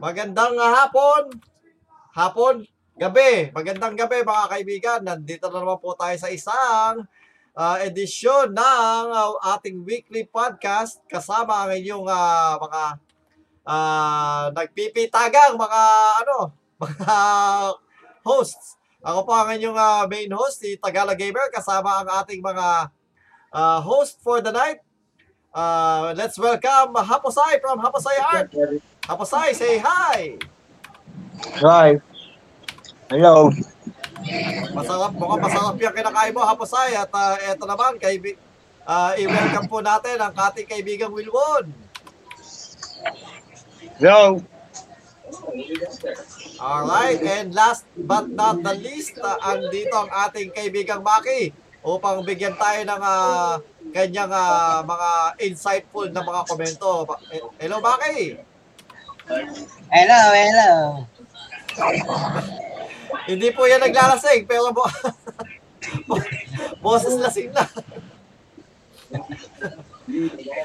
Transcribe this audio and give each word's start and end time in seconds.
Magandang 0.00 0.56
ah, 0.56 0.84
hapon. 0.84 1.28
Hapon, 2.16 2.64
gabi. 2.96 3.52
Magandang 3.52 3.94
gabi 3.94 4.24
mga 4.24 4.46
kaibigan. 4.48 5.00
Nandito 5.04 5.52
na 5.52 5.60
naman 5.60 5.78
po 5.80 5.92
tayo 5.94 6.16
sa 6.16 6.32
isang 6.32 7.04
ah, 7.54 7.76
edisyon 7.84 8.52
ng 8.52 9.06
ah, 9.12 9.56
ating 9.56 9.84
weekly 9.84 10.24
podcast 10.24 11.04
kasama 11.06 11.68
ang 11.68 11.76
inyong 11.76 12.06
ah, 12.08 12.56
mga 12.56 12.82
ah, 13.68 14.44
nagpipitagang 14.56 15.56
mga 15.60 15.82
ano, 16.24 16.52
mga 16.84 17.16
hosts. 18.24 18.80
Ako 19.00 19.24
po 19.24 19.32
ang 19.32 19.52
inyong 19.56 19.78
ah, 19.80 20.04
main 20.04 20.28
host, 20.32 20.60
si 20.60 20.76
Tagala 20.76 21.16
Gamer, 21.16 21.48
kasama 21.48 22.04
ang 22.04 22.08
ating 22.24 22.40
mga 22.44 22.92
ah, 23.52 23.80
host 23.80 24.20
for 24.20 24.40
the 24.44 24.52
night. 24.52 24.80
Uh, 25.50 26.14
let's 26.14 26.38
welcome 26.38 26.94
Haposay 26.94 27.58
from 27.58 27.82
Haposay 27.82 28.14
Art. 28.22 28.54
Haposay, 29.08 29.56
say 29.56 29.80
hi! 29.80 30.36
Hi. 31.64 31.96
Hello. 33.08 33.48
Masarap, 34.76 35.12
mukhang 35.16 35.42
masarap 35.42 35.76
yung 35.80 35.96
kinakain 35.96 36.32
mo, 36.36 36.44
Haposay. 36.44 36.92
At 36.92 37.08
uh, 37.08 37.36
eto 37.48 37.64
naman, 37.64 37.96
kay, 37.96 38.20
uh, 38.84 39.12
i-welcome 39.16 39.66
po 39.66 39.80
natin 39.80 40.20
ang 40.20 40.34
ating 40.36 40.68
kaibigang 40.68 41.10
Wilwon. 41.10 41.72
Hello. 43.96 44.44
Alright, 46.60 47.20
and 47.24 47.56
last 47.56 47.88
but 47.96 48.28
not 48.28 48.60
the 48.60 48.76
least, 48.76 49.16
uh, 49.16 49.40
andito 49.48 49.96
ang 49.96 50.10
ating 50.28 50.52
kaibigang 50.52 51.00
Maki 51.00 51.56
upang 51.80 52.20
bigyan 52.20 52.52
tayo 52.60 52.84
ng 52.84 53.00
uh, 53.00 53.56
kanyang 53.96 54.28
uh, 54.28 54.84
mga 54.84 55.10
insightful 55.48 56.04
na 56.12 56.20
mga 56.20 56.42
komento. 56.44 57.08
Hello, 57.56 57.80
Maki! 57.80 58.49
Hello, 59.30 60.22
hello. 60.34 60.70
Hindi 63.30 63.48
po 63.54 63.62
yan 63.62 63.78
naglalasing, 63.78 64.42
pero 64.42 64.74
bo 64.74 64.82
boses 66.84 67.14
lasing 67.14 67.54
na. 67.54 67.62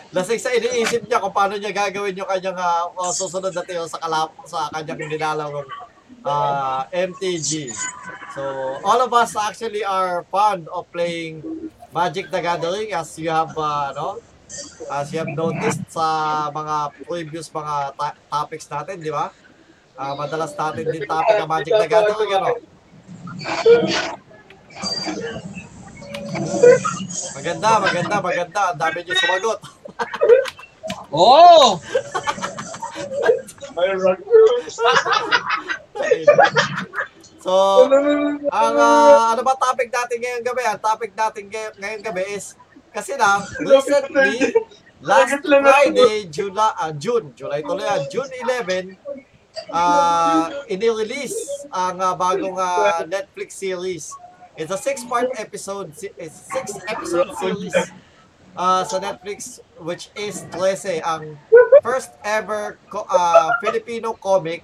lasing 0.10 0.42
sa 0.42 0.50
iniisip 0.50 1.06
niya 1.06 1.22
kung 1.22 1.30
paano 1.30 1.62
niya 1.62 1.70
gagawin 1.70 2.18
yung 2.18 2.26
kanyang 2.26 2.58
uh, 2.58 3.14
susunod 3.14 3.54
na 3.54 3.62
tiro 3.62 3.86
sa 3.86 4.02
kalap 4.02 4.34
sa 4.50 4.66
kanyang 4.74 5.14
nilalawang 5.14 5.70
uh, 6.26 6.90
MTG. 6.90 7.70
So, 8.34 8.42
all 8.82 8.98
of 9.06 9.14
us 9.14 9.38
actually 9.38 9.86
are 9.86 10.26
fond 10.34 10.66
of 10.74 10.90
playing 10.90 11.46
Magic 11.94 12.34
the 12.34 12.42
Gathering 12.42 12.98
as 12.98 13.14
you 13.22 13.30
have 13.30 13.54
uh, 13.54 13.94
no? 13.94 14.18
As 14.92 15.10
you 15.10 15.18
have 15.20 15.32
noticed 15.34 15.82
sa 15.90 16.06
mga 16.54 16.76
previous 17.04 17.50
mga 17.50 17.76
ta- 17.98 18.20
topics 18.30 18.70
natin, 18.70 19.02
di 19.02 19.10
ba? 19.10 19.34
Ah, 19.96 20.14
madalas 20.14 20.54
natin 20.54 20.86
din 20.92 21.08
topic 21.08 21.36
ang 21.40 21.50
Magic 21.50 21.74
the 21.74 21.88
Gathering, 21.88 22.32
ano? 22.36 22.50
Maganda, 27.36 27.70
maganda, 27.80 28.16
maganda. 28.20 28.62
Ang 28.76 28.80
dami 28.80 28.98
niyo 29.02 29.16
sumagot. 29.18 29.60
Oh! 31.16 31.80
so, 37.40 37.52
ang 38.52 38.76
ah, 38.76 39.32
ano 39.32 39.42
ba 39.48 39.56
topic 39.56 39.88
natin 39.88 40.18
ngayong 40.20 40.44
gabi? 40.44 40.64
Ang 40.68 40.82
topic 40.84 41.12
natin 41.16 41.48
ngay- 41.48 41.76
ngayong 41.80 42.04
gabi 42.04 42.24
is 42.36 42.60
kasi 42.96 43.20
lang, 43.20 43.44
recently, 43.60 44.56
last 45.04 45.44
Friday, 45.44 46.32
July, 46.32 46.72
ah, 46.80 46.96
June, 46.96 47.36
July 47.36 47.60
tuloy 47.60 47.84
yan, 47.84 48.02
June 48.08 48.32
11, 48.32 48.96
uh, 49.68 50.48
inirelease 50.72 51.68
ang 51.76 52.00
ah, 52.00 52.16
bagong 52.16 52.56
ah, 52.56 53.04
Netflix 53.04 53.60
series. 53.60 54.16
It's 54.56 54.72
a 54.72 54.80
six-part 54.80 55.36
episode, 55.36 55.92
it's 56.16 56.48
six-episode 56.48 57.36
series 57.36 57.76
uh, 58.56 58.88
sa 58.88 58.98
Netflix 59.04 59.60
which 59.84 60.10
is 60.16 60.48
13 60.56 61.04
ang 61.04 61.36
first 61.84 62.16
ever 62.24 62.80
co- 62.88 63.08
uh, 63.12 63.52
Filipino 63.60 64.16
comic 64.16 64.64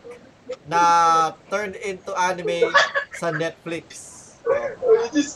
na 0.67 1.31
turned 1.51 1.75
into 1.83 2.11
anime 2.15 2.71
sa 3.15 3.31
Netflix. 3.31 4.17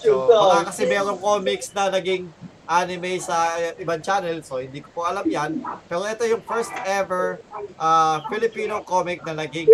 So, 0.01 0.27
baka 0.27 0.72
kasi 0.72 0.88
merong 0.89 1.19
comics 1.22 1.72
na 1.75 1.91
naging 1.91 2.31
anime 2.65 3.21
sa 3.21 3.57
ibang 3.77 4.01
channel, 4.01 4.41
so 4.41 4.57
hindi 4.57 4.81
ko 4.81 4.89
po 4.91 5.01
alam 5.05 5.25
yan. 5.25 5.61
Pero 5.89 6.05
ito 6.05 6.25
yung 6.25 6.41
first 6.43 6.73
ever 6.85 7.41
uh, 7.77 8.21
Filipino 8.29 8.81
comic 8.81 9.21
na 9.25 9.37
naging 9.37 9.69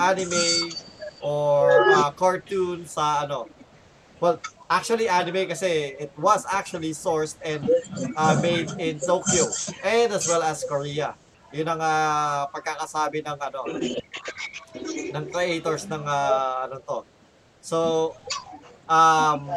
anime 0.00 0.72
or 1.20 1.84
uh, 1.92 2.10
cartoon 2.16 2.88
sa 2.88 3.28
ano. 3.28 3.48
Well, 4.20 4.40
actually 4.70 5.08
anime 5.10 5.48
kasi 5.50 5.98
it 5.98 6.12
was 6.14 6.46
actually 6.46 6.94
sourced 6.94 7.34
and 7.42 7.66
uh, 8.16 8.38
made 8.38 8.70
in 8.78 9.02
Tokyo 9.02 9.50
and 9.82 10.12
as 10.14 10.24
well 10.30 10.46
as 10.46 10.62
Korea. 10.62 11.18
Yun 11.50 11.66
ang 11.66 11.82
uh, 11.82 12.46
pagkakasabi 12.54 13.26
ng 13.26 13.34
ano 13.34 13.60
ng 15.10 15.24
creators 15.34 15.90
ng 15.90 16.06
uh, 16.06 16.70
ano 16.70 16.78
to. 16.78 16.98
So 17.58 17.78
um 18.86 19.50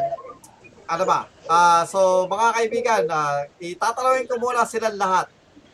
ano 0.84 1.04
ba? 1.04 1.28
Ah, 1.44 1.84
so 1.84 2.24
mga 2.26 2.46
kaibigan, 2.54 3.02
uh, 3.06 3.44
itatanungin 3.58 4.28
ko 4.28 4.36
muna 4.36 4.64
silang 4.64 4.96
lahat, 4.96 5.28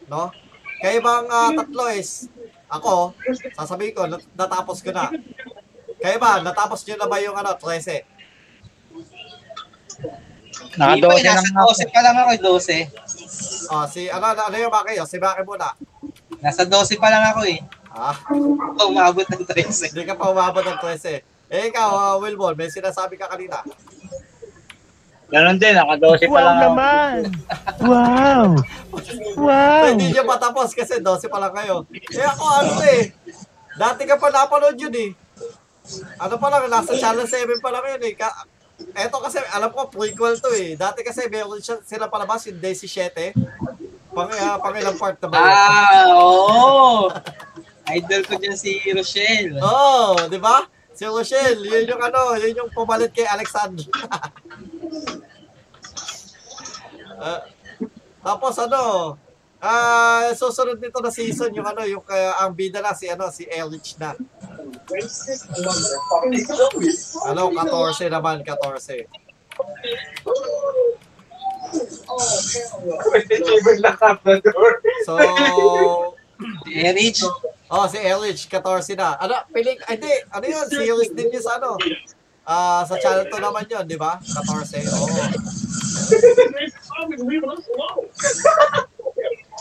no? 0.07 0.31
Kayo 0.81 0.99
bang 0.99 1.27
uh, 1.29 1.51
tatlo 1.55 1.85
is 1.93 2.27
ako, 2.71 3.13
sasabihin 3.53 3.93
ko 3.93 4.07
nat- 4.07 4.31
natapos 4.33 4.81
ko 4.81 4.95
na. 4.95 5.11
Kayo 6.01 6.17
ba, 6.17 6.41
natapos 6.41 6.81
niyo 6.87 6.97
na 6.97 7.11
ba 7.11 7.19
yung 7.21 7.37
ano, 7.37 7.53
13? 7.59 8.07
Hindi 10.71 10.79
pa, 10.79 10.97
Nakadose 10.97 11.27
nasa 11.27 11.45
lang 11.45 11.57
ako. 11.59 11.71
12 11.83 11.95
pa 11.95 12.01
lang 12.01 12.17
ako, 12.17 12.31
12. 12.63 13.71
Oh, 13.71 13.85
si 13.87 14.01
ano 14.07 14.25
ano, 14.25 14.41
ano 14.47 14.57
yung 14.57 14.73
Maki? 14.73 14.95
Oh, 14.99 15.09
si 15.09 15.19
Maki 15.19 15.43
muna. 15.43 15.69
Nasa 16.41 16.63
12 16.65 16.97
pa 16.97 17.09
lang 17.11 17.25
ako 17.35 17.41
eh. 17.45 17.59
Ah, 17.91 18.15
Ako 18.15 18.83
umabot 18.87 19.27
ng 19.27 19.43
13. 19.45 19.91
hindi 19.91 20.07
ka 20.07 20.15
pa 20.15 20.31
umabot 20.31 20.63
ng 20.63 20.79
13. 20.79 21.27
Eh, 21.51 21.67
ikaw, 21.69 21.91
uh, 21.91 22.17
Wilbon, 22.23 22.55
may 22.55 22.71
sinasabi 22.71 23.19
ka 23.19 23.27
kanina. 23.27 23.59
Ganon 25.31 25.57
din, 25.63 25.75
nakadose 25.79 26.27
pa 26.27 26.41
lang. 26.43 26.59
Wow! 27.81 28.61
Wow! 29.41 29.83
So, 29.87 29.91
hindi 29.97 30.13
nyo 30.13 30.29
patapos 30.29 30.77
kasi 30.77 31.01
12 31.01 31.33
pa 31.33 31.39
lang 31.41 31.55
kayo. 31.57 31.89
Eh, 31.91 32.27
ako 32.27 32.45
ano 32.45 32.75
eh. 32.85 33.15
Dati 33.79 34.05
ka 34.05 34.21
pa 34.21 34.29
napanood 34.29 34.77
yun 34.77 34.93
eh. 34.93 35.11
Ano 36.21 36.37
pa 36.37 36.53
lang, 36.53 36.69
nasa 36.69 36.93
channel 36.99 37.25
7 37.25 37.63
pa 37.63 37.73
lang 37.73 37.97
yun 37.97 38.03
eh. 38.05 38.15
Ka 38.19 38.29
Eto 38.97 39.21
kasi, 39.21 39.41
alam 39.53 39.71
ko, 39.73 39.89
prequel 39.89 40.41
to 40.41 40.51
eh. 40.57 40.77
Dati 40.77 41.05
kasi 41.05 41.29
meron 41.29 41.61
siya, 41.61 41.81
sila 41.85 42.09
palabas 42.09 42.45
yung 42.49 42.61
Day 42.61 42.75
7. 42.75 43.33
Pang, 44.11 44.29
uh, 44.29 44.57
pang 44.59 44.77
ilang 44.77 44.99
part 44.99 45.17
na 45.23 45.27
ba 45.31 45.37
yun? 45.39 45.47
Ah, 45.47 46.05
oo. 46.11 47.09
Idol 47.97 48.23
ko 48.27 48.35
dyan 48.39 48.59
si 48.59 48.79
Rochelle. 48.91 49.57
Oo, 49.59 50.15
oh, 50.15 50.29
di 50.31 50.39
ba? 50.39 50.67
Si 50.95 51.07
Rochelle, 51.07 51.65
yun 51.65 51.91
yung 51.91 52.03
ano, 52.03 52.37
yun 52.39 52.61
yung 52.61 52.71
pumalit 52.75 53.15
kay 53.15 53.27
Alexandra. 53.27 53.87
Ah, 57.21 57.45
tapos 58.25 58.57
ano, 58.57 59.15
ah 59.61 60.33
susunod 60.33 60.81
nito 60.81 61.01
na 61.05 61.13
season 61.13 61.53
yung 61.53 61.69
ano, 61.69 61.85
yung 61.85 62.01
kaya 62.01 62.33
ang 62.41 62.57
bida 62.57 62.81
na 62.81 62.97
si 62.97 63.09
ano, 63.13 63.29
si 63.29 63.45
Elrich 63.45 64.01
na. 64.01 64.17
Ano, 67.29 67.53
14 67.53 68.09
naman, 68.09 68.41
14. 68.43 69.05
So, 75.07 75.13
Si 76.65 76.73
Erich. 76.73 77.21
oh, 77.71 77.87
si 77.87 77.99
Elrich, 78.01 78.49
14 78.49 78.97
na. 78.97 79.15
Ano, 79.21 79.45
piling, 79.53 79.79
hindi, 79.87 80.13
ano 80.33 80.45
yun, 80.49 80.67
series 80.67 81.13
din 81.13 81.29
yun 81.31 81.45
sa 81.45 81.61
ano. 81.61 81.77
Ah, 82.45 82.85
sa 82.89 82.97
channel 82.99 83.29
2 83.29 83.39
naman 83.39 83.69
yun, 83.69 83.85
di 83.87 83.97
ba? 84.01 84.19
14, 84.19 84.89
oo. 84.91 85.07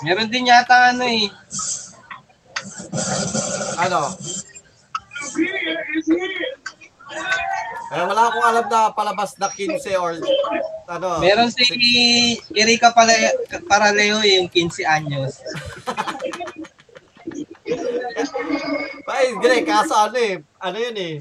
Meron 0.05 0.31
din 0.31 0.47
yata 0.47 0.95
ano 0.95 1.03
eh. 1.03 1.27
Ano? 3.77 4.15
Eh, 7.89 8.05
wala 8.05 8.29
akong 8.29 8.45
alam 8.45 8.65
na 8.69 8.93
palabas 8.93 9.33
na 9.41 9.49
15 9.51 9.97
or 9.99 10.15
ano. 10.87 11.19
Meron 11.19 11.51
si 11.51 11.65
Erika 12.55 12.95
Pale 12.95 13.35
Paraleo 13.67 14.23
eh, 14.23 14.39
yung 14.39 14.47
15 14.47 14.87
anyos. 14.87 15.41
Ay, 19.09 19.33
hindi, 19.33 19.65
kaso 19.65 19.93
ano 19.93 20.17
eh, 20.17 20.41
ano 20.61 20.77
yun 20.77 20.97
eh, 20.97 21.15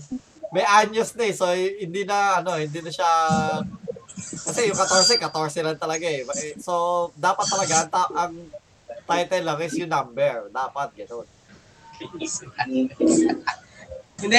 may 0.52 0.64
anyos 0.64 1.12
na 1.14 1.24
eh, 1.28 1.34
so 1.36 1.44
hindi 1.52 2.08
na, 2.08 2.40
ano, 2.40 2.56
hindi 2.56 2.80
na 2.80 2.88
siya, 2.88 3.10
kasi 4.18 4.72
yung 4.72 4.78
14, 4.78 5.20
14 5.20 5.66
lang 5.66 5.78
talaga 5.78 6.06
eh. 6.08 6.24
So, 6.58 7.08
dapat 7.14 7.46
talaga, 7.46 7.74
ang, 7.84 7.90
ta- 7.92 8.14
ang 8.16 8.34
title 9.04 9.44
lang 9.44 9.60
is 9.62 9.76
yung 9.76 9.92
number. 9.92 10.48
Dapat, 10.48 10.88
gano'n. 10.96 11.28
Hindi, 14.18 14.38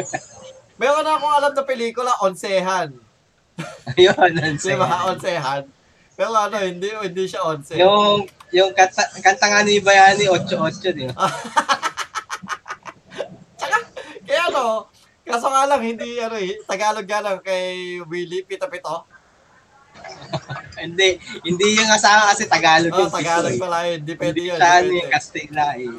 Meron 0.80 1.04
na 1.04 1.12
akong 1.16 1.34
alam 1.36 1.52
na 1.52 1.64
pelikula, 1.64 2.12
Onsehan. 2.24 2.90
ayun, 3.96 4.16
ang 4.16 4.56
Di 4.64 4.76
ba? 4.76 5.12
Onsehan. 5.12 5.64
Pero 6.20 6.36
ano, 6.36 6.56
hindi, 6.60 6.92
hindi 6.92 7.24
siya 7.24 7.48
onse. 7.48 7.80
Yung, 7.80 8.28
yung 8.52 8.76
kanta, 8.76 9.08
kanta 9.24 9.46
nga 9.48 9.64
ni 9.64 9.80
Bayani, 9.80 10.28
8-8, 10.28 10.92
di 10.92 11.08
ba? 11.08 11.24
Kaya 14.28 14.42
ano, 14.52 14.89
kaso 15.30 15.46
nga 15.46 15.64
lang, 15.64 15.80
hindi, 15.80 16.18
ano 16.18 16.36
eh, 16.36 16.58
Tagalog 16.62 17.06
nga 17.06 17.20
lang 17.20 17.38
kay 17.40 17.64
Willie 18.04 18.42
Pito-Pito. 18.42 19.06
Hindi, 20.80 21.18
hindi 21.44 21.76
yung 21.76 21.90
asawa 21.90 22.30
kasi 22.32 22.46
Tagalog 22.46 22.94
Oh, 22.94 23.04
yung 23.04 23.12
Tagalog 23.12 23.52
eh. 23.52 23.60
pala 23.60 23.84
yun, 23.84 24.00
Hindi 24.00 24.16
yun. 24.48 24.56
siya 24.56 24.80
ni 24.80 24.96
Depende. 24.96 25.10
Castilla 25.12 25.66
eh. 25.76 25.90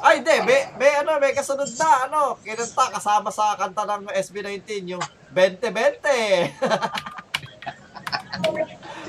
Ay, 0.00 0.14
hindi, 0.16 0.34
may, 0.40 0.60
may 0.80 0.92
ano, 0.96 1.20
may 1.20 1.36
kasunod 1.36 1.68
na, 1.76 2.08
ano, 2.08 2.20
kinanta 2.40 2.84
kasama 2.88 3.28
sa 3.28 3.52
kanta 3.52 3.84
ng 3.84 4.08
SB19, 4.08 4.64
yung 4.88 5.04
20-20. 5.28 6.48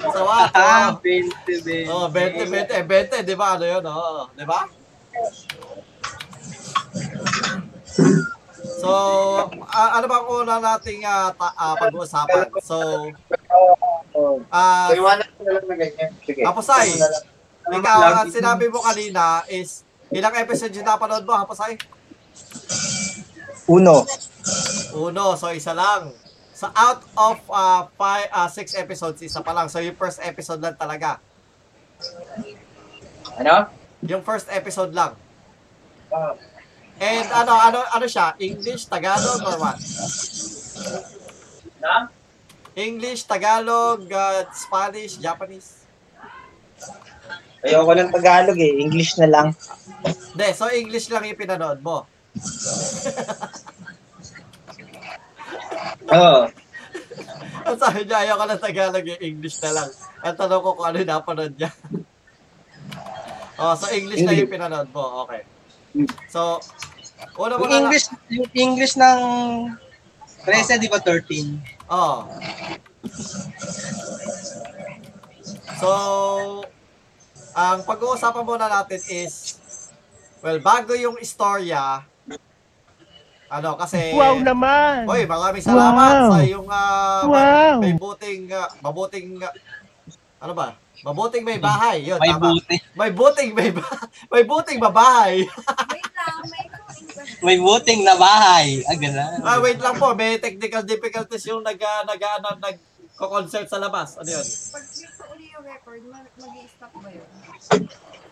so 0.04 0.20
what? 0.26 0.52
Ah, 0.52 0.92
Oh, 0.92 1.00
20, 1.00 1.32
20. 1.64 1.88
oh 1.88 2.12
20-20, 2.12 2.68
eh, 2.74 2.84
20, 2.84 3.24
di 3.24 3.36
ba? 3.38 3.56
Ano 3.56 3.64
yun, 3.64 3.84
oh, 3.86 4.28
di 4.34 4.44
ba? 4.44 4.68
So, 8.78 8.90
ah, 9.66 9.98
ano 9.98 10.06
bang 10.06 10.26
una 10.30 10.56
nating 10.62 11.02
ah, 11.02 11.34
ta- 11.34 11.58
ah, 11.58 11.74
pag-uusapan? 11.76 12.46
So, 12.62 12.78
ah, 14.54 14.94
Iwanan 14.94 15.28
ko 15.34 15.42
na 15.42 15.52
lang 15.58 15.66
na 15.66 15.76
ganyan. 15.76 16.12
Sige. 16.22 16.42
Hapusay, 16.46 16.88
Ano 16.94 17.02
na 17.02 17.08
lang. 17.10 17.24
ikaw, 17.82 18.00
ang 18.22 18.30
sinabi 18.30 18.70
mo 18.70 18.80
kanina 18.80 19.42
is, 19.50 19.82
ilang 20.14 20.38
episode 20.38 20.72
yung 20.72 20.86
napanood 20.86 21.26
mo, 21.26 21.34
Hapusay? 21.34 21.74
Uno. 23.68 24.06
Uno, 24.96 25.36
so 25.36 25.52
isa 25.52 25.74
lang. 25.76 26.14
So 26.56 26.72
out 26.74 27.04
of 27.14 27.38
uh, 27.52 27.86
five, 28.00 28.30
uh, 28.32 28.50
six 28.50 28.74
episodes, 28.74 29.22
isa 29.22 29.44
pa 29.44 29.54
lang. 29.54 29.68
So 29.70 29.78
yung 29.78 29.94
first 29.94 30.18
episode 30.24 30.58
lang 30.58 30.74
talaga. 30.74 31.22
Ano? 33.38 33.70
Yung 34.02 34.24
first 34.26 34.50
episode 34.50 34.96
lang. 34.96 35.14
Ah, 36.10 36.34
And 36.98 37.30
ano, 37.30 37.54
ano, 37.54 37.80
ano 37.94 38.06
siya? 38.10 38.34
English, 38.42 38.90
Tagalog, 38.90 39.46
or 39.46 39.58
what? 39.62 39.78
na? 41.88 42.10
English, 42.78 43.26
Tagalog, 43.26 44.06
uh, 44.12 44.46
Spanish, 44.54 45.18
Japanese? 45.18 45.86
Ayoko 47.66 47.94
ng 47.98 48.14
Tagalog 48.14 48.58
eh. 48.62 48.82
English 48.82 49.18
na 49.18 49.26
lang. 49.26 49.48
Hindi, 50.06 50.48
so 50.54 50.70
English 50.70 51.10
lang 51.10 51.26
yung 51.26 51.42
pinanood 51.42 51.82
mo. 51.82 52.06
Oo. 56.14 56.48
Ang 57.68 57.78
sabi 57.82 58.06
niya, 58.06 58.24
ayaw 58.24 58.38
ka 58.38 58.46
ng 58.46 58.62
Tagalog, 58.62 59.06
yung 59.10 59.24
English 59.26 59.58
na 59.66 59.72
lang. 59.74 59.90
Ang 60.22 60.38
tanong 60.38 60.62
ko 60.62 60.78
kung 60.78 60.86
ano 60.86 61.02
yung 61.02 61.10
napanood 61.10 61.54
niya. 61.58 61.74
oh, 63.62 63.74
so 63.74 63.90
English 63.90 64.22
lang 64.22 64.38
yung 64.38 64.54
pinanood 64.54 64.90
mo. 64.94 65.26
Okay. 65.26 65.42
So, 66.30 66.62
una 67.38 67.54
Yung 67.56 67.70
na 67.70 67.78
English, 67.80 68.06
yung 68.28 68.50
English 68.52 68.94
ng 68.96 69.20
13, 70.44 70.78
di 70.78 70.90
ba 70.90 71.00
13? 71.00 71.62
Oh. 71.88 72.26
So, 75.78 75.90
ang 77.54 77.84
pag-uusapan 77.84 78.44
muna 78.44 78.68
natin 78.68 79.00
is, 79.08 79.58
well, 80.42 80.58
bago 80.60 80.94
yung 80.94 81.18
istorya, 81.18 82.04
ano, 83.48 83.80
kasi, 83.80 84.12
Wow 84.12 84.44
naman! 84.44 85.08
Oy, 85.08 85.24
maraming 85.24 85.64
salamat 85.64 86.12
Wow. 86.20 86.30
sa 86.30 86.40
yung 86.44 86.68
uh, 86.68 87.22
Wow. 87.24 87.80
may 87.80 87.96
buting, 87.96 88.52
ah, 88.52 88.68
mabuting, 88.82 89.40
ah, 89.40 89.54
ano 90.40 90.52
ba? 90.52 90.76
Mabuting 91.00 91.46
may 91.46 91.56
bahay. 91.56 92.04
Yun, 92.04 92.18
May 92.18 92.34
tama. 92.34 92.52
buti. 92.52 92.76
May 92.98 93.12
buting 93.14 93.50
may 93.54 93.70
ba- 93.70 93.86
may 94.34 94.44
buting 94.44 94.82
babahay. 94.82 95.46
May. 95.46 96.02
May 97.42 97.58
buting 97.58 98.02
na 98.06 98.16
bahay. 98.18 98.82
Ah, 98.86 98.98
ah, 99.46 99.58
wait 99.62 99.80
lang 99.82 99.96
po, 99.98 100.14
may 100.14 100.38
technical 100.38 100.84
difficulties 100.86 101.46
yung 101.50 101.62
nag 101.62 101.80
uh, 101.80 102.04
nag 102.06 102.22
ano, 102.22 102.50
nag 102.62 102.78
concert 103.18 103.66
sa 103.66 103.82
labas. 103.82 104.18
Ano 104.22 104.30
yun? 104.30 104.46
Pag 104.46 104.86
click 104.86 105.14
ko 105.18 105.24
uli 105.34 105.46
yung 105.50 105.66
record, 105.66 106.02
mag- 106.06 106.34
mag-i-stop 106.38 106.94
ba 106.94 107.10
yun? 107.10 107.30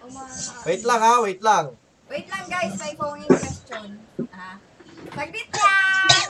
O 0.06 0.10
ma- 0.14 0.30
Wait 0.70 0.84
lang 0.86 1.02
ha, 1.02 1.14
wait 1.26 1.42
lang. 1.42 1.66
Wait 2.06 2.28
lang 2.30 2.46
guys, 2.46 2.74
may 2.78 2.94
phone 2.94 3.26
question. 3.26 3.98
Ah. 4.30 4.62
Saglit 5.16 5.50
lang! 5.50 6.30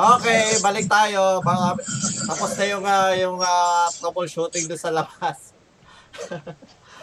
Okay, 0.00 0.56
balik 0.64 0.88
tayo. 0.88 1.44
Baka, 1.44 1.76
tapos 2.24 2.50
na 2.56 2.64
yung, 2.64 2.84
ah, 2.88 3.12
yung 3.12 3.36
ah, 3.36 3.84
troubleshooting 4.00 4.64
doon 4.64 4.80
sa 4.80 4.88
labas. 4.88 5.52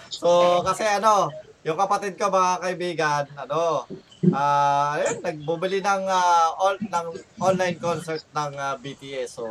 so, 0.09 0.59
kasi 0.65 0.81
ano, 0.81 1.29
yung 1.61 1.77
kapatid 1.77 2.17
ko 2.17 2.33
mga 2.33 2.57
kaibigan, 2.57 3.23
ano, 3.37 3.85
ah, 4.33 4.97
ayun, 4.97 5.21
nagbubili 5.21 5.77
ng, 5.77 6.09
ah, 6.09 6.57
on, 6.57 6.81
ng 6.81 7.07
online 7.37 7.77
concert 7.77 8.25
ng 8.33 8.57
ah, 8.57 8.73
BTS. 8.81 9.29
So, 9.29 9.45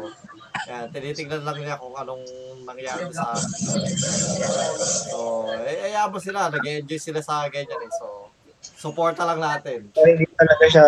yan, 0.67 0.91
tinitingnan 0.91 1.47
lang 1.47 1.63
niya 1.63 1.79
kung 1.79 1.95
anong 1.95 2.27
nangyari 2.67 3.07
sa 3.15 3.31
So, 5.07 5.47
eh, 5.63 5.95
sila, 6.19 6.51
nag-enjoy 6.51 6.99
sila 6.99 7.23
sa 7.23 7.47
ganyan 7.47 7.79
eh. 7.79 7.93
So, 7.95 8.27
suporta 8.59 9.23
lang 9.23 9.39
natin. 9.39 9.87
So, 9.95 10.03
hindi 10.03 10.27
talaga 10.35 10.67
siya... 10.67 10.87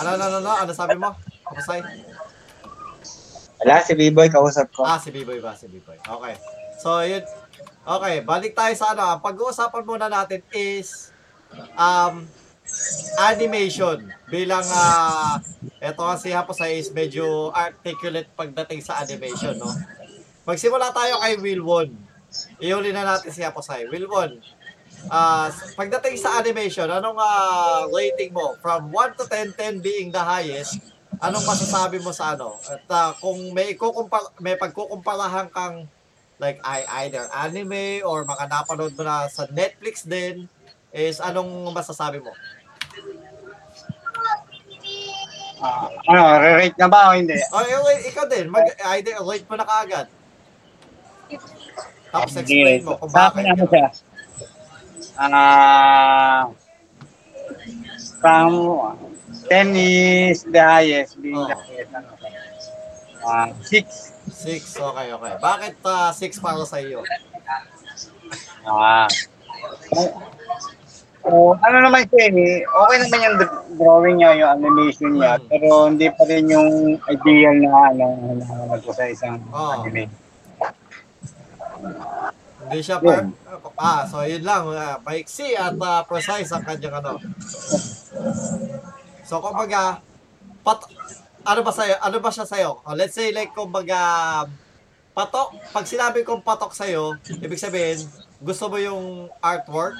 Ano, 0.00 0.08
ano, 0.16 0.22
ano, 0.26 0.36
ano, 0.40 0.50
ano 0.66 0.72
sabi 0.72 0.96
mo? 0.96 1.14
Kapasay? 1.44 1.80
Wala, 3.60 3.84
si 3.84 3.92
B-Boy 3.92 4.32
kausap 4.32 4.72
ko. 4.72 4.88
Ah, 4.88 4.96
si 4.96 5.12
B-Boy 5.12 5.44
ba? 5.44 5.52
Si 5.52 5.68
B-Boy. 5.68 6.00
Okay. 6.00 6.34
So, 6.80 7.04
yun. 7.04 7.20
Okay, 7.84 8.24
balik 8.24 8.56
tayo 8.56 8.72
sa 8.72 8.96
ano. 8.96 9.04
Ang 9.04 9.20
pag-uusapan 9.20 9.84
muna 9.84 10.08
natin 10.08 10.40
is 10.56 11.12
um, 11.76 12.24
animation. 13.20 14.08
Bilang, 14.32 14.64
ah, 14.72 15.36
eto 15.76 16.08
kasi 16.08 16.32
Hapasay 16.32 16.80
is 16.80 16.88
medyo 16.94 17.52
articulate 17.52 18.32
pagdating 18.32 18.80
sa 18.80 19.00
animation, 19.04 19.56
no? 19.60 19.68
Magsimula 20.48 20.88
tayo 20.94 21.20
kay 21.20 21.36
Wilwon. 21.36 21.92
Iuli 22.62 22.96
na 22.96 23.04
natin 23.04 23.28
si 23.28 23.44
Hapasay. 23.44 23.90
Wilwon, 23.92 24.40
ah, 25.08 25.48
pagdating 25.78 26.20
sa 26.20 26.36
animation, 26.36 26.84
anong 26.90 27.16
ah, 27.16 27.88
rating 27.88 28.36
mo? 28.36 28.58
From 28.60 28.92
1 28.92 29.16
to 29.16 29.24
10, 29.24 29.56
10 29.56 29.80
being 29.80 30.12
the 30.12 30.20
highest, 30.20 30.76
anong 31.22 31.46
masasabi 31.48 32.02
mo 32.04 32.12
sa 32.12 32.36
ano? 32.36 32.60
At 32.68 32.84
ah, 32.92 33.10
kung 33.16 33.54
may 33.56 33.72
ikukumpara, 33.72 34.34
may 34.42 34.60
pagkukumparahan 34.60 35.48
kang 35.54 35.88
like 36.40 36.56
I 36.64 37.04
either 37.04 37.28
anime 37.32 38.00
or 38.02 38.24
mga 38.24 38.48
napanood 38.48 38.96
mo 38.96 39.04
na 39.04 39.28
sa 39.28 39.44
Netflix 39.48 40.04
din, 40.04 40.48
is 40.90 41.20
anong 41.20 41.70
masasabi 41.70 42.20
mo? 42.20 42.32
Ah, 45.60 45.92
ano, 46.08 46.40
re-rate 46.40 46.76
na 46.80 46.88
ba 46.88 47.12
o 47.12 47.16
hindi? 47.16 47.36
O, 47.52 47.60
eh, 47.60 48.08
ikaw 48.08 48.24
din, 48.24 48.48
mag, 48.48 48.64
either 48.96 49.20
rate 49.20 49.44
mo 49.44 49.60
na 49.60 49.68
kaagad. 49.68 50.08
Tapos 52.10 52.32
explain 52.34 52.82
mo 52.82 52.98
kung 52.98 53.12
Sa 53.12 53.30
akin 53.30 53.44
bakit. 53.44 53.54
ano 53.54 53.64
siya? 53.70 53.86
Ah, 55.20 56.48
from 58.20 58.50
10 59.48 59.76
is 59.76 60.44
the 60.44 60.62
highest, 60.62 61.20
being 61.20 61.36
the 61.36 61.44
Oh. 61.46 61.60
highest. 61.60 61.92
Ano, 61.92 62.08
ah, 63.22 63.48
6. 63.60 64.16
Six, 64.30 64.62
okay, 64.74 65.12
okay. 65.12 65.32
Bakit 65.38 65.74
ah, 65.84 66.08
six 66.10 66.38
para 66.38 66.64
sa 66.64 66.80
iyo? 66.80 67.04
Ah. 68.64 69.04
Oh, 71.22 71.52
ano 71.60 71.76
naman 71.82 72.08
siya 72.08 72.32
eh, 72.32 72.64
okay 72.64 72.96
naman 72.98 73.18
yung 73.20 73.36
dr- 73.36 73.64
drawing 73.76 74.16
niya, 74.16 74.40
yung 74.40 74.50
animation 74.56 75.10
niya, 75.12 75.36
Mm. 75.36 75.44
pero 75.46 75.68
hindi 75.84 76.08
pa 76.08 76.22
rin 76.24 76.48
yung 76.48 76.70
ideal 77.06 77.56
na 77.60 77.92
ano, 77.92 78.04
hinahanap 78.32 78.80
ko 78.80 78.90
sa 78.90 79.04
isang 79.04 79.36
Oh. 79.52 79.76
anime. 79.76 80.08
Hindi 82.70 82.86
siya 82.86 83.02
per... 83.02 83.26
Ah, 83.74 84.06
so 84.06 84.22
yun 84.22 84.46
lang. 84.46 84.62
Uh, 84.70 84.94
maiksi 85.02 85.58
at 85.58 85.74
ah, 85.82 86.06
precise 86.06 86.54
ang 86.54 86.62
kanyang 86.62 87.02
ano. 87.02 87.18
So, 89.26 89.42
kumbaga, 89.42 89.98
pat... 90.62 90.86
Ano 91.42 91.66
ba 91.66 91.72
sa'yo? 91.74 91.98
Ano 91.98 92.22
ba 92.22 92.30
siya 92.30 92.46
sa'yo? 92.46 92.78
Oh, 92.86 92.94
let's 92.94 93.18
say, 93.18 93.34
like, 93.34 93.50
kumbaga, 93.50 93.98
patok. 95.10 95.58
Pag 95.74 95.88
sinabi 95.88 96.22
kong 96.22 96.46
patok 96.46 96.70
sa'yo, 96.70 97.18
ibig 97.42 97.58
sabihin, 97.58 98.06
gusto 98.38 98.70
mo 98.70 98.78
yung 98.78 99.26
artwork. 99.42 99.98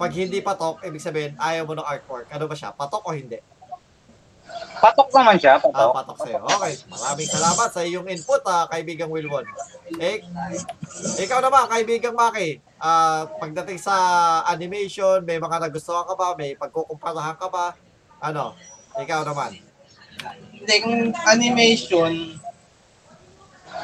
Pag 0.00 0.12
hindi 0.16 0.40
patok, 0.40 0.80
ibig 0.88 1.04
sabihin, 1.04 1.36
ayaw 1.36 1.68
mo 1.68 1.76
ng 1.76 1.84
artwork. 1.84 2.32
Ano 2.32 2.48
ba 2.48 2.56
siya? 2.56 2.72
Patok 2.72 3.04
o 3.04 3.12
hindi? 3.12 3.42
Patok 4.76 5.08
naman 5.16 5.36
siya, 5.40 5.56
Ah, 5.56 5.62
patok. 5.64 5.92
patok 5.96 6.18
sa'yo. 6.20 6.38
Okay. 6.44 6.74
Maraming 6.92 7.30
salamat 7.32 7.68
sa 7.72 7.80
iyong 7.80 8.06
input, 8.12 8.42
ah, 8.44 8.68
kaibigang 8.68 9.08
Wilwon. 9.08 9.44
Eh, 9.96 10.20
ikaw 11.16 11.40
naman, 11.40 11.64
kaibigang 11.66 12.12
Maki. 12.12 12.60
Ah, 12.76 13.24
pagdating 13.40 13.80
sa 13.80 13.96
animation, 14.44 15.24
may 15.24 15.40
mga 15.40 15.64
nagustuhan 15.64 16.04
ka 16.04 16.12
ba? 16.12 16.36
May 16.36 16.52
pagkukumparahan 16.60 17.40
ka 17.40 17.48
ba? 17.48 17.72
Ano? 18.20 18.52
Ikaw 18.96 19.24
naman. 19.24 19.56
Hindi, 20.52 20.74
kung 20.80 21.00
animation, 21.24 22.12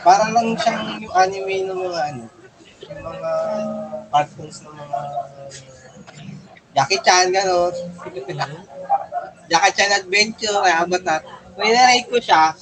parang 0.04 0.32
lang 0.32 0.56
siyang 0.56 1.00
yung 1.00 1.14
anime 1.16 1.56
ng 1.68 1.78
mga 1.88 2.00
ano, 2.12 2.24
yung 2.88 3.02
mga 3.04 3.32
cartoons 4.12 4.56
ng 4.64 4.74
mga 4.76 4.98
Jackie 6.72 7.02
Chan, 7.04 7.28
gano'n. 7.28 7.72
Jackie 9.52 9.76
Chan 9.76 9.92
Adventure, 10.00 10.64
ay 10.64 10.72
abot 10.80 11.02
na. 11.04 11.20
Kung 11.52 11.68
inarate 11.68 12.08
ko 12.08 12.16
siya, 12.16 12.56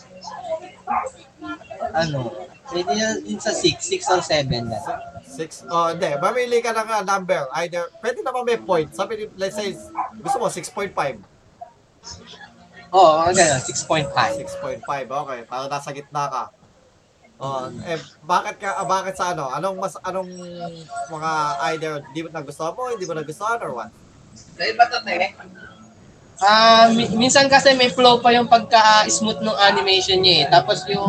ano, 1.94 2.35
pwede 2.75 2.90
na 2.99 3.06
din 3.23 3.38
sa 3.38 3.54
6, 3.54 3.78
6 3.78 4.11
or 4.11 4.20
7 4.26 4.66
na. 4.66 4.78
Six, 5.23 5.62
oh, 5.70 5.94
hindi. 5.94 6.11
Mamili 6.18 6.59
ka 6.59 6.75
ng 6.75 6.90
ah, 6.90 7.06
number. 7.06 7.47
Either, 7.62 7.87
pwede 8.02 8.18
naman 8.26 8.42
may 8.42 8.59
point. 8.59 8.90
Sabi, 8.90 9.23
ni- 9.23 9.35
let's 9.38 9.54
say, 9.54 9.78
gusto 10.18 10.42
mo 10.42 10.50
6.5. 10.50 10.90
Oo, 12.90 13.23
oh, 13.23 13.30
gano'n, 13.30 13.62
6.5. 13.62 14.11
6.5, 14.11 14.82
okay. 15.06 15.40
Para 15.47 15.70
nasa 15.70 15.94
gitna 15.94 16.26
ka. 16.26 16.44
Oh, 17.40 17.73
eh 17.88 17.97
bakit 18.20 18.61
ka 18.61 18.76
ah, 18.76 18.85
bakit 18.85 19.16
sa 19.16 19.32
ano? 19.32 19.49
Anong 19.49 19.80
mas 19.80 19.97
anong 20.04 20.28
mga 21.09 21.30
either 21.73 21.92
di 22.12 22.20
mo 22.20 22.28
nagustuhan 22.28 22.76
mo, 22.76 22.92
hindi 22.92 23.09
mo 23.09 23.16
nagustuhan 23.16 23.56
or 23.64 23.73
what? 23.80 23.88
Ah, 26.40 26.88
mi- 26.88 27.12
minsan 27.20 27.52
kasi 27.52 27.76
may 27.76 27.92
flow 27.92 28.16
pa 28.25 28.32
yung 28.32 28.49
pagka-smooth 28.49 29.44
ng 29.44 29.61
animation 29.61 30.25
niya 30.25 30.35
eh. 30.40 30.47
Tapos 30.49 30.88
yung 30.88 31.04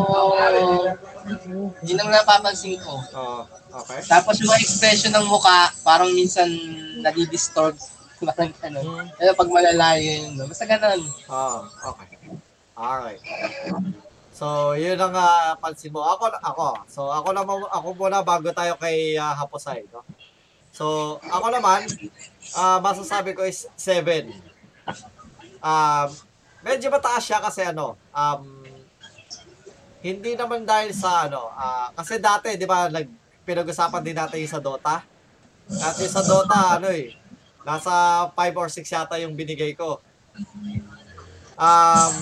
yun 1.82 1.98
ang 1.98 2.10
napapansin 2.12 2.76
ko. 2.76 3.00
Oh, 3.16 3.42
okay. 3.80 4.04
Tapos 4.04 4.36
yung 4.44 4.52
expression 4.60 5.08
ng 5.16 5.24
muka, 5.24 5.72
parang 5.80 6.12
minsan 6.12 6.48
nadi-distort. 7.00 7.76
Parang 8.22 8.54
ano. 8.62 9.02
Hmm. 9.02 9.08
Pero 9.18 9.34
pag 9.34 9.50
malalayo 9.50 9.98
yun, 9.98 10.46
basta 10.46 10.62
ganun. 10.62 11.02
Oh, 11.26 11.66
okay. 11.90 12.06
Alright. 12.78 13.18
So, 14.30 14.78
yun 14.78 14.94
ang 14.94 15.10
ah, 15.18 15.58
pansin 15.58 15.90
mo. 15.90 16.06
Ako, 16.06 16.30
ako. 16.38 16.86
So, 16.86 17.10
ako 17.10 17.34
naman, 17.34 17.66
ako 17.66 17.98
muna 17.98 18.22
bago 18.22 18.54
tayo 18.54 18.78
kay 18.78 19.18
ah, 19.18 19.34
Haposay, 19.34 19.82
no? 19.90 20.06
So, 20.70 21.18
ako 21.18 21.50
naman, 21.50 21.82
ah, 22.54 22.78
masasabi 22.78 23.34
ko 23.34 23.42
is 23.42 23.66
7. 23.74 24.30
Um, 25.62 26.08
medyo 26.60 26.90
mataas 26.90 27.22
siya 27.22 27.38
kasi 27.38 27.62
ano, 27.62 27.94
um, 28.10 28.42
hindi 30.02 30.34
naman 30.34 30.66
dahil 30.66 30.90
sa 30.90 31.30
ano, 31.30 31.46
ah, 31.54 31.94
kasi 31.94 32.18
dati, 32.18 32.58
di 32.58 32.66
ba, 32.66 32.90
nag, 32.90 33.06
pinag-usapan 33.46 34.02
din 34.02 34.18
natin 34.18 34.42
yung 34.42 34.50
sa 34.50 34.58
Dota. 34.58 34.96
At 35.78 35.94
yung 35.94 36.10
sa 36.10 36.26
Dota, 36.26 36.82
ano 36.82 36.90
eh, 36.90 37.14
nasa 37.62 38.26
5 38.34 38.58
or 38.58 38.66
6 38.66 38.82
yata 38.82 39.14
yung 39.22 39.38
binigay 39.38 39.78
ko. 39.78 40.02
Um, 41.52 42.12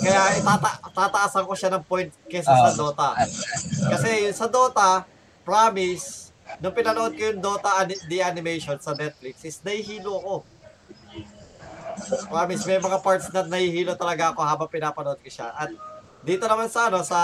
kaya 0.00 0.40
itata 0.40 0.80
tataasan 0.88 1.44
ko 1.44 1.52
siya 1.52 1.76
ng 1.76 1.84
point 1.84 2.08
kesa 2.24 2.48
sa 2.48 2.72
Ah. 2.72 2.72
Dota. 2.72 3.08
Kasi 3.92 4.24
yung 4.24 4.36
sa 4.36 4.48
Dota, 4.48 5.04
promise, 5.44 6.32
nung 6.56 6.72
pinanood 6.72 7.12
ko 7.12 7.22
yung 7.28 7.42
Dota 7.42 7.76
ani- 7.76 8.00
the 8.08 8.24
animation 8.24 8.80
sa 8.80 8.96
Netflix, 8.96 9.44
is 9.44 9.60
nahihilo 9.60 10.16
ko. 10.16 10.34
Promise, 12.28 12.64
may 12.64 12.80
mga 12.80 12.98
parts 13.04 13.28
na 13.30 13.44
nahihilo 13.44 13.92
talaga 13.94 14.32
ako 14.32 14.40
habang 14.42 14.70
pinapanood 14.72 15.20
ko 15.20 15.28
siya. 15.28 15.52
At 15.52 15.70
dito 16.22 16.46
naman 16.46 16.70
sa 16.70 16.88
ano, 16.88 17.02
sa 17.02 17.20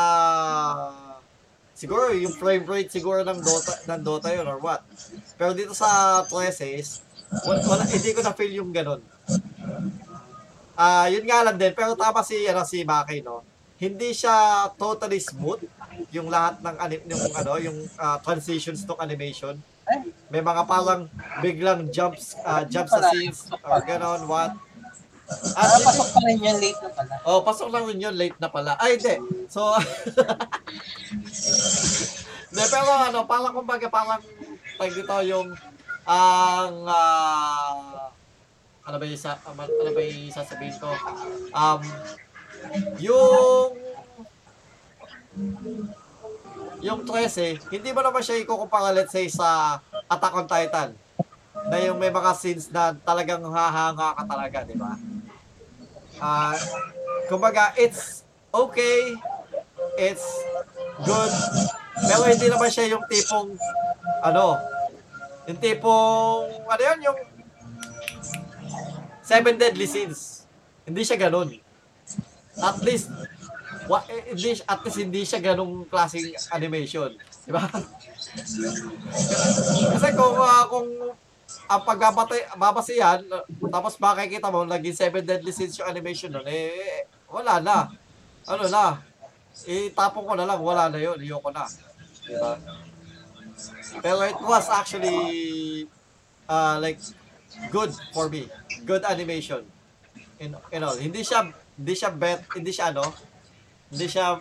siguro 1.78 2.10
yung 2.10 2.34
frame 2.34 2.66
rate 2.66 2.90
siguro 2.90 3.22
ng 3.22 3.38
Dota 3.38 3.72
ng 3.86 4.02
Dota 4.02 4.28
yun 4.34 4.46
or 4.50 4.58
what. 4.58 4.82
Pero 5.38 5.54
dito 5.54 5.72
sa 5.72 6.22
13 6.26 6.74
is 6.74 7.00
wala, 7.46 7.62
wala 7.62 7.82
hindi 7.86 8.10
ko 8.10 8.20
na 8.24 8.34
feel 8.34 8.50
yung 8.50 8.74
ganun. 8.74 8.98
Ah, 10.78 11.06
yun 11.10 11.26
nga 11.26 11.42
lang 11.46 11.58
din, 11.58 11.74
pero 11.74 11.94
tama 11.94 12.22
si 12.26 12.46
ano 12.50 12.66
si 12.66 12.82
Maki 12.82 13.22
no. 13.22 13.46
Hindi 13.78 14.10
siya 14.10 14.66
totally 14.74 15.22
smooth 15.22 15.62
yung 16.10 16.26
lahat 16.26 16.58
ng 16.58 16.76
anim 16.82 17.00
yung 17.06 17.22
ano, 17.38 17.52
yung 17.62 17.78
ah, 17.94 18.18
transitions 18.18 18.82
ng 18.82 18.98
animation. 18.98 19.54
May 20.28 20.42
mga 20.44 20.62
parang 20.68 21.08
biglang 21.40 21.88
jumps 21.88 22.36
ah, 22.44 22.62
jumps 22.64 22.92
sa 22.92 23.08
scenes 23.08 23.48
or 23.64 23.80
ganon 23.84 24.28
what. 24.28 24.52
At 25.28 25.60
Ah, 25.60 25.68
hindi, 25.76 25.84
pasok 25.84 26.08
pa 26.08 26.20
rin 26.24 26.40
yun, 26.40 26.56
late 26.56 26.80
na 26.80 26.88
pala. 26.88 27.14
oh, 27.28 27.40
pasok 27.44 27.68
lang 27.68 27.84
rin 27.84 28.00
yun, 28.00 28.16
late 28.16 28.38
na 28.40 28.48
pala. 28.48 28.72
Ay, 28.80 28.96
hindi. 28.96 29.16
So, 29.52 29.60
hindi, 32.48 32.64
pero 32.72 32.88
ano, 32.88 33.28
parang 33.28 33.52
kumbaga, 33.52 33.92
parang, 33.92 34.24
tag 34.80 34.92
dito 34.96 35.12
yung, 35.28 35.52
ang, 36.08 36.74
ah, 36.88 38.08
ano 38.88 38.96
ba 38.96 39.04
yung, 39.04 39.20
sa, 39.20 39.36
ano 39.44 39.92
ba 39.92 40.00
yung 40.00 40.32
sasabihin 40.32 40.80
ko? 40.80 40.88
Um, 41.52 41.80
yung, 42.96 43.76
yung 46.78 47.02
13, 47.02 47.58
hindi 47.74 47.90
mo 47.90 48.00
naman 48.02 48.22
siya 48.22 48.42
ikukumpara, 48.42 48.94
let's 48.94 49.10
say, 49.10 49.26
sa 49.26 49.80
Attack 50.06 50.34
on 50.34 50.46
Titan. 50.46 50.90
Na 51.68 51.76
yung 51.82 51.98
may 51.98 52.08
mga 52.08 52.30
scenes 52.38 52.70
na 52.70 52.94
talagang 52.94 53.42
hahanga 53.50 54.14
ka 54.14 54.22
talaga, 54.24 54.58
di 54.62 54.78
ba? 54.78 54.94
Ah, 56.22 56.54
kumbaga, 57.26 57.74
it's 57.74 58.22
okay, 58.54 59.14
it's 59.98 60.26
good, 61.02 61.32
pero 61.98 62.22
hindi 62.30 62.46
naman 62.46 62.70
siya 62.70 62.94
yung 62.94 63.04
tipong, 63.10 63.58
ano, 64.22 64.58
yung 65.50 65.58
tipong, 65.58 66.46
ano 66.66 66.82
yun, 66.82 66.98
yung 67.10 67.18
Seven 69.28 69.60
Deadly 69.60 69.84
Sins. 69.84 70.48
Hindi 70.88 71.04
siya 71.04 71.20
ganun. 71.20 71.52
At 72.56 72.80
least, 72.80 73.12
wa, 73.88 74.04
eh, 74.06 74.36
hindi, 74.36 74.60
at 74.62 74.80
least 74.84 74.98
hindi 75.00 75.22
siya 75.24 75.40
ganung 75.40 75.88
klaseng 75.88 76.28
animation. 76.52 77.16
Di 77.16 77.50
ba? 77.50 77.64
Kasi 79.96 80.08
kung, 80.12 80.36
ah, 80.36 80.64
kung 80.68 80.88
ang 81.68 81.82
pagbabatay, 81.84 82.52
babasihan, 82.60 83.24
tapos 83.72 83.96
makikita 83.96 84.52
mo, 84.52 84.68
naging 84.68 84.96
Seven 84.96 85.24
Deadly 85.24 85.52
Sins 85.52 85.80
yung 85.80 85.88
animation 85.88 86.28
nun, 86.28 86.44
eh, 86.44 87.08
wala 87.28 87.60
na. 87.60 87.88
Ano 88.44 88.68
na, 88.68 89.00
itapon 89.64 90.24
ko 90.28 90.32
na 90.36 90.44
lang, 90.44 90.60
wala 90.60 90.92
na 90.92 91.00
yun, 91.00 91.16
ayoko 91.16 91.48
na. 91.48 91.64
Diba? 92.28 92.60
Pero 94.04 94.20
it 94.28 94.40
was 94.44 94.68
actually, 94.68 95.88
uh, 96.48 96.76
like, 96.80 97.00
good 97.72 97.92
for 98.12 98.28
me. 98.28 98.48
Good 98.84 99.04
animation. 99.08 99.64
In, 100.38 100.54
you 100.70 100.80
know, 100.80 100.94
hindi 100.94 101.24
siya, 101.24 101.50
hindi 101.74 101.94
siya 101.96 102.12
bet, 102.12 102.44
hindi 102.54 102.70
siya 102.70 102.94
ano, 102.94 103.08
hindi 103.88 104.06
siya 104.06 104.36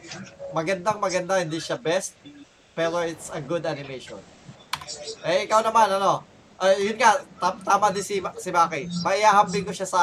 magandang 0.51 0.99
maganda, 0.99 1.39
hindi 1.39 1.59
siya 1.59 1.79
best, 1.79 2.15
pero 2.75 2.99
it's 3.03 3.31
a 3.31 3.39
good 3.39 3.63
animation. 3.63 4.19
Eh, 5.23 5.47
ikaw 5.47 5.63
naman, 5.63 5.87
ano, 5.99 6.23
uh, 6.59 6.75
yun 6.79 6.95
nga, 6.99 7.19
tam- 7.39 7.61
tama 7.63 7.91
din 7.91 8.03
si, 8.03 8.19
si 8.39 8.49
Maki. 8.51 8.91
Mayahambing 9.03 9.65
ko 9.67 9.71
siya 9.71 9.87
sa, 9.87 10.01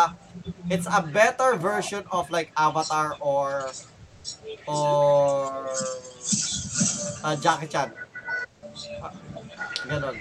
it's 0.68 0.88
a 0.88 1.00
better 1.00 1.56
version 1.60 2.04
of 2.12 2.28
like 2.32 2.52
Avatar 2.56 3.16
or, 3.20 3.68
or, 4.64 5.68
uh, 7.24 7.36
Jackie 7.36 7.68
Chan. 7.68 7.92
Ah, 9.00 9.12
Ganon. 9.84 10.16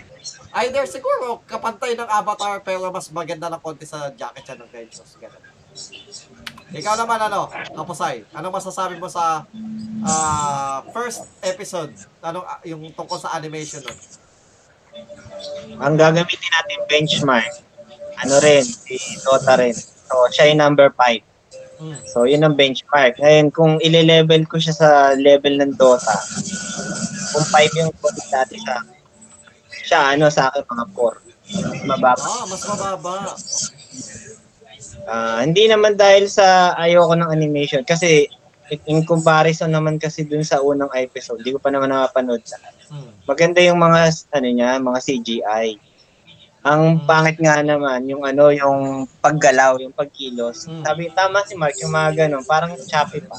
Either 0.53 0.85
siguro 0.85 1.41
kapantay 1.49 1.97
ng 1.97 2.05
Avatar 2.05 2.61
pero 2.61 2.93
mas 2.93 3.09
maganda 3.09 3.49
ng 3.49 3.61
konti 3.63 3.87
sa 3.87 4.11
Jackie 4.13 4.43
Chan 4.45 4.59
ng 4.59 4.69
Vengeance. 4.69 5.15
Ganon. 5.17 5.52
Ikaw 6.73 6.93
naman 6.97 7.19
ano, 7.21 7.49
Kapusay, 7.49 8.25
anong 8.33 8.55
masasabi 8.57 8.97
mo 8.97 9.05
sa 9.05 9.45
ah, 10.05 10.81
first 10.89 11.29
episode? 11.45 11.93
Anong 12.21 12.45
ah, 12.45 12.61
yung 12.65 12.89
tungkol 12.97 13.21
sa 13.21 13.37
animation 13.37 13.81
nun? 13.85 13.99
Ang 15.81 15.97
gagamitin 15.97 16.51
natin 16.53 16.79
benchmark, 16.89 17.53
ano 18.21 18.35
rin, 18.41 18.65
si 18.65 18.97
Dota 19.25 19.57
rin. 19.57 19.73
So, 19.73 20.29
siya 20.29 20.53
yung 20.53 20.61
number 20.61 20.93
5. 20.97 21.21
Mm. 21.81 21.97
So, 22.05 22.29
yun 22.29 22.45
ang 22.45 22.55
benchmark. 22.57 23.17
Ngayon, 23.17 23.49
kung 23.49 23.81
ile-level 23.81 24.45
ko 24.45 24.61
siya 24.61 24.73
sa 24.77 24.89
level 25.17 25.57
ng 25.57 25.73
Dota, 25.77 26.13
kung 27.33 27.45
5 27.49 27.79
yung 27.81 27.91
kung 27.97 28.13
dati 28.29 28.55
sa 28.61 28.81
siya, 29.83 29.99
ano, 30.15 30.29
sa 30.29 30.49
akin, 30.49 30.63
mga 30.65 30.85
4. 30.95 31.85
Mababa. 31.85 32.23
Ah, 32.23 32.45
mas 32.47 32.61
mababa. 32.65 33.35
Ah, 35.03 35.43
hindi 35.43 35.67
naman 35.67 35.95
dahil 35.95 36.31
sa 36.31 36.71
ayoko 36.75 37.13
ng 37.13 37.29
animation. 37.29 37.83
Kasi, 37.83 38.27
in 38.87 39.03
comparison 39.03 39.69
naman 39.69 39.99
kasi 39.99 40.23
dun 40.23 40.41
sa 40.41 40.63
unang 40.63 40.89
episode, 40.95 41.43
di 41.43 41.51
ko 41.51 41.59
pa 41.59 41.69
naman 41.69 41.91
nakapanood 41.91 42.41
sa 42.41 42.57
Mm. 42.93 43.25
maganda 43.25 43.59
yung 43.59 43.77
mga 43.77 44.01
ano 44.31 44.47
niya, 44.47 44.71
mga 44.77 44.99
CGI. 45.01 45.67
Ang 46.63 47.03
pangit 47.03 47.35
nga 47.43 47.59
naman 47.59 48.07
yung 48.07 48.23
ano, 48.23 48.47
yung 48.49 49.03
paggalaw, 49.19 49.81
yung 49.83 49.91
pagkilos. 49.91 50.63
Mm. 50.63 50.81
Sabi 50.81 51.01
tama 51.11 51.43
si 51.43 51.59
Mark 51.59 51.75
yung 51.81 51.91
mga 51.91 52.25
ganun, 52.25 52.45
parang 52.47 52.71
choppy 52.79 53.19
pa. 53.19 53.35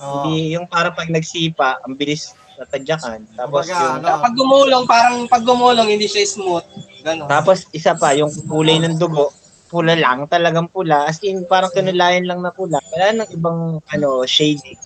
Oh. 0.00 0.24
Hindi 0.24 0.56
yung 0.56 0.64
parang 0.64 0.96
pag 0.96 1.10
nagsipa, 1.10 1.82
ang 1.84 1.92
bilis 1.92 2.32
natadyakan. 2.56 3.26
Tapos 3.34 3.68
Kumbaga, 3.68 3.76
yung 3.76 3.94
ano, 4.00 4.22
Pag 4.22 4.34
gumulong, 4.34 4.84
parang 4.86 5.16
pag 5.28 5.44
gumulong, 5.44 5.88
hindi 5.90 6.06
siya 6.08 6.24
smooth. 6.24 6.64
Ganon. 7.02 7.26
tapos 7.26 7.66
isa 7.74 7.98
pa 7.98 8.14
yung 8.14 8.30
kulay 8.46 8.78
ng 8.78 8.94
dugo, 8.94 9.34
pula 9.72 9.96
lang, 9.96 10.28
talagang 10.28 10.68
pula. 10.68 11.08
As 11.08 11.16
in, 11.24 11.48
parang 11.48 11.72
kinulayan 11.72 12.28
lang 12.28 12.44
na 12.44 12.52
pula. 12.52 12.76
Wala 12.92 13.16
nang 13.16 13.30
ibang 13.32 13.80
ano, 13.80 14.08
shading. 14.28 14.76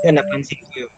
Yun, 0.00 0.16
napansin 0.16 0.64
ko 0.64 0.88
yun. 0.88 0.92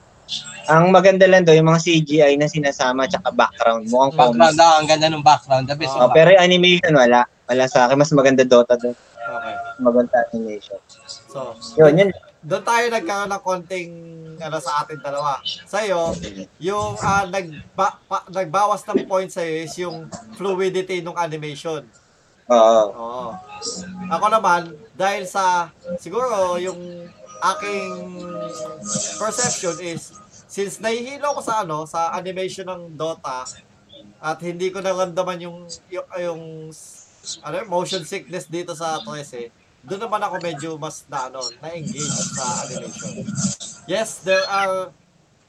Ang 0.67 0.91
maganda 0.91 1.27
lang 1.27 1.43
daw, 1.47 1.55
yung 1.55 1.71
mga 1.71 1.83
CGI 1.83 2.35
na 2.39 2.51
sinasama 2.51 3.07
tsaka 3.07 3.31
background. 3.35 3.87
Mukhang 3.91 4.15
comic. 4.15 4.39
Background, 4.39 4.62
ah, 4.62 4.75
ang 4.79 4.87
ganda 4.87 5.07
ng 5.11 5.27
background. 5.27 5.65
The 5.67 5.75
best 5.79 5.95
Oh, 5.99 6.11
pero 6.11 6.35
yung 6.35 6.43
animation 6.43 6.95
wala. 6.95 7.27
Wala 7.47 7.65
sa 7.71 7.87
akin. 7.87 7.99
Mas 7.99 8.11
maganda 8.11 8.43
Dota 8.43 8.75
doon. 8.75 8.95
Okay. 8.95 9.55
Maganda 9.83 10.27
animation. 10.35 10.79
So, 11.07 11.55
Yun, 11.79 11.99
yun. 11.99 12.11
doon 12.47 12.62
tayo 12.62 12.85
nagkaroon 12.91 13.31
ng 13.31 13.43
konting 13.43 13.91
ano 14.39 14.59
sa 14.62 14.83
atin 14.83 14.99
dalawa. 15.03 15.39
Sa'yo, 15.43 16.15
yung 16.62 16.95
ah, 16.99 17.27
nagba, 17.27 18.03
pa, 18.07 18.27
nagbawas 18.31 18.83
ng 18.87 19.07
point 19.07 19.31
sa'yo 19.31 19.55
is 19.67 19.75
yung 19.79 20.11
fluidity 20.35 21.03
ng 21.03 21.15
animation. 21.15 21.87
Oo. 22.47 22.83
Oo. 22.95 23.27
Ako 24.07 24.27
naman, 24.31 24.71
dahil 24.95 25.27
sa, 25.27 25.75
siguro, 25.99 26.55
yung 26.63 26.79
aking 27.43 27.91
perception 29.19 29.77
is, 29.83 30.15
since 30.47 30.79
nahihilo 30.79 31.35
ko 31.35 31.41
sa 31.43 31.67
ano, 31.67 31.85
sa 31.85 32.15
animation 32.15 32.65
ng 32.71 32.95
Dota, 32.95 33.43
at 34.23 34.39
hindi 34.41 34.71
ko 34.71 34.81
naramdaman 34.81 35.43
yung, 35.43 35.67
yung, 35.91 36.07
yung 36.17 36.43
ano, 37.43 37.55
motion 37.67 38.07
sickness 38.07 38.47
dito 38.47 38.73
sa 38.79 39.03
13, 39.03 39.51
doon 39.87 40.07
naman 40.07 40.23
ako 40.23 40.35
medyo 40.39 40.69
mas 40.79 41.03
na, 41.11 41.27
ano, 41.27 41.43
na-engage 41.59 42.15
sa 42.35 42.45
animation. 42.67 43.27
Yes, 43.91 44.23
there 44.23 44.47
are, 44.47 44.95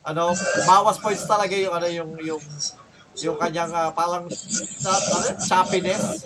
ano, 0.02 0.34
bawas 0.66 0.98
points 0.98 1.26
talaga 1.30 1.54
yung, 1.54 1.74
ano, 1.74 1.88
yung, 1.90 2.12
yung, 2.22 2.42
yung 3.24 3.38
kanyang 3.38 3.72
ah, 3.74 3.90
parang 3.94 4.30
ano, 4.30 5.28
choppiness. 5.42 6.26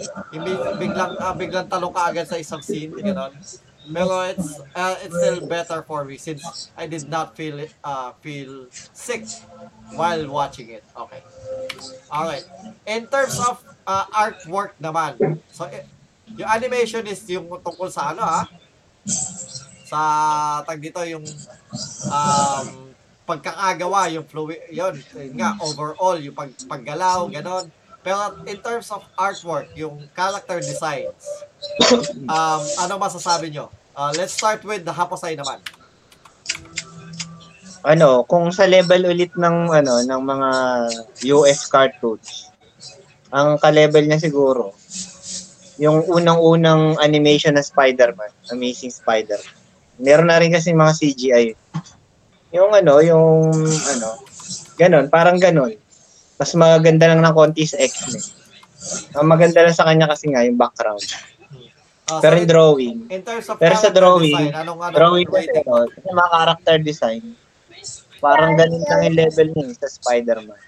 Biglang, 0.79 1.13
ah, 1.19 1.35
biglang 1.35 1.67
talong 1.71 1.93
ka 1.93 2.11
agad 2.11 2.27
sa 2.27 2.37
isang 2.39 2.63
scene, 2.63 2.91
gano'n. 2.91 3.31
Pero 3.91 4.13
it's, 4.29 4.61
uh, 4.77 4.95
it's 5.01 5.15
still 5.17 5.41
better 5.49 5.81
for 5.81 6.05
me 6.05 6.15
since 6.15 6.69
I 6.77 6.85
did 6.85 7.09
not 7.09 7.33
feel 7.33 7.57
it, 7.59 7.73
uh, 7.83 8.13
feel 8.21 8.69
sick 8.71 9.25
while 9.97 10.21
watching 10.29 10.69
it. 10.69 10.85
Okay. 10.93 11.21
Alright. 12.13 12.45
In 12.85 13.07
terms 13.07 13.41
of 13.41 13.59
uh, 13.87 14.05
artwork 14.13 14.77
naman, 14.77 15.41
so 15.49 15.65
eh, 15.65 15.83
yung 16.37 16.47
animation 16.47 17.03
is 17.09 17.25
yung 17.27 17.49
tungkol 17.65 17.89
sa 17.89 18.13
ano 18.13 18.21
ha? 18.21 18.45
Sa 19.89 19.99
tag 20.63 20.79
dito 20.79 21.01
yung 21.03 21.25
um, 22.07 22.90
pagkakagawa, 23.31 24.11
yung 24.11 24.27
fluid, 24.27 24.59
yun, 24.67 24.99
yun 25.15 25.35
nga, 25.39 25.55
overall, 25.63 26.19
yung 26.19 26.35
pag, 26.35 26.51
paggalaw, 26.67 27.31
ganon. 27.31 27.71
Pero 28.01 28.17
in 28.49 28.59
terms 28.59 28.89
of 28.91 29.05
artwork, 29.15 29.69
yung 29.77 30.03
character 30.11 30.59
designs, 30.59 31.23
um, 32.35 32.61
ano 32.81 32.93
masasabi 32.99 33.53
nyo? 33.53 33.71
Uh, 33.95 34.11
let's 34.17 34.35
start 34.35 34.59
with 34.67 34.83
the 34.83 34.91
Haposay 34.91 35.37
naman. 35.37 35.61
Ano, 37.81 38.27
kung 38.27 38.51
sa 38.53 38.67
level 38.67 39.09
ulit 39.09 39.33
ng, 39.37 39.71
ano, 39.71 40.01
ng 40.03 40.21
mga 40.21 40.49
US 41.33 41.65
cartoons, 41.69 42.51
ang 43.31 43.57
ka-level 43.57 44.05
niya 44.05 44.19
siguro, 44.19 44.75
yung 45.81 46.05
unang-unang 46.05 46.99
animation 47.01 47.57
na 47.57 47.65
Spider-Man, 47.65 48.29
Amazing 48.53 48.93
Spider-Man. 48.93 49.57
Meron 50.01 50.29
na 50.29 50.37
rin 50.41 50.53
kasi 50.53 50.73
mga 50.73 50.93
CGI. 50.93 51.45
Yung 52.51 52.71
ano, 52.71 52.99
yung 52.99 53.51
ano, 53.63 54.09
ganon, 54.75 55.05
parang 55.07 55.39
ganon. 55.39 55.71
Mas 56.35 56.51
maganda 56.53 57.07
lang 57.07 57.23
ng 57.23 57.35
konti 57.35 57.63
sa 57.63 57.79
X-Men. 57.79 58.19
Ang 59.15 59.27
maganda 59.29 59.61
lang 59.61 59.75
sa 59.77 59.85
kanya 59.85 60.09
kasi 60.09 60.27
nga 60.27 60.43
yung 60.43 60.57
background. 60.57 60.99
Uh, 62.11 62.19
Pero 62.19 62.35
so 62.35 62.41
in, 62.43 62.47
drawing, 62.49 62.97
in 63.07 63.21
terms 63.23 63.47
of 63.47 63.55
pero 63.55 63.77
sa 63.77 63.87
drawing, 63.87 64.35
design, 64.35 64.51
anong, 64.57 64.83
anong 64.83 64.95
drawing 64.97 65.29
kasi 65.31 65.49
ano, 65.53 65.87
kasi 65.87 66.07
mga 66.11 66.31
character 66.33 66.75
design, 66.81 67.23
parang 68.19 68.59
ganun 68.59 68.83
lang 68.83 68.99
yung 69.07 69.15
level 69.15 69.47
niya 69.55 69.65
eh, 69.71 69.75
sa 69.79 69.87
Spider-Man. 69.87 70.59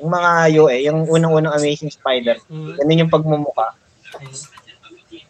Yung 0.00 0.08
mga 0.08 0.30
UE, 0.56 0.76
yung 0.88 1.00
unang-unang 1.04 1.52
Amazing 1.52 1.92
Spider, 1.92 2.40
Mm, 2.48 2.80
ganun 2.80 3.02
yung 3.04 3.12
pagmumuka. 3.12 3.76
mm. 4.16 4.55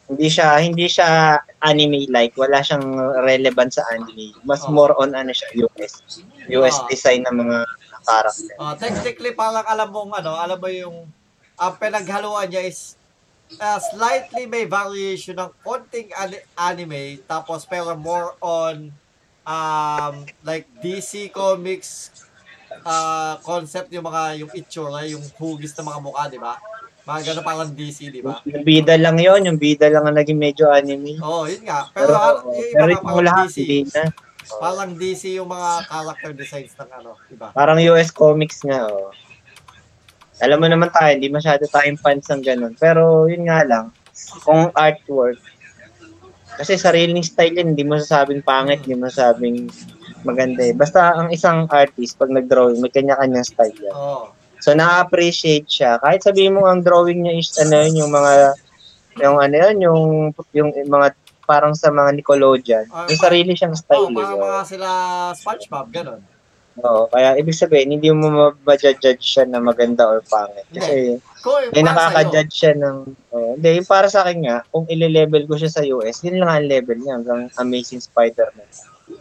Hindi 0.07 0.29
siya 0.31 0.49
hindi 0.63 0.87
siya 0.87 1.35
anime 1.59 2.07
like, 2.09 2.31
wala 2.39 2.63
siyang 2.63 2.87
relevant 3.27 3.75
sa 3.75 3.83
anime. 3.91 4.31
Mas 4.47 4.63
Oh. 4.63 4.71
more 4.71 4.95
on 4.97 5.11
ano 5.13 5.35
siya 5.35 5.51
US. 5.67 6.23
US 6.47 6.77
Ah. 6.79 6.87
design 6.87 7.27
ng 7.27 7.37
mga 7.43 7.59
character. 8.07 8.55
Uh, 8.55 8.75
technically, 8.79 9.35
parang 9.35 9.67
alam 9.67 9.91
mong 9.91 10.15
ano, 10.15 10.39
alam 10.39 10.59
mo 10.59 10.71
yung 10.71 11.11
ang 11.57 11.75
pinaghaluan 11.75 12.47
niya 12.47 12.63
is 12.63 12.95
uh, 13.59 13.81
slightly 13.91 14.47
may 14.47 14.63
variation 14.63 15.35
ng 15.35 15.51
konting 15.65 16.13
ani- 16.15 16.45
anime 16.55 17.19
tapos 17.25 17.65
pero 17.65 17.97
more 17.97 18.37
on 18.39 18.93
um 19.43 20.15
like 20.45 20.67
DC 20.83 21.31
Comics 21.31 22.11
uh, 22.85 23.39
concept 23.41 23.89
yung 23.91 24.05
mga 24.05 24.43
yung 24.45 24.51
itsura, 24.53 25.07
yung 25.07 25.23
hugis 25.39 25.73
ng 25.73 25.87
mga 25.87 26.01
mukha, 26.03 26.25
di 26.29 26.37
ba? 26.37 26.59
Mga 27.07 27.21
ganun 27.23 27.45
parang 27.47 27.71
DC, 27.71 28.11
di 28.11 28.19
ba? 28.19 28.43
Yung 28.43 28.67
bida 28.67 28.99
lang 28.99 29.15
yon 29.23 29.47
yung 29.47 29.63
bida 29.63 29.87
lang 29.87 30.11
ang 30.11 30.19
naging 30.19 30.43
medyo 30.43 30.67
anime. 30.75 31.15
Oo, 31.23 31.43
oh, 31.43 31.45
yun 31.47 31.63
nga. 31.63 31.87
Pero, 31.95 32.11
Pero, 32.11 32.27
pero 32.51 32.51
yung 32.51 32.67
iba 32.67 32.75
pero 32.75 32.91
yung 32.91 33.05
parang 33.07 33.27
lahat, 33.31 33.47
DC. 33.47 33.59
hindi 33.63 33.79
na. 33.95 34.05
Parang 34.47 34.91
DC 34.99 35.23
yung 35.39 35.51
mga 35.51 35.71
character 35.87 36.31
designs 36.35 36.75
ng 36.75 36.91
ano, 36.91 37.11
di 37.31 37.37
ba? 37.39 37.55
Parang 37.55 37.79
US 37.95 38.11
comics 38.11 38.67
nga, 38.67 38.91
oh. 38.91 39.15
Alam 40.43 40.59
mo 40.59 40.67
naman 40.67 40.91
tayo, 40.91 41.15
hindi 41.15 41.31
masyado 41.31 41.63
tayong 41.71 42.03
fans 42.03 42.27
ng 42.27 42.43
ganun. 42.43 42.75
Pero 42.75 43.31
yun 43.31 43.47
nga 43.47 43.63
lang, 43.63 43.95
kung 44.43 44.75
artwork, 44.75 45.39
kasi 46.59 46.75
sariling 46.75 47.23
style 47.23 47.55
yan, 47.55 47.73
hindi 47.73 47.87
mo 47.87 48.03
sasabing 48.03 48.43
pangit, 48.43 48.83
hindi 48.83 48.99
mo 48.99 49.07
sasabing 49.07 49.71
maganda 50.27 50.67
eh. 50.67 50.75
Basta 50.75 51.15
ang 51.15 51.31
isang 51.31 51.71
artist, 51.71 52.19
pag 52.19 52.35
nag-drawing, 52.35 52.83
may 52.83 52.91
kanya-kanyang 52.91 53.47
style 53.47 53.79
yan. 53.79 53.95
Oo. 53.95 54.36
So, 54.67 54.75
na-appreciate 54.75 55.71
siya. 55.71 56.03
Kahit 56.03 56.27
sabihin 56.27 56.59
mo 56.59 56.67
ang 56.67 56.83
drawing 56.83 57.23
niya 57.23 57.39
is, 57.39 57.55
ano 57.55 57.87
yun, 57.87 58.03
yung 58.03 58.11
mga, 58.11 58.33
yung 59.23 59.39
ano 59.39 59.55
yun, 59.55 59.77
yung, 59.79 60.03
yung 60.51 60.71
mga, 60.75 61.15
parang 61.47 61.71
sa 61.79 61.95
mga 61.95 62.19
Nickelodeon. 62.19 62.91
Ah, 62.91 63.07
May 63.07 63.15
sarili 63.15 63.55
siyang 63.55 63.79
Oh, 63.79 63.79
style. 63.79 64.11
eh. 64.11 64.19
parang 64.19 64.43
mga 64.43 64.63
sila 64.67 64.89
SpongeBob, 65.39 65.87
ganun. 65.95 66.21
Oo, 66.83 67.07
kaya 67.07 67.39
ibig 67.39 67.55
sabihin, 67.55 67.95
hindi 67.95 68.11
mo 68.11 68.27
ma- 68.27 68.59
ma-judge 68.67 69.23
siya 69.23 69.47
na 69.47 69.63
maganda 69.63 70.03
or 70.03 70.19
pangit. 70.27 70.67
Kasi 70.69 71.23
para 71.41 71.71
sa'yo, 71.71 71.87
nakaka-judge 71.87 72.53
siya 72.53 72.75
ng... 72.75 72.97
Oh, 73.31 73.55
hindi, 73.55 73.71
yung 73.71 73.87
para 73.87 74.11
sa 74.11 74.27
akin 74.27 74.51
nga, 74.51 74.67
kung 74.67 74.91
ile-level 74.91 75.47
ko 75.47 75.55
siya 75.55 75.71
sa 75.71 75.87
US, 75.87 76.27
yun 76.27 76.43
lang 76.43 76.51
ang 76.51 76.67
level 76.67 76.99
niya 76.99 77.23
hanggang 77.23 77.47
Amazing 77.63 78.03
Spider-Man. 78.03 78.67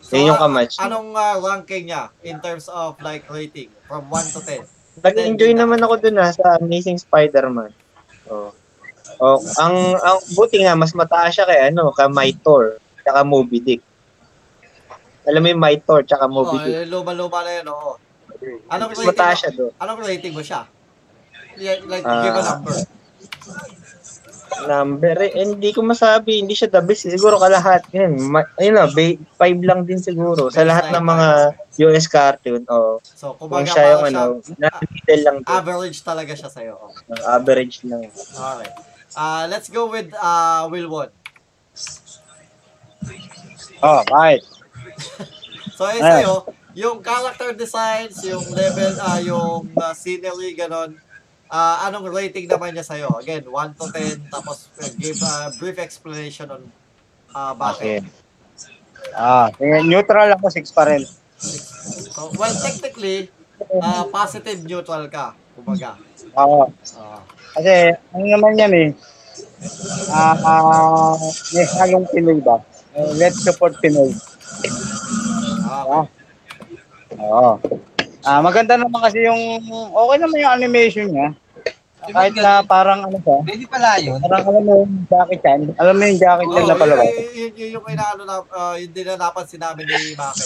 So, 0.01 0.17
yun 0.17 0.33
yung 0.33 0.41
kamatch. 0.41 0.81
Anong 0.81 1.13
ah, 1.13 1.37
ranking 1.37 1.93
niya 1.93 2.09
in 2.25 2.41
terms 2.41 2.65
of 2.65 2.97
like 2.99 3.29
rating 3.29 3.69
from 3.85 4.09
1 4.09 4.33
to 4.33 4.41
10? 4.41 4.74
Nag-enjoy 5.01 5.51
naman 5.51 5.81
ako 5.81 5.99
dun 5.99 6.19
ha, 6.19 6.31
sa 6.31 6.55
Amazing 6.57 6.99
Spider-Man. 6.99 7.71
Oh. 8.29 8.51
Oh, 9.15 9.39
ang, 9.57 9.75
ang 9.95 10.17
buti 10.35 10.59
nga, 10.59 10.75
mas 10.75 10.91
mataas 10.91 11.35
siya 11.35 11.47
kay 11.47 11.71
ano, 11.71 11.91
kay 11.95 12.07
My 12.11 12.35
Thor, 12.35 12.79
tsaka 12.99 13.23
Moby 13.23 13.59
Dick. 13.59 13.81
Alam 15.23 15.39
mo 15.39 15.47
yung 15.49 15.63
My 15.63 15.75
Thor, 15.79 16.03
tsaka 16.03 16.27
Moby 16.27 16.57
Oh, 16.57 16.63
Dick. 16.63 16.75
eh, 16.75 16.85
luma-luma 16.85 17.39
na 17.41 17.51
yun, 17.55 17.67
oo. 17.71 17.91
Anong 18.67 18.91
Mas 18.91 18.99
rating 18.99 19.09
mataas 19.09 19.37
siya 19.39 19.51
doon. 19.55 19.71
Anong 19.79 19.99
rating 20.03 20.33
mo 20.35 20.43
siya? 20.43 20.67
Like, 21.55 22.03
Ah. 22.03 22.21
give 22.21 22.35
a 22.35 22.43
number. 22.43 22.75
Number, 24.63 25.15
eh, 25.21 25.43
hindi 25.43 25.69
ko 25.69 25.83
masabi, 25.83 26.39
hindi 26.39 26.55
siya 26.55 26.71
the 26.71 26.79
best. 26.79 27.05
eh. 27.05 27.11
Siguro 27.11 27.35
kalahat. 27.35 27.83
Yun, 27.91 28.15
ma- 28.25 28.47
ayun 28.55 28.73
na, 28.73 28.87
ba- 28.87 29.19
five 29.35 29.59
lang 29.59 29.83
din 29.83 29.99
siguro. 29.99 30.47
Sa 30.47 30.63
lahat 30.63 30.89
ng 30.89 31.03
mga 31.03 31.27
US 31.83 32.07
cartoon. 32.07 32.63
Oh, 32.65 33.03
So, 33.03 33.35
kung 33.35 33.51
kumbaga 33.51 33.67
siya 33.67 33.83
yung 33.91 34.05
ano, 34.07 34.21
middle 34.39 35.21
lang 35.21 35.37
din. 35.39 35.51
average 35.51 35.99
talaga 36.01 36.31
siya 36.31 36.47
sa'yo. 36.47 36.79
Average 37.27 37.83
lang. 37.83 38.07
Okay. 38.07 38.69
Uh, 39.11 39.43
let's 39.45 39.67
go 39.67 39.87
with 39.87 40.09
uh, 40.13 40.63
Wilwon. 40.65 41.11
Oh, 43.81 44.01
right. 44.09 44.41
So, 45.75 45.83
eh, 45.85 45.99
Ayan. 45.99 46.23
sa'yo, 46.23 46.33
yung 46.73 47.03
character 47.03 47.51
designs, 47.51 48.23
yung 48.23 48.47
level, 48.49 48.95
ah 48.97 49.19
yung 49.19 49.67
uh, 49.75 49.91
scenery, 49.91 50.55
ganon, 50.55 50.95
ah 51.47 51.85
anong 51.85 52.09
rating 52.09 52.45
naman 52.45 52.73
niya 52.73 52.83
sa'yo? 52.83 53.15
Again, 53.15 53.45
1 53.47 53.77
to 53.77 53.85
10, 53.89 54.33
tapos 54.33 54.69
uh, 54.75 54.89
give 54.97 55.19
a 55.19 55.33
brief 55.55 55.77
explanation 55.77 56.49
on 56.49 56.61
uh, 57.31 57.53
Okay. 57.53 58.01
bakit. 58.01 58.01
Ah, 59.11 59.47
sige, 59.53 59.85
neutral 59.85 60.27
ako, 60.33 60.49
6 60.49 60.65
pa 60.71 60.83
rin. 60.85 61.03
So, 62.09 62.31
well, 62.33 62.51
technically, 62.55 63.29
ah 63.77 64.03
positive 64.07 64.63
neutral 64.63 65.05
ka, 65.07 65.31
kumbaga. 65.53 65.95
Oo. 66.35 66.67
Ah, 66.97 67.21
Kasi, 67.55 67.95
ano 68.11 68.25
naman 68.25 68.59
yan 68.59 68.71
eh, 68.73 68.89
ah, 70.09 70.35
ah, 70.35 71.15
may 71.53 71.65
halong 71.79 72.07
Pinoy 72.09 72.39
ba? 72.41 72.59
Eh, 72.91 73.11
let's 73.15 73.39
support 73.39 73.75
Pinoy. 73.79 74.11
ah, 75.63 75.83
Ah. 75.85 76.05
Oo. 77.15 77.51
Ah, 78.25 78.41
maganda 78.41 78.73
naman 78.73 78.99
kasi 78.99 79.21
yung, 79.21 79.41
okay 79.91 80.17
naman 80.17 80.41
yung 80.41 80.55
animation 80.55 81.07
niya. 81.07 81.29
Kahit 82.05 82.33
na 82.35 82.61
parang 82.61 83.01
ano 83.01 83.17
siya, 83.17 83.37
Pwede 83.41 83.65
pala 83.65 83.97
yun. 83.97 84.21
parang 84.21 84.45
alam 84.45 84.61
mo 84.61 84.73
yung 84.79 84.93
Jackie 85.07 85.41
Chan, 85.41 85.59
alam 85.75 85.93
mo 85.95 86.03
yung 86.03 86.19
Jackie 86.19 86.47
Chan 86.47 86.61
Oo, 86.61 86.69
na 86.69 86.75
palabas. 86.75 87.05
yun, 87.07 87.29
yun, 87.33 87.51
yun 87.55 87.69
yung 87.73 87.85
inaano 87.87 88.21
na, 88.21 88.35
uh, 88.45 88.75
yun 88.77 88.91
din 88.91 89.05
na 89.05 89.15
napansin 89.15 89.57
namin 89.57 89.85
ni 89.85 90.13
Maki. 90.13 90.45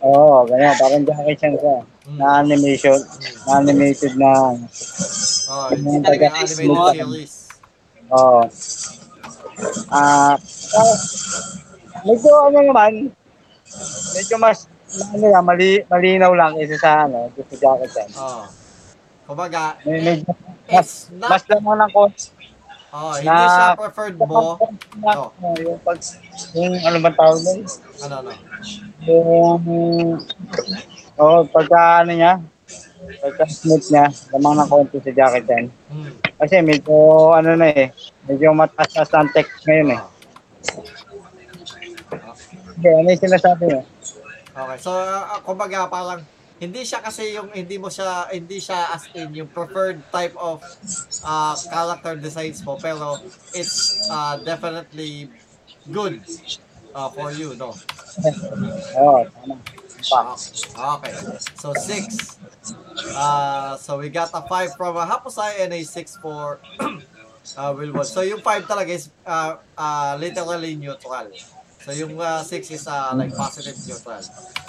Oo, 0.00 0.48
ganyan, 0.48 0.72
parang 0.74 1.04
Jackie 1.04 1.36
Chan 1.36 1.52
siya. 1.54 1.76
Mm. 2.08 2.16
Na 2.16 2.26
animation, 2.40 2.98
na 3.42 3.50
animated 3.54 4.12
na, 4.16 4.30
Oh, 5.48 5.68
Yung 5.72 5.80
hindi 5.82 6.04
talaga 6.04 6.26
animated 6.34 6.56
series. 6.94 7.32
oo. 8.08 8.40
Ah, 9.90 10.36
ah, 10.72 10.96
medyo 12.02 12.30
ano 12.42 12.58
naman, 12.62 12.92
medyo 14.14 14.36
mas, 14.38 14.64
ano 14.88 15.26
lang, 15.28 15.44
mali, 15.44 15.84
malinaw 15.84 16.32
lang 16.32 16.56
kaysa 16.56 16.76
sa 16.80 16.90
ano, 17.04 17.28
sa 17.28 17.42
Jackie 17.44 17.90
Chan. 17.92 18.08
Oh. 18.16 18.48
Kumbaga, 19.28 19.76
May, 19.84 20.00
eh, 20.00 20.02
medyo, 20.24 20.32
mas, 20.72 21.12
not, 21.12 21.28
mas 21.28 21.44
lang 21.52 21.60
ng 21.60 21.92
konti. 21.92 22.32
oh, 22.96 23.12
hindi 23.20 23.28
na- 23.28 23.52
siya 23.52 23.76
preferred 23.76 24.16
mo. 24.16 24.24
Oh. 24.32 24.56
Oh. 25.04 25.28
Yung 25.60 25.80
pag, 25.84 25.98
yung 26.56 26.72
ano 26.80 26.96
ba 27.04 27.10
tawag 27.12 27.40
nun? 27.44 27.60
Ano, 28.08 28.14
ano? 28.24 28.30
Yung, 29.04 29.60
oh, 31.20 31.40
pagka 31.52 32.08
ano 32.08 32.12
niya, 32.16 32.32
pagka 33.20 33.44
smooth 33.44 33.84
niya, 33.92 34.08
lamang 34.32 34.56
ng 34.56 34.68
konti 34.72 34.96
sa 35.04 35.12
Jackie 35.12 35.44
Chan. 35.44 35.64
Hmm. 35.92 36.12
Kasi 36.40 36.64
medyo, 36.64 36.96
ano 37.36 37.52
na 37.60 37.68
eh, 37.68 37.92
medyo 38.24 38.56
mataas 38.56 39.12
ang 39.12 39.28
text 39.36 39.68
ngayon 39.68 40.00
eh. 40.00 40.02
Okay, 42.78 42.92
ano 42.94 43.08
yung 43.10 43.20
sinasabi 43.20 43.64
mo? 43.68 43.80
Okay, 44.58 44.78
so 44.82 44.90
uh, 44.90 45.38
kumbaga 45.46 45.86
parang 45.86 46.18
hindi 46.58 46.82
siya 46.82 46.98
kasi 46.98 47.38
yung 47.38 47.54
hindi 47.54 47.78
mo 47.78 47.86
siya 47.86 48.26
hindi 48.34 48.58
siya 48.58 48.90
as 48.90 49.06
in 49.14 49.30
yung 49.30 49.46
preferred 49.54 50.02
type 50.10 50.34
of 50.34 50.58
uh, 51.22 51.54
character 51.54 52.18
designs 52.18 52.58
mo 52.66 52.74
pero 52.74 53.22
it's 53.54 54.02
uh, 54.10 54.34
definitely 54.42 55.30
good 55.94 56.18
uh, 56.90 57.06
for 57.14 57.30
you 57.30 57.54
no. 57.54 57.70
Pa. 60.10 60.34
okay 60.98 61.14
so 61.54 61.70
six 61.78 62.38
uh, 63.14 63.78
so 63.78 63.98
we 64.02 64.10
got 64.10 64.30
a 64.34 64.42
five 64.50 64.74
from 64.74 64.98
uh, 64.98 65.06
Hapusay 65.06 65.62
and 65.62 65.70
a 65.70 65.82
six 65.86 66.18
for 66.18 66.58
uh, 66.82 67.70
Wilwon 67.78 68.02
so 68.02 68.26
yung 68.26 68.42
five 68.42 68.66
talaga 68.66 68.90
is 68.90 69.14
uh, 69.22 69.54
uh, 69.78 70.18
literally 70.18 70.74
neutral 70.74 71.30
so 71.78 71.90
yung 71.94 72.14
uh, 72.18 72.42
six 72.42 72.70
is 72.70 72.86
uh, 72.86 73.14
like 73.14 73.32
positive 73.34 73.76
neutral 73.86 74.22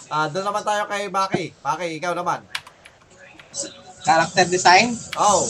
Ah, 0.09 0.25
doon 0.25 0.41
naman 0.41 0.65
tayo 0.65 0.89
kay 0.89 1.05
Maki. 1.05 1.53
Maki, 1.61 2.01
ikaw 2.01 2.17
naman. 2.17 2.41
Character 4.01 4.45
design. 4.49 4.89
Oh. 5.21 5.45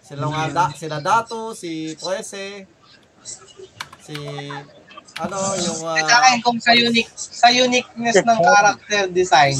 Sila 0.00 0.26
nga 0.32 0.44
da, 0.48 0.64
sila 0.72 0.96
Dato, 1.04 1.52
si 1.52 1.92
Trece, 1.92 2.64
si 4.00 4.16
ano 5.20 5.36
yung 5.60 5.78
Sa 5.84 5.92
uh, 5.92 6.18
akin, 6.24 6.40
kung 6.40 6.56
sa 6.56 6.72
unique 6.72 7.12
sa 7.14 7.52
uniqueness 7.52 8.24
ng 8.24 8.38
character 8.40 9.12
design, 9.12 9.54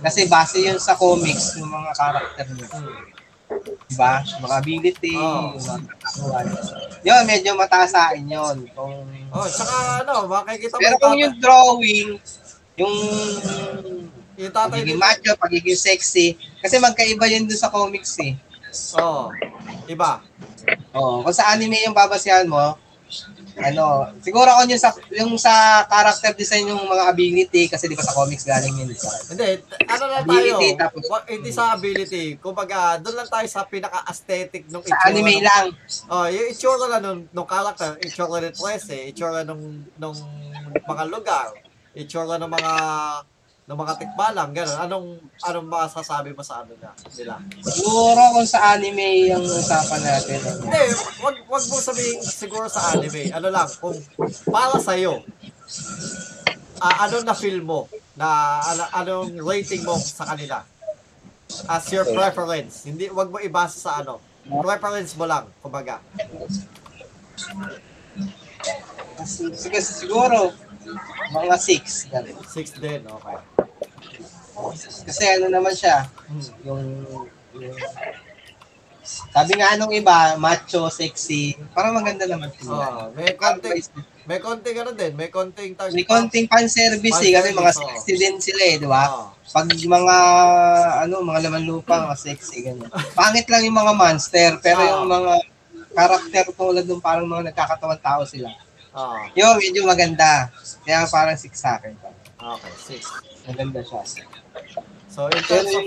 kasi 0.00 0.24
base 0.24 0.64
yun 0.64 0.80
sa 0.80 0.96
comics 0.96 1.60
ng 1.60 1.68
mga 1.68 1.90
character 1.92 2.46
niya. 2.48 2.68
hmm, 2.72 3.12
Diba? 3.92 4.14
Mga 4.40 4.54
ability, 4.56 5.12
yung 5.12 5.60
mga. 5.60 5.76
Yun, 7.04 7.22
medyo 7.28 7.52
mataas 7.52 7.92
sa 7.92 8.08
akin 8.10 8.24
yun. 8.24 8.56
Kung... 8.72 9.04
oh, 9.34 9.46
tsaka 9.50 9.74
ano, 10.06 10.14
makikita 10.30 10.78
mo 10.78 10.80
Pero 10.80 10.94
kung 11.02 11.18
yung 11.18 11.36
drawing, 11.42 12.10
yung 12.78 12.94
yung 14.34 14.50
tatay 14.50 14.82
pagiging 14.82 14.98
macho, 14.98 15.30
pagiging 15.38 15.78
sexy, 15.78 16.34
kasi 16.58 16.78
magkaiba 16.78 17.26
yun 17.30 17.46
dun 17.46 17.58
sa 17.58 17.70
comics 17.70 18.18
eh. 18.18 18.34
Oh. 18.98 19.30
Iba. 19.86 20.22
Oo. 20.96 21.22
Kung 21.22 21.36
sa 21.36 21.54
anime 21.54 21.86
yung 21.86 21.94
babasihan 21.94 22.46
mo, 22.46 22.74
ano, 23.54 24.10
siguro 24.18 24.50
kung 24.58 24.66
yung 24.66 24.82
sa, 24.82 24.90
yung 25.14 25.32
sa 25.38 25.86
character 25.86 26.34
design 26.34 26.66
yung 26.66 26.82
mga 26.90 27.04
ability, 27.06 27.70
kasi 27.70 27.86
di 27.86 27.94
ba 27.94 28.02
sa 28.02 28.14
comics 28.14 28.42
galing 28.42 28.74
yun. 28.74 28.90
Sa, 28.98 29.14
Hindi, 29.30 29.62
ano 29.86 30.04
na 30.10 30.18
tayo? 30.20 30.26
Ability, 30.26 30.68
tapos- 30.74 31.06
hindi 31.30 31.50
sa 31.54 31.78
ability. 31.78 32.24
Kumbaga, 32.42 32.98
doon 32.98 33.22
lang 33.22 33.30
tayo 33.30 33.46
sa 33.46 33.62
pinaka-aesthetic 33.62 34.66
nung 34.74 34.82
sa 34.82 34.98
anime 35.06 35.38
nung- 35.38 35.46
lang. 35.46 35.66
Oh, 36.10 36.26
yung 36.26 36.46
itsura 36.50 36.86
lang 36.90 37.02
nung, 37.02 37.20
nung 37.30 37.46
character, 37.46 37.94
itsura 38.02 38.42
ni 38.42 38.50
Trece, 38.50 39.14
itsura 39.14 39.46
nung, 39.46 39.86
nung 39.94 40.18
mga 40.82 41.04
lugar, 41.06 41.54
itsura 41.94 42.34
ng 42.42 42.50
mga 42.50 42.72
ng 43.64 43.80
mga 43.80 43.96
tikbalang, 43.96 44.52
gano'n. 44.52 44.76
Anong, 44.76 45.06
anong 45.40 45.68
masasabi 45.72 46.36
mo 46.36 46.44
sa 46.44 46.60
ano 46.60 46.76
na, 46.76 46.92
nila? 47.16 47.40
Siguro 47.64 48.20
kung 48.36 48.44
sa 48.44 48.76
anime 48.76 49.32
yung 49.32 49.40
usapan 49.40 50.04
natin. 50.04 50.36
ano. 50.44 50.68
Hindi, 50.68 50.82
wag, 51.24 51.36
wag 51.48 51.64
mo 51.64 51.76
sabihin 51.80 52.20
siguro 52.20 52.68
sa 52.68 52.92
anime. 52.92 53.32
Ano 53.32 53.48
lang, 53.48 53.64
kung 53.80 53.96
para 54.52 54.76
sa'yo, 54.76 55.24
ah, 56.84 57.08
ano 57.08 57.24
na 57.24 57.32
feel 57.32 57.64
mo, 57.64 57.88
na 58.20 58.60
ano, 58.60 58.82
anong 59.00 59.32
rating 59.40 59.80
mo 59.80 59.96
sa 59.96 60.28
kanila? 60.28 60.60
As 61.64 61.88
your 61.88 62.04
preference. 62.04 62.84
Hindi, 62.84 63.08
wag 63.08 63.32
mo 63.32 63.40
ibasa 63.40 63.80
sa 63.80 63.92
ano. 64.04 64.20
Preference 64.44 65.16
mo 65.16 65.24
lang, 65.24 65.48
kumbaga. 65.64 66.04
Sige, 69.24 69.80
siguro, 69.80 70.52
mga 71.32 71.56
6. 71.56 72.12
Ganun. 72.12 72.36
Six 72.44 72.76
din, 72.76 73.00
okay. 73.08 73.53
Kasi 74.72 75.22
ano 75.36 75.46
naman 75.52 75.74
siya, 75.76 76.08
yung, 76.64 77.04
yung 77.58 77.76
sabi 79.04 79.52
nga 79.60 79.76
nung 79.76 79.92
iba, 79.92 80.40
macho, 80.40 80.88
sexy, 80.88 81.52
parang 81.76 81.92
maganda 81.92 82.24
naman. 82.24 82.48
Oh, 82.64 83.12
may 83.12 83.36
konting, 83.36 83.84
may 84.24 84.40
konting 84.40 84.76
ano 84.80 84.96
din, 84.96 85.12
may 85.12 85.28
konting 85.28 85.76
tag. 85.76 85.92
May 85.92 86.08
konting 86.08 86.48
fan 86.48 86.64
service 86.72 87.20
eh, 87.20 87.36
kasi 87.36 87.52
mga 87.52 87.72
sexy 87.76 88.12
din 88.16 88.40
sila 88.40 88.62
eh, 88.64 88.76
di 88.80 88.88
ba? 88.88 89.04
Oh. 89.12 89.28
Pag 89.44 89.68
mga, 89.76 90.16
ano, 91.04 91.20
mga 91.20 91.40
laman 91.46 91.68
lupa, 91.68 92.08
mga 92.08 92.16
sexy, 92.16 92.64
ganyan. 92.64 92.88
Pangit 93.18 93.44
lang 93.52 93.68
yung 93.68 93.76
mga 93.76 93.92
monster, 93.92 94.50
pero 94.64 94.80
Ah. 94.80 94.88
yung 94.96 95.12
mga 95.12 95.32
karakter 95.94 96.44
tulad 96.56 96.88
ng 96.88 97.04
parang 97.04 97.28
mga 97.28 97.52
nagkakatawan 97.52 98.00
tao 98.00 98.24
sila. 98.24 98.48
Oh, 98.96 99.20
Yun, 99.36 99.58
medyo 99.60 99.84
maganda. 99.84 100.48
Kaya 100.86 101.04
parang 101.12 101.36
six 101.36 101.60
sa 101.60 101.76
akin. 101.76 101.92
okay, 102.40 102.72
six. 102.78 103.10
Maganda 103.44 103.84
siya. 103.84 104.00
So, 105.08 105.30
in 105.30 105.42
terms 105.46 105.70
of 105.70 105.84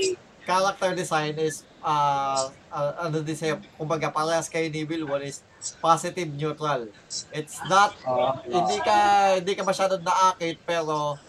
character 0.47 0.95
design 0.95 1.35
is, 1.35 1.67
uh, 1.83 2.47
uh, 2.71 2.91
ano 3.03 3.19
din 3.19 3.35
sa'yo, 3.35 3.59
kumbaga 3.75 4.07
parehas 4.07 4.47
kayo 4.47 4.71
ni 4.71 4.87
Will, 4.87 5.03
one 5.03 5.27
is 5.27 5.43
positive 5.83 6.31
neutral. 6.31 6.87
It's 7.35 7.59
not, 7.67 7.91
oh, 8.07 8.39
hindi 8.47 8.79
ka, 8.79 8.97
hindi 9.43 9.53
ka 9.59 9.67
masyadong 9.67 10.07
naakit, 10.07 10.63
pero 10.63 11.19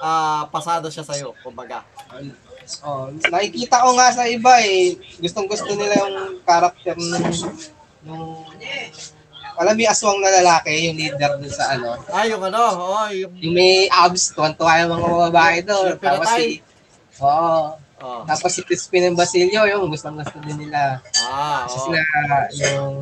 ah 0.00 0.48
pasado 0.48 0.88
siya 0.88 1.04
sa'yo, 1.04 1.36
kumbaga. 1.44 1.84
oh, 2.88 3.12
nakikita 3.28 3.84
ko 3.84 3.92
nga 3.92 4.08
sa 4.16 4.24
iba 4.24 4.64
eh, 4.64 4.96
gustong 5.20 5.50
gusto 5.50 5.68
nila 5.76 5.92
yung 6.08 6.40
character 6.40 6.96
nung, 6.96 7.28
nung 8.00 8.24
alam 9.52 9.76
yung 9.76 9.92
aswang 9.92 10.20
na 10.24 10.32
lalaki, 10.40 10.88
yung 10.88 10.96
leader 10.96 11.36
dun 11.36 11.52
sa 11.52 11.76
ano, 11.76 12.00
Ah, 12.08 12.24
yung 12.24 12.40
ano, 12.40 12.62
oh, 12.72 13.08
yung, 13.12 13.36
yung 13.36 13.52
may 13.52 13.84
abs, 13.92 14.32
tuwan-tuwa 14.32 14.80
yung 14.80 14.96
mga 14.96 15.08
babae 15.28 15.56
doon. 15.60 15.92
Tapos 16.00 16.28
si, 16.40 16.64
Oo. 17.20 17.76
Oh. 18.02 18.26
Tapos 18.26 18.50
si 18.50 18.66
Crispin 18.66 19.14
and 19.14 19.16
Basilio, 19.18 19.62
yung 19.62 19.86
gustong 19.86 20.18
gusto 20.18 20.34
din 20.42 20.66
nila. 20.66 20.98
Ah, 21.22 21.70
Kasi 21.70 21.76
oo. 21.78 21.84
sila 21.86 21.98
yung 22.66 22.96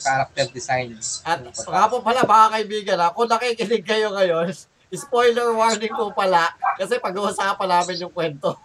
character 0.00 0.46
design. 0.56 0.96
At 1.26 1.44
nga 1.44 1.84
po 1.90 2.00
pala, 2.00 2.24
mga 2.24 2.48
kaibigan, 2.56 2.98
ha, 3.02 3.12
kung 3.12 3.28
nakikinig 3.28 3.84
kayo 3.84 4.08
ngayon, 4.16 4.48
spoiler 5.04 5.52
warning 5.52 5.92
po 5.92 6.12
pala, 6.16 6.48
kasi 6.80 6.96
pag-uusapan 6.96 7.68
namin 7.68 8.02
yung 8.08 8.14
kwento. 8.14 8.56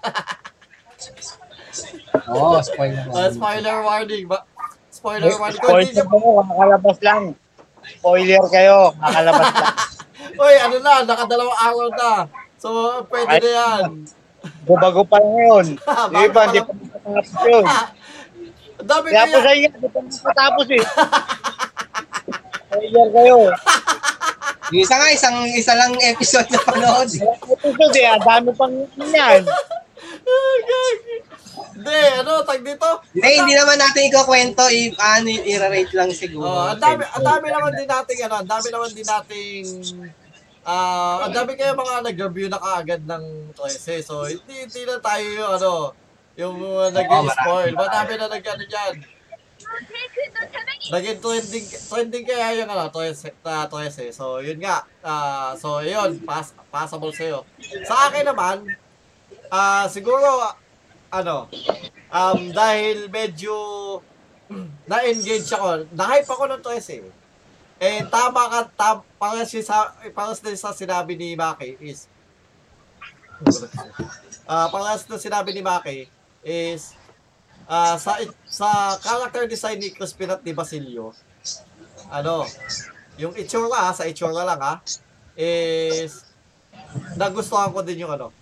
Oo, 2.32 2.58
oh, 2.58 2.62
spoiler. 2.64 3.04
Uh, 3.12 3.30
spoiler 3.32 3.78
warning. 3.84 4.26
Ba? 4.28 4.44
Spoiler 4.90 5.36
warning. 5.36 5.62
Kung 5.62 5.80
Spoiler 5.84 5.94
nyo, 5.94 6.06
kayo, 6.08 6.32
kakalabas 6.44 6.98
lang. 7.04 7.24
Spoiler 8.00 8.44
kayo, 8.52 8.78
kakalabas 9.00 9.48
lang. 9.52 9.76
uy, 10.42 10.56
ano 10.60 10.76
na, 10.84 10.94
nakadalawang 11.06 11.60
araw 11.60 11.88
na. 11.94 12.12
So, 12.58 12.70
pwede 13.08 13.38
na 13.40 13.52
yan. 13.54 13.84
Bago 14.68 15.02
pa 15.08 15.18
lang 15.20 15.36
yun. 15.48 15.68
Iba, 16.28 16.32
pa 16.32 16.42
hindi 16.52 16.62
pa 16.62 16.72
nakatapos 16.76 17.30
yun. 17.48 17.66
Dami 18.78 19.08
Kaya 19.10 19.26
po 19.26 19.38
sa 19.42 19.52
inyo, 19.58 19.70
hindi 19.74 19.90
pa 19.90 20.00
nakatapos 20.06 20.68
eh. 20.70 20.84
Spoiler 22.68 23.08
kayo. 23.10 23.38
Isa 24.76 24.96
nga, 25.00 25.08
isang, 25.16 25.38
isa 25.48 25.74
lang 25.80 25.96
episode 26.04 26.48
na 26.52 26.60
panood. 26.62 27.10
Episode 27.64 27.96
eh, 27.96 28.08
ang 28.12 28.22
dami 28.22 28.52
pang 28.52 28.76
yan. 29.00 29.42
Hindi, 31.78 32.00
ano, 32.20 32.44
tag 32.44 32.62
dito. 32.62 32.90
Hindi, 33.16 33.30
hindi 33.40 33.54
naman 33.56 33.80
natin 33.80 34.12
ikukwento, 34.12 34.68
i 34.68 34.92
ano, 35.00 35.30
i-rate 35.32 35.94
lang 35.96 36.12
siguro. 36.12 36.52
Oh, 36.52 36.68
ang 36.76 36.82
dami, 36.84 37.08
ang 37.08 37.24
dami 37.24 37.48
naman 37.48 37.72
din 37.80 37.88
nating 37.88 38.20
ano, 38.28 38.36
ang 38.44 38.50
dami 38.50 38.68
naman 38.68 38.92
din 38.92 39.08
nating 39.08 39.64
ah, 40.68 41.24
ang 41.24 41.34
dami 41.34 41.56
kaya 41.56 41.72
mga 41.72 41.96
nag-review 42.12 42.48
na 42.52 42.60
kaagad 42.60 43.02
ng 43.08 43.56
13. 43.56 44.04
So, 44.04 44.28
hindi, 44.28 44.68
hindi 44.68 44.82
na 44.84 45.00
tayo 45.00 45.26
yung 45.26 45.52
ano, 45.56 45.72
yung 46.36 46.58
uh, 46.60 46.92
nag-spoil. 46.92 47.74
Marami 47.74 48.14
na 48.20 48.28
nag-ano 48.28 48.64
dyan. 48.68 48.96
Naging 50.88 51.20
trending, 51.20 51.68
trending 51.68 52.26
kaya 52.28 52.64
yung 52.64 52.70
ano, 52.70 52.92
13, 52.92 53.32
uh, 53.48 53.66
13. 53.72 54.12
So, 54.12 54.44
yun 54.44 54.60
nga. 54.60 54.84
Ah, 55.02 55.56
so, 55.56 55.80
yun, 55.80 56.20
pass, 56.28 56.52
passable 56.68 57.16
sa'yo. 57.16 57.48
Sa 57.88 58.12
akin 58.12 58.28
naman, 58.28 58.68
ah, 59.48 59.88
siguro, 59.88 60.52
ano, 61.12 61.48
um, 62.12 62.40
dahil 62.52 63.08
medyo 63.08 63.56
na-engage 64.90 65.48
ako, 65.52 65.88
na-hype 65.92 66.30
ako 66.30 66.44
ng 66.52 66.62
13. 66.64 67.17
Eh, 67.78 68.02
tama 68.10 68.50
ka, 68.50 68.60
tam, 68.74 68.96
para, 69.22 69.46
si, 69.46 69.62
sa, 69.62 69.94
para 70.10 70.34
sa, 70.34 70.74
sinabi 70.74 71.14
ni 71.14 71.38
Maki 71.38 71.78
is, 71.78 72.10
ah 74.50 74.66
para 74.74 74.98
sa 74.98 75.22
sinabi 75.22 75.54
ni 75.54 75.62
Maki 75.62 76.10
is, 76.42 76.98
ah 77.70 77.94
sa, 78.02 78.18
sa 78.50 78.98
character 78.98 79.46
design 79.46 79.78
ni 79.78 79.94
Crispin 79.94 80.34
at 80.34 80.42
ni 80.42 80.58
Basilio, 80.58 81.14
ano, 82.10 82.50
yung 83.22 83.38
itsura, 83.38 83.94
sa 83.94 84.10
itsura 84.10 84.42
lang 84.42 84.58
ha, 84.58 84.82
is, 85.38 86.26
nagustuhan 87.14 87.70
ko 87.70 87.86
din 87.86 88.02
yung 88.02 88.14
ano, 88.18 88.34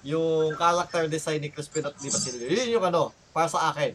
yung 0.00 0.56
character 0.56 1.04
design 1.04 1.44
ni 1.44 1.52
Crispin 1.52 1.84
at 1.84 1.96
ni 2.00 2.08
Basilio. 2.08 2.48
Yun 2.48 2.80
yung 2.80 2.84
ano, 2.88 3.12
para 3.36 3.44
sa 3.44 3.68
akin. 3.68 3.92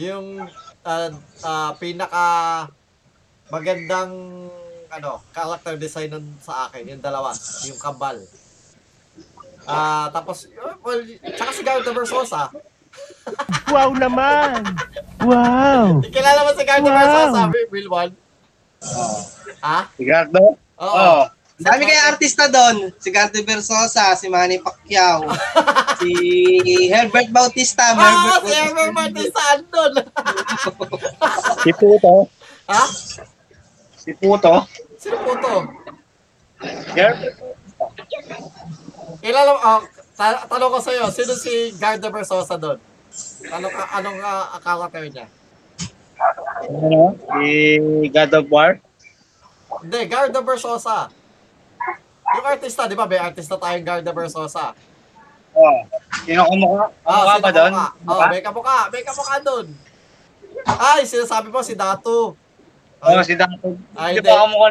Yung 0.00 0.48
ah, 0.80 1.12
ah, 1.44 1.72
pinaka 1.76 2.24
magandang 3.48 4.12
ano, 4.88 5.10
character 5.34 5.74
design 5.74 6.14
nun 6.14 6.26
sa 6.38 6.70
akin, 6.70 6.86
yung 6.86 7.02
dalawa, 7.02 7.34
yung 7.66 7.78
Kabal. 7.80 8.22
Ah, 9.64 10.12
tapos 10.12 10.46
uh, 10.54 10.76
well, 10.84 11.00
tsaka 11.34 11.50
si 11.52 11.62
Garda 11.64 11.92
Versosa. 11.92 12.48
Wow 13.74 13.90
naman! 13.90 14.62
Wow! 15.18 15.98
Kilala 16.06 16.46
mo 16.46 16.54
si 16.54 16.62
Garda 16.62 16.86
Wow. 16.86 16.94
Versosa, 16.94 17.40
Wilwan? 17.74 18.10
Ha? 19.58 19.78
Sigardo? 19.98 20.54
Oo. 20.78 20.94
Oo. 20.94 21.22
Ang 21.54 21.64
dami 21.64 21.82
kaya 21.86 22.14
artista 22.14 22.46
doon. 22.46 22.94
Si 23.02 23.10
Garde 23.10 23.42
Versosa, 23.42 24.14
si 24.14 24.30
Manny 24.30 24.62
Pacquiao, 24.62 25.26
si 26.02 26.10
Herbert 26.86 27.34
Bautista. 27.34 27.98
Ah, 27.98 28.38
Herbert 28.38 28.46
si 28.46 28.54
Ever 28.62 28.90
Bautista 28.94 29.42
andun. 29.58 29.92
Si 31.64 31.70
Puto? 31.74 32.30
ha? 32.70 32.84
Si 34.04 34.12
Puto? 34.12 34.52
Sino 35.00 35.16
po 35.20 35.32
to? 35.36 35.54
Herbert 36.92 37.36
Kilala 39.20 39.50
mo, 39.52 39.60
oh, 39.60 39.80
ta- 40.14 40.44
tanong 40.44 40.70
ko 40.70 40.78
sa'yo, 40.80 41.04
sino 41.08 41.32
si 41.34 41.72
Garda 41.76 42.12
Versosa 42.12 42.56
doon? 42.56 42.76
Anong, 43.48 43.72
anong 43.72 44.18
uh, 44.20 44.56
character 44.60 45.04
niya? 45.08 45.26
Ano? 46.68 47.16
Si 47.16 47.48
God 48.08 48.32
of 48.34 48.46
War? 48.48 48.80
Hindi, 49.80 50.00
Garda 50.04 50.40
Versosa. 50.40 51.08
Yung 52.34 52.46
artista, 52.46 52.84
di 52.84 52.96
ba? 52.96 53.08
May 53.08 53.20
artista 53.20 53.56
tayong 53.56 53.84
Garda 53.84 54.12
Versosa. 54.12 54.76
Oo. 55.56 55.80
Sino 56.24 56.44
kumukha? 56.44 56.84
Ah, 57.04 57.24
Kumukha 57.24 57.36
ba 57.40 57.50
doon? 57.50 57.72
kamukha? 57.72 57.88
Oh, 58.04 58.20
may 58.28 58.42
kamukha. 58.42 58.76
May 58.90 59.02
kamukha 59.04 59.36
doon. 59.40 59.66
Ay, 60.64 61.00
sinasabi 61.04 61.48
mo 61.48 61.60
si 61.60 61.72
Datu. 61.72 62.36
Oo, 63.04 63.20
si 63.20 63.34
Dato. 63.36 63.76
Ay, 63.92 64.16
Hindi 64.16 64.20
hindi. 64.24 64.30
ba 64.32 64.42
kumukha? 64.44 64.68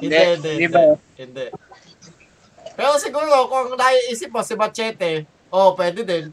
Hindi, 0.00 0.16
hindi, 0.16 0.50
Hindi 0.50 0.50
hindi. 0.50 0.66
ba? 0.74 0.82
Hindi. 1.14 1.46
Pero 2.74 2.90
siguro, 2.98 3.34
kung 3.46 3.68
naiisip 3.78 4.30
mo 4.32 4.42
si 4.42 4.54
Machete, 4.58 5.24
oh, 5.52 5.76
pwede 5.78 6.02
din. 6.02 6.26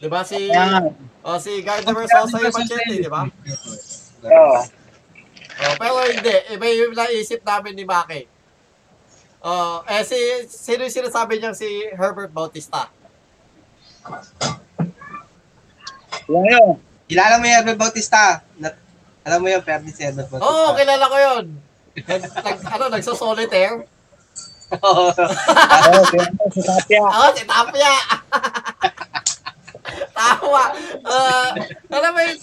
Di 0.00 0.06
ba 0.08 0.22
si, 0.22 0.48
Yan. 0.48 0.94
oh, 1.26 1.38
si 1.42 1.60
Garda 1.60 1.90
Versosa 1.90 2.38
yung 2.38 2.54
Machete, 2.54 2.94
di 3.02 3.10
ba? 3.10 3.26
Oo. 4.24 4.58
Oh, 5.60 5.74
pero 5.76 6.00
hindi, 6.08 6.34
iba 6.56 6.66
yung 6.72 6.96
naisip 6.96 7.44
namin 7.44 7.76
ni 7.76 7.84
Maki. 7.84 8.24
Oh, 9.40 9.80
eh 9.88 10.04
si 10.04 10.16
sino 10.52 10.84
yung 10.84 10.92
sinasabi 10.92 11.40
niya 11.40 11.56
si 11.56 11.68
Herbert 11.96 12.28
Bautista? 12.28 12.92
Yan 16.28 16.44
yun. 16.48 16.76
Kilala 17.08 17.40
mo 17.40 17.44
yung 17.48 17.56
Herbert 17.60 17.80
Bautista? 17.80 18.44
Na, 18.60 18.72
alam 19.26 19.38
mo 19.40 19.48
yung 19.52 19.64
Ferdi 19.64 19.92
Herbert 19.92 20.26
Bautista? 20.26 20.48
Oo, 20.48 20.72
oh, 20.72 20.76
kilala 20.76 21.04
ko 21.06 21.16
'yon. 21.16 21.44
Nag, 22.06 22.22
nag, 22.22 22.58
ano, 22.70 22.84
nagso-solitaire? 22.88 23.84
Oo, 24.78 25.10
si, 25.10 25.22
ano, 25.26 26.00
si 26.54 26.60
Tapia. 26.62 27.02
Ako, 27.02 27.26
si 27.34 27.44
Tapia! 27.44 27.94
Tawa! 30.14 30.64
Uh, 31.02 31.50
alam 31.90 32.10
mo 32.14 32.20
yung 32.22 32.38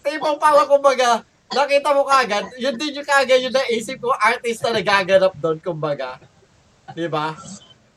tipong 0.00 0.38
pawa 0.40 0.64
kumbaga, 0.64 1.20
nakita 1.52 1.92
mo 1.92 2.08
kagad, 2.08 2.48
yun 2.56 2.72
din 2.80 2.96
yung 2.96 3.08
kagad 3.08 3.44
yung 3.44 3.52
naisip 3.52 4.00
ko, 4.00 4.16
artist 4.16 4.64
na 4.64 4.80
nagaganap 4.80 5.36
doon, 5.36 5.60
kumbaga. 5.60 6.16
Di 6.96 7.04
ba? 7.04 7.36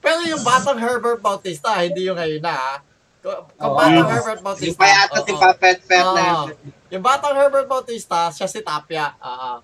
Pero 0.03 0.19
yung 0.27 0.43
batang 0.43 0.81
Herbert 0.81 1.23
Bautista, 1.23 1.79
hindi 1.79 2.11
yung 2.11 2.19
ngayon 2.19 2.43
na, 2.43 2.51
ha? 2.51 2.73
Kung 3.21 3.37
Oo. 3.61 3.77
batang 3.77 4.09
Herbert 4.09 4.41
Yung 4.41 4.45
Bautista. 4.45 4.79
payatot, 4.81 5.21
oo. 5.21 5.29
yung 5.29 5.41
papet-pet 5.41 6.05
na 6.09 6.23
Oo. 6.25 6.45
Yung 6.89 7.03
batang 7.05 7.35
Herbert 7.37 7.67
Bautista, 7.69 8.33
siya 8.33 8.47
si 8.49 8.59
Tapia. 8.65 9.13
Oo. 9.21 9.61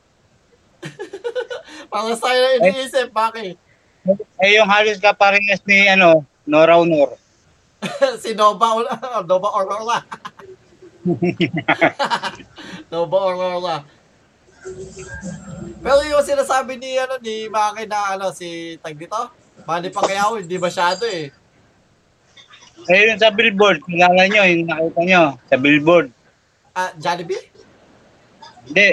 Para 1.91 2.13
sa'yo 2.13 2.62
iniisip, 2.62 3.10
bakit? 3.10 3.58
Eh, 4.39 4.50
yung 4.56 4.70
halos 4.70 5.02
ka 5.02 5.12
parehas 5.17 5.60
ni, 5.65 5.89
ano, 5.89 6.22
Nora 6.46 6.78
Honor. 6.78 7.17
si 8.24 8.38
Nova, 8.38 8.78
Nova 9.30 9.50
Aurora. 9.58 10.00
Nova 12.93 13.17
Aurora. 13.17 13.78
Pero 15.82 16.00
yung 16.04 16.24
sinasabi 16.26 16.76
ni 16.76 17.00
ano 17.00 17.15
ni 17.24 17.48
Maki 17.48 17.88
na 17.88 18.17
ano 18.17 18.34
si 18.36 18.76
tag 18.84 18.98
dito, 18.98 19.15
Manny 19.63 19.88
Pacquiao 19.93 20.36
hindi 20.41 20.58
masyado 20.60 21.08
eh. 21.08 21.32
Eh, 22.85 23.09
yun 23.09 23.17
sa 23.17 23.33
billboard, 23.33 23.81
kilala 23.89 24.29
nyo, 24.29 24.41
yung 24.45 24.69
nakita 24.69 25.01
nyo, 25.01 25.23
sa 25.49 25.57
billboard. 25.57 26.07
Ah, 26.77 26.93
Jollibee? 26.93 27.41
Hindi, 28.69 28.89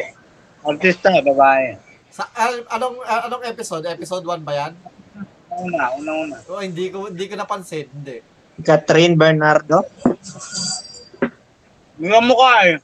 artista, 0.64 1.12
babae. 1.20 1.76
Sa 2.08 2.24
ah, 2.32 2.54
anong 2.78 2.96
ah, 3.04 3.28
anong 3.28 3.44
episode? 3.44 3.84
Episode 3.84 4.24
1 4.24 4.40
ba 4.40 4.54
'yan? 4.54 4.72
Una, 5.54 5.84
una, 5.98 6.12
una. 6.14 6.36
Oh, 6.48 6.62
hindi 6.62 6.88
ko 6.88 7.10
hindi 7.10 7.28
ko 7.28 7.34
napansin, 7.36 7.90
hindi. 7.90 8.22
Catherine 8.62 9.18
Bernardo. 9.18 9.82
Yung 11.98 12.24
mukha 12.24 12.54
eh. 12.70 12.76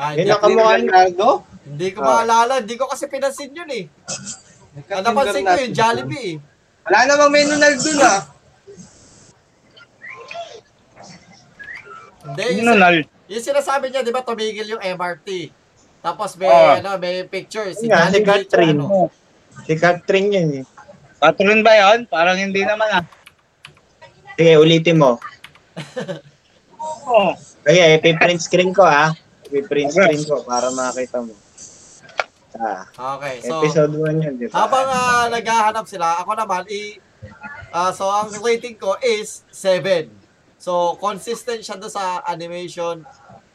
Ah, 0.00 0.16
hindi, 0.16 0.32
ang 0.32 0.40
kamukha 0.40 0.74
niya. 0.80 1.12
Bernardo? 1.12 1.28
hindi 1.68 1.88
ko 1.92 2.00
maalala, 2.00 2.64
hindi 2.64 2.74
ko 2.80 2.88
kasi 2.88 3.04
pinansin 3.12 3.52
yun 3.52 3.68
eh. 3.68 3.84
Ang 4.88 5.04
napansin 5.04 5.44
ko 5.44 5.60
yung 5.60 5.76
Jollibee 5.76 6.26
eh. 6.32 6.36
Wala 6.88 6.98
namang 7.04 7.32
menu 7.36 7.54
na 7.60 7.68
dun 7.76 8.00
ah. 8.00 8.20
Hindi, 12.28 12.42
Yung 12.44 12.56
yung, 12.58 12.68
nunal. 12.74 12.96
yung 13.26 13.44
sinasabi 13.44 13.88
niya, 13.88 14.00
di 14.00 14.10
ba, 14.10 14.20
tumigil 14.20 14.68
yung 14.68 14.82
MRT. 14.82 15.50
Tapos 15.98 16.36
may, 16.36 16.46
Ah. 16.46 16.78
ano, 16.78 16.94
may 16.96 17.24
picture. 17.24 17.66
Si 17.72 17.84
Yun 17.84 17.90
nga, 17.90 18.08
si 18.08 18.20
Catherine. 18.20 18.78
ano. 18.78 19.10
Si 19.64 19.72
Catherine 19.74 20.28
yun 20.30 20.48
eh. 20.54 20.64
Catherine 21.18 21.62
ba 21.62 21.74
yun? 21.74 22.06
Parang 22.06 22.38
hindi 22.38 22.62
naman 22.62 22.86
ah. 22.92 23.04
Sige, 24.34 24.54
ulitin 24.56 24.96
mo. 24.96 25.18
Oh, 27.08 27.32
Kaya, 27.64 27.98
ipiprint 27.98 28.38
screen 28.38 28.70
ko 28.70 28.86
ah. 28.86 29.10
Ipiprint 29.42 29.90
screen 29.90 30.22
ko 30.22 30.44
para 30.46 30.70
makita 30.70 31.18
mo. 31.18 31.34
Ah, 32.54 32.86
Okay, 33.18 33.42
so 33.42 33.58
episode 33.58 33.92
1 33.92 34.18
yun, 34.20 34.34
di 34.36 34.46
ba? 34.46 34.62
habang 34.62 34.86
ah, 34.86 35.26
naghahanap 35.26 35.84
sila, 35.84 36.22
ako 36.22 36.32
naman 36.34 36.62
i 36.68 36.98
ah, 37.70 37.90
so 37.90 38.06
ang 38.06 38.30
rating 38.38 38.74
ko 38.74 38.94
is 39.00 39.42
7. 39.50 40.06
So 40.58 40.98
consistent 40.98 41.62
siya 41.62 41.78
doon 41.78 41.92
sa 41.92 42.20
animation. 42.26 43.06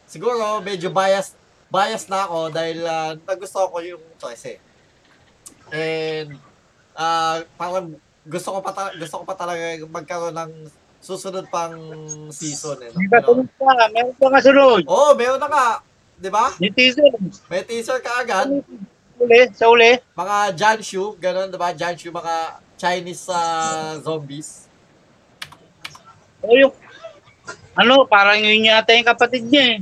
Siguro 0.08 0.64
medyo 0.64 0.88
biased 0.88 1.36
biased 1.68 2.08
na 2.08 2.24
ako 2.24 2.50
dahil 2.50 2.80
ah, 2.88 3.12
nagustuhan 3.28 3.70
ko 3.70 3.78
yung 3.84 4.04
choice 4.18 4.56
eh. 4.56 4.60
And 5.74 6.40
ah 6.96 7.44
parang 7.60 8.00
gusto 8.24 8.56
ko 8.56 8.60
pa 8.64 8.72
ta- 8.72 8.96
gusto 8.96 9.20
ko 9.20 9.24
pa 9.28 9.36
talaga 9.36 9.84
magkaroon 9.84 10.38
ng 10.38 10.54
susunod 11.04 11.44
pang 11.52 11.76
season 12.32 12.80
eh. 12.80 12.92
may 12.96 13.12
kasunod 13.12 13.48
pa. 13.60 13.76
Meron 13.92 14.16
pa 14.16 14.28
kasunod. 14.40 14.88
Oh, 14.88 15.12
meron 15.20 15.44
na 15.44 15.52
nga. 15.52 15.68
'Di 16.16 16.30
ba? 16.32 16.56
Yung 16.64 16.72
teaser. 16.72 17.12
May 17.52 17.68
teaser 17.68 18.00
ka 18.00 18.24
agad. 18.24 18.48
Uli, 19.20 19.40
sa 19.56 19.70
uli. 19.70 20.00
mga 20.18 20.38
Janshu, 20.58 21.16
ganun, 21.22 21.48
diba? 21.48 21.70
Janshu, 21.72 22.10
mga 22.10 22.60
Chinese 22.76 23.30
uh, 23.30 23.96
zombies. 24.02 24.68
O 26.44 26.52
yung, 26.52 26.74
ano, 27.74 28.06
parang 28.06 28.38
yun 28.38 28.70
yata 28.70 28.94
yung 28.94 29.08
kapatid 29.08 29.44
niya 29.50 29.78
eh. 29.78 29.80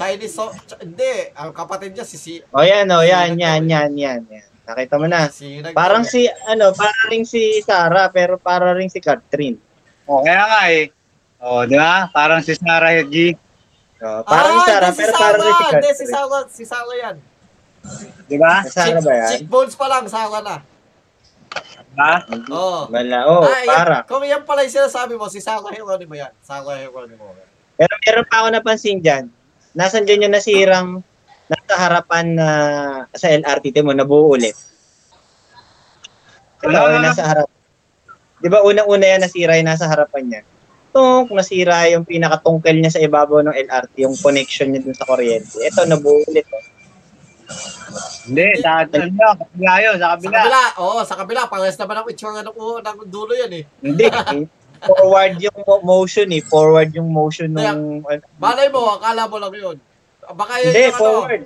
Chinese, 0.00 0.32
so, 0.32 0.48
ch- 0.48 0.80
hindi, 0.80 1.28
ang 1.36 1.52
kapatid 1.52 1.92
niya, 1.92 2.06
si, 2.08 2.16
si, 2.16 2.40
O 2.50 2.64
yan, 2.64 2.88
o 2.88 3.04
yan, 3.04 3.36
yan, 3.36 3.68
yan, 3.68 3.92
yan, 3.92 4.20
yan. 4.24 4.46
Nakita 4.64 4.96
mo 4.96 5.06
na. 5.10 5.26
si 5.28 5.60
Parang 5.74 6.06
si, 6.06 6.30
ano, 6.46 6.70
parang 6.72 7.10
ring 7.10 7.26
si 7.26 7.58
Sarah, 7.66 8.08
pero 8.08 8.38
para 8.38 8.70
ring 8.72 8.88
si 8.88 9.02
Catherine. 9.02 9.58
O, 10.06 10.22
kaya 10.22 10.46
nga 10.46 10.62
eh. 10.70 10.94
O, 11.42 11.66
di 11.66 11.74
ba? 11.74 12.06
Parang 12.14 12.40
si 12.40 12.54
Sarah 12.54 12.94
G. 13.02 13.34
O, 14.00 14.22
parang 14.24 14.62
si 14.62 14.62
ah, 14.62 14.66
Sarah, 14.70 14.90
hindi 14.90 15.00
pero 15.02 15.12
si 15.12 15.20
parang 15.20 15.42
rin 15.42 15.52
si 15.52 15.58
Sarah, 15.58 15.74
hindi, 15.74 15.90
si 15.90 16.04
Catherine. 16.06 16.14
Sarah, 16.14 16.42
si 16.48 16.62
Sarah 16.64 16.96
yan. 16.96 17.16
Di 18.30 18.36
ba? 18.38 18.54
Sarah 18.64 19.02
ba 19.02 19.12
yan? 19.12 19.30
Cheekbones 19.36 19.74
pa 19.74 19.86
lang, 19.90 20.04
Sarah 20.06 20.40
na. 20.40 20.56
Ha? 21.98 22.22
Oo. 22.54 22.86
Wala, 22.86 23.18
oh, 23.26 23.42
Ah, 23.42 23.62
yan- 23.66 23.68
para. 23.68 23.96
Kung 24.06 24.22
yan 24.22 24.46
pala 24.46 24.62
yung 24.62 24.74
sinasabi 24.74 25.18
mo, 25.18 25.26
si 25.26 25.42
Sarah 25.42 25.66
Geronimo 25.66 26.14
yan. 26.14 26.30
Sarah 26.38 26.78
Geronimo. 26.78 27.34
Pero 27.74 27.94
meron 28.06 28.26
pa 28.28 28.36
ako 28.44 28.48
napansin 28.52 29.02
dyan. 29.02 29.26
Nasaan 29.74 30.06
dyan 30.06 30.28
yung 30.28 30.34
nasirang 30.34 30.88
nasa 31.50 31.74
harapan 31.74 32.26
na 32.38 32.48
sa 33.10 33.26
LRT 33.26 33.82
mo, 33.82 33.90
nabuo 33.90 34.38
ulit. 34.38 34.54
Yung 36.62 36.74
wala. 36.76 37.00
nasa 37.02 37.24
harap. 37.26 37.48
Di 38.40 38.48
ba 38.48 38.62
unang-una 38.62 39.04
yan 39.04 39.20
nasira 39.20 39.58
yung 39.58 39.68
nasa 39.68 39.88
harapan 39.88 40.24
niya? 40.24 40.40
Tunk, 40.90 41.30
nasira 41.30 41.86
yung 41.90 42.02
pinakatungkel 42.02 42.74
niya 42.78 42.94
sa 42.94 43.02
ibabaw 43.02 43.42
ng 43.44 43.56
LRT, 43.56 43.94
yung 44.02 44.16
connection 44.18 44.70
niya 44.70 44.82
dun 44.82 44.96
sa 44.96 45.06
kuryente. 45.06 45.58
Ito, 45.58 45.86
nabuo 45.86 46.22
ulit. 46.26 46.46
Oh. 46.50 46.62
Hindi, 48.22 48.46
sa 48.58 48.84
ano, 48.84 48.94
kabila 49.34 49.74
yun, 49.80 49.96
sa 49.96 50.06
Sa 50.06 50.14
kabila. 50.14 50.38
kabila, 50.38 50.62
oo, 50.78 50.98
sa 51.02 51.14
kabila, 51.18 51.40
pares 51.46 51.74
naman 51.74 51.96
ang 51.96 52.06
itsura 52.06 52.40
ng, 52.40 52.54
uh, 52.54 52.78
ng 52.78 52.98
dulo 53.06 53.32
yan 53.34 53.52
eh. 53.52 53.64
Hindi. 53.80 54.06
eh. 54.06 54.46
forward 54.80 55.36
yung 55.36 55.58
mo- 55.60 55.84
motion 55.84 56.28
eh. 56.30 56.40
Forward 56.40 56.90
yung 56.92 57.10
motion 57.10 57.50
nung... 57.50 58.00
Malay 58.36 58.68
mo, 58.68 58.96
akala 58.96 59.26
mo 59.26 59.36
lang 59.36 59.52
yun. 59.52 59.76
Baka 60.30 60.52
yun 60.58 60.70
Hindi, 60.70 60.80
yung 60.80 60.90
ano. 60.90 61.00
forward. 61.00 61.42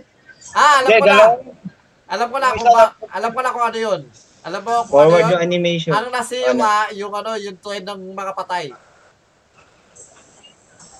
Ah, 0.53 0.75
alam 0.79 0.87
Hindi, 0.87 0.95
ko 0.95 1.05
na. 1.05 1.11
dalawa. 1.11 1.35
Alam 2.05 2.27
ko 2.29 2.37
na 2.37 2.47
Yung 2.47 2.59
kung 2.61 2.69
ba, 2.71 2.85
alam 3.11 3.31
ko 3.33 3.41
na 3.41 3.51
kung 3.51 3.65
ano 3.65 3.79
yun. 3.81 4.01
Alam 4.45 4.61
mo 4.61 4.73
kung 4.83 4.93
Forward 4.93 5.09
ano 5.17 5.31
yung 5.31 5.41
yun? 5.41 5.49
animation. 5.49 5.93
Ang 5.97 6.09
nasira, 6.13 6.73
yung 6.93 7.13
ano, 7.17 7.31
yung 7.35 7.57
trend 7.57 7.87
ng 7.89 8.01
mga 8.13 8.33
patay. 8.37 8.65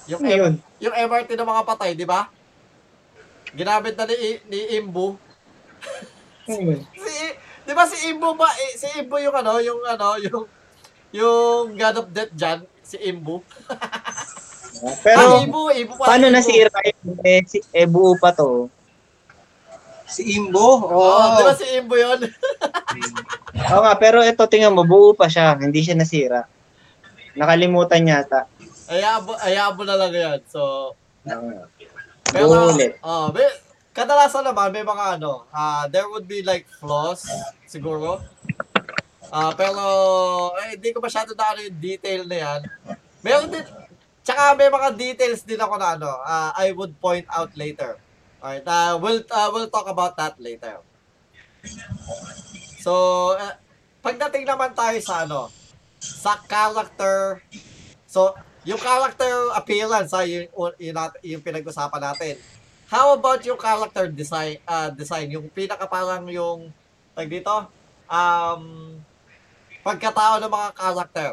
Yung, 0.05 0.21
Ano 0.21 0.33
yun? 0.35 0.53
Yung 0.81 0.95
MRT 0.95 1.33
ng 1.33 1.47
mga 1.47 1.65
patay, 1.65 1.91
di 1.93 2.05
ba? 2.05 2.29
Ginamit 3.55 3.95
na 3.95 4.05
ni, 4.05 4.17
ni 4.51 4.59
Imbu. 4.79 5.15
Hmm. 6.45 6.77
Si, 6.77 7.13
di 7.65 7.73
ba 7.73 7.89
si 7.89 8.13
Imbu 8.13 8.37
ba, 8.37 8.45
eh, 8.53 8.77
si 8.77 8.85
Imbu 9.01 9.17
yung 9.17 9.33
ano, 9.33 9.57
yung 9.65 9.81
ano, 9.89 10.21
yung, 10.21 10.45
yung 11.09 11.73
God 11.73 12.05
of 12.05 12.13
Death 12.13 12.37
dyan, 12.37 12.69
si 12.85 13.01
Imbu. 13.01 13.41
Pero, 15.01 15.25
ah, 15.25 15.41
Imbu, 15.41 15.73
Imbu 15.73 15.97
pala. 15.97 16.05
paano 16.05 16.29
Imbu. 16.29 16.37
nasira 16.37 16.69
yun? 16.85 17.17
Eh, 17.25 17.41
si, 17.49 17.65
eh, 17.73 17.89
buo 17.89 18.13
pa 18.21 18.37
to. 18.37 18.69
Si 20.05 20.37
Imbo? 20.37 20.85
Oo, 20.85 21.01
Oo. 21.01 21.41
di 21.41 21.43
ba 21.49 21.55
si 21.57 21.65
Imbu 21.73 21.97
yun? 21.97 22.21
Oo 23.73 23.81
nga, 23.81 23.97
pero 23.97 24.21
ito, 24.21 24.45
tingnan 24.45 24.77
mo, 24.77 24.85
buo 24.85 25.17
pa 25.17 25.33
siya. 25.33 25.57
Hindi 25.57 25.81
siya 25.81 25.97
nasira. 25.97 26.45
Nakalimutan 27.41 28.05
yata. 28.05 28.45
Ayabo, 28.93 29.33
ayabo 29.41 29.81
na 29.89 29.97
lang 29.97 30.13
yan. 30.13 30.41
So. 30.45 30.93
Pero, 32.35 32.51
Buo 32.51 32.75
ulit. 32.75 32.99
oh, 32.99 33.31
may, 33.31 33.47
kadalasan 33.95 34.43
naman, 34.43 34.75
may 34.75 34.83
mga 34.83 35.23
ano, 35.23 35.47
ah 35.55 35.87
there 35.87 36.11
would 36.11 36.27
be 36.27 36.43
like 36.43 36.67
flaws, 36.83 37.23
siguro. 37.71 38.19
Ah, 39.31 39.55
pero, 39.55 39.83
eh, 40.59 40.75
hindi 40.75 40.91
ko 40.91 40.99
masyado 40.99 41.31
na 41.39 41.55
ano 41.55 41.63
yung 41.63 41.79
detail 41.79 42.27
na 42.27 42.37
yan. 42.43 42.61
Meron 43.23 43.51
din, 43.55 43.63
tsaka 44.27 44.59
may 44.59 44.67
mga 44.67 44.89
details 44.99 45.47
din 45.47 45.63
ako 45.63 45.79
na 45.79 45.95
ano, 45.95 46.11
ah, 46.27 46.51
I 46.59 46.75
would 46.75 46.99
point 46.99 47.27
out 47.31 47.55
later. 47.55 48.03
Alright, 48.43 48.67
uh, 48.67 48.99
we'll, 49.01 49.23
uh, 49.31 49.49
we'll 49.55 49.73
talk 49.73 49.87
about 49.87 50.19
that 50.19 50.37
later. 50.43 50.83
So, 52.83 53.33
eh, 53.39 53.57
pagdating 54.05 54.45
naman 54.45 54.77
tayo 54.77 54.99
sa 55.01 55.25
ano, 55.25 55.49
sa 56.03 56.37
character, 56.45 57.41
so, 58.05 58.37
yung 58.65 58.81
character 58.81 59.53
appearance, 59.53 60.11
ha, 60.17 60.25
yung, 60.25 60.49
yung, 60.81 60.97
nat- 60.97 61.21
yung 61.21 61.45
pinag-usapan 61.45 62.01
natin. 62.01 62.35
How 62.89 63.13
about 63.13 63.45
yung 63.45 63.61
character 63.61 64.09
design, 64.09 64.61
ah 64.65 64.89
design, 64.89 65.29
yung 65.29 65.49
pinaka 65.53 65.85
parang 65.85 66.25
yung, 66.29 66.73
tag 67.13 67.29
dito, 67.29 67.69
um, 68.09 68.63
pagkatao 69.85 70.41
ng 70.41 70.53
mga 70.53 70.69
character. 70.73 71.31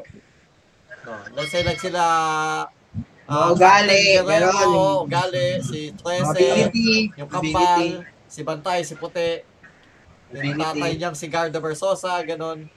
No, 1.07 1.11
let's 1.33 1.49
say 1.49 1.63
like 1.63 1.79
sila, 1.79 2.03
ah, 3.25 3.47
Ugali, 3.51 4.19
Captain 4.19 4.27
Guerrero, 4.27 4.51
ganon. 4.51 4.99
Ugali, 5.07 5.47
si 5.63 5.79
Trece, 5.95 6.35
Ability. 6.35 6.91
yung 7.15 7.29
ability. 7.31 7.55
Kampal, 7.55 7.87
si 8.27 8.39
Bantay, 8.43 8.79
si 8.83 8.93
Puti, 8.99 9.31
yung 10.35 10.59
tatay 10.59 10.91
niyang 10.99 11.15
si 11.15 11.31
Garda 11.31 11.59
Versosa, 11.63 12.19
ganun. 12.27 12.67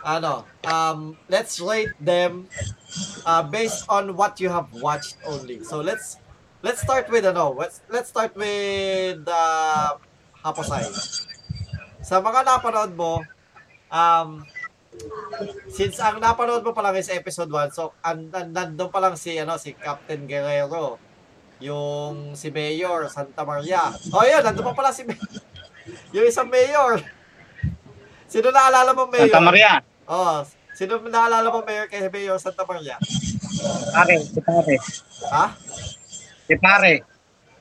Ano, 0.00 0.48
um, 0.64 1.12
let's 1.28 1.60
rate 1.60 1.92
them 2.00 2.48
uh, 3.26 3.42
based 3.44 3.86
on 3.88 4.16
what 4.16 4.40
you 4.40 4.48
have 4.48 4.68
watched 4.78 5.16
only. 5.26 5.62
So 5.64 5.80
let's 5.80 6.18
let's 6.62 6.80
start 6.82 7.08
with 7.08 7.24
ano, 7.24 7.56
let's 7.56 7.80
let's 7.88 8.08
start 8.10 8.36
with 8.36 9.24
uh, 9.26 9.96
Haposay. 10.44 10.88
Sa 12.00 12.20
mga 12.20 12.48
napanood 12.48 12.92
mo, 12.96 13.20
um, 13.92 14.44
since 15.68 16.00
ang 16.00 16.18
napanood 16.18 16.64
mo 16.64 16.72
pa 16.72 16.80
lang 16.84 16.96
is 16.96 17.12
episode 17.12 17.52
1, 17.52 17.76
so 17.76 17.92
an, 18.04 18.32
an, 18.32 18.52
nandun 18.52 18.88
pa 18.88 19.00
lang 19.00 19.14
si 19.14 19.36
ano 19.36 19.60
si 19.60 19.76
Captain 19.76 20.24
Guerrero, 20.24 20.96
yung 21.60 22.32
si 22.32 22.48
Mayor 22.48 23.08
Santa 23.12 23.44
Maria. 23.44 23.92
Oh, 24.12 24.24
yun, 24.24 24.40
nandun 24.40 24.64
pa 24.72 24.74
pala 24.76 24.90
si 24.92 25.04
Mayor. 25.04 25.28
yung 26.16 26.26
isang 26.26 26.48
Mayor. 26.48 27.04
Sino 28.30 28.48
naalala 28.48 28.96
mo 28.96 29.08
Mayor? 29.08 29.28
Santa 29.28 29.44
Maria. 29.44 29.72
Oh, 30.08 30.42
sino 30.80 30.96
naalala 31.04 31.52
mo 31.52 31.60
Mayor 31.60 31.92
kay 31.92 32.08
Mayor 32.08 32.40
Santa 32.40 32.64
Maria? 32.64 32.96
Pare, 33.92 34.16
si 34.24 34.40
pare. 34.40 34.74
Ha? 35.28 35.44
Si 36.48 36.54
pare. 36.56 36.94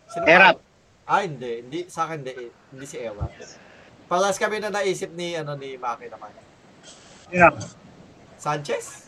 Sino 0.08 0.24
Erap. 0.24 0.58
Ah, 1.04 1.28
hindi. 1.28 1.68
Hindi, 1.68 1.80
sa 1.92 2.08
akin, 2.08 2.24
hindi, 2.24 2.48
hindi 2.48 2.86
si 2.88 2.96
Erap. 2.96 3.28
Palas 4.08 4.40
kami 4.40 4.64
na 4.64 4.72
naisip 4.72 5.12
ni, 5.12 5.36
ano, 5.36 5.60
ni 5.60 5.76
Maki 5.76 6.08
naman. 6.08 6.32
Sino? 7.28 7.52
Sanchez? 8.40 9.04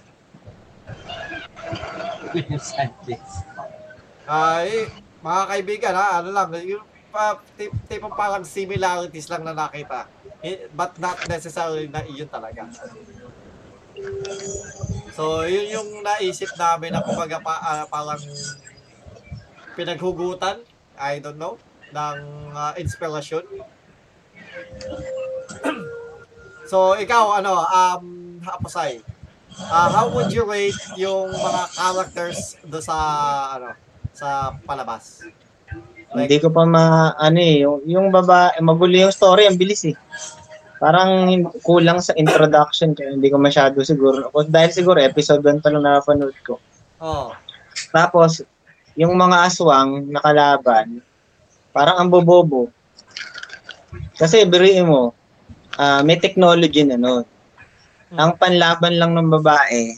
Ay, 4.28 4.92
mga 5.24 5.44
kaibigan, 5.48 5.96
ha, 5.96 6.20
ano 6.20 6.36
lang, 6.36 6.52
yung 6.68 6.84
pa, 7.16 7.40
tip, 7.56 7.72
tipong 7.88 8.12
parang 8.12 8.44
similarities 8.44 9.32
lang 9.32 9.48
na 9.48 9.56
nakita. 9.56 10.12
Eh, 10.44 10.68
But 10.76 11.00
not 11.00 11.16
necessarily 11.32 11.88
na 11.88 12.04
iyon 12.04 12.28
talaga. 12.28 12.68
So, 15.12 15.44
yun 15.46 15.68
yung 15.70 15.90
naisip 16.02 16.56
namin 16.56 16.96
na 16.96 17.04
kumbaga 17.04 17.38
pa, 17.44 17.60
ah, 17.62 17.86
parang 17.86 18.22
pinaghugutan, 19.76 20.64
I 20.96 21.20
don't 21.20 21.38
know, 21.38 21.60
ng 21.92 22.18
ah, 22.56 22.74
inspirasyon. 22.80 23.44
so, 26.72 26.96
ikaw, 26.96 27.38
ano, 27.38 27.60
um, 27.60 28.06
Hapasay, 28.42 29.06
ah 29.70 29.94
how 29.94 30.10
would 30.10 30.34
you 30.34 30.42
rate 30.48 30.74
yung 30.98 31.30
mga 31.30 31.62
characters 31.78 32.58
do 32.66 32.82
sa, 32.82 32.98
ano, 33.54 33.78
sa 34.16 34.58
palabas? 34.66 35.22
Hindi 36.12 36.42
ko 36.42 36.50
pa 36.52 36.66
ma, 36.66 37.14
ano 37.16 37.40
eh, 37.40 37.64
yung, 37.64 37.86
yung 37.88 38.08
baba, 38.10 38.52
magulo 38.60 38.98
yung 38.98 39.14
story, 39.14 39.48
ang 39.48 39.56
bilis 39.56 39.86
eh. 39.88 39.96
Parang 40.82 41.46
kulang 41.62 42.02
sa 42.02 42.18
introduction, 42.18 42.98
kaya 42.98 43.14
hindi 43.14 43.30
ko 43.30 43.38
masyado 43.38 43.78
siguro. 43.86 44.34
O, 44.34 44.42
dahil 44.42 44.74
siguro 44.74 44.98
episode 44.98 45.46
1 45.46 45.62
pa 45.62 45.70
lang 45.70 45.86
napanood 45.86 46.34
ko. 46.42 46.58
Oh. 46.98 47.30
Tapos, 47.94 48.42
yung 48.98 49.14
mga 49.14 49.46
aswang 49.46 50.10
na 50.10 50.18
kalaban, 50.18 51.06
parang 51.70 52.02
ang 52.02 52.10
bobobo. 52.10 52.74
Kasi, 54.18 54.42
biriin 54.50 54.90
mo, 54.90 55.14
ah, 55.78 56.02
may 56.02 56.18
technology 56.18 56.82
na 56.82 56.98
nun. 56.98 57.30
Ang 58.18 58.34
panlaban 58.42 58.98
lang 58.98 59.14
ng 59.14 59.30
babae, 59.38 59.94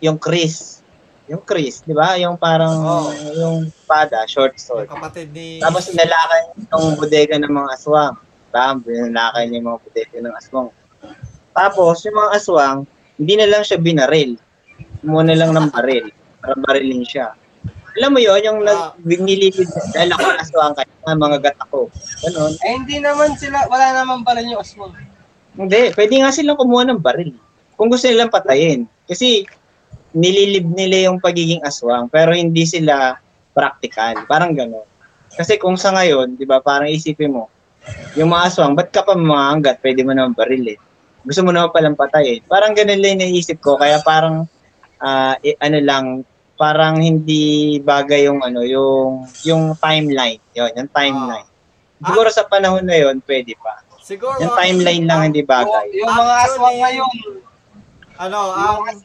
yung 0.00 0.16
Chris. 0.16 0.80
Yung 1.28 1.44
Chris, 1.44 1.84
di 1.84 1.92
ba? 1.92 2.16
Yung 2.16 2.40
parang, 2.40 2.72
Oo. 2.72 3.12
yung 3.36 3.56
pada, 3.84 4.24
short 4.24 4.56
sword. 4.56 4.88
Kapatid 4.88 5.28
ni... 5.36 5.60
Tapos 5.60 5.92
nalakay 5.92 6.56
yung 6.72 6.96
bodega 6.96 7.36
ng 7.36 7.52
mga 7.52 7.68
aswang. 7.76 8.16
Bam, 8.54 8.86
nalakay 8.86 9.50
niya 9.50 9.58
yung 9.58 9.68
mga 9.74 9.80
bodega 9.82 10.18
ng 10.22 10.34
aswang. 10.38 10.70
Tapos, 11.50 12.06
yung 12.06 12.14
mga 12.14 12.30
aswang, 12.38 12.78
hindi 13.18 13.34
na 13.34 13.50
lang 13.50 13.66
siya 13.66 13.82
binaril. 13.82 14.38
Kumuha 15.02 15.26
na 15.26 15.34
lang 15.34 15.50
ng 15.50 15.74
baril. 15.74 16.06
Para 16.38 16.54
barilin 16.62 17.02
siya. 17.02 17.34
Alam 17.98 18.14
mo 18.14 18.20
yon 18.22 18.42
yung 18.42 18.58
Ah. 18.66 18.94
nag 18.94 19.22
nililid 19.22 19.70
dahil 19.94 20.10
ako 20.14 20.26
aswang 20.38 20.74
kaya 20.74 21.14
mga 21.14 21.38
gata 21.50 21.64
ko. 21.70 21.90
Ganon. 22.26 22.52
Eh, 22.62 22.72
hindi 22.74 22.96
naman 22.98 23.34
sila, 23.38 23.66
wala 23.70 23.86
naman 23.90 24.22
pala 24.22 24.42
yung 24.42 24.62
aswang. 24.62 24.94
Hindi, 25.54 25.94
pwede 25.94 26.14
nga 26.18 26.34
silang 26.34 26.58
kumuha 26.58 26.86
ng 26.90 26.98
baril. 27.02 27.34
Kung 27.78 27.90
gusto 27.90 28.06
nilang 28.06 28.34
patayin. 28.34 28.90
Kasi 29.06 29.46
nililib 30.14 30.70
nila 30.74 31.10
yung 31.10 31.18
pagiging 31.18 31.62
aswang 31.66 32.06
pero 32.06 32.34
hindi 32.34 32.66
sila 32.66 33.18
practical. 33.54 34.26
Parang 34.26 34.54
gano'n. 34.54 34.86
Kasi 35.34 35.58
kung 35.58 35.74
sa 35.74 35.90
ngayon, 35.94 36.38
di 36.38 36.46
ba, 36.46 36.62
parang 36.62 36.86
isipin 36.90 37.34
mo, 37.34 37.50
yung 38.14 38.30
mga 38.30 38.46
aswang, 38.48 38.74
ba't 38.78 38.88
ka 38.94 39.02
pa 39.02 39.18
mamanggat? 39.18 39.82
Pwede 39.82 40.06
mo 40.06 40.14
naman 40.14 40.36
baril 40.36 40.76
eh. 40.76 40.78
Gusto 41.24 41.40
mo 41.40 41.50
naman 41.50 41.72
palang 41.72 41.96
patayin. 41.96 42.44
Parang 42.44 42.76
ganun 42.76 43.00
lang 43.00 43.16
yung 43.16 43.22
naisip 43.24 43.58
ko. 43.64 43.80
Kaya 43.80 44.00
parang, 44.04 44.44
ah, 45.00 45.34
eh, 45.40 45.56
ano 45.60 45.78
lang, 45.80 46.04
parang 46.54 47.00
hindi 47.02 47.76
bagay 47.82 48.30
yung 48.30 48.44
ano, 48.44 48.62
yung 48.62 49.26
yung 49.42 49.74
timeline. 49.80 50.38
Yun, 50.54 50.70
yung 50.76 50.90
timeline. 50.92 51.48
Siguro 52.04 52.28
sa 52.28 52.44
panahon 52.44 52.84
na 52.84 53.00
yun, 53.00 53.18
pwede 53.24 53.56
pa. 53.58 53.80
Siguro... 54.04 54.36
Yung 54.36 54.52
timeline 54.52 55.04
lang 55.08 55.32
hindi 55.32 55.40
bagay. 55.40 55.96
Yung, 55.96 56.04
yung 56.04 56.12
mga 56.12 56.34
aswang 56.44 56.78
ngayon, 56.78 57.14
Ano, 58.14 58.54
ang 58.54 59.02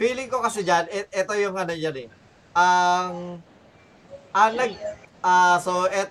feeling 0.00 0.32
ko 0.32 0.40
kasi 0.40 0.64
dyan, 0.64 0.88
et, 0.88 1.04
ito 1.12 1.32
yung 1.36 1.52
ano 1.52 1.74
yan 1.76 1.96
eh. 2.00 2.08
Ang, 2.56 3.42
ang 4.32 4.52
nag, 4.56 4.72
ah, 5.20 5.60
so, 5.60 5.84
et, 5.92 6.08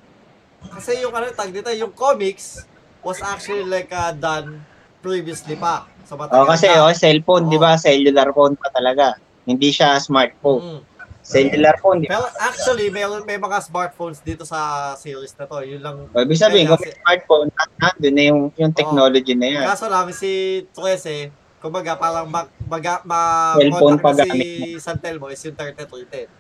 kasi 0.72 1.01
yung 1.01 1.13
ano, 1.13 1.32
tag 1.32 1.51
dito, 1.51 1.70
yung 1.74 1.93
comics 1.93 2.63
was 3.01 3.22
actually 3.24 3.63
like 3.63 3.91
uh, 3.91 4.11
done 4.11 4.59
previously 4.99 5.55
pa. 5.55 5.88
So, 6.07 6.15
Oh, 6.15 6.47
kasi 6.47 6.72
na. 6.72 6.88
oh, 6.88 6.93
cellphone, 6.95 7.47
Oo. 7.47 7.51
'di 7.51 7.59
ba? 7.59 7.76
Cellular 7.76 8.32
phone 8.32 8.55
pa 8.55 8.72
talaga. 8.72 9.20
Hindi 9.43 9.72
siya 9.72 9.99
smartphone. 9.99 10.80
Mm. 10.80 10.82
Cellular 11.28 11.76
phone, 11.84 11.99
di 11.99 12.07
ba? 12.07 12.24
Pero 12.24 12.28
actually, 12.39 12.88
may, 12.88 13.03
may 13.28 13.36
mga 13.36 13.59
smartphones 13.68 14.24
dito 14.24 14.47
sa 14.47 14.91
series 14.95 15.36
na 15.36 15.43
to. 15.43 15.59
Yun 15.59 15.84
lang. 15.84 15.95
Oh, 16.15 16.24
ibig 16.24 16.39
sabihin, 16.39 16.72
kung 16.72 16.80
may 16.80 16.95
smartphone, 16.95 17.51
nandun 17.76 18.13
na 18.15 18.24
yung, 18.32 18.41
yung 18.55 18.72
technology 18.72 19.36
na 19.36 19.47
yan. 19.51 19.63
Kaso 19.68 19.91
lang, 19.91 20.07
si 20.15 20.63
Trece, 20.72 21.28
kumbaga, 21.59 21.99
parang 21.99 22.32
mag, 22.32 22.47
mag, 22.63 23.03
ma, 23.03 23.20
Cellphone 23.59 23.99
pa 23.99 24.15
si 24.15 24.80
Santelmo 24.80 25.28
is 25.28 25.43
yung 25.43 25.59
3310. 25.59 26.32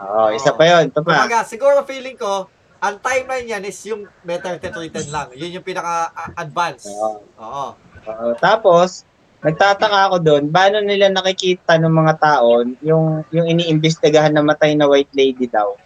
Oo, 0.00 0.32
isa 0.32 0.50
pa 0.56 0.64
yun. 0.64 0.88
Ito 0.88 1.04
pa. 1.04 1.12
Kumbaga, 1.12 1.44
siguro 1.44 1.84
feeling 1.84 2.16
ko, 2.16 2.48
ang 2.82 2.98
timeline 2.98 3.46
yan 3.46 3.62
is 3.62 3.78
yung 3.86 4.10
may 4.26 4.42
3310 4.42 5.14
lang. 5.14 5.30
Yun 5.38 5.62
yung 5.62 5.66
pinaka-advance. 5.66 6.90
Oo. 6.90 7.22
Oo. 7.38 7.66
Oo. 8.02 8.34
tapos, 8.42 9.06
nagtataka 9.38 10.10
ako 10.10 10.16
doon, 10.18 10.50
paano 10.50 10.82
nila 10.82 11.06
nakikita 11.06 11.78
ng 11.78 11.94
mga 11.94 12.14
tao 12.18 12.66
yung, 12.82 13.22
yung 13.30 13.46
iniimbestigahan 13.46 14.34
na 14.34 14.42
matay 14.42 14.74
na 14.74 14.90
white 14.90 15.14
lady 15.14 15.46
daw? 15.46 15.78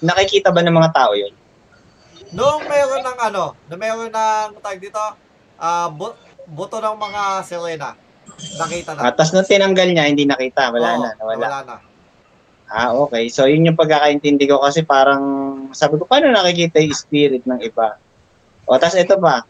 Nakikita 0.00 0.48
ba 0.48 0.64
ng 0.64 0.72
mga 0.72 0.90
tao 0.96 1.12
yun? 1.12 1.36
Nung 2.32 2.64
meron 2.64 3.04
ng 3.04 3.18
ano, 3.28 3.52
nung 3.68 3.80
meron 3.80 4.08
ng, 4.08 4.48
tag 4.64 4.80
dito, 4.80 5.00
ah 5.60 5.92
bu- 5.92 6.16
buto 6.48 6.80
ng 6.80 6.96
mga 6.96 7.22
sirena, 7.44 7.92
nakita 8.56 8.96
na. 8.96 9.00
Ah, 9.04 9.12
tapos 9.12 9.36
nung 9.36 9.44
tinanggal 9.44 9.88
niya, 9.92 10.08
hindi 10.08 10.24
nakita. 10.24 10.72
Wala 10.72 10.88
Oo, 10.96 11.00
na, 11.04 11.10
nawala. 11.20 11.44
Wala 11.44 11.60
na. 11.64 11.76
Ah, 12.68 12.92
okay. 12.92 13.32
So, 13.32 13.48
yun 13.48 13.64
yung 13.64 13.80
pagkakaintindi 13.80 14.44
ko 14.44 14.60
kasi 14.60 14.84
parang, 14.84 15.22
sabi 15.72 15.96
ko, 15.96 16.04
paano 16.04 16.28
nakikita 16.28 16.84
yung 16.84 16.92
spirit 16.92 17.42
ng 17.48 17.64
iba? 17.64 17.96
O, 18.68 18.76
tas 18.76 18.92
ito 18.92 19.16
pa. 19.16 19.48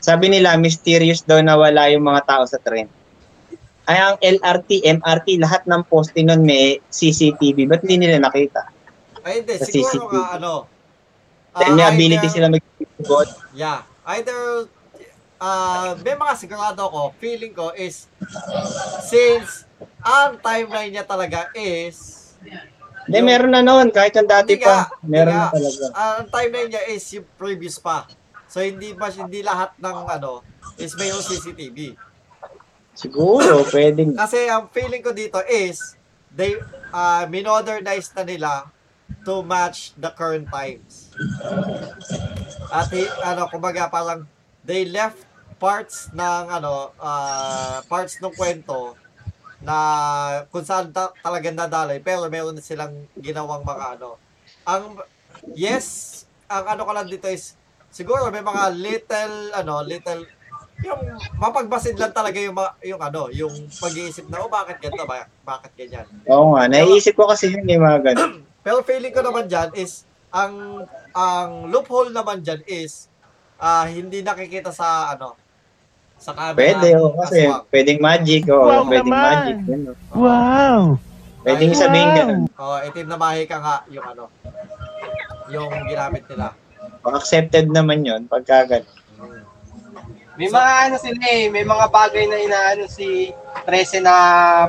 Sabi 0.00 0.32
nila, 0.32 0.56
mysterious 0.56 1.20
daw 1.22 1.38
na 1.44 1.54
wala 1.54 1.92
yung 1.92 2.08
mga 2.08 2.24
tao 2.24 2.42
sa 2.48 2.56
train. 2.56 2.88
Ay, 3.84 3.98
ang 4.00 4.16
LRT, 4.16 4.80
MRT, 4.98 5.28
lahat 5.44 5.62
ng 5.68 5.84
poste 5.84 6.24
nun 6.24 6.40
may 6.40 6.80
CCTV. 6.88 7.68
Ba't 7.68 7.84
hindi 7.84 8.08
nila 8.08 8.24
nakita? 8.24 8.64
Ay, 9.22 9.44
hindi. 9.44 9.54
Sa 9.60 9.68
Siguro 9.68 10.08
CCTV. 10.08 10.12
nga, 10.16 10.28
ano, 10.40 10.52
Then 11.52 11.76
may 11.76 11.84
ah, 11.84 11.92
ability 11.92 12.16
either- 12.16 12.32
sila 12.32 12.46
mag-good. 12.48 13.28
Yeah. 13.52 13.84
Either, 14.08 14.72
uh, 15.36 15.92
may 16.00 16.16
mga 16.16 16.34
sigurado 16.40 16.80
ko, 16.88 17.12
feeling 17.20 17.52
ko 17.52 17.76
is, 17.76 18.08
since 19.04 19.68
ang 20.00 20.40
timeline 20.40 20.96
niya 20.96 21.04
talaga 21.04 21.52
is, 21.52 22.21
Hindi, 23.02 23.18
meron 23.18 23.52
na 23.52 23.62
noon. 23.66 23.90
Kahit 23.90 24.14
yung 24.14 24.30
dati 24.30 24.54
Hindi 24.54 24.62
nga, 24.62 24.86
pa. 24.86 25.02
Meron 25.02 25.32
hindi 25.34 25.34
na 25.34 25.42
nga. 25.42 25.50
talaga. 25.50 25.84
ang 25.98 26.26
timeline 26.30 26.70
niya 26.70 26.82
is 26.90 27.04
yung 27.18 27.26
previous 27.34 27.76
pa. 27.82 28.06
So, 28.46 28.62
hindi 28.62 28.94
ba, 28.94 29.10
hindi 29.10 29.42
lahat 29.42 29.74
ng, 29.80 29.96
ano, 30.06 30.46
is 30.78 30.94
may 30.94 31.10
yung 31.10 31.24
CCTV. 31.24 31.98
Siguro, 32.94 33.64
pwedeng. 33.72 34.14
Kasi 34.14 34.46
ang 34.46 34.68
feeling 34.70 35.02
ko 35.02 35.10
dito 35.10 35.40
is, 35.48 35.96
they, 36.30 36.54
uh, 36.92 37.24
minodernize 37.26 38.12
na 38.14 38.22
nila 38.22 38.50
to 39.24 39.42
match 39.42 39.92
the 39.98 40.10
current 40.12 40.46
times. 40.52 41.10
At 42.72 42.88
ano, 43.24 43.48
kumbaga 43.50 43.88
parang 43.88 44.24
they 44.64 44.86
left 44.88 45.22
parts 45.58 46.10
ng 46.10 46.44
ano, 46.50 46.90
uh, 46.96 47.78
parts 47.86 48.18
ng 48.18 48.32
kwento 48.34 48.96
na 49.62 49.76
kung 50.50 50.66
saan 50.66 50.90
ta- 50.90 51.14
talaga 51.22 51.48
nadalay 51.54 52.02
pero 52.02 52.26
meron 52.26 52.58
silang 52.58 53.06
ginawang 53.14 53.62
mga 53.62 53.98
ano. 53.98 54.18
Ang 54.66 54.98
yes, 55.54 56.22
ang 56.50 56.66
ano 56.66 56.82
ko 56.82 56.92
lang 56.94 57.06
dito 57.06 57.30
is 57.30 57.54
siguro 57.94 58.28
may 58.34 58.42
mga 58.42 58.74
little 58.74 59.36
ano, 59.54 59.82
little 59.86 60.26
yung 60.82 60.98
mapagbasid 61.38 61.94
lang 61.94 62.10
talaga 62.10 62.42
yung 62.42 62.58
yung 62.82 62.98
ano, 62.98 63.30
yung 63.30 63.54
pag-iisip 63.70 64.26
na 64.26 64.42
oh 64.42 64.50
bakit 64.50 64.82
ganito, 64.82 65.06
bakit, 65.06 65.30
bakit 65.46 65.72
ganyan. 65.78 66.06
Oo 66.26 66.58
nga. 66.58 66.66
Naiisip 66.66 67.14
ko 67.14 67.30
kasi 67.30 67.54
yun 67.54 67.68
yung 67.70 67.86
mga 67.86 68.00
ganun. 68.12 68.42
Pero 68.66 68.82
feeling 68.82 69.14
ko 69.14 69.22
naman 69.22 69.46
dyan 69.46 69.70
is, 69.78 70.06
ang 70.34 70.86
ang 71.14 71.70
loophole 71.70 72.10
naman 72.10 72.42
dyan 72.42 72.62
is, 72.66 73.06
ah 73.62 73.86
hindi 73.86 74.26
nakikita 74.26 74.74
sa 74.74 75.14
ano, 75.14 75.38
sa 76.22 76.32
camera. 76.32 76.54
Pwede, 76.54 76.88
oh, 76.94 77.10
kasi 77.18 77.42
aswang. 77.42 77.62
pwedeng 77.68 78.00
magic, 78.00 78.42
oh, 78.46 78.62
Wow 78.62 78.82
pwedeng 78.86 79.10
naman. 79.10 79.26
magic. 79.26 79.56
Yun, 79.66 79.80
oh. 79.90 79.96
Wow! 80.14 80.80
Pwedeng 81.42 81.74
sabihin 81.74 82.08
Wow. 82.08 82.16
ganun. 82.16 82.42
Oh, 82.54 82.78
itim 82.78 83.06
na 83.10 83.18
mahika 83.18 83.56
nga 83.58 83.76
yung 83.90 84.06
ano, 84.06 84.24
yung 85.50 85.70
ginamit 85.90 86.22
nila. 86.30 86.54
Oh, 87.02 87.18
accepted 87.18 87.66
naman 87.66 88.06
yun 88.06 88.30
pagka 88.30 88.62
ganun. 88.64 88.86
may 90.32 90.48
mga 90.48 90.72
ano 90.88 90.96
sila 90.96 91.22
eh, 91.28 91.52
may 91.52 91.60
mga 91.60 91.86
bagay 91.92 92.24
na 92.24 92.40
inaano 92.40 92.88
si 92.88 93.28
Trece 93.68 94.00
na 94.00 94.14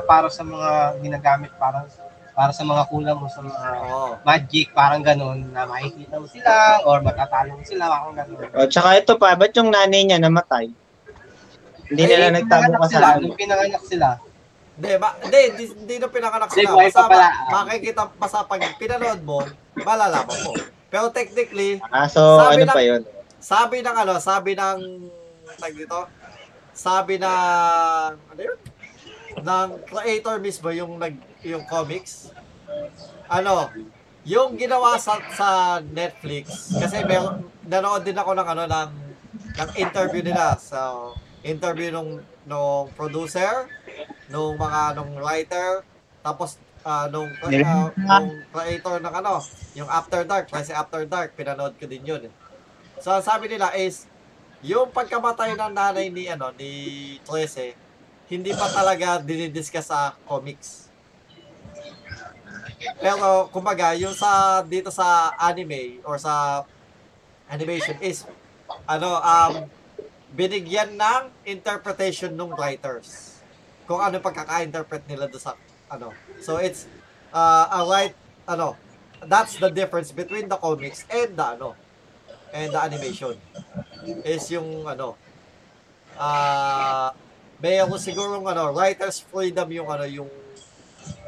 para 0.04 0.28
sa 0.28 0.44
mga 0.44 1.00
ginagamit 1.00 1.50
para 1.56 1.88
para 2.34 2.50
sa 2.50 2.66
mga 2.66 2.84
kulang 2.90 3.16
mo 3.16 3.30
sa 3.30 3.40
mga 3.40 3.62
Oo. 3.86 4.18
magic, 4.26 4.74
parang 4.74 5.00
ganun, 5.00 5.46
na 5.54 5.64
makikita 5.64 6.18
mo 6.18 6.26
sila 6.26 6.82
or 6.82 6.98
matatalo 6.98 7.54
mo 7.54 7.62
sila, 7.62 7.86
parang 7.86 8.14
ganun. 8.18 8.38
Oh, 8.52 8.66
tsaka 8.66 8.98
ito 8.98 9.14
pa, 9.14 9.38
ba't 9.38 9.54
yung 9.54 9.70
nanay 9.70 10.02
niya 10.02 10.18
namatay? 10.18 10.66
Hindi 11.94 12.04
nila 12.04 12.26
nagtago 12.32 12.70
ka 12.74 12.86
sila, 12.88 13.06
sa. 13.08 13.18
Nung 13.18 13.34
pinanganak 13.34 13.84
sila, 13.84 14.08
Hindi, 14.74 14.90
ma- 14.98 15.14
hindi, 15.16 15.40
hindi, 15.48 15.64
hindi 15.72 15.94
na 15.96 16.08
pinanganak 16.08 16.48
Hindi, 16.48 16.58
sila. 16.60 16.70
pa 16.72 16.82
Basta 16.82 17.02
pala. 17.06 17.28
ma- 17.46 17.64
makikita, 17.64 18.02
basta 18.12 18.38
pag 18.42 18.60
pinanood 18.74 19.20
mo, 19.22 19.38
malalaman 19.78 20.38
mo. 20.42 20.52
Pero 20.88 21.06
technically, 21.08 21.78
Ah, 21.88 22.06
so 22.06 22.20
Sabi 22.40 22.58
ano 22.58 22.64
ng- 22.64 22.74
pa 22.74 22.82
yun? 22.82 23.02
sabi 23.38 23.76
ng 23.80 23.96
ano, 23.96 24.12
sabi 24.18 24.50
ng 24.52 24.78
tag 25.54 25.72
dito, 25.72 26.00
sabi 26.72 27.14
na 27.16 27.30
ano 28.10 28.40
yun? 28.40 28.58
ng 29.36 29.68
creator 29.84 30.38
mismo 30.38 30.70
yung 30.70 30.96
nag 30.96 31.14
yung 31.42 31.62
comics. 31.64 32.30
Ano, 33.26 33.70
yung 34.24 34.54
ginawa 34.54 34.94
sa 34.96 35.18
sa 35.30 35.48
Netflix 35.80 36.70
kasi 36.72 37.02
meron 37.02 37.42
nanood 37.62 38.02
din 38.02 38.14
ako 38.14 38.30
ng 38.32 38.48
ano 38.48 38.62
ng 38.64 38.90
ng 39.54 39.70
interview 39.76 40.22
nila. 40.24 40.54
So, 40.56 41.14
interview 41.44 41.92
nung 41.92 42.24
nung 42.48 42.88
producer, 42.96 43.68
nung 44.32 44.56
mga 44.56 44.96
nung 44.96 45.12
writer, 45.20 45.84
tapos 46.24 46.56
ah, 46.82 47.06
nung 47.12 47.28
ah, 47.44 47.88
nung 47.94 48.28
creator 48.48 48.96
ng 48.98 49.14
ano, 49.14 49.44
yung 49.76 49.86
After 49.86 50.24
Dark, 50.24 50.48
kasi 50.48 50.72
After 50.72 51.04
Dark 51.04 51.36
pinanood 51.36 51.76
ko 51.76 51.84
din 51.84 52.02
yun. 52.02 52.22
So, 53.04 53.12
ang 53.12 53.20
sabi 53.20 53.52
nila 53.52 53.76
is, 53.76 54.08
yung 54.64 54.88
pagkamatay 54.88 55.60
ng 55.60 55.72
nanay 55.76 56.08
ni, 56.08 56.24
ano, 56.24 56.48
ni 56.56 56.72
Trece, 57.20 57.76
hindi 58.32 58.48
pa 58.56 58.64
talaga 58.72 59.20
dinidiscuss 59.20 59.92
sa 59.92 60.16
comics. 60.24 60.88
Pero, 62.96 63.52
kumbaga, 63.52 63.92
yung 63.92 64.16
sa, 64.16 64.64
dito 64.64 64.88
sa 64.88 65.36
anime 65.36 66.00
or 66.08 66.16
sa 66.16 66.64
animation 67.52 68.00
is, 68.00 68.24
ano, 68.88 69.20
um, 69.20 69.68
binigyan 70.34 70.98
ng 70.98 71.22
interpretation 71.46 72.34
ng 72.34 72.50
writers. 72.58 73.38
Kung 73.86 74.02
ano 74.02 74.18
pagkaka-interpret 74.18 75.06
nila 75.06 75.30
do 75.30 75.38
sa, 75.38 75.54
ano. 75.86 76.10
So, 76.42 76.58
it's, 76.58 76.90
uh, 77.30 77.70
a 77.70 77.80
right, 77.86 78.18
ano, 78.50 78.74
that's 79.22 79.56
the 79.62 79.70
difference 79.70 80.10
between 80.10 80.50
the 80.50 80.58
comics 80.58 81.06
and 81.06 81.38
the, 81.38 81.46
ano, 81.54 81.78
and 82.50 82.74
the 82.74 82.80
animation. 82.82 83.38
Is 84.26 84.50
yung, 84.50 84.84
ano, 84.84 85.14
ah, 86.18 87.14
may 87.62 87.78
ako 87.78 87.94
sigurong, 87.96 88.44
ano, 88.50 88.74
writer's 88.74 89.22
freedom 89.22 89.70
yung, 89.70 89.86
ano, 89.86 90.04
yung, 90.04 90.30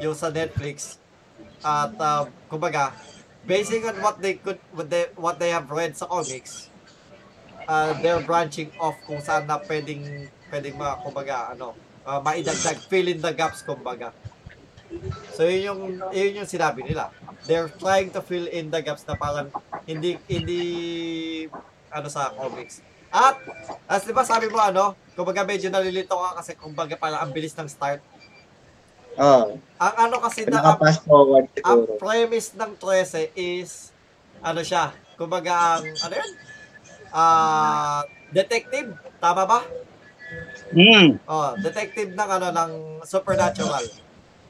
yung 0.03 0.13
sa 0.13 0.27
Netflix. 0.27 0.99
At, 1.63 1.95
uh, 1.95 2.27
kumbaga, 2.51 2.91
basing 3.47 3.87
on 3.87 3.95
what 4.03 4.19
they 4.19 4.35
could, 4.35 4.59
what 4.75 4.91
they, 4.91 5.07
what 5.15 5.39
they 5.39 5.55
have 5.55 5.71
read 5.71 5.95
sa 5.95 6.05
comics, 6.11 6.67
uh, 7.67 7.91
they're 7.99 8.23
branching 8.23 8.71
off 8.79 8.95
kung 9.03 9.19
saan 9.19 9.45
na 9.45 9.59
pwedeng, 9.59 10.31
pwedeng 10.49 10.75
mga, 10.79 10.93
kumbaga, 11.03 11.35
ano, 11.53 11.75
uh, 12.07 12.19
maidagdag, 12.23 12.79
fill 12.87 13.07
in 13.11 13.19
the 13.19 13.33
gaps, 13.35 13.61
kumbaga. 13.61 14.15
So, 15.35 15.43
yun 15.43 15.67
yung, 15.67 15.81
yun 16.15 16.41
yung 16.41 16.49
sinabi 16.49 16.87
nila. 16.87 17.11
They're 17.43 17.67
trying 17.67 18.09
to 18.15 18.23
fill 18.23 18.47
in 18.47 18.71
the 18.71 18.79
gaps 18.79 19.03
na 19.03 19.19
parang 19.19 19.51
hindi, 19.83 20.15
hindi, 20.31 20.61
ano 21.91 22.07
sa 22.07 22.31
comics. 22.31 22.79
At, 23.11 23.39
as 23.87 24.07
di 24.07 24.15
ba 24.15 24.23
sabi 24.23 24.47
mo, 24.47 24.59
ano, 24.59 24.95
kumbaga 25.15 25.43
medyo 25.43 25.67
nalilito 25.67 26.15
ka 26.15 26.39
kasi 26.39 26.55
kumbaga 26.55 26.95
parang 26.95 27.23
ang 27.23 27.31
bilis 27.35 27.55
ng 27.55 27.67
start. 27.67 27.99
Oh, 29.17 29.57
Ang 29.81 29.93
ano 29.97 30.15
kasi 30.21 30.45
na, 30.45 30.61
ang, 30.61 30.77
ang 31.65 31.81
premise 31.97 32.53
ng 32.53 32.77
13 32.77 33.33
is, 33.33 33.89
ano 34.45 34.61
siya, 34.61 34.93
kumbaga 35.17 35.81
ang, 35.81 35.83
ano 35.89 36.13
yun? 36.13 36.31
Ah, 37.11 38.03
detective, 38.31 38.95
tama 39.19 39.43
ba? 39.47 39.59
Hmm. 40.75 41.15
Oh, 41.23 41.55
detective 41.63 42.11
ng 42.11 42.29
ano 42.29 42.47
ng 42.51 42.71
supernatural 43.07 43.87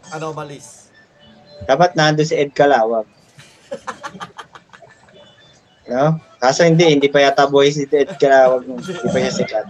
anomalies. 0.10 0.90
Dapat 1.70 1.94
nando 1.94 2.26
si 2.26 2.34
Ed 2.34 2.58
Kalawag. 2.58 3.06
no? 5.92 6.18
Kaso 6.38 6.66
hindi, 6.66 6.86
hindi 6.86 7.10
pa 7.10 7.22
yata 7.22 7.46
boy 7.46 7.70
si 7.70 7.86
Ed 7.90 8.18
Kalawag. 8.18 8.66
Hindi 8.66 9.10
pa 9.10 9.20
siya 9.22 9.34
sikat. 9.34 9.66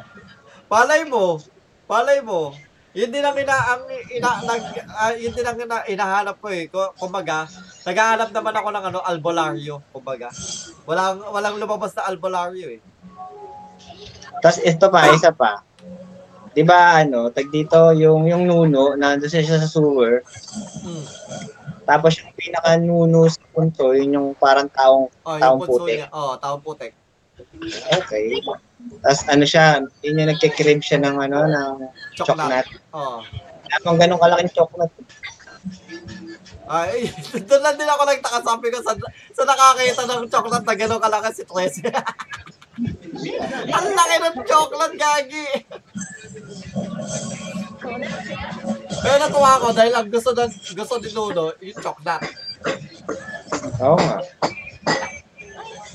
Palay 0.68 1.08
mo, 1.08 1.40
palay 1.88 2.20
mo. 2.24 2.56
Yun 2.98 3.14
din 3.14 3.22
ang 3.22 3.38
ina 3.38 3.54
ang 3.54 3.84
ina 4.10 4.32
nag 4.41 4.64
ah, 4.89 5.14
yun 5.14 5.30
din 5.30 5.45
ang 5.45 5.54
ina, 5.62 5.86
inahanap 5.86 6.41
ko 6.41 6.50
eh. 6.50 6.66
Kumbaga, 6.98 7.45
naghahanap 7.86 8.34
naman 8.34 8.58
ako 8.58 8.68
ng 8.74 8.86
ano 8.89 9.00
albularyo, 9.06 9.86
kumbaga. 9.93 10.34
Walang 10.89 11.22
walang 11.30 11.62
lumabas 11.62 11.93
na 11.93 12.10
albularyo 12.10 12.74
eh. 12.74 12.82
Tapos 14.41 14.58
ito 14.66 14.86
pa, 14.89 15.14
isa 15.14 15.30
pa. 15.30 15.62
'Di 16.58 16.66
ba 16.66 16.98
ano, 17.06 17.30
tag 17.30 17.54
dito 17.54 17.93
yung 17.93 18.26
yung 18.26 18.50
nuno 18.50 18.98
nandoon 18.98 19.30
siya 19.30 19.62
sa 19.62 19.70
sewer. 19.70 20.26
Hmm. 20.82 21.06
Tapos 21.86 22.18
yung 22.18 22.34
pinaka 22.34 22.82
nuno 22.82 23.30
sa 23.30 23.45
punto, 23.54 23.93
yun 23.93 24.18
yung 24.18 24.30
parang 24.34 24.66
taong 24.74 25.06
Oh, 25.22 25.38
Taong 25.38 25.62
putik. 25.62 26.02
niya. 26.02 26.10
Oh, 26.10 26.34
taong 26.41 26.66
putek. 26.66 26.98
okay. 27.93 28.41
Tapos 29.02 29.22
ano 29.30 29.43
siya, 29.45 29.82
yun 30.04 30.20
yung 30.20 30.32
nagkikrib 30.34 30.80
siya 30.82 31.00
ng 31.02 31.16
ano, 31.16 31.38
ng 31.45 31.74
Chocolate. 32.18 32.70
Oh. 32.91 33.22
Kung 33.84 34.00
ganun 34.00 34.20
kalaking 34.20 34.56
chocolate. 34.56 34.93
Ay, 36.68 37.08
doon 37.48 37.62
lang 37.64 37.76
din 37.80 37.88
ako 37.88 38.02
nagtaka 38.04 38.39
sabi 38.43 38.68
ko 38.68 38.78
sa, 38.84 38.91
sa 39.32 39.43
nakakita 39.48 40.04
ng 40.04 40.28
chocolate 40.28 40.68
na 40.68 40.76
gano'n 40.76 41.00
kalaki 41.00 41.30
si 41.32 41.43
Tracy. 41.48 41.84
Ang 43.74 43.88
laki 43.95 44.16
ng 44.22 44.38
chocolate, 44.45 44.95
gagi. 45.02 45.48
Pero 49.02 49.16
natuwa 49.18 49.58
ako 49.58 49.68
dahil 49.74 49.93
ang 49.98 50.10
gusto, 50.14 50.30
ng, 50.30 50.54
gusto 50.78 50.95
ni 51.02 51.10
Nuno, 51.10 51.58
yung 51.58 51.80
chocolate. 51.82 52.30
Oo 53.82 53.98
nga. 53.98 54.22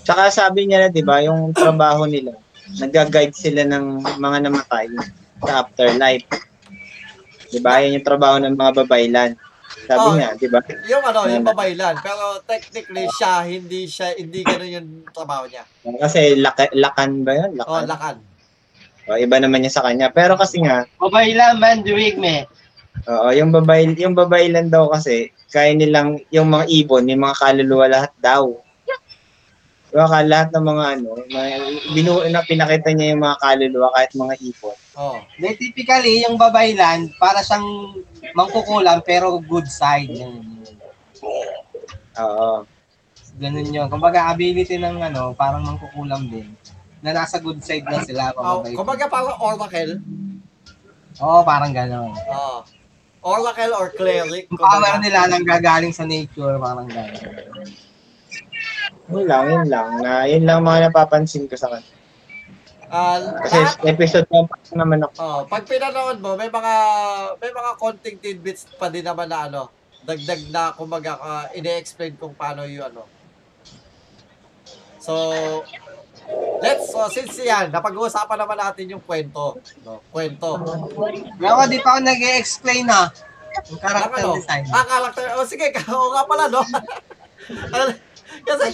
Tsaka 0.03 0.35
sabi 0.35 0.67
niya 0.67 0.83
na, 0.83 0.89
di 0.91 1.07
ba, 1.07 1.23
yung 1.23 1.55
trabaho 1.55 2.03
nila, 2.11 2.35
nag-guide 2.79 3.35
sila 3.35 3.63
ng 3.65 3.85
mga 4.17 4.39
namatay 4.43 4.87
sa 5.41 5.63
afterlife. 5.63 6.25
Di 7.49 7.59
ba? 7.59 7.81
Yan 7.81 8.01
yung 8.01 8.07
trabaho 8.07 8.37
ng 8.39 8.55
mga 8.55 8.73
babaylan. 8.85 9.31
Sabi 9.83 9.99
Oh. 10.01 10.15
niya, 10.15 10.29
di 10.37 10.47
ba? 10.47 10.61
Yung 10.87 11.03
ano, 11.03 11.21
yung 11.27 11.45
babaylan. 11.45 11.97
Pero 11.99 12.39
technically 12.43 13.09
siya, 13.11 13.43
hindi 13.43 13.85
siya, 13.85 14.15
hindi 14.15 14.41
gano'n 14.41 14.71
yung 14.71 14.89
trabaho 15.11 15.45
niya. 15.45 15.65
Kasi 15.99 16.39
laka, 16.39 16.71
lakan 16.73 17.25
ba 17.25 17.33
yun? 17.35 17.51
Oh, 17.59 17.81
Lakan. 17.81 17.85
lakan. 17.89 18.17
O, 19.03 19.19
iba 19.19 19.37
naman 19.37 19.61
niya 19.61 19.75
sa 19.75 19.83
kanya. 19.83 20.09
Pero 20.09 20.39
kasi 20.39 20.63
nga, 20.63 20.87
Mabay 20.97 21.35
lang 21.35 21.59
man, 21.59 21.83
duwig 21.83 22.15
me. 22.17 22.47
oo, 23.03 23.29
yung 23.33 23.51
babay, 23.51 23.91
yung 23.99 24.15
babaylan 24.15 24.71
daw 24.71 24.87
kasi, 24.89 25.29
kaya 25.51 25.75
nilang, 25.75 26.23
yung 26.31 26.47
mga 26.47 26.71
ibon, 26.71 27.11
yung 27.11 27.21
mga 27.21 27.37
kaluluwa 27.37 27.87
lahat 27.91 28.13
daw. 28.17 28.55
Diba, 29.93 30.09
ka- 30.09 30.25
lahat 30.25 30.49
ng 30.57 30.65
mga 30.65 30.85
ano, 30.97 31.09
mga, 31.29 31.49
binu, 31.93 32.25
na 32.33 32.41
pinakita 32.41 32.97
niya 32.97 33.13
yung 33.13 33.21
mga 33.21 33.37
kaluluwa 33.45 33.93
kahit 33.93 34.13
mga 34.17 34.35
ibon. 34.41 34.79
Oh. 34.97 35.21
De, 35.37 35.53
typically, 35.53 36.25
yung 36.25 36.41
babaylan, 36.41 37.13
para 37.21 37.45
siyang 37.45 38.01
mangkukulam 38.33 39.05
pero 39.05 39.37
good 39.37 39.69
side. 39.69 40.09
Yun. 40.09 40.65
Oo. 42.17 42.65
Ganun 43.37 43.69
yun. 43.69 43.89
Kumbaga, 43.93 44.33
ability 44.33 44.81
ng 44.81 44.97
ano, 44.97 45.37
parang 45.37 45.61
mangkukulam 45.61 46.25
din. 46.25 46.49
Na 47.05 47.13
nasa 47.13 47.37
good 47.37 47.61
side 47.61 47.85
na 47.85 48.01
sila. 48.01 48.33
Oh, 48.33 48.65
Mababait. 48.65 48.73
kumbaga 48.73 49.05
parang 49.13 49.37
oracle. 49.45 50.01
Oo, 51.21 51.45
parang 51.45 51.69
gano'n. 51.77 52.17
Oh. 52.33 52.65
Oracle 53.21 53.77
or 53.77 53.93
cleric. 53.93 54.49
Yung 54.49 54.57
power 54.57 54.97
kumbaga. 54.97 55.05
nila 55.05 55.21
nang 55.29 55.45
gagaling 55.45 55.93
sa 55.93 56.09
nature, 56.09 56.57
parang 56.57 56.89
gano'n. 56.89 57.92
Yun 59.13 59.27
lang, 59.29 59.45
yun 59.47 59.67
lang. 59.69 59.89
Na, 60.01 60.25
yun 60.25 60.43
lang 60.43 60.65
mga 60.65 60.89
napapansin 60.89 61.45
ko 61.45 61.55
sa 61.55 61.69
kanya. 61.69 61.91
Ah, 62.89 63.17
Kasi 63.41 63.57
lahat, 63.57 63.89
episode 63.89 64.29
na 64.29 64.45
pa 64.45 64.57
naman 64.77 65.01
ako. 65.01 65.13
oh, 65.17 65.41
pag 65.49 65.65
pinanood 65.65 66.21
mo, 66.21 66.37
may 66.37 66.49
mga 66.49 66.73
may 67.41 67.49
mga 67.49 67.71
konting 67.77 68.21
tidbits 68.21 68.69
pa 68.77 68.93
din 68.93 69.01
naman 69.01 69.33
na 69.33 69.49
ano, 69.49 69.63
dagdag 70.03 70.53
na 70.53 70.77
kumbaga 70.77 71.17
uh, 71.17 71.45
ine-explain 71.53 72.21
kung 72.21 72.37
paano 72.37 72.69
yung 72.69 72.93
ano. 72.93 73.09
So, 75.01 75.13
let's 76.61 76.93
so 76.93 77.09
since 77.09 77.33
yan, 77.35 77.73
napag-uusapan 77.73 78.39
naman 78.39 78.61
natin 78.61 78.93
yung 78.93 79.01
kwento, 79.01 79.57
no? 79.83 80.05
Kwento. 80.13 80.61
Ako, 81.41 81.61
di 81.67 81.81
pa 81.81 81.97
ako 81.97 82.01
nag-explain 82.05 82.85
na. 82.85 83.09
Yung 83.73 83.81
Ang 83.81 83.83
character 83.83 84.21
ano? 84.21 84.37
design. 84.37 84.65
Ah, 84.69 84.85
character. 84.85 85.25
Oh, 85.33 85.49
sige, 85.49 85.73
oo 85.91 86.13
nga 86.13 86.29
pala, 86.29 86.45
no? 86.47 86.61
Kasi 88.43 88.65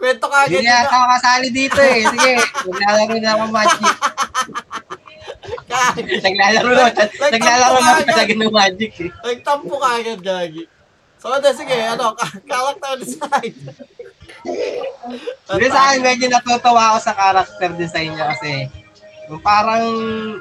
kwento 0.00 0.26
ka 0.26 0.38
agad 0.46 0.58
Hindi 0.58 0.68
na 0.68 0.82
ako 0.84 0.96
kasali 1.16 1.48
dito 1.52 1.80
eh. 1.80 2.00
Sige, 2.08 2.30
maglalaro 2.66 3.16
na 3.18 3.30
ako 3.36 3.44
magic. 3.52 3.94
na. 5.68 5.80
Naglalaro 6.22 6.70
na, 6.72 6.84
naglalaro 7.32 7.76
na 7.78 7.90
ako 7.92 8.02
talaga 8.08 8.32
ng 8.34 8.52
magic 8.52 8.92
eh. 8.98 9.10
Nagtampo 9.10 9.74
ka 9.78 9.88
agad, 10.00 10.20
Gagi. 10.20 10.64
So, 11.22 11.30
ade, 11.30 11.54
sige, 11.54 11.76
ano, 11.86 12.18
character 12.50 12.92
design. 12.98 13.54
Hindi 15.46 15.66
sa 15.70 15.94
akin, 15.94 16.00
medyo 16.02 16.26
natutuwa 16.26 16.82
ako 16.90 16.98
sa 16.98 17.14
character 17.14 17.70
design 17.78 18.10
niya 18.18 18.34
kasi 18.34 18.66
parang 19.40 19.86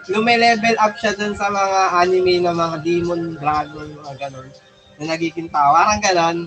lume-level 0.09 0.75
up 0.81 0.97
siya 0.97 1.13
dun 1.13 1.37
sa 1.37 1.53
mga 1.53 2.01
anime 2.01 2.41
ng 2.41 2.57
mga 2.57 2.77
demon, 2.81 3.21
dragon, 3.37 3.93
mga 3.93 4.13
ganun. 4.25 4.49
Na 4.97 5.15
nagiging 5.15 5.53
tao. 5.53 5.77
Parang 5.77 6.01
ganon. 6.01 6.37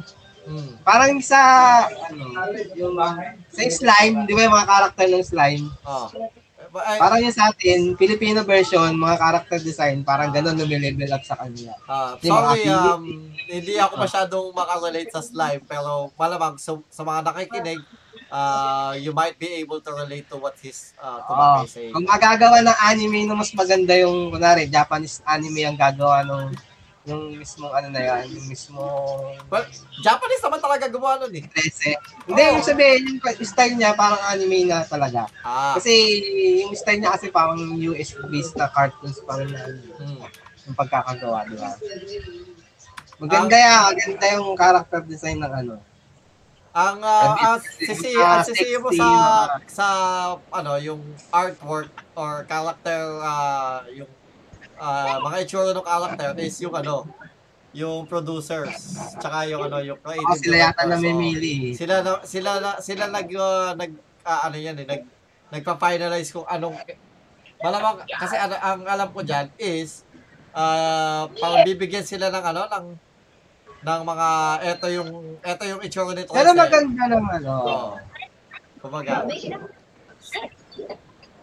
Hmm. 0.45 0.73
Parang 0.85 1.17
sa, 1.25 1.41
ano, 1.89 2.53
yung 2.77 2.97
sa 3.49 3.63
slime, 3.65 4.29
di 4.29 4.33
ba 4.37 4.45
yung 4.45 4.55
mga 4.55 4.69
character 4.69 5.07
ng 5.09 5.25
slime? 5.25 5.67
Oh. 5.89 6.09
Ay, 6.75 6.99
Parang 6.99 7.23
yung 7.23 7.31
sa 7.31 7.55
atin, 7.55 7.95
Filipino 7.95 8.43
version, 8.43 8.91
mga 8.99 9.17
character 9.17 9.59
design, 9.63 10.03
parang 10.03 10.35
ganon 10.35 10.59
lume-level 10.59 11.07
up 11.15 11.23
sa 11.23 11.39
kanila. 11.39 11.71
ah, 11.87 12.19
ba? 12.19 12.23
sorry, 12.27 12.67
um, 12.67 13.31
hindi 13.47 13.79
ako 13.79 13.95
masyadong 13.95 14.47
makarelate 14.51 15.11
sa 15.15 15.23
slime, 15.23 15.63
pero 15.71 16.11
malamang 16.19 16.59
sa, 16.59 16.75
sa 16.91 17.07
mga 17.07 17.31
nakikinig, 17.31 17.79
uh, 18.27 18.93
you 18.99 19.15
might 19.15 19.39
be 19.39 19.63
able 19.63 19.79
to 19.79 19.95
relate 19.95 20.27
to 20.27 20.35
what 20.35 20.59
his 20.59 20.91
uh, 20.99 21.23
Oo. 21.23 21.27
Tumake 21.31 21.71
saying. 21.71 21.93
Kung 21.95 22.07
magagawa 22.11 22.59
ng 22.67 22.79
anime 22.91 23.21
na 23.23 23.39
mas 23.39 23.55
maganda 23.55 23.95
yung, 23.95 24.35
kunwari, 24.35 24.67
Japanese 24.67 25.23
anime 25.23 25.63
ang 25.63 25.79
gagawa 25.79 26.27
nung 26.27 26.51
yung 27.05 27.37
mismong 27.37 27.69
ano 27.69 27.89
na 27.93 28.01
yan, 28.01 28.33
yung 28.33 28.47
mismong 28.49 29.37
Well, 29.53 29.65
Japanese 30.01 30.41
naman 30.41 30.61
talaga 30.65 30.89
gumawa 30.89 31.21
nun 31.21 31.37
eh. 31.37 31.45
13. 31.53 32.33
Hindi, 32.33 32.43
yung 32.49 32.65
sabihin, 32.65 33.03
yung 33.21 33.45
style 33.45 33.77
niya 33.77 33.93
parang 33.93 34.25
anime 34.25 34.65
na 34.65 34.89
talaga. 34.89 35.29
Ah, 35.45 35.77
Kasi 35.77 35.93
yung 36.65 36.73
style 36.73 37.05
niya 37.05 37.13
kasi 37.13 37.29
parang 37.29 37.61
US 37.93 38.17
based 38.33 38.57
na 38.57 38.73
cartoons 38.73 39.21
parang 39.29 39.53
na 39.53 39.69
hmm. 40.01 40.25
yung 40.65 40.77
pagkakagawa, 40.81 41.45
di 41.45 41.57
ba? 41.61 41.77
Maganda 43.21 43.57
yan, 43.57 43.81
maganda 43.93 44.27
yung 44.41 44.49
character 44.57 45.01
design 45.05 45.45
ng 45.45 45.53
ano. 45.53 45.75
Ang 46.75 46.99
uh, 47.05 47.37
Ang- 47.39 47.63
sisi 47.63 48.19
ah, 48.19 48.43
ang 48.43 48.49
sisi 48.49 48.75
mo 48.83 48.91
sa 48.91 49.09
sa 49.71 49.87
ano 50.51 50.75
yung 50.83 50.99
artwork 51.31 51.93
or 52.19 52.43
character 52.51 53.23
ah, 53.23 53.87
yung 53.95 54.11
ah, 54.79 55.19
mga 55.23 55.37
itsura 55.45 55.71
ng 55.73 55.85
character 55.85 56.31
is 56.41 56.57
yung 56.61 56.75
ano 56.75 57.07
yung 57.75 58.07
producers 58.07 58.97
tsaka 59.19 59.51
yung 59.51 59.67
ano 59.67 59.83
yung 59.83 59.99
creative 59.99 60.31
Oh, 60.31 60.39
sila 60.39 60.57
yata. 60.71 60.83
So, 60.87 60.91
namimili. 60.95 61.75
sila 61.75 61.95
na, 62.07 62.13
sila 62.23 62.51
na, 62.63 62.71
sila 62.79 63.05
nag 63.11 63.29
ah, 63.35 63.71
nag 63.75 63.93
ah, 64.23 64.41
ano 64.47 64.57
yan 64.57 64.79
eh 64.79 64.87
nag 64.87 65.03
nagpa-finalize 65.51 66.31
kung 66.31 66.47
anong 66.47 66.79
malamang 67.59 68.03
kasi 68.07 68.35
ano, 68.39 68.55
ang 68.59 68.83
alam 68.87 69.09
ko 69.11 69.23
diyan 69.23 69.51
is 69.59 70.03
ah 70.55 71.27
parang 71.35 71.67
bibigyan 71.67 72.07
sila 72.07 72.31
ng 72.31 72.45
ano 72.47 72.63
ng 72.71 72.87
ng 73.85 74.01
mga 74.07 74.29
eto 74.71 74.87
yung 74.89 75.11
eto 75.43 75.63
yung 75.67 75.83
itsura 75.83 76.15
nito 76.15 76.33
Pero 76.33 76.57
maganda 76.57 77.05
naman, 77.05 77.41
oh. 77.45 77.99
Kumbaga. 78.81 79.25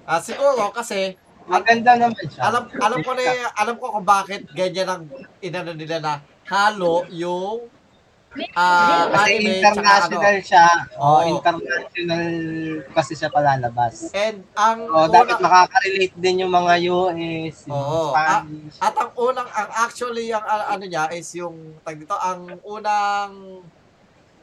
Ah, 0.06 0.22
siguro 0.22 0.74
kasi 0.74 1.18
Maganda 1.44 1.92
naman 1.96 2.24
siya. 2.24 2.42
alam 2.44 2.64
alam 2.72 3.00
ko 3.02 3.12
na 3.12 3.24
alam 3.54 3.76
ko 3.76 3.86
kung 3.92 4.06
bakit 4.06 4.46
ganyan 4.52 4.88
ang 4.88 5.04
inano 5.40 5.74
nila 5.74 5.98
na 5.98 6.14
halo 6.46 7.04
yung 7.10 7.66
ah 8.54 9.12
Kasi 9.12 9.28
anime 9.36 9.60
international 9.60 10.08
tsaka 10.08 10.30
siya. 10.42 10.68
Oo. 10.96 11.04
Oh, 11.04 11.22
international 11.28 12.26
kasi 12.90 13.12
siya 13.12 13.28
palalabas. 13.28 13.94
ano. 14.02 14.16
And 14.16 14.38
ang 14.56 14.80
Oh, 14.88 15.04
dapat 15.06 15.36
una- 15.36 15.44
makaka-relate 15.44 16.16
din 16.16 16.42
yung 16.42 16.54
mga 16.54 16.74
US, 16.90 17.68
yung 17.68 17.76
Oo. 17.76 18.16
Spanish. 18.16 18.78
at 18.80 18.96
ang 18.96 19.12
unang 19.18 19.50
ang 19.50 19.70
actually 19.82 20.32
ang 20.32 20.46
ah, 20.46 20.72
ano 20.72 20.84
niya 20.86 21.12
is 21.12 21.28
yung 21.34 21.56
tag 21.82 22.00
dito 22.00 22.16
ang 22.16 22.56
unang 22.64 23.60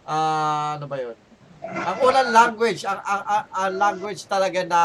ah 0.04 0.76
ano 0.76 0.84
ba 0.84 0.96
yun? 0.98 1.16
Ang 1.58 1.96
unang 2.00 2.28
language, 2.30 2.84
ang, 2.84 3.00
ang, 3.02 3.22
ang, 3.24 3.44
ang 3.50 3.72
language 3.74 4.22
talaga 4.26 4.62
na 4.62 4.82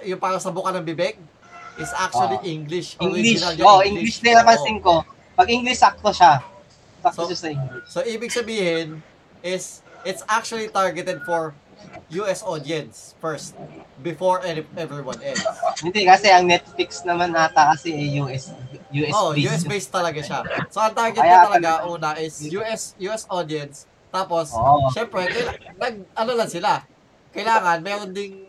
yung 0.00 0.18
parang 0.18 0.38
sa 0.38 0.50
buka 0.50 0.70
ng 0.70 0.84
bibig 0.84 1.18
is 1.76 1.90
actually 1.92 2.38
Oo. 2.38 2.46
English. 2.46 2.94
English. 2.98 3.40
Oh, 3.60 3.80
English 3.80 4.20
din 4.20 4.34
napansin 4.34 4.78
ko. 4.78 5.02
Pag 5.34 5.48
English, 5.48 5.80
sakto 5.80 6.10
siya. 6.10 6.44
Sakto 7.00 7.24
So- 7.24 7.28
siya 7.28 7.38
sa 7.38 7.48
English. 7.48 7.84
So, 7.88 7.98
ibig 8.02 8.30
sabihin 8.30 9.00
is 9.40 9.80
it's 10.02 10.20
actually 10.26 10.68
targeted 10.68 11.24
for 11.24 11.56
US 12.12 12.44
audience 12.44 13.16
first 13.16 13.56
before 13.98 14.44
any, 14.44 14.60
everyone 14.76 15.16
else. 15.22 15.40
Hindi, 15.80 16.04
kasi 16.04 16.28
ang 16.28 16.44
Netflix 16.44 17.00
naman 17.02 17.32
ata 17.32 17.72
kasi 17.72 17.88
eh, 17.90 18.20
US, 18.20 18.52
US 18.92 19.14
Oh, 19.14 19.32
based. 19.32 19.46
US 19.46 19.62
based 19.64 19.90
talaga 19.90 20.20
siya. 20.20 20.40
So, 20.68 20.78
ang 20.78 20.92
target 20.92 21.18
niya 21.18 21.48
talaga 21.48 21.70
una 21.88 22.20
is 22.20 22.36
US 22.52 22.92
US 23.00 23.24
audience. 23.26 23.88
Tapos, 24.10 24.52
Oo. 24.52 24.90
syempre, 24.90 25.24
kaila- 25.24 25.56
nag, 25.78 25.94
ano 26.12 26.30
lang 26.34 26.50
sila. 26.50 26.84
Kailangan, 27.32 27.80
meron 27.80 28.10
ding 28.10 28.42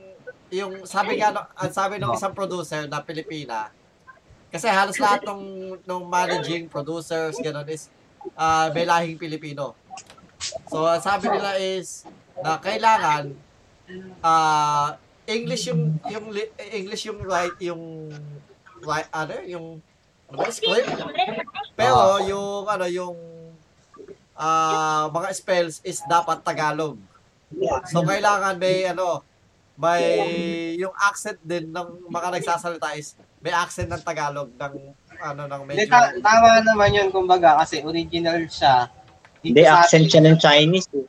yung 0.52 0.84
sabi 0.84 1.18
nga, 1.18 1.32
ang 1.56 1.72
sabi 1.72 1.96
ng 1.98 2.12
isang 2.12 2.36
producer 2.36 2.84
na 2.86 3.00
Pilipina, 3.00 3.72
kasi 4.52 4.68
halos 4.68 5.00
lahat 5.00 5.24
ng, 5.24 5.44
ng 5.80 6.02
managing 6.12 6.68
producers, 6.68 7.40
ganun, 7.40 7.64
is 7.72 7.88
ah 8.36 8.68
may 8.76 8.84
lahing 8.84 9.16
Pilipino. 9.16 9.74
So, 10.68 10.84
ang 10.84 11.00
sabi 11.00 11.32
nila 11.32 11.56
is, 11.56 12.04
na 12.44 12.60
kailangan, 12.60 13.32
ah 14.20 15.00
English 15.24 15.72
yung, 15.72 15.96
yung, 16.12 16.36
li- 16.36 16.52
English 16.76 17.08
yung 17.08 17.24
right, 17.24 17.56
yung, 17.64 18.12
right, 18.84 19.08
ano, 19.16 19.40
yung, 19.48 19.66
ano, 20.28 20.36
ba, 20.36 20.52
script. 20.52 20.92
Pero, 21.80 22.20
yung, 22.28 22.68
ano, 22.68 22.86
yung, 22.92 23.16
ah 24.36 25.08
mga 25.16 25.30
spells 25.32 25.80
is 25.88 26.04
dapat 26.12 26.44
Tagalog. 26.44 27.00
So, 27.88 28.04
kailangan 28.04 28.60
may, 28.60 28.84
ano, 28.84 29.24
may, 29.82 30.04
yung 30.78 30.94
accent 30.94 31.42
din 31.42 31.66
ng 31.68 32.06
mga 32.06 32.38
nagsasalita 32.38 32.94
is, 32.94 33.18
may 33.42 33.50
accent 33.50 33.90
ng 33.90 34.00
Tagalog, 34.00 34.54
ng, 34.54 34.74
ano, 35.18 35.42
ng 35.50 35.62
medyo, 35.66 35.90
ta- 35.90 36.14
tama 36.14 36.62
naman 36.62 36.94
yun, 36.94 37.10
kumbaga, 37.10 37.58
kasi 37.58 37.82
original 37.82 38.38
siya. 38.46 38.86
Hindi, 39.42 39.66
accent 39.66 40.06
siya 40.06 40.22
ng 40.22 40.38
Chinese. 40.38 40.86
Eh. 40.94 41.06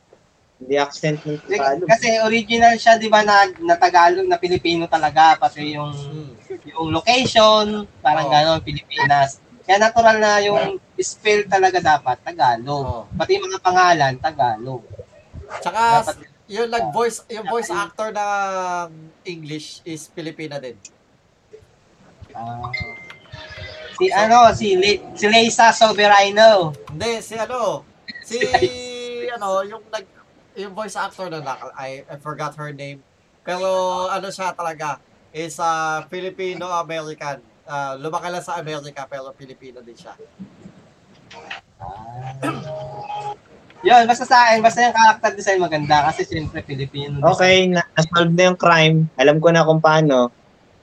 Hindi 0.57 0.75
accent 0.81 1.21
ng 1.21 1.37
Tagalog. 1.45 1.85
Kasi 1.85 2.07
original 2.19 2.73
siya, 2.81 2.97
di 2.97 3.05
ba, 3.05 3.21
na, 3.21 3.45
na 3.61 3.77
Tagalog, 3.77 4.25
na 4.25 4.41
Pilipino 4.41 4.89
talaga, 4.89 5.37
pati 5.37 5.77
yung 5.77 5.93
Hmm. 5.93 6.33
yung 6.65 6.89
location, 6.89 7.85
parang 8.01 8.25
Oo. 8.25 8.33
gano'n, 8.33 8.59
Pilipinas. 8.61 9.37
Kaya 9.63 9.77
natural 9.79 10.17
na 10.17 10.41
yung 10.41 10.61
spell 10.97 11.45
talaga 11.45 11.77
dapat, 11.77 12.17
Tagalog. 12.19 12.83
Oo. 12.83 13.01
Pati 13.13 13.37
yung 13.37 13.45
mga 13.45 13.61
pangalan, 13.61 14.13
Tagalog. 14.17 14.81
Tsaka, 15.61 16.01
Dapat- 16.01 16.32
yung 16.47 16.69
nag-voice, 16.69 17.23
yung 17.31 17.47
voice 17.47 17.71
actor 17.71 18.11
ng 18.11 18.89
English 19.23 19.79
is 19.87 20.11
Pilipina 20.11 20.59
din. 20.59 20.75
Ah. 22.33 22.67
si 23.95 24.09
ano, 24.09 24.49
si, 24.57 24.73
Le, 24.75 25.13
si 25.13 25.25
Leisa 25.29 25.69
Soberano. 25.71 26.73
Hindi, 26.89 27.21
si 27.21 27.37
ano, 27.37 27.85
si, 28.25 28.41
ano, 29.29 29.61
yung 29.63 29.83
nag, 29.87 30.05
yung 30.57 30.73
voice 30.73 30.97
actor 30.97 31.29
na 31.29 31.39
na, 31.39 31.53
I, 31.77 32.03
I 32.09 32.15
forgot 32.17 32.57
her 32.57 32.73
name. 32.73 32.99
Pero, 33.45 33.67
ano 34.09 34.27
siya 34.33 34.51
talaga, 34.55 34.99
is 35.33 35.57
a 35.59 36.03
Filipino-American. 36.07 37.41
Ah, 37.63 37.95
lumaki 37.95 38.27
lang 38.27 38.43
sa 38.43 38.59
Amerika, 38.59 39.07
pero 39.07 39.31
Pilipino 39.31 39.79
din 39.79 39.95
siya. 39.95 40.13
Yun, 43.83 44.07
basta 44.07 44.23
sa 44.23 44.47
akin, 44.47 44.63
basta 44.63 44.79
yung 44.79 44.95
character 44.95 45.31
design 45.35 45.59
maganda 45.59 46.07
kasi 46.07 46.23
siyempre 46.23 46.63
Filipino. 46.63 47.19
Okay, 47.35 47.67
na- 47.67 47.83
na-solve 47.91 48.31
na 48.31 48.43
yung 48.47 48.55
crime. 48.55 48.97
Alam 49.19 49.43
ko 49.43 49.51
na 49.51 49.67
kung 49.67 49.83
paano. 49.83 50.31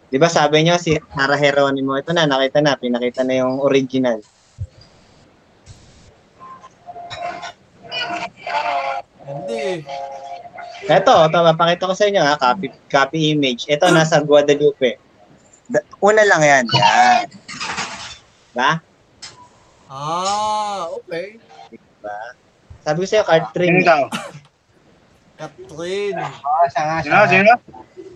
Di 0.06 0.20
ba 0.20 0.28
sabi 0.28 0.60
niyo 0.60 0.76
si 0.76 0.92
Sarah 1.16 1.40
Geronimo, 1.40 1.96
ito 1.96 2.12
na, 2.12 2.28
nakita 2.28 2.60
na, 2.60 2.76
pinakita 2.76 3.24
na 3.24 3.40
yung 3.40 3.56
original. 3.58 4.20
Hindi. 9.22 9.86
Ito, 10.90 11.14
ito, 11.24 11.38
papakita 11.38 11.88
ko 11.88 11.94
sa 11.94 12.04
inyo 12.04 12.20
ha, 12.20 12.34
copy, 12.36 12.66
copy 12.90 13.32
image. 13.32 13.64
Ito, 13.64 13.88
nasa 13.88 14.20
Guadalupe. 14.20 14.98
Da- 15.70 15.86
Una 16.02 16.20
lang 16.26 16.42
yan. 16.42 16.64
Yan. 16.68 17.26
Ba? 18.52 18.82
Ah, 19.86 20.84
okay. 20.90 21.38
Diba? 21.70 22.18
Sabi 22.90 23.06
ko 23.06 23.06
sa'yo, 23.06 23.22
card 23.22 23.46
Sino 23.54 23.78
3. 23.78 23.86
daw? 23.86 24.02
Catherine. 25.38 26.18
Oo, 26.26 26.64
siya 26.66 26.82
nga, 26.82 26.96
siya 26.98 27.06
Sino? 27.06 27.14
nga. 27.14 27.30
Sino? 27.30 27.52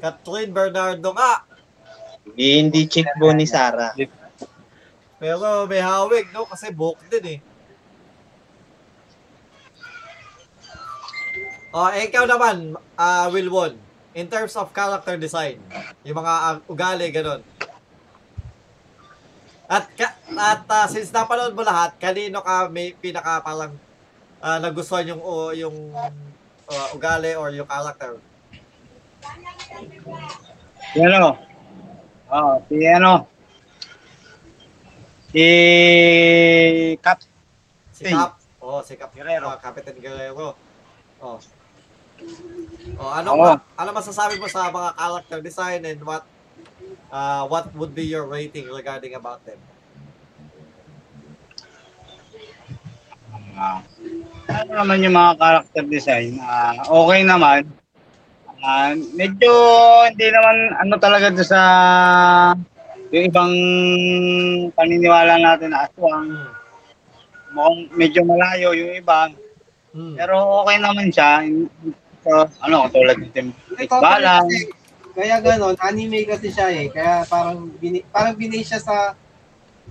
Catherine 0.02 0.50
Bernardo 0.50 1.10
nga. 1.14 1.46
Hindi 2.34 2.90
chick 2.90 3.06
bone 3.22 3.38
ni 3.38 3.46
Sarah. 3.46 3.94
Pero 5.22 5.70
may 5.70 5.78
hawig, 5.78 6.26
no? 6.34 6.42
Kasi 6.42 6.74
buhok 6.74 7.06
din 7.06 7.38
eh. 7.38 7.40
Oh, 11.70 11.94
eh, 11.94 12.10
ikaw 12.10 12.26
naman, 12.26 12.74
ah 12.98 13.30
Wilwon, 13.30 13.78
in 14.10 14.26
terms 14.26 14.58
of 14.58 14.74
character 14.74 15.14
design, 15.14 15.62
yung 16.02 16.18
mga 16.18 16.34
ah, 16.34 16.58
ugali, 16.66 17.14
ganun. 17.14 17.46
At, 19.70 19.86
ka, 19.94 20.18
at 20.34 20.66
ah, 20.66 20.90
since 20.90 21.14
napanood 21.14 21.54
mo 21.54 21.62
lahat, 21.62 21.94
kanino 22.02 22.42
ka 22.42 22.66
may 22.74 22.90
pinaka 22.98 23.38
parang 23.38 23.78
ah, 24.44 24.60
nagustuhan 24.60 25.08
yung, 25.08 25.22
o, 25.24 25.56
yung 25.56 25.76
ah, 26.68 26.88
ugali 26.92 27.32
or 27.32 27.48
yung 27.56 27.64
character? 27.64 28.20
Ano? 31.00 31.40
Oo, 32.28 32.52
si 32.68 32.76
ano? 32.84 33.12
Si 35.32 35.44
Cap. 37.00 37.18
Si. 37.90 38.04
Cap. 38.06 38.36
Oh, 38.60 38.84
si 38.84 38.94
Cap. 38.94 39.10
Guerrero. 39.16 39.48
Oh, 39.48 39.58
Captain 39.58 39.96
Guerrero. 39.96 40.54
Oh. 41.24 41.40
Oh, 43.00 43.10
ano 43.10 43.28
Oo. 43.34 43.42
ba, 43.42 43.58
ano 43.74 43.90
masasabi 43.90 44.38
mo 44.38 44.46
sa 44.46 44.70
mga 44.70 44.94
character 44.94 45.38
design 45.42 45.82
and 45.82 45.98
what 46.06 46.22
uh, 47.10 47.42
what 47.50 47.66
would 47.74 47.90
be 47.90 48.06
your 48.06 48.24
rating 48.24 48.70
regarding 48.70 49.18
about 49.18 49.42
them? 49.42 49.58
Ah, 53.54 53.82
ano 54.48 54.70
naman 54.84 55.04
yung 55.04 55.16
mga 55.16 55.32
character 55.40 55.84
design? 55.88 56.36
Ah, 56.40 56.76
okay 56.88 57.20
naman. 57.24 57.68
Ah, 58.64 58.96
medyo 59.12 59.50
hindi 60.08 60.26
naman 60.32 60.56
ano 60.80 60.94
talaga 60.96 61.28
doon 61.28 61.44
sa 61.48 61.60
yung 63.12 63.24
ibang 63.28 63.54
paniniwala 64.72 65.36
natin 65.36 65.70
na 65.70 65.84
aswang. 65.86 66.32
Mukhang 67.54 67.78
medyo 67.94 68.20
malayo 68.26 68.74
yung 68.74 68.92
iba. 68.98 69.30
Hmm. 69.94 70.18
Pero 70.18 70.64
okay 70.64 70.76
naman 70.82 71.12
siya. 71.14 71.46
So, 72.24 72.48
ano, 72.64 72.88
katulad 72.88 73.20
ng 73.20 73.30
Tim 73.36 73.48
Balang. 73.86 74.48
kasi, 74.48 74.72
kaya 75.14 75.38
gano'n, 75.38 75.76
anime 75.78 76.26
kasi 76.26 76.50
siya 76.50 76.72
eh. 76.72 76.90
Kaya 76.90 77.22
parang, 77.30 77.70
bini, 77.78 78.02
parang 78.10 78.34
binay 78.34 78.64
siya 78.66 78.82
sa 78.82 79.14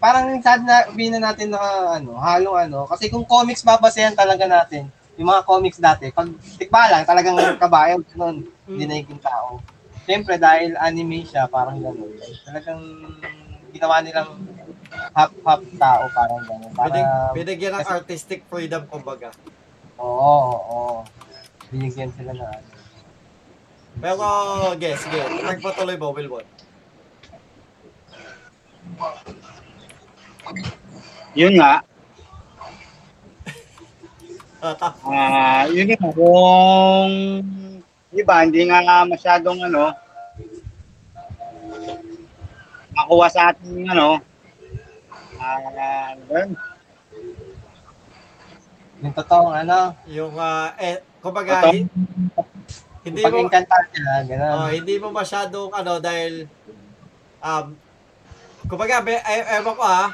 parang 0.04 0.36
sad 0.43 0.68
na 0.68 0.91
bina 0.91 1.16
natin 1.16 1.56
na 1.56 1.95
ano, 1.95 2.20
halong 2.20 2.68
ano. 2.68 2.80
Kasi 2.91 3.08
kung 3.08 3.24
comics 3.24 3.64
babasehan 3.64 4.12
talaga 4.12 4.43
natin, 4.43 4.91
yung 5.16 5.32
mga 5.32 5.47
comics 5.47 5.80
dati, 5.80 6.12
pag 6.12 6.28
tikba 6.60 6.91
lang, 6.91 7.08
talagang 7.08 7.39
kabayan, 7.64 8.04
ganun, 8.12 8.43
hindi 8.68 8.84
na 8.84 8.99
yung 8.99 9.24
tao. 9.24 9.64
Siyempre, 10.04 10.36
dahil 10.36 10.76
anime 10.76 11.24
siya, 11.24 11.47
parang 11.47 11.80
gano'n. 11.80 12.12
Talagang 12.43 12.84
ginawa 13.72 14.04
nilang 14.04 14.43
half-half 15.16 15.64
tao, 15.80 16.04
parang 16.12 16.43
gano'n. 16.43 16.72
Para, 16.76 16.91
Binig, 16.91 17.08
binigyan 17.39 17.80
ng 17.80 17.88
artistic 17.88 18.43
freedom, 18.51 18.84
kumbaga. 18.91 19.32
oo, 19.95 20.12
oo, 20.20 20.60
oo. 20.68 20.99
Binigyan 21.72 22.12
sila 22.12 22.36
na 22.36 22.51
ano. 22.51 22.72
Pero, 24.04 24.26
guess, 24.76 24.99
sige. 24.99 25.22
Nagpatuloy 25.47 25.95
mo, 25.95 26.12
Wilbon. 26.12 26.43
Yun 31.34 31.54
nga, 31.58 31.82
Ah, 34.64 34.80
Ah, 35.12 35.68
yun 35.68 35.91
nga, 35.91 36.08
kung 36.16 37.12
iba, 38.16 38.36
hindi 38.48 38.64
nga 38.64 39.04
masyadong 39.04 39.60
ano, 39.60 39.91
makuha 42.96 43.28
sa 43.28 43.52
ating 43.52 43.84
ano, 43.91 44.24
ah, 45.36 45.60
uh, 45.68 46.48
Yung 49.04 49.12
totoong 49.12 49.68
ano, 49.68 49.91
yung, 50.08 50.32
ah, 50.39 50.72
eh, 50.80 51.04
kumbaga, 51.20 51.60
Totoo. 51.60 51.76
hi- 51.76 51.91
hindi 53.04 53.24
mo, 53.28 53.52
niya, 53.52 54.16
gano'n. 54.24 54.56
oh, 54.56 54.70
hindi 54.72 54.96
mo 54.96 55.12
masyadong, 55.12 55.76
ano, 55.76 56.00
dahil, 56.00 56.48
um, 57.44 57.76
kumbaga, 58.72 59.04
eh, 59.04 59.60
ewan 59.60 59.76
ko 59.76 59.84
ah, 59.84 60.08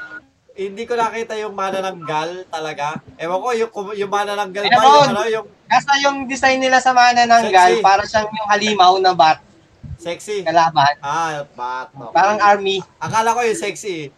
hindi 0.52 0.82
ko 0.82 0.92
nakita 0.92 1.34
yung 1.36 1.52
manananggal 1.52 2.44
talaga. 2.46 2.98
Ewan 3.16 3.38
ko, 3.38 3.48
yung, 3.52 3.70
yung 3.94 4.10
manananggal 4.10 4.62
ba, 4.62 4.72
Meron. 4.72 4.84
yung, 4.84 5.08
ano, 5.08 5.22
yung 5.26 5.46
Kasa 5.64 5.92
yung 6.02 6.16
design 6.26 6.58
nila 6.58 6.78
sa 6.78 6.90
mana 6.90 7.22
ng 7.22 7.46
Sexy. 7.48 7.78
para 7.78 8.02
siyang 8.02 8.26
yung 8.28 8.48
halimaw 8.48 8.92
na 8.98 9.14
bat, 9.14 9.38
sexy. 9.96 10.42
kalaban. 10.42 10.98
Ah, 10.98 11.46
bat, 11.48 11.94
no. 11.94 12.10
Parang 12.10 12.40
army. 12.40 12.82
Akala 12.96 13.30
ko 13.30 13.40
yung 13.40 13.54
sexy. 13.54 14.10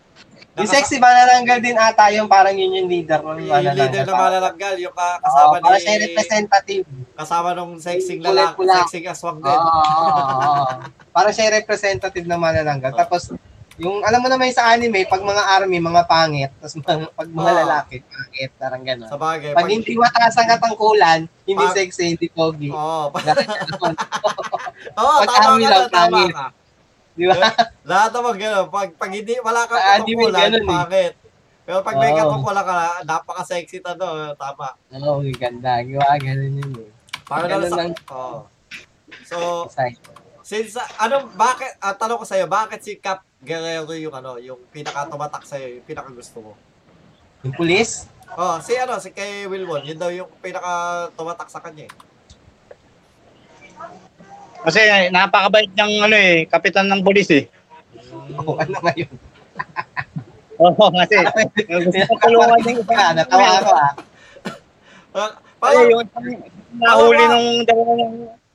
Yung 0.53 0.65
Nakasa- 0.65 0.85
sexy 0.85 0.97
manananggal 0.97 1.59
din 1.61 1.77
ata 1.77 2.09
yung 2.09 2.25
parang 2.27 2.53
yun 2.53 2.73
yung 2.75 2.85
leader 2.87 3.21
ng 3.21 3.41
Yung 3.43 3.53
leader 3.69 4.05
manananggal. 4.05 4.05
na 4.07 4.15
manananggal, 4.19 4.75
yung 4.79 4.93
ka- 4.93 5.21
kasama 5.21 5.55
para 5.59 5.77
ni, 5.77 5.81
siya 5.81 5.91
yung 5.91 6.05
representative. 6.07 6.83
kasama 7.15 7.49
nung 7.53 7.73
sexing 7.77 8.19
Kulay 8.19 8.33
lalaki, 8.35 8.61
sexing 8.83 9.05
aswang 9.07 9.39
Oo, 9.39 9.45
din. 9.45 9.61
oo, 9.61 9.81
oo. 9.81 10.65
Parang 11.15 11.33
siya 11.33 11.45
yung 11.47 11.57
representative 11.59 12.27
ng 12.27 12.37
manananggal. 12.39 12.93
Tapos, 12.95 13.33
yung 13.81 14.05
alam 14.05 14.21
mo 14.21 14.29
naman 14.29 14.53
sa 14.53 14.69
anime, 14.77 15.09
pag 15.09 15.25
mga 15.25 15.43
army, 15.57 15.81
mga 15.81 16.05
pangit. 16.05 16.53
Tapos 16.61 16.77
mga, 16.77 17.09
pag 17.09 17.29
mga 17.33 17.53
Oo. 17.53 17.61
lalaki, 17.65 17.95
pangit. 18.05 18.51
Parang 18.61 18.83
gano'n. 18.85 19.09
Sa 19.09 19.17
bagay. 19.17 19.57
Pag 19.57 19.71
hindi 19.73 19.93
mataas 19.97 20.37
ang 20.37 20.49
katangkulan, 20.53 21.21
hindi 21.49 21.65
Pag- 21.65 21.77
sexy, 21.77 22.05
hindi 22.13 22.29
pogi. 22.29 22.69
Oo, 22.69 23.09
oh, 23.09 23.21
ganun. 23.25 23.49
oh, 25.01 25.19
Pag 25.25 25.29
tama 25.33 25.45
army 25.57 25.65
ka 25.65 25.71
lang, 25.73 25.89
tama 25.89 26.17
pangit. 26.21 26.35
ka. 26.37 26.47
Di 27.13 27.25
ba? 27.29 27.37
Lahat 27.89 28.11
naman 28.13 28.35
gano'n. 28.37 28.67
Pag, 28.69 28.89
pag 29.01 29.11
hindi, 29.13 29.35
wala 29.41 29.61
kang 29.65 29.81
katungkulan, 29.81 30.51
eh. 30.53 30.65
pangit. 30.69 31.15
Pero 31.65 31.79
pag 31.81 31.97
may 31.97 32.13
Oo. 32.13 32.19
katungkulan 32.21 32.65
ka 32.69 32.73
na, 32.77 32.87
napaka-sexy 33.09 33.81
ano, 33.81 34.37
tama. 34.37 34.77
Oo, 35.01 35.25
oh, 35.25 35.33
ganda. 35.41 35.81
Gawa, 35.81 36.21
ganun 36.21 36.61
yun 36.61 36.73
eh. 36.77 36.91
Parang 37.25 37.49
lang 37.49 37.73
sa... 37.73 37.79
lang. 37.81 37.91
Oo. 38.13 38.39
So, 39.25 39.65
since, 40.45 40.77
uh, 40.77 40.85
ano, 41.01 41.33
bakit, 41.33 41.73
ah, 41.81 41.97
tanong 41.97 42.21
ko 42.21 42.27
sa'yo, 42.29 42.45
bakit 42.45 42.85
si 42.85 43.01
Cap 43.01 43.25
Guerrero 43.43 43.91
yung 43.99 44.15
ano, 44.15 44.39
yung 44.39 44.61
pinaka-tumatak 44.71 45.43
sa'yo, 45.43 45.83
yung 45.83 45.87
pinaka-gusto 45.87 46.39
mo? 46.41 46.53
Yung 47.43 47.55
pulis, 47.59 48.07
Oh, 48.33 48.57
si 48.65 48.73
ano, 48.81 48.97
si 48.97 49.13
kay 49.13 49.45
Wilwon, 49.45 49.85
yun 49.85 50.01
daw 50.01 50.09
yung 50.09 50.31
pinaka-tumatak 50.41 51.53
sa 51.53 51.61
kanya 51.61 51.85
eh. 51.85 51.93
kasi 54.63 54.81
napakabait 55.13 55.69
ng 55.69 55.93
ano 56.01 56.17
eh, 56.17 56.47
kapitan 56.49 56.89
ng 56.89 57.03
polis 57.05 57.29
eh. 57.29 57.45
oh, 58.41 58.57
ano 58.57 58.79
ngayon? 58.79 59.11
Oo, 60.63 60.85
kasi 60.95 61.19
gusto 61.67 61.99
ko 62.09 62.15
tulungan 62.23 62.63
yung 62.63 62.87
Ah, 62.89 63.11
natawa 63.13 63.47
ako 63.59 63.71
ah. 63.75 63.93
Ah, 65.13 65.31
Ay, 65.61 65.77
parang, 65.77 65.91
yung 65.93 66.03
nahuli 66.79 67.25
nung 67.29 67.49
dalawang 67.69 68.15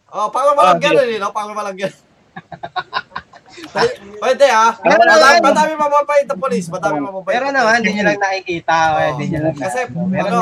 oh, 0.09 0.27
parang 0.33 0.55
walang 0.57 0.79
Ah, 0.79 0.81
gano'n 0.81 1.09
eh, 1.11 1.19
no? 1.21 1.29
Parang 1.29 1.53
walang 1.53 1.77
gano'n. 1.77 2.01
Pwede 4.17 4.45
ah. 4.47 4.73
Pero 4.73 4.97
Madami, 4.97 5.17
naman- 5.37 5.45
madami 5.45 5.73
mamabait 5.75 6.25
na 6.25 6.35
polis. 6.35 6.65
Madami 6.67 6.97
mamabait. 6.99 7.33
Pero 7.33 7.45
na 7.47 7.55
naman, 7.55 7.79
hindi 7.79 7.91
nyo 7.93 8.03
lang 8.05 8.19
nakikita. 8.19 8.75
Hindi 9.11 9.25
nyo 9.27 9.39
lang 9.43 9.55
Kasi, 9.55 9.79
ano, 9.91 10.37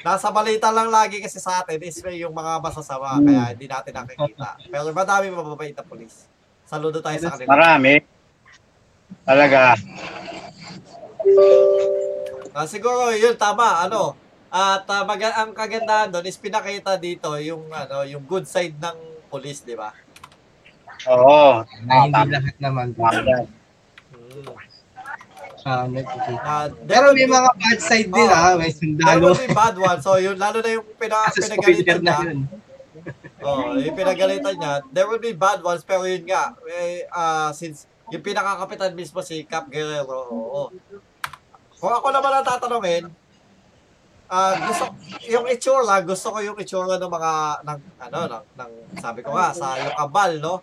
Nasa 0.00 0.32
balita 0.32 0.72
lang 0.72 0.88
lagi 0.88 1.20
kasi 1.20 1.36
sa 1.36 1.60
atin 1.60 1.76
is 1.78 2.00
may 2.00 2.16
yung 2.16 2.32
mga 2.32 2.56
masasama, 2.58 3.20
Hmm. 3.20 3.24
kaya 3.26 3.42
hindi 3.52 3.66
natin 3.68 3.92
nakikita. 3.92 4.56
Pero 4.64 4.88
madami 4.90 5.28
mababait 5.28 5.76
na 5.76 5.84
polis. 5.84 6.24
Saludo 6.64 7.04
tayo 7.04 7.20
sa 7.20 7.36
kanila. 7.36 7.48
marami. 7.50 8.00
Talaga. 9.22 9.76
Ah, 12.50 12.64
siguro 12.64 13.12
yun 13.12 13.36
tama 13.36 13.84
ano. 13.84 14.16
At 14.48 14.82
ah, 14.84 15.04
maga- 15.04 15.36
ang 15.36 15.52
kagandahan 15.52 16.10
doon 16.10 16.26
is 16.26 16.34
pinakita 16.34 16.96
dito 16.96 17.30
yung 17.38 17.68
ano, 17.68 18.02
yung 18.02 18.24
good 18.24 18.42
side 18.44 18.74
ng 18.74 18.96
police, 19.28 19.62
di 19.62 19.76
ba? 19.76 19.94
Oo. 21.06 21.64
na 21.82 21.94
hindi 22.04 22.22
lahat 22.28 22.56
naman. 22.58 22.86
Tama. 22.92 23.46
Ah, 25.60 25.84
Ah, 26.42 26.72
Pero 26.88 26.88
there 26.88 27.04
may 27.04 27.20
will 27.20 27.28
be- 27.28 27.36
mga 27.36 27.50
bad 27.54 27.78
side 27.78 28.08
din 28.08 28.24
Oo. 28.24 28.32
ah. 28.34 28.56
May 28.56 28.64
there 28.64 28.80
sundalo. 28.80 29.24
will 29.26 29.36
be 29.38 29.50
bad 29.50 29.76
one. 29.76 29.98
So 30.00 30.16
yun 30.16 30.36
lalo 30.36 30.58
na 30.58 30.70
yung 30.72 30.86
pina, 30.96 31.28
pinagalitan 31.28 32.00
na 32.00 32.04
niya. 32.16 32.16
yun. 32.26 32.38
Oh, 33.40 33.72
yung 33.74 33.92
pinagalitan 33.94 34.56
niya, 34.56 34.72
there 34.88 35.04
will 35.04 35.20
be 35.20 35.32
bad 35.32 35.60
ones 35.60 35.80
pero 35.82 36.04
yun 36.04 36.24
nga, 36.24 36.56
eh, 36.66 37.04
ah, 37.10 37.52
since 37.52 37.84
yung 38.08 38.20
pinakakapitan 38.20 38.92
mismo 38.92 39.20
si 39.20 39.44
Cap 39.44 39.68
Guerrero, 39.68 40.26
oo. 40.26 40.62
Kung 41.76 41.92
ako 41.92 42.08
naman 42.08 42.32
ang 42.34 42.46
tatanungin, 42.46 43.04
ah 44.28 44.54
gusto 44.62 44.84
yung 45.26 45.44
itsura, 45.44 46.00
gusto 46.00 46.30
ko 46.30 46.38
yung 46.38 46.56
itsura 46.56 46.96
ng 46.96 47.10
mga 47.10 47.32
ng 47.62 47.78
ano 48.00 48.18
ng, 48.28 48.44
ng 48.54 48.70
sabi 48.96 49.20
ko 49.20 49.32
nga 49.32 49.50
sa 49.50 49.76
yung 49.76 49.92
kabal, 49.94 50.32
no? 50.38 50.54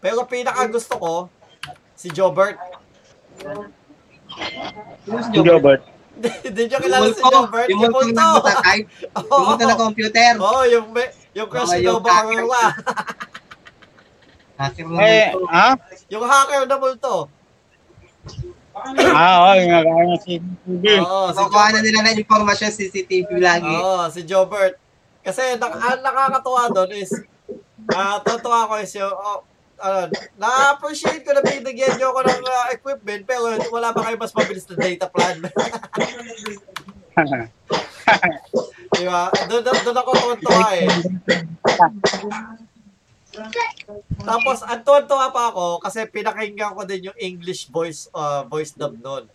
Pero 0.00 0.24
pinaka 0.24 0.64
gusto 0.66 0.96
ko 0.96 1.12
si 1.92 2.08
Jobert. 2.08 2.56
Si 5.30 5.38
Jobert. 5.44 5.84
Hindi 6.44 6.68
niyo 6.68 6.78
kilala 6.80 7.08
si 7.12 7.22
Jobert, 7.24 7.68
yung 7.72 7.80
multo 7.88 8.12
na 8.12 8.36
matatype, 8.36 8.88
yung 9.32 9.44
multo 9.44 9.64
na 9.64 9.76
computer. 9.76 10.32
Oo, 10.36 10.62
yung 10.68 10.86
yung 11.32 11.48
crush 11.48 11.72
ni 11.76 11.86
Arwa. 11.88 12.64
Hacker 14.60 14.84
na 14.84 15.00
Eh, 15.00 15.32
multo. 15.32 15.48
ha? 15.48 15.68
Yung 16.12 16.24
hacker 16.28 16.62
na 16.68 16.76
multo. 16.76 17.14
Ah, 19.16 19.34
oo, 19.44 19.50
yung 19.56 19.70
nagkakaroon 19.72 20.08
ng 20.12 20.22
CCTV. 20.24 20.84
Oo, 21.04 21.26
si 21.32 21.40
Kukuha 21.40 21.66
na 21.72 21.80
nila 21.80 22.00
ng 22.04 22.16
informasyon 22.20 22.70
CCTV 22.72 23.28
lagi. 23.40 23.72
Oo, 23.72 24.04
si 24.12 24.20
Jobert. 24.24 24.76
Kasi 25.20 25.56
nak 25.56 25.72
ang 25.76 26.00
nakakatuwa 26.00 26.68
doon 26.72 26.90
is, 26.96 27.12
ah, 27.92 28.20
totoo 28.20 28.68
ko 28.68 28.74
is 28.80 28.92
yung, 28.96 29.12
oh, 29.12 29.44
ano, 29.80 30.12
na-appreciate 30.36 31.24
ko 31.24 31.32
na 31.32 31.42
binigyan 31.42 31.96
niyo 31.96 32.12
ako 32.12 32.20
ng 32.28 32.44
ah, 32.46 32.68
equipment, 32.72 33.22
pero 33.24 33.56
wala 33.72 33.90
ba 33.90 34.04
kayo 34.06 34.16
mas 34.20 34.36
mabilis 34.36 34.68
na 34.68 34.76
data 34.76 35.08
plan? 35.08 35.40
Di 38.90 39.04
ba? 39.06 39.30
Doon, 39.48 39.62
doon, 39.64 39.96
ako 39.96 40.10
tuwan 40.42 40.74
eh. 40.76 40.88
Tapos, 44.20 44.58
ang 44.66 44.82
tuwan-tuwa 44.82 45.30
pa 45.30 45.54
ako 45.54 45.78
kasi 45.80 46.04
pinakinggan 46.10 46.74
ko 46.74 46.82
din 46.82 47.08
yung 47.10 47.18
English 47.18 47.70
voice 47.70 48.10
uh, 48.12 48.42
voice 48.44 48.74
dub 48.74 48.98
noon. 48.98 49.30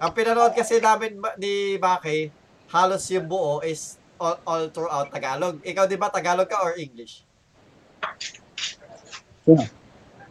Ang 0.00 0.12
pinanood 0.16 0.54
kasi 0.56 0.80
namin 0.80 1.18
ni 1.36 1.76
Maki, 1.76 2.32
halos 2.72 3.04
yung 3.10 3.26
buo 3.28 3.60
is 3.60 4.00
all, 4.16 4.38
all 4.46 4.64
throughout 4.70 5.10
Tagalog. 5.10 5.58
Ikaw 5.60 5.84
di 5.84 5.98
ba 5.98 6.08
Tagalog 6.08 6.48
ka 6.48 6.62
or 6.62 6.78
English? 6.78 7.26
Sino? 9.44 9.79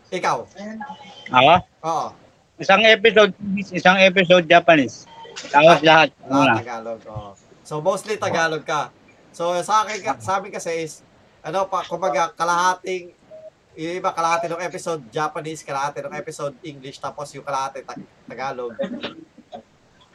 Ikaw? 0.09 0.37
Ako? 1.29 1.55
Oo. 1.85 2.07
Isang 2.59 2.83
episode, 2.83 3.31
isang 3.71 3.97
episode 4.01 4.45
Japanese. 4.49 5.05
Tapos 5.47 5.79
lahat. 5.85 6.09
Lahat 6.27 6.49
Una. 6.49 6.53
Tagalog. 6.59 6.99
Oo. 7.07 7.31
So 7.63 7.79
mostly 7.79 8.17
Tagalog 8.17 8.65
ka. 8.65 8.89
So 9.31 9.53
sa 9.61 9.85
akin 9.85 10.01
sa 10.19 10.41
amin 10.41 10.51
kasi 10.51 10.89
is 10.89 11.05
ano 11.45 11.69
pa 11.69 11.85
kumbaga 11.85 12.33
kalahating 12.33 13.15
yung 13.79 13.95
iba 13.95 14.11
kalahati 14.11 14.51
ng 14.51 14.59
episode 14.59 14.99
Japanese, 15.07 15.63
kalahati 15.63 16.03
ng 16.03 16.11
episode 16.19 16.51
English, 16.67 16.99
tapos 16.99 17.31
yung 17.31 17.47
kalahati 17.47 17.85
ta- 17.85 18.01
Tagalog. 18.27 18.75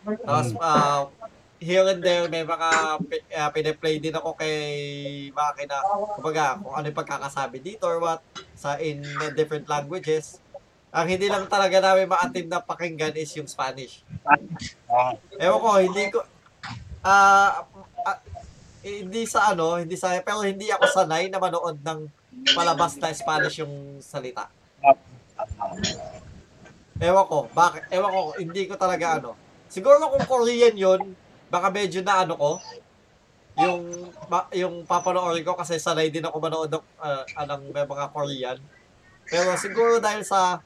Tapos 0.05 0.53
uh, 0.61 1.09
here 1.57 1.87
and 1.89 2.05
there 2.05 2.29
may 2.29 2.45
mga 2.45 2.69
uh, 3.01 3.49
pine-play 3.57 3.97
din 3.97 4.13
ako 4.13 4.37
kay 4.37 4.59
Maki 5.33 5.65
na 5.65 5.81
kumbaga 6.13 6.61
kung 6.61 6.77
ano 6.77 6.85
yung 6.93 6.99
pagkakasabi 7.01 7.65
dito 7.65 7.89
or 7.89 8.05
what 8.05 8.21
sa 8.55 8.79
in 8.79 9.03
different 9.35 9.67
languages. 9.69 10.39
Ang 10.95 11.19
hindi 11.19 11.27
lang 11.27 11.51
talaga 11.51 11.83
namin 11.83 12.07
maatim 12.07 12.47
na 12.47 12.63
pakinggan 12.63 13.19
is 13.19 13.35
yung 13.35 13.51
Spanish. 13.51 14.07
Ah, 14.87 15.19
Ewan 15.43 15.59
ko, 15.59 15.71
hindi 15.83 16.05
ko, 16.15 16.23
ah, 17.03 17.67
ah, 18.07 18.19
hindi 18.87 19.27
sa 19.27 19.51
ano, 19.51 19.83
hindi 19.83 19.99
sa, 19.99 20.15
pero 20.23 20.47
hindi 20.47 20.71
ako 20.71 20.87
sanay 20.87 21.27
na 21.27 21.43
manood 21.43 21.83
ng 21.83 22.07
palabas 22.55 22.95
na 23.03 23.11
Spanish 23.11 23.59
yung 23.59 23.99
salita. 23.99 24.47
Ewan 27.03 27.27
ko, 27.27 27.51
bakit, 27.51 27.91
ewan 27.91 28.11
ko, 28.15 28.21
hindi 28.39 28.63
ko 28.71 28.79
talaga 28.79 29.19
ano. 29.19 29.35
Siguro 29.67 29.99
kung 29.99 30.27
Korean 30.31 30.79
yun, 30.79 31.19
baka 31.51 31.75
medyo 31.75 32.07
na 32.07 32.23
ano 32.23 32.39
ko, 32.39 32.51
yung, 33.57 33.83
ba, 34.27 34.51
yung 34.53 34.83
papanoorin 34.83 35.43
ko 35.43 35.55
kasi 35.55 35.77
sanay 35.77 36.09
din 36.09 36.23
ako 36.23 36.37
manood 36.39 36.69
ng, 36.69 36.85
uh, 36.99 37.23
ng 37.45 37.63
may 37.71 37.85
mga 37.85 38.07
Korean. 38.11 38.59
Pero 39.25 39.55
siguro 39.55 39.99
dahil 39.99 40.23
sa 40.23 40.59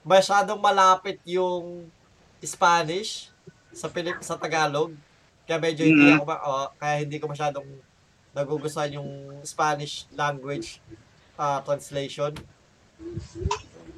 masyadong 0.00 0.58
malapit 0.58 1.16
yung 1.24 1.88
Spanish 2.38 3.32
sa 3.70 3.88
Pilip 3.88 4.20
sa 4.20 4.36
Tagalog, 4.36 4.92
kaya 5.44 5.58
medyo 5.58 5.82
hindi 5.82 6.04
Mhm. 6.06 6.14
ako 6.14 6.24
ma- 6.24 6.44
oh, 6.44 6.68
kaya 6.74 6.94
hindi 7.00 7.16
ko 7.16 7.26
masyadong 7.26 7.66
nagugustuhan 8.30 8.92
yung 8.92 9.10
Spanish 9.42 10.04
language 10.10 10.78
ah, 11.34 11.58
translation. 11.60 12.30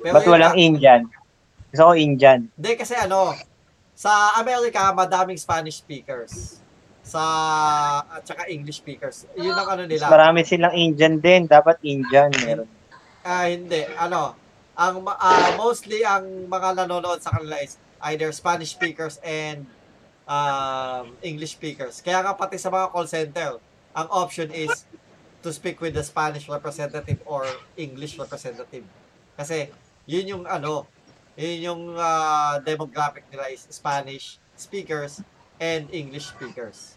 Ba't 0.01 0.23
yun 0.23 0.31
walang 0.31 0.55
nga- 0.55 0.59
Indian? 0.59 1.01
Gusto 1.69 1.83
ko 1.85 1.93
Indian. 1.93 2.41
hindi 2.49 2.73
kasi 2.75 2.95
ano, 2.95 3.35
sa 3.93 4.37
Amerika 4.37 4.89
madaming 4.91 5.37
Spanish 5.37 5.77
speakers. 5.77 6.63
Sa 7.07 7.23
at 8.03 8.27
saka 8.27 8.51
English 8.51 8.83
speakers. 8.83 9.31
Yun 9.39 9.55
ang 9.55 9.69
ano 9.79 9.83
nila. 9.87 10.11
Marami 10.11 10.43
silang 10.43 10.75
Indian 10.75 11.23
din. 11.23 11.47
Dapat 11.47 11.79
Indian 11.87 12.35
meron. 12.43 12.67
Ah, 13.23 13.47
hindi. 13.47 13.87
Ano, 13.95 14.35
ang 14.75 15.07
ah, 15.07 15.55
mostly 15.55 16.03
ang 16.03 16.51
mga 16.51 16.83
nanonood 16.83 17.23
sa 17.23 17.39
kanila 17.39 17.63
is 17.63 17.79
either 18.11 18.29
Spanish 18.35 18.75
speakers 18.75 19.23
and 19.23 19.65
um, 20.27 21.15
English 21.23 21.57
speakers. 21.57 22.03
Kaya 22.03 22.21
nga 22.21 22.35
pati 22.35 22.59
sa 22.59 22.69
mga 22.69 22.93
call 22.93 23.09
center, 23.09 23.63
ang 23.97 24.09
option 24.13 24.51
is 24.53 24.85
to 25.41 25.55
speak 25.55 25.79
with 25.81 25.95
the 25.95 26.03
Spanish 26.03 26.51
representative 26.51 27.23
or 27.25 27.47
English 27.79 28.19
representative. 28.19 28.85
Kasi 29.39 29.71
yun 30.05 30.27
yung 30.27 30.45
ano, 30.45 30.85
yun 31.39 31.59
yung 31.73 31.83
ah, 31.97 32.59
demographic 32.61 33.25
nila 33.33 33.49
is 33.49 33.65
Spanish 33.71 34.37
speakers 34.59 35.23
and 35.57 35.89
English 35.93 36.33
speakers. 36.35 36.96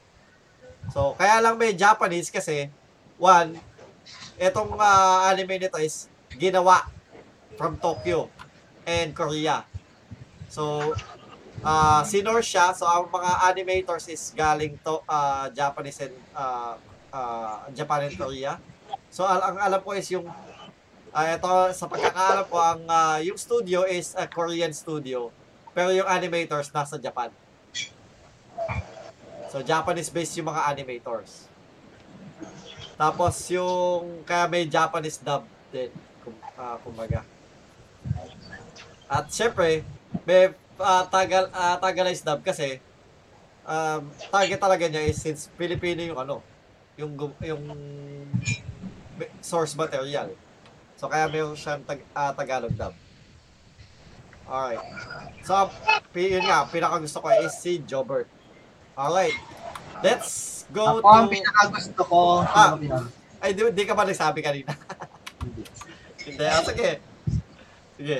So, 0.89 1.13
kaya 1.13 1.37
lang 1.39 1.55
may 1.55 1.77
Japanese 1.77 2.33
kasi 2.33 2.69
one, 3.21 3.57
etong 4.41 4.73
ah, 4.79 5.29
anime 5.29 5.61
nito 5.61 5.77
is 5.77 6.09
ginawa 6.33 6.87
from 7.59 7.77
Tokyo 7.77 8.31
and 8.87 9.13
Korea. 9.13 9.67
So, 10.49 10.95
uh, 11.61 12.01
sinor 12.01 12.41
siya. 12.41 12.73
So, 12.73 12.89
ang 12.89 13.11
mga 13.11 13.31
animators 13.53 14.09
is 14.09 14.33
galing 14.33 14.79
to 14.81 15.03
ah, 15.05 15.51
Japanese 15.53 16.01
and 16.09 16.15
ah, 16.33 16.73
ah, 17.13 17.69
Japan 17.75 18.09
and 18.09 18.15
Korea. 18.15 18.57
So, 19.13 19.25
al- 19.29 19.45
ang 19.53 19.57
alam 19.61 19.81
ko 19.85 19.93
is 19.93 20.09
yung 20.09 20.25
ah, 21.13 21.25
ito, 21.29 21.51
sa 21.73 21.85
pagkakaalam 21.85 22.45
ko, 22.49 22.57
ang 22.57 22.81
ah, 22.89 23.17
yung 23.21 23.37
studio 23.37 23.85
is 23.85 24.17
a 24.17 24.25
Korean 24.25 24.73
studio. 24.73 25.29
Pero 25.73 25.93
yung 25.93 26.09
animators 26.09 26.73
nasa 26.73 26.97
Japan. 26.97 27.29
So, 29.49 29.65
Japanese-based 29.65 30.37
yung 30.37 30.53
mga 30.53 30.61
animators. 30.69 31.49
Tapos 32.99 33.33
yung 33.47 34.27
kaya 34.27 34.43
may 34.51 34.67
Japanese 34.67 35.23
dub 35.23 35.47
din, 35.71 35.87
kum, 36.19 36.35
ah, 36.59 36.75
kumbaga. 36.83 37.23
At 39.07 39.31
syempre, 39.31 39.87
may 40.27 40.51
uh, 40.75 41.03
tagal 41.07 41.47
uh, 41.49 41.79
Tagalized 41.79 42.27
dub 42.27 42.43
kasi 42.43 42.83
um, 43.63 44.03
target 44.27 44.59
talaga 44.59 44.85
niya 44.91 45.07
is 45.07 45.15
since 45.15 45.47
Filipino 45.55 46.03
yung 46.03 46.19
ano, 46.19 46.43
yung 46.99 47.15
yung 47.39 47.63
source 49.39 49.79
material. 49.79 50.35
So 50.99 51.07
kaya 51.07 51.31
mayroon 51.31 51.55
siyang 51.55 51.87
tag, 51.87 52.03
ah, 52.11 52.35
Tagalog 52.35 52.75
dub. 52.75 52.91
Alright. 54.49 54.81
So, 55.45 55.69
yun 56.17 56.41
nga, 56.41 56.65
pinaka 56.65 56.97
gusto 56.97 57.21
ko 57.21 57.29
is 57.37 57.53
si 57.53 57.79
Jobert. 57.85 58.25
Alright. 58.99 59.37
Let's 60.03 60.63
go 60.75 60.99
Ako 60.99 61.07
ang 61.07 61.27
to... 61.27 61.31
pinakagusto 61.31 62.01
ko. 62.03 62.43
Ah. 62.43 62.75
Ano 62.75 63.07
Ay, 63.39 63.55
di, 63.55 63.63
di 63.71 63.87
ka 63.87 63.95
ba 63.95 64.03
nagsabi 64.03 64.43
kanina? 64.43 64.75
Hindi. 66.27 66.43
Ah, 66.43 66.59
sige. 66.59 66.99
Sige. 67.95 68.17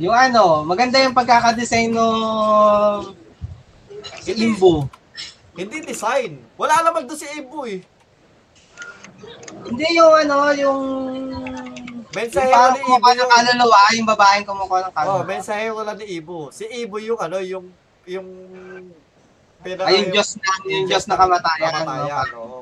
Yung 0.00 0.16
ano, 0.16 0.64
maganda 0.64 0.96
yung 1.04 1.12
pagkakadesign 1.12 1.92
ng 1.92 2.16
si 4.24 4.32
Imbo. 4.40 4.88
Hindi 5.52 5.84
design. 5.84 6.40
Wala 6.56 6.80
naman 6.80 7.04
doon 7.04 7.18
si 7.18 7.28
Ibu 7.28 7.60
eh. 7.68 7.82
Hindi 9.68 9.86
yung 9.98 10.14
ano, 10.16 10.36
yung... 10.56 10.80
Mensahero 12.08 12.48
Yung 12.48 12.56
parang 12.56 12.72
ni 12.72 12.80
Ibu 12.80 12.88
kumukuha 12.88 13.10
ng 13.12 13.18
yung... 13.20 13.30
kaluluwa, 13.36 13.80
yung 13.92 14.08
babaeng 14.08 14.46
kumukuha 14.48 14.78
ng 14.80 14.88
Oh, 14.88 14.96
kaluluwa. 14.96 15.28
mensahero 15.28 15.80
lang 15.84 15.98
ni 16.00 16.06
Ibu. 16.16 16.38
Si 16.48 16.64
Ibu 16.64 16.96
yung 17.04 17.20
ano, 17.20 17.36
yung... 17.44 17.66
Yung... 18.08 18.28
Pina, 19.58 19.82
Ay, 19.84 20.06
yung 20.06 20.10
Diyos 20.14 20.38
na, 20.38 20.50
yung 20.70 20.86
Diyos 20.86 21.04
na 21.10 21.16
kamatayan. 21.18 21.72
Kamatayan, 21.82 22.26
no? 22.32 22.38
oo. 22.38 22.60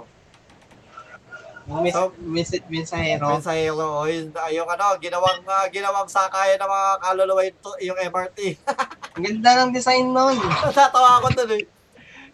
Yung 1.67 1.83
mis, 1.83 1.93
So, 1.93 2.15
mis, 2.19 2.51
mensahero. 2.71 3.27
Mensahero, 3.37 3.87
oh, 4.03 4.07
yung, 4.07 4.31
yung 4.33 4.69
ano, 4.71 4.97
ginawang, 5.03 5.43
ah, 5.51 5.67
ginawang 5.69 6.09
sakayan 6.09 6.59
ng 6.63 6.71
mga 6.71 6.91
kaluluwa 7.03 7.43
yung, 7.43 7.59
yung 7.83 7.99
MRT. 8.11 8.39
Ang 9.17 9.25
ganda 9.25 9.51
ng 9.65 9.73
design 9.73 10.07
nun. 10.13 10.37
Natatawa 10.39 11.25
ako 11.25 11.33
eh. 11.57 11.65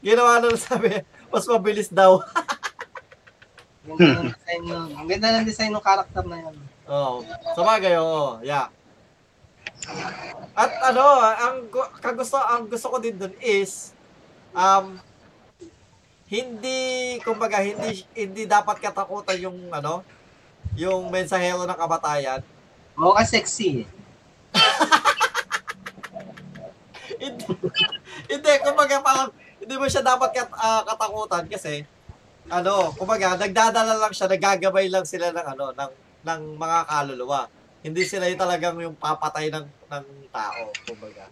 Ginawa 0.02 0.42
nung 0.42 0.58
sabi, 0.58 0.98
mas 1.30 1.46
mabilis 1.46 1.88
daw. 1.88 2.18
Ang 3.86 3.96
ganda 3.96 4.18
ng 4.18 4.30
design 4.36 4.62
nun. 4.66 4.90
Ang 4.98 5.06
ganda 5.08 5.28
ng 5.38 5.46
design 5.46 5.70
ng 5.70 5.84
character 5.84 6.24
na 6.26 6.38
yun. 6.42 6.56
Oo. 6.90 7.22
Sa 7.54 7.62
bagay, 7.62 7.94
oo. 8.02 8.42
Yeah. 8.42 8.66
At 10.52 10.70
ano, 10.92 11.04
ang 11.20 11.56
gu- 11.66 11.92
kagusto 11.98 12.38
ang 12.38 12.70
gusto 12.70 12.86
ko 12.92 12.96
din 13.02 13.18
dun 13.18 13.34
is 13.42 13.90
um 14.54 15.00
hindi 16.30 17.18
kumbaga 17.20 17.60
hindi 17.60 18.06
hindi 18.14 18.48
dapat 18.48 18.80
katakutan 18.80 19.36
yung 19.42 19.58
ano 19.74 20.00
yung 20.78 21.12
mensahero 21.12 21.68
ng 21.68 21.76
kamatayan. 21.76 22.40
Oo, 22.96 23.12
kasi 23.12 23.40
sexy. 23.40 23.84
eh. 23.84 23.86
hindi, 27.22 27.44
hindi 28.28 28.50
kumbaga 28.64 28.96
parang 29.04 29.30
hindi 29.60 29.74
mo 29.76 29.86
siya 29.86 30.02
dapat 30.02 30.30
kat, 30.32 30.48
ah, 30.56 30.82
katakutan 30.86 31.44
kasi 31.48 31.84
ano, 32.48 32.92
kumbaga 32.96 33.38
nagdadala 33.38 33.96
lang 33.96 34.12
siya, 34.12 34.28
nagagabay 34.28 34.88
lang 34.88 35.06
sila 35.06 35.30
ng 35.30 35.46
ano 35.56 35.66
ng 35.72 35.92
ng 36.22 36.40
mga 36.58 36.78
kaluluwa. 36.88 37.40
Hindi 37.82 38.02
sila 38.06 38.30
yung 38.30 38.40
talagang 38.40 38.76
yung 38.78 38.94
papatay 38.94 39.50
ng 39.50 39.66
ng 39.66 40.04
tao, 40.30 40.70
kumbaga. 40.86 41.26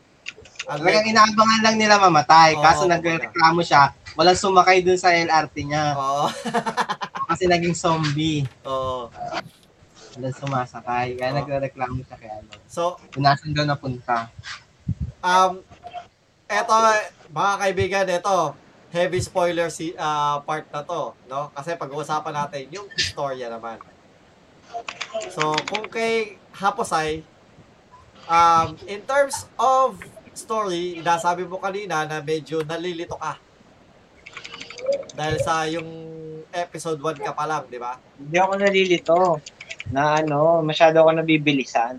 Unlike- 0.60 0.82
Talagang 0.82 1.06
inaabangan 1.08 1.60
lang 1.62 1.76
nila 1.78 1.94
mamatay. 1.96 2.54
Oo, 2.54 2.62
Kaso 2.62 2.82
nagreklamo 2.84 3.62
siya, 3.62 3.90
walang 4.12 4.36
sumakay 4.36 4.82
dun 4.82 4.98
sa 4.98 5.10
LRT 5.10 5.56
niya. 5.64 5.94
Oo. 5.94 6.26
Kasi 7.30 7.46
naging 7.46 7.72
zombie. 7.72 8.42
Oo. 8.62 9.08
Walang 10.12 10.36
sumasakay. 10.36 11.14
Kaya 11.14 11.30
Oo. 11.32 11.38
nagreklamo 11.40 12.02
siya 12.02 12.16
kaya 12.18 12.34
ano. 12.38 12.50
So, 12.66 12.98
Kung 13.08 13.24
nasan 13.24 13.54
daw 13.54 13.64
napunta. 13.64 14.26
um, 15.22 15.62
eto, 16.44 16.74
mga 17.30 17.52
kaibigan, 17.56 18.06
eto, 18.10 18.58
heavy 18.90 19.22
spoiler 19.22 19.70
si 19.70 19.94
ah, 19.94 20.42
part 20.42 20.66
na 20.68 20.82
to, 20.82 21.14
no? 21.24 21.54
Kasi 21.54 21.78
pag-uusapan 21.78 22.34
natin 22.36 22.66
yung 22.70 22.90
istorya 22.92 23.46
naman. 23.46 23.78
So, 25.30 25.54
kung 25.68 25.86
kay 25.90 26.38
Haposay, 26.54 27.22
um, 28.26 28.76
in 28.86 29.02
terms 29.06 29.46
of 29.58 29.98
story, 30.32 31.02
nasabi 31.02 31.44
mo 31.44 31.58
kanina 31.58 32.06
na 32.06 32.22
medyo 32.22 32.62
nalilito 32.62 33.18
ka. 33.18 33.36
Dahil 35.14 35.36
sa 35.42 35.66
yung 35.68 35.88
episode 36.50 36.98
1 36.98 37.20
ka 37.22 37.32
pa 37.34 37.44
lang, 37.46 37.66
di 37.70 37.78
ba? 37.78 37.98
Hindi 38.18 38.36
ako 38.38 38.52
nalilito. 38.58 39.16
Na 39.90 40.18
ano, 40.22 40.62
masyado 40.62 41.02
ako 41.02 41.10
nabibilisan. 41.20 41.98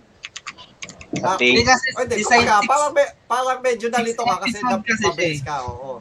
Sa 1.19 1.36
Hindi 1.36 1.59
take. 1.59 1.67
kasi 1.67 1.88
O, 1.91 1.99
hindi, 2.07 2.15
design 2.24 2.47
kumbaga, 2.47 2.67
parang, 2.67 2.91
me- 2.95 3.13
parang 3.28 3.59
medyo 3.59 3.88
nalito 3.91 4.24
ka 4.24 4.36
kasi 4.47 4.57
eh. 5.19 5.36
ka, 5.43 5.55
oo. 5.67 5.99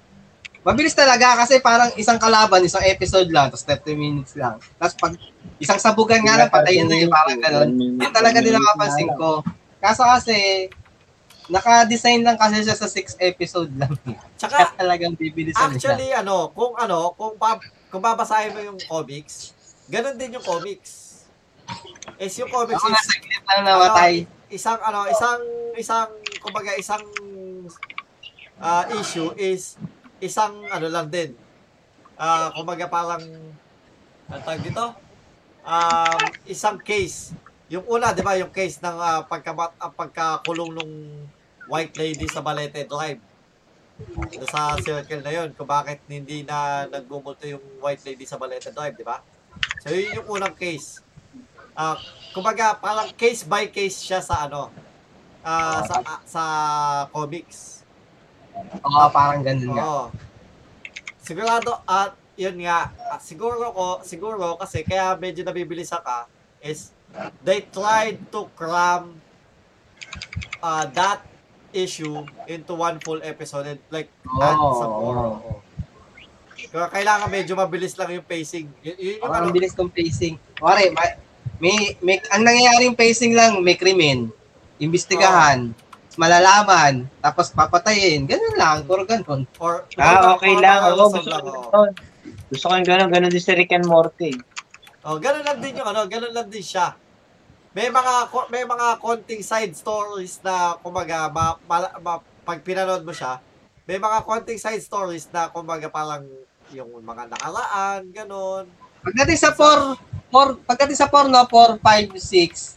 Mabilis 0.61 0.93
talaga 0.93 1.41
kasi 1.41 1.57
parang 1.65 1.89
isang 1.97 2.21
kalaban, 2.21 2.61
isang 2.61 2.85
episode 2.85 3.33
lang, 3.33 3.49
tapos 3.49 3.65
30 3.65 3.97
minutes 3.97 4.37
lang. 4.37 4.61
Tapos 4.77 4.95
pag 5.01 5.13
isang 5.57 5.81
sabugan 5.81 6.21
nga 6.21 6.37
lang, 6.37 6.53
patayin 6.53 6.85
na 6.85 7.01
yun, 7.01 7.09
parang 7.09 7.41
gano'n. 7.41 7.71
Yun 7.97 8.13
talaga 8.13 8.45
din 8.45 8.53
napapansin 8.53 9.09
ko. 9.17 9.41
Kaso 9.81 10.05
kasi, 10.05 10.69
naka-design 11.49 12.21
lang 12.23 12.37
kasi 12.37 12.61
siya 12.61 12.77
sa 12.77 12.87
6 12.87 13.17
episode 13.25 13.73
lang. 13.75 13.91
Tsaka, 14.39 14.69
Kaya 14.69 14.77
talagang 14.77 15.17
bibilisan 15.17 15.75
siya. 15.81 15.97
Actually, 15.97 16.13
ano, 16.13 16.53
kung 16.53 16.77
ano, 16.77 17.17
kung, 17.17 17.41
pa, 17.41 17.57
kung 17.89 18.05
babasahin 18.05 18.53
mo 18.53 18.61
yung 18.61 18.79
comics, 18.85 19.57
ganun 19.89 20.15
din 20.21 20.37
yung 20.37 20.45
comics. 20.45 21.25
Is 22.21 22.37
yung 22.37 22.53
comics 22.53 22.79
Ako 22.79 22.93
is, 22.93 22.95
nasa 22.95 23.17
glit 23.17 23.43
lang 23.49 23.61
namatay. 23.65 24.13
isang 24.51 24.81
ano, 24.83 25.07
isang 25.07 25.41
isang 25.79 26.11
kumbaga 26.43 26.75
isang 26.75 27.03
ah, 28.59 28.85
issue 28.99 29.31
is 29.39 29.79
isang 30.21 30.65
ano 30.69 30.87
lang 30.89 31.09
din. 31.09 31.33
Ah, 32.21 32.53
kumbaga 32.53 32.87
parang 32.87 33.25
ang 34.29 34.43
tawag 34.45 34.63
dito? 34.63 34.93
Um, 35.65 36.21
isang 36.47 36.77
case. 36.81 37.33
Yung 37.73 37.85
una, 37.89 38.13
'di 38.13 38.23
ba, 38.23 38.37
yung 38.37 38.53
case 38.53 38.79
ng 38.85 38.97
ah, 39.01 39.25
pagka 39.25 39.53
ah, 39.57 39.93
pagkakulong 39.93 40.71
nung 40.77 40.95
white 41.67 41.97
lady 41.97 42.29
sa 42.29 42.45
Balete 42.45 42.85
Drive. 42.85 43.21
Doon 44.01 44.49
sa 44.49 44.81
circle 44.81 45.21
na 45.21 45.33
yun, 45.33 45.53
kung 45.53 45.69
bakit 45.69 46.01
hindi 46.09 46.41
na 46.41 46.89
nagbumulto 46.89 47.45
yung 47.45 47.61
white 47.85 48.01
lady 48.09 48.25
sa 48.25 48.41
Balete 48.41 48.73
Drive, 48.73 48.97
di 48.97 49.05
ba? 49.05 49.21
So, 49.85 49.93
yun 49.93 50.17
yung 50.17 50.29
unang 50.41 50.57
case. 50.57 51.05
Ah, 51.77 51.97
kumbaga, 52.33 52.77
parang 52.77 53.13
case 53.13 53.45
by 53.45 53.69
case 53.69 54.01
siya 54.01 54.25
sa 54.25 54.49
ano, 54.49 54.73
ah, 55.45 55.81
sa 55.85 55.97
ah, 56.01 56.21
sa 56.25 56.43
comics. 57.13 57.80
Oo, 58.57 59.07
parang 59.13 59.43
ganun 59.43 59.77
nga. 59.77 59.83
Oo. 59.85 60.05
Sigurado 61.21 61.81
at 61.85 62.17
yun 62.41 62.57
nga, 62.65 62.91
ah, 63.13 63.21
siguro 63.21 63.71
ko, 63.71 63.87
siguro 64.01 64.57
kasi 64.57 64.81
kaya 64.81 65.13
medyo 65.21 65.45
nabibilis 65.45 65.93
ka 65.93 66.25
is 66.65 66.93
they 67.45 67.65
tried 67.69 68.17
to 68.33 68.49
cram 68.57 69.19
uh, 70.63 70.85
that 70.97 71.21
issue 71.71 72.25
into 72.51 72.75
one 72.75 72.99
full 73.05 73.21
episode 73.23 73.67
and 73.67 73.81
like 73.93 74.11
add 74.41 74.57
Oo, 74.57 74.79
some 74.81 74.95
more. 74.95 75.19
Oo. 75.19 75.53
Kaya 76.71 76.87
kailangan 76.93 77.29
medyo 77.33 77.57
mabilis 77.57 77.97
lang 77.97 78.15
yung 78.15 78.27
pacing. 78.27 78.69
Y- 78.85 78.97
yun 78.99 79.15
yung 79.21 79.33
Parang 79.33 79.51
ano, 79.51 79.55
bilis 79.55 79.75
ng 79.75 79.91
pacing. 79.91 80.35
Pare, 80.61 80.93
may, 80.93 81.11
may, 81.59 81.77
may, 82.05 82.17
ang 82.31 82.45
nangyayaring 82.45 82.95
pacing 82.95 83.33
lang, 83.33 83.59
may 83.65 83.75
krimen, 83.75 84.29
imbestigahan, 84.77 85.73
malalaman, 86.21 87.09
tapos 87.19 87.49
papatayin. 87.49 88.29
Ganun 88.29 88.55
lang, 88.55 88.85
puro 88.85 89.09
ganun. 89.09 89.49
or, 89.57 89.89
Ah, 89.97 90.37
okay 90.37 90.53
or- 90.53 90.61
lang. 90.61 90.81
Oo, 90.85 91.09
or- 91.09 91.17
gusto 91.17 91.33
ko 91.33 91.41
ganun. 91.49 91.93
Gusto 92.51 92.65
ko 92.67 92.73
yung 92.75 92.85
gano'n. 92.85 93.09
Gano'n 93.09 93.31
din 93.31 93.41
si 93.41 93.53
Rick 93.55 93.73
and 93.73 93.87
Morty. 93.87 94.35
Oh, 95.01 95.17
ganun 95.17 95.41
lang 95.41 95.59
din 95.59 95.73
yung 95.73 95.89
ano, 95.89 96.05
ganun 96.05 96.35
lang 96.35 96.47
din 96.47 96.61
siya. 96.61 96.93
May 97.71 97.89
mga 97.89 98.13
may 98.51 98.67
mga 98.67 98.99
konting 98.99 99.41
side 99.41 99.73
stories 99.73 100.43
na 100.43 100.75
kumaga 100.77 101.31
ma, 101.31 101.55
ma- 101.63 101.95
ma- 101.97 102.21
pag 102.43 102.61
pinanood 102.61 103.01
mo 103.01 103.15
siya, 103.15 103.39
may 103.87 103.97
mga 103.97 104.27
konting 104.27 104.59
side 104.59 104.83
stories 104.83 105.31
na 105.31 105.47
kumaga 105.47 105.87
parang 105.87 106.27
yung 106.71 106.91
mga 106.93 107.31
nakaraan, 107.31 108.11
ganun. 108.11 108.67
Pagdating 109.01 109.39
sa 109.39 109.55
4, 109.55 109.95
4 110.29 110.59
pagdating 110.67 110.99
sa 110.99 111.07
4, 111.07 111.31
no, 111.31 111.47
4, 111.47 111.79
5, 111.79 112.11
6, 112.13 112.77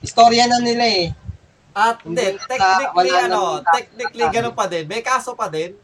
istorya 0.00 0.44
na 0.44 0.58
nila 0.58 0.84
eh. 0.84 1.14
At 1.78 2.02
hindi, 2.02 2.34
na- 2.34 2.42
technically 2.42 2.86
wala 2.90 3.14
ano, 3.30 3.40
technically 3.62 4.26
ganun 4.34 4.54
pa 4.58 4.66
din. 4.66 4.84
May 4.90 4.98
kaso 4.98 5.38
pa 5.38 5.46
din. 5.46 5.78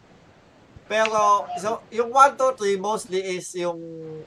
Pero 0.85 1.47
so 1.63 1.81
yung 1.89 2.11
1 2.11 2.35
2 2.37 2.77
3 2.77 2.77
mostly 2.83 3.23
is 3.23 3.47
yung 3.55 3.79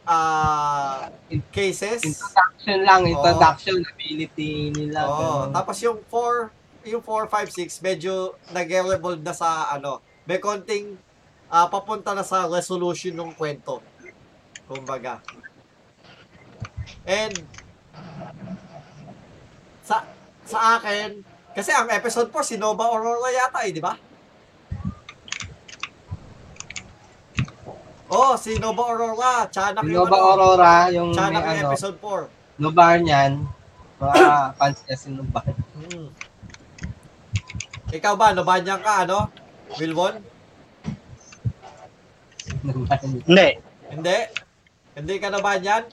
ah 0.07 1.11
cases. 1.51 2.01
Introduction 2.07 2.77
lang, 2.87 3.01
introduction 3.05 3.83
ability 3.83 4.71
nila. 4.73 5.05
Oo. 5.05 5.19
ganun. 5.19 5.47
Tapos 5.53 5.77
yung 5.83 5.99
4, 6.09 6.49
yung 6.87 7.03
4, 7.03 7.29
5, 7.29 7.51
6, 7.51 7.83
medyo 7.83 8.33
nag-revolve 8.55 9.21
na 9.21 9.35
sa 9.35 9.69
ano, 9.75 9.99
may 10.23 10.39
konting 10.39 10.95
ah, 11.51 11.67
papunta 11.67 12.15
na 12.15 12.23
sa 12.23 12.47
resolution 12.47 13.13
ng 13.13 13.35
kwento. 13.35 13.83
Kumbaga. 14.65 15.19
And 17.05 17.35
sa 19.83 20.03
sa 20.47 20.79
akin, 20.79 21.23
kasi 21.57 21.73
ang 21.73 21.89
episode 21.89 22.29
4 22.29 22.53
si 22.53 22.55
Nova 22.61 22.85
Aurora 22.85 23.33
yata 23.33 23.65
eh, 23.65 23.73
di 23.73 23.81
ba? 23.81 23.97
Oh, 28.13 28.37
si 28.37 28.61
Nova 28.61 28.93
Aurora, 28.93 29.49
Chanak 29.49 29.81
yung 29.89 30.05
Nova 30.05 30.15
ano, 30.15 30.27
Aurora, 30.29 30.73
yung 30.93 31.09
Chanak 31.17 31.43
may 31.43 31.65
ano, 31.65 31.73
episode 31.73 31.97
4. 31.99 32.61
Nobar 32.61 33.01
niyan, 33.01 33.41
mga 33.97 34.25
fans 34.61 34.79
niya 34.85 34.95
si 35.01 35.09
Nobar. 35.09 35.49
Hmm. 35.73 36.07
Ikaw 37.89 38.13
ba, 38.13 38.37
Nobanyang 38.37 38.85
ka, 38.85 39.03
ano? 39.09 39.33
Wilwon? 39.81 40.21
Hindi. 43.25 43.49
Hindi? 43.89 44.17
Hindi 44.93 45.13
ka 45.17 45.27
Nobanyan? 45.33 45.83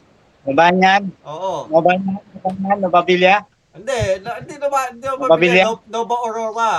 Mabanyan. 0.45 1.03
Oo. 1.25 1.67
Mabanyan. 1.73 2.21
Mabanyan. 2.37 2.79
Mababilya. 2.85 3.37
Hindi, 3.75 4.01
na, 4.23 4.31
hindi 4.39 4.55
Nova, 4.63 4.81
hindi 4.87 5.03
Nova, 5.03 5.25
Nobabilia? 5.27 5.65
Nova, 5.67 5.83
Nova 5.91 6.15
Aurora. 6.23 6.73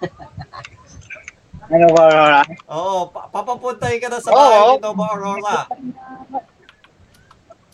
Ano 1.70 1.86
ba, 1.94 2.02
Aurora? 2.02 2.42
Oo, 2.66 3.14
pa, 3.14 3.30
papapuntahin 3.30 4.02
ka 4.02 4.10
na 4.10 4.18
sa 4.18 4.34
bahay 4.34 4.74
ni 4.74 4.82
Nova 4.82 5.04
Aurora. 5.14 5.58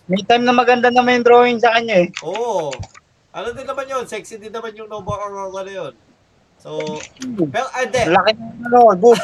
May 0.04 0.20
time 0.20 0.44
na 0.44 0.52
maganda 0.52 0.92
na 0.92 1.00
may 1.00 1.16
drawing 1.24 1.56
sa 1.56 1.72
kanya 1.72 2.04
eh. 2.04 2.12
Oo. 2.20 2.76
Ano 3.32 3.48
din 3.56 3.64
naman 3.64 3.88
yun? 3.88 4.04
Sexy 4.04 4.36
din 4.36 4.52
naman 4.52 4.76
yung 4.76 4.92
Nova 4.92 5.16
Aurora 5.16 5.64
na 5.64 5.72
yun. 5.72 5.94
So, 6.60 6.76
pero, 7.48 7.72
ah, 7.72 7.88
hindi. 7.88 8.04
Laki 8.04 8.36
ng 8.36 8.68
ano, 8.68 8.92
boob. 9.00 9.16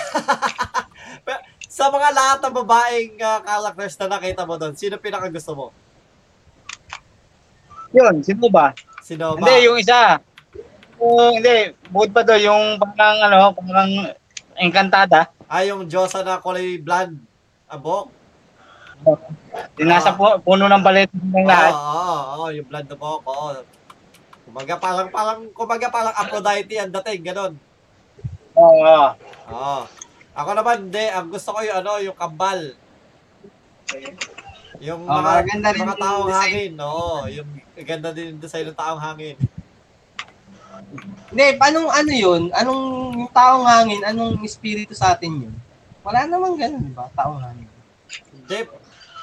Sa 1.69 1.93
mga 1.93 2.09
lahat 2.17 2.39
ng 2.41 2.57
babaeng 2.65 3.13
ah, 3.21 3.45
characters 3.45 4.01
na 4.01 4.17
nakita 4.17 4.49
mo 4.49 4.57
doon, 4.57 4.73
sino 4.73 4.97
pinaka 4.97 5.29
gusto 5.29 5.53
mo? 5.53 5.67
Yun, 7.93 8.25
sino 8.25 8.49
ba? 8.49 8.73
Si 9.13 9.21
Nova. 9.21 9.37
Hindi, 9.45 9.69
yung 9.69 9.77
isa. 9.77 10.17
Yung, 10.97 11.37
hindi, 11.37 11.77
bukod 11.93 12.17
pa 12.17 12.25
doon, 12.25 12.41
yung 12.41 12.65
parang 12.81 13.19
ano, 13.21 13.53
parang 13.53 13.91
engkantada. 14.57 15.29
Ah, 15.45 15.61
yung 15.61 15.85
Diyosa 15.85 16.25
na 16.25 16.41
kulay 16.41 16.81
blonde. 16.81 17.21
Abok. 17.69 18.09
Yung 19.77 19.91
nasa 19.93 20.17
pu- 20.17 20.41
puno 20.41 20.65
ng 20.65 20.81
balet 20.81 21.13
ng 21.13 21.45
Oo, 21.45 21.45
lahat. 21.45 21.73
oo, 21.77 22.17
oo, 22.41 22.47
yung 22.57 22.65
blood 22.65 22.89
na 22.89 22.97
buhok, 22.97 23.23
oo. 23.29 23.49
Kumaga 24.49 24.75
parang, 24.81 25.09
parang, 25.13 25.41
kumaga 25.53 25.87
parang 25.93 26.17
Aphrodite 26.17 26.73
ang 26.81 26.93
dating, 26.97 27.21
ganun. 27.21 27.53
Oo. 28.57 28.81
oo. 28.81 29.09
Oo. 29.53 29.81
Ako 30.33 30.51
naman, 30.57 30.89
hindi. 30.89 31.05
Ang 31.13 31.29
gusto 31.29 31.53
ko 31.53 31.61
yung 31.61 31.77
ano, 31.85 32.01
yung 32.01 32.17
kambal. 32.17 32.81
Yung 34.81 35.05
Oh, 35.05 35.21
mga, 35.21 35.31
maganda 35.43 35.69
rin 35.71 35.83
mga 35.83 35.97
taong 35.99 36.27
design. 36.27 36.41
hangin. 36.49 36.73
Oo, 36.79 37.15
yung 37.29 37.49
ganda 37.83 38.09
din 38.11 38.25
yung 38.33 38.41
design 38.41 38.65
ng 38.65 38.79
taong 38.79 39.01
hangin. 39.01 39.37
Hindi, 41.33 41.45
anong 41.57 41.89
ano 41.89 42.13
yun? 42.13 42.43
Anong 42.53 42.83
yung 43.17 43.33
taong 43.33 43.65
hangin? 43.65 44.03
Anong 44.03 44.41
espiritu 44.43 44.93
sa 44.93 45.13
atin 45.13 45.49
yun? 45.49 45.55
Wala 46.03 46.27
namang 46.27 46.57
ganun, 46.57 46.83
di 46.83 46.93
ba? 46.93 47.09
Taong 47.13 47.39
hangin. 47.39 47.69
Hindi, 48.33 48.59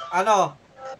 ano, 0.09 0.53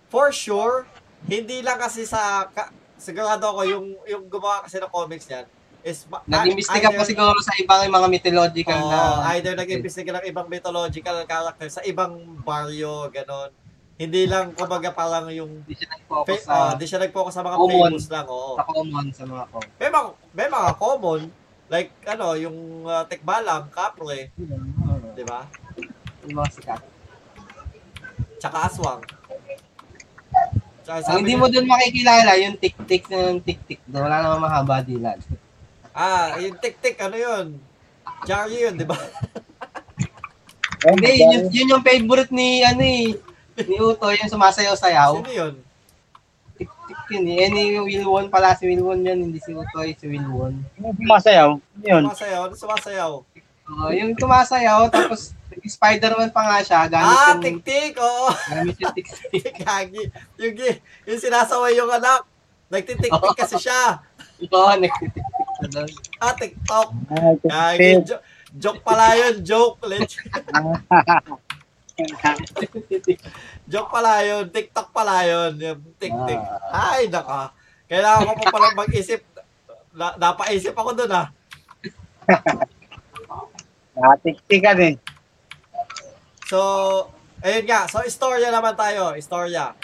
for 0.10 0.30
sure, 0.30 0.86
hindi 1.26 1.62
lang 1.62 1.78
kasi 1.78 2.06
sa, 2.06 2.50
ka, 2.50 2.70
sigurado 2.98 3.46
ako, 3.46 3.62
yung, 3.66 3.86
yung 4.06 4.24
gumawa 4.28 4.62
kasi 4.62 4.78
ng 4.78 4.92
comics 4.92 5.26
niyan, 5.26 5.46
is, 5.80 6.04
Nag-imbestiga 6.28 6.92
pa 6.92 7.08
siguro 7.08 7.40
sa 7.40 7.56
ibang 7.56 7.88
mga 7.88 8.08
mythological 8.12 8.78
Oo, 8.78 8.92
na... 8.92 9.32
either 9.34 9.56
nag-imbestiga 9.56 10.20
ng 10.20 10.28
ibang 10.28 10.52
mythological 10.52 11.24
character 11.24 11.72
sa 11.72 11.82
ibang 11.88 12.20
baryo, 12.44 13.08
ganon. 13.10 13.50
Hindi 14.00 14.22
lang, 14.26 14.56
kumbaga, 14.56 14.90
parang 14.92 15.28
yung, 15.30 15.60
Hindi 15.60 15.76
siya 15.76 15.86
fa- 15.86 15.94
nag-focus 15.94 16.40
sa, 16.42 16.56
oh, 16.56 16.72
di 16.74 16.86
siya 16.88 17.00
nag-focus 17.02 17.34
sa 17.36 17.44
mga 17.44 17.58
Common. 17.58 17.92
famous 17.92 18.08
lang, 18.08 18.26
oo. 18.26 18.52
sa 18.56 18.64
common, 18.66 19.06
sa 19.12 19.24
mga 19.26 19.44
ko. 19.46 19.58
May 19.76 19.90
mga, 19.90 20.08
may 20.32 20.48
mga 20.48 20.70
common, 20.74 21.22
like, 21.68 21.92
ano, 22.06 22.28
yung 22.34 22.58
uh, 22.82 23.04
tekbalang, 23.06 23.68
kapre, 23.70 24.32
di 25.12 25.24
ba? 25.24 25.44
Yung 26.24 26.32
mga 26.34 26.50
sikat. 26.50 26.82
Tsaka 28.40 28.58
aswang. 28.66 29.04
Tsaka 30.80 30.98
Ang 31.06 31.20
hindi 31.20 31.36
niya- 31.36 31.42
mo 31.42 31.52
dun 31.52 31.68
makikilala, 31.68 32.32
yung 32.40 32.56
tik-tik 32.56 33.04
na 33.06 33.18
yung 33.30 33.44
tik-tik. 33.44 33.84
doon. 33.84 34.08
Wala 34.08 34.24
namang 34.24 34.42
mahaba 34.42 34.80
dilan. 34.80 35.20
Ah, 35.92 36.40
yung 36.40 36.56
tik-tik, 36.56 36.96
ano 36.98 37.20
yun? 37.20 37.46
Jarry 38.24 38.64
yun, 38.64 38.80
di 38.80 38.88
ba? 38.88 38.96
Hindi, 40.82 41.12
yun, 41.14 41.28
yung- 41.30 41.52
yun 41.52 41.68
yung 41.70 41.84
favorite 41.84 42.32
ni, 42.32 42.64
ano 42.64 42.80
eh, 42.80 43.12
ni 43.66 43.78
Uto, 43.78 44.08
yung 44.08 44.30
sumasayaw-sayaw. 44.30 45.12
Sino 45.18 45.32
yun? 45.32 45.54
Tik-tik 46.56 47.00
yun 47.10 47.26
eh. 47.26 47.38
Eh, 47.40 47.50
ni 47.50 47.64
Wilwon 47.78 48.28
pala, 48.28 48.54
si 48.54 48.64
Wilwon 48.64 49.02
yun, 49.02 49.20
hindi 49.22 49.40
si 49.40 49.52
Utoy, 49.52 49.96
si 49.96 50.06
Wilwon. 50.06 50.60
Yung 50.78 50.96
sumasayaw. 50.96 51.50
Yun. 51.82 52.04
Sumasayaw, 52.06 52.42
ano 52.46 52.56
sumasayaw? 52.56 53.12
Oh, 53.70 53.92
yung 53.92 54.14
tumasayaw, 54.14 54.90
tapos 54.90 55.32
Spider-Man 55.60 56.32
pa 56.32 56.42
nga 56.42 56.60
siya, 56.60 56.82
gamit 56.88 57.06
Ah, 57.12 57.30
yung, 57.30 57.42
tik-tik, 57.42 57.94
oo. 57.96 58.28
gamit 58.50 58.78
yung 58.78 58.96
tik-tik. 58.96 59.54
Gagi. 59.62 60.04
Yung, 60.40 60.54
yung 61.06 61.20
sinasaway 61.20 61.76
yung 61.76 61.90
anak. 61.90 62.26
Nagtitik-tik 62.68 63.36
kasi 63.36 63.58
siya. 63.60 64.02
Oo, 64.48 64.72
nagtitik-tik 64.74 65.26
na 65.60 65.68
doon. 65.70 65.90
Ah, 66.18 66.34
TikTok. 66.34 66.88
Ah, 67.10 67.34
Gagi. 67.38 67.92
Jo- 68.04 68.24
joke 68.52 68.82
pala 68.82 69.14
yun. 69.16 69.36
Joke. 69.42 69.78
Leg- 69.84 70.08
joke 73.72 73.92
pala 73.92 74.24
yun. 74.24 74.46
TikTok 74.50 74.90
pala 74.92 75.26
yun. 75.26 75.54
Yung 75.60 75.82
tik-tik. 76.00 76.42
Ay, 76.72 77.08
naka. 77.12 77.52
Kailangan 77.90 78.28
ko 78.28 78.34
pa 78.38 78.54
pala 78.54 78.68
mag-isip. 78.78 79.22
na, 79.90 80.14
napaisip 80.16 80.74
ako 80.78 80.94
dun 80.96 81.12
ah. 81.12 81.28
Nakatiktikan 83.98 84.78
eh. 84.80 84.96
So, 86.48 86.60
ayun 87.44 87.66
nga. 87.68 87.90
So, 87.90 88.06
istorya 88.06 88.54
naman 88.54 88.78
tayo. 88.78 89.18
Istorya. 89.18 89.76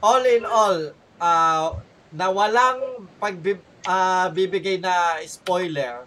All 0.00 0.24
in 0.24 0.48
all, 0.48 0.96
ah 1.20 1.76
na 2.10 2.26
walang 2.30 3.06
pagbib, 3.22 3.62
ah, 3.86 4.26
bibigay 4.34 4.82
na 4.82 5.22
spoiler 5.26 6.04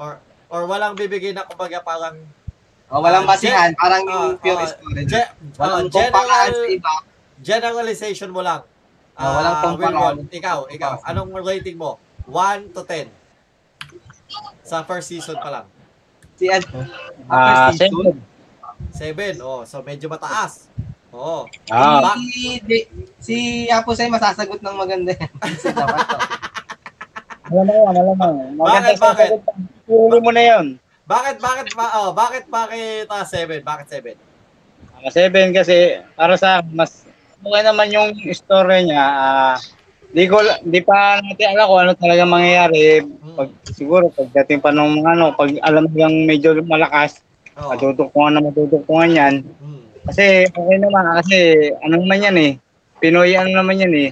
or 0.00 0.16
or 0.48 0.64
walang 0.64 0.96
bibigay 0.96 1.32
na 1.32 1.44
kumbaga 1.44 1.80
parang 1.84 2.16
Oh, 2.92 3.00
walang 3.00 3.24
Ah, 3.24 3.30
basihan. 3.30 3.70
Parang 3.74 4.04
ah, 4.04 4.36
pure 4.36 4.52
ah, 4.54 4.68
story. 4.68 5.02
ge- 5.08 5.32
Walang 5.56 5.88
general 5.88 6.48
sa 6.52 6.68
iba. 6.68 6.92
generalization 7.40 8.28
mo 8.28 8.44
lang. 8.44 8.60
Ah, 9.14 9.32
walang 9.32 9.54
Ah, 9.54 9.62
kumpara. 9.62 9.88
Wilwon, 9.88 10.16
ikaw, 10.28 10.58
ikaw. 10.68 11.00
Anong 11.02 11.32
rating 11.40 11.74
mo? 11.74 11.96
1 12.28 12.68
to 12.70 12.84
10. 12.84 13.08
Sa 14.62 14.84
first 14.84 15.08
season 15.08 15.36
pa 15.36 15.48
lang. 15.50 15.66
Si 16.36 16.46
ano? 16.46 16.64
Ah, 17.26 17.72
season? 17.72 18.20
seven. 18.92 19.36
7. 19.40 19.40
Oh, 19.40 19.64
so 19.64 19.80
medyo 19.80 20.06
mataas. 20.06 20.68
Oh. 21.08 21.44
Ah, 21.68 22.12
Si, 22.14 22.60
di, 22.60 22.88
si 23.16 23.36
Apo 23.68 23.92
Say 23.92 24.08
masasagot 24.08 24.60
ng 24.60 24.76
maganda 24.76 25.12
yan. 25.12 25.32
Kasi 25.42 25.72
dapat 25.72 25.96
to. 26.02 26.18
alam 27.48 27.64
mo, 27.64 27.74
alam 27.86 28.04
mo. 28.52 28.64
Bakit, 28.64 28.96
bakit? 28.96 29.28
Tuloy 29.84 30.20
mo 30.20 30.30
na 30.30 30.42
yun. 30.42 30.66
Bakit 31.02 31.36
bakit 31.38 31.66
ba 31.74 31.86
oh, 31.98 32.10
bakit 32.12 32.46
bakit 32.46 33.10
7? 33.10 33.60
Bakit 33.60 33.86
7? 33.90 34.14
Mga 34.98 35.10
seven 35.10 35.48
kasi 35.50 35.98
para 36.14 36.34
sa 36.34 36.62
mas 36.64 37.02
okay 37.38 37.62
naman 37.62 37.90
yung 37.90 38.14
story 38.30 38.86
niya. 38.86 39.02
Ah, 39.02 39.56
di 40.08 40.30
ko 40.30 40.38
di 40.62 40.78
pa 40.78 41.18
natin 41.18 41.56
alam 41.56 41.66
kung 41.66 41.80
ano 41.80 41.92
talaga 41.92 42.22
mangyayari 42.22 43.02
pag 43.34 43.50
siguro 43.66 44.06
pagdating 44.08 44.60
pa 44.60 44.70
ng 44.70 45.00
mga 45.00 45.10
ano 45.12 45.26
pag 45.32 45.50
alam 45.60 45.90
yung 45.90 46.24
medyo 46.24 46.54
malakas 46.60 47.22
Oh. 47.52 47.68
matutukungan 47.68 48.32
na 48.32 48.40
matutukungan 48.42 49.12
yan 49.12 49.34
Hmm. 49.60 49.84
kasi 50.08 50.48
okay 50.48 50.76
naman 50.78 51.04
kasi 51.20 51.36
ano 51.84 52.00
naman 52.00 52.24
yan 52.24 52.36
eh 52.38 52.52
Pinoy 52.96 53.36
ano 53.36 53.52
naman 53.52 53.76
yan 53.76 53.92
eh 53.92 54.10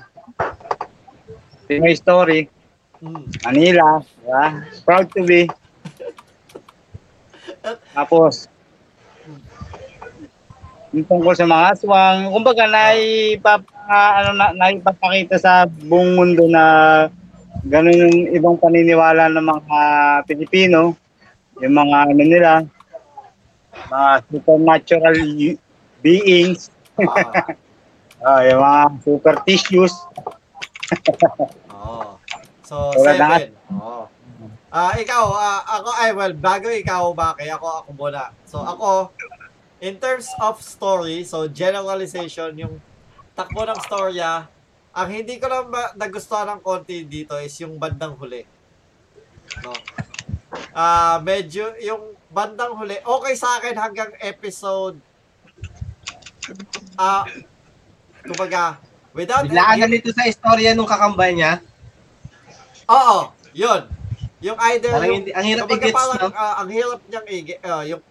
Pinoy 1.65 1.95
story 1.95 2.53
Hmm. 3.01 3.25
Manila 3.41 4.05
ba? 4.21 4.61
proud 4.85 5.09
to 5.09 5.25
be 5.25 5.49
tapos 7.95 8.49
yung 10.91 11.07
tungkol 11.07 11.35
sa 11.39 11.47
mga 11.47 11.65
aswang, 11.79 12.35
kumbaga 12.35 12.67
naipap, 12.67 13.63
ah, 13.87 14.13
ano, 14.23 14.31
na, 14.35 14.51
naipapakita 14.59 15.39
sa 15.39 15.63
buong 15.71 16.19
mundo 16.19 16.51
na 16.51 16.65
ganun 17.63 17.95
yung 17.95 18.17
ibang 18.35 18.59
paniniwala 18.59 19.31
ng 19.31 19.47
mga 19.47 19.81
Pilipino, 20.27 20.99
yung 21.63 21.75
mga 21.79 21.97
ano 22.11 22.23
nila, 22.27 22.53
mga 23.87 24.11
supernatural 24.35 25.19
beings, 26.03 26.75
Ah. 27.01 27.57
ah, 28.27 28.41
yung 28.45 28.61
mga 28.61 28.83
superstitious. 29.07 29.95
Oh. 31.73 32.19
So, 32.67 32.93
Wala 33.01 33.13
na. 33.17 33.27
7. 33.41 33.55
Oh. 33.73 34.05
Ah, 34.71 34.95
ikaw, 34.95 35.35
ah, 35.35 35.61
ako 35.67 35.91
ay 35.99 36.11
well, 36.15 36.35
bago 36.35 36.71
ikaw 36.71 37.11
ba 37.11 37.35
kaya 37.35 37.59
ako 37.59 37.67
ako 37.83 37.91
muna. 37.91 38.31
So, 38.47 38.63
ako 38.63 39.11
in 39.83 39.99
terms 39.99 40.31
of 40.39 40.63
story, 40.63 41.27
so 41.27 41.51
generalization 41.51 42.55
yung 42.55 42.75
takbo 43.35 43.67
ng 43.67 43.81
storya, 43.83 44.47
ang 44.95 45.09
hindi 45.11 45.43
ko 45.43 45.51
lang 45.51 45.67
ba 45.75 45.91
nagustuhan 45.99 46.55
ng 46.55 46.61
konti 46.63 47.03
dito 47.03 47.35
is 47.43 47.55
yung 47.59 47.83
bandang 47.83 48.15
huli. 48.15 48.47
No. 49.67 49.75
Ah, 50.71 51.19
medyo 51.19 51.75
yung 51.83 52.15
bandang 52.31 52.79
huli, 52.79 53.03
okay 53.03 53.35
sa 53.35 53.59
akin 53.59 53.75
hanggang 53.75 54.15
episode 54.23 55.03
ah 56.99 57.23
kumbaga 58.23 58.79
without 59.15 59.47
Biglaan 59.47 59.79
na 59.81 59.87
nito 59.87 60.11
sa 60.15 60.27
istorya 60.27 60.75
nung 60.75 60.89
kakambal 60.89 61.31
niya. 61.31 61.59
Oo, 62.91 63.31
yun. 63.55 63.87
Yung 64.41 64.59
either 64.73 64.91
Parang 64.91 65.09
yung, 65.09 65.19
hindi, 65.21 65.31
ang 65.37 65.45
hirap 65.45 65.67
i-gets, 65.69 65.93
parang, 65.93 66.17
no? 66.17 66.29
ah, 66.33 66.55
ang 66.65 66.69
hirap 66.73 67.01
niyang 67.07 67.27
i 67.29 67.39
ah, 67.61 67.85
yung 67.85 68.03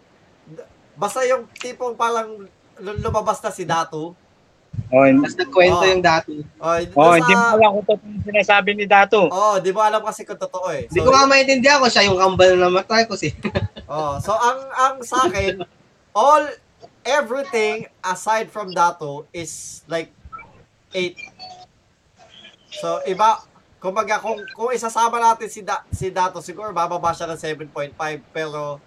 basta 0.94 1.26
yung 1.26 1.50
tipong 1.58 1.98
parang 1.98 2.46
lu- 2.78 3.00
lumabas 3.02 3.42
na 3.42 3.50
si 3.50 3.66
Datu. 3.66 4.14
Oh, 4.94 5.06
hindi, 5.06 5.26
Tapos 5.26 5.38
nagkwento 5.38 5.82
Oh. 5.82 5.90
yung 5.90 6.04
dati. 6.06 6.36
Oh, 6.62 6.70
oh, 6.70 7.14
sa- 7.14 7.18
hindi 7.18 7.34
mo 7.34 7.46
alam 7.50 7.70
kung 7.74 7.88
totoo 7.90 8.10
yung 8.10 8.26
sinasabi 8.26 8.70
ni 8.78 8.86
Dato. 8.86 9.22
Oh, 9.28 9.58
di 9.58 9.74
mo 9.74 9.82
alam 9.82 10.02
kasi 10.02 10.22
kung 10.22 10.38
totoo 10.38 10.70
eh. 10.70 10.86
Hindi 10.86 11.02
ko 11.02 11.10
nga 11.10 11.26
maintindihan 11.26 11.82
ko 11.82 11.90
siya 11.90 12.06
yung 12.06 12.18
kambal 12.18 12.54
na 12.54 12.70
namatay 12.70 13.10
ko 13.10 13.18
si. 13.18 13.34
Oh, 13.90 14.22
so 14.22 14.38
ang 14.38 14.70
ang 14.70 14.96
sa 15.02 15.26
akin 15.26 15.66
all 16.14 16.46
everything 17.02 17.90
aside 18.06 18.46
from 18.46 18.70
Datu 18.70 19.26
is 19.34 19.82
like 19.90 20.14
8. 20.94 21.18
So 22.70 23.02
iba 23.04 23.42
kumbaga 23.80 24.20
kung 24.20 24.38
kung 24.54 24.76
isasama 24.76 25.18
natin 25.18 25.48
si 25.48 25.64
da, 25.64 25.82
si 25.90 26.12
Dato 26.12 26.44
siguro 26.44 26.76
bababa 26.76 27.16
siya 27.16 27.32
ng 27.32 27.40
7.5 27.72 27.96
pero 28.36 28.78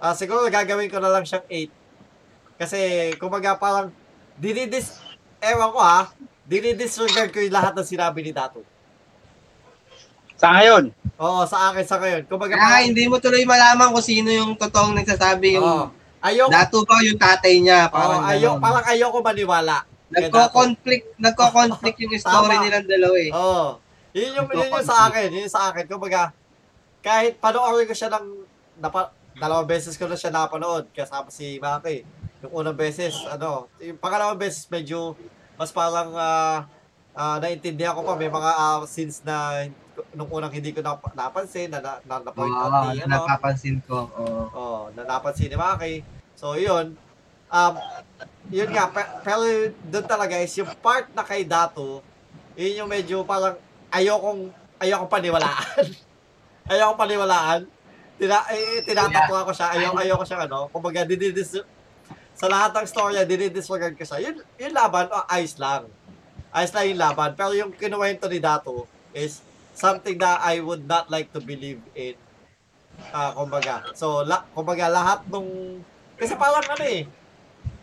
ah, 0.00 0.16
siguro 0.16 0.48
gagawin 0.48 0.88
ko 0.88 0.98
na 0.98 1.12
lang 1.12 1.24
siyang 1.28 1.44
8. 1.46 2.60
Kasi 2.60 2.80
kumbaga 3.20 3.56
parang 3.56 3.92
dinidis 4.40 4.96
ewan 5.40 5.72
ko 5.72 5.80
ha, 5.80 6.08
dinidisregard 6.48 7.32
ko 7.32 7.40
yung 7.40 7.56
lahat 7.56 7.72
ng 7.76 7.88
sinabi 7.88 8.20
ni 8.24 8.32
Dato. 8.32 8.64
Sa 10.40 10.56
ngayon, 10.56 10.88
Oo, 11.20 11.44
sa 11.44 11.68
akin 11.68 11.84
sa 11.84 12.00
ngayon. 12.00 12.24
Kumbaga 12.24 12.56
parang, 12.56 12.88
hindi 12.88 13.04
mo 13.04 13.20
tuloy 13.20 13.44
malaman 13.44 13.92
kung 13.92 14.00
sino 14.00 14.32
yung 14.32 14.56
totoong 14.56 14.96
nagsasabi 14.96 15.60
yung 15.60 15.68
Oo. 15.68 15.86
ayoko 16.24 16.48
dato 16.48 16.80
ba 16.88 16.96
yung 17.04 17.20
tatay 17.20 17.60
niya. 17.60 17.92
Parang 17.92 18.24
Parang 18.24 18.24
oh, 18.24 18.32
ayaw, 18.32 18.52
ganon. 18.56 18.64
parang 18.64 18.84
ayoko 18.88 19.18
maniwala. 19.20 19.76
Nagko-conflict, 20.10 21.06
nagko-conflict 21.20 21.98
yung 22.00 22.12
story 22.16 22.56
nilang 22.64 22.88
dalawa 22.88 23.16
eh. 23.20 23.30
Oo. 23.36 23.44
Oh, 23.52 23.70
yun 24.16 24.36
yung, 24.36 24.48
yun 24.50 24.72
yung 24.72 24.86
sa 24.86 25.08
akin. 25.10 25.28
Yun 25.30 25.46
yung 25.46 25.56
sa 25.56 25.70
akin. 25.70 25.84
Kumbaga, 25.86 26.34
kahit 27.00 27.38
panoorin 27.38 27.88
ko 27.88 27.94
siya 27.94 28.10
ng, 28.12 28.26
napa, 28.80 29.14
dalawang 29.40 29.68
beses 29.68 29.96
ko 29.96 30.04
na 30.04 30.18
siya 30.18 30.28
napanood 30.28 30.90
kasama 30.92 31.32
si 31.32 31.56
Maki. 31.56 32.04
Yung 32.44 32.64
unang 32.64 32.76
beses, 32.76 33.14
ano, 33.24 33.68
yung 33.80 33.96
pangalawang 33.96 34.40
beses 34.40 34.68
medyo 34.68 35.16
mas 35.60 35.72
parang 35.72 36.12
ah 36.16 36.64
ah, 37.12 37.36
naintindihan 37.40 37.92
ko 37.92 38.04
pa 38.04 38.16
may 38.16 38.32
mga 38.32 38.50
ah, 38.52 38.80
scenes 38.84 39.24
na 39.24 39.68
nung 40.16 40.28
unang 40.32 40.52
hindi 40.52 40.72
ko 40.72 40.80
nap- 40.80 41.12
napansin 41.12 41.68
na 41.68 41.84
na, 41.84 42.00
na, 42.08 42.24
na 42.24 42.30
point 42.32 42.52
out 42.52 42.72
Oo, 42.72 42.96
ni 42.96 43.04
ano. 43.04 43.12
napapansin 43.12 43.80
ko. 43.84 44.08
Oo. 44.08 44.44
Oh, 44.56 44.82
na 44.96 45.04
napansin 45.04 45.52
ni 45.52 45.56
Maki. 45.56 45.94
So, 46.32 46.56
yun. 46.56 46.96
Um, 47.50 47.74
yun 48.48 48.70
nga, 48.72 48.88
pe- 48.88 49.12
pero 49.26 49.42
doon 49.90 50.06
talaga 50.06 50.38
is 50.40 50.54
yung 50.56 50.70
part 50.80 51.10
na 51.12 51.26
kay 51.26 51.44
Dato, 51.44 52.00
yun 52.56 52.84
yung 52.84 52.88
medyo 52.88 53.26
parang 53.26 53.58
ayokong, 53.90 54.50
ayokong 54.78 55.10
paniwalaan. 55.10 55.86
ayokong 56.72 57.00
paniwalaan. 57.00 57.60
Tina, 58.20 58.44
eh, 58.52 58.84
tinatakwa 58.84 59.48
ko 59.48 59.52
siya, 59.52 59.74
ayaw, 59.74 59.96
ayoko 59.96 60.24
siya, 60.24 60.44
ano. 60.44 60.68
Kumbaga, 60.68 61.04
dididis, 61.08 61.60
sa 62.36 62.46
lahat 62.48 62.72
ng 62.72 62.86
storya, 62.88 63.28
dinidisregard 63.28 63.96
ko 63.96 64.04
siya. 64.04 64.30
Yun, 64.30 64.40
yung 64.56 64.72
laban, 64.72 65.12
oh, 65.12 65.24
ayos 65.28 65.60
lang. 65.60 65.88
Ayos 66.52 66.72
lang 66.72 66.88
yung 66.88 67.00
laban. 67.00 67.30
Pero 67.36 67.52
yung 67.52 67.72
kinuwento 67.72 68.28
ni 68.32 68.40
Dato 68.40 68.88
is 69.12 69.44
something 69.76 70.16
that 70.16 70.40
I 70.40 70.60
would 70.60 70.88
not 70.88 71.12
like 71.12 71.28
to 71.36 71.40
believe 71.40 71.80
in 71.92 72.16
Ah, 73.08 73.32
kumbaga. 73.32 73.80
So, 73.96 74.20
la, 74.28 74.44
kumbaga 74.52 74.92
lahat 74.92 75.24
nung 75.32 75.80
kasi 76.20 76.36
parang 76.36 76.60
ano 76.68 76.84
eh. 76.84 77.08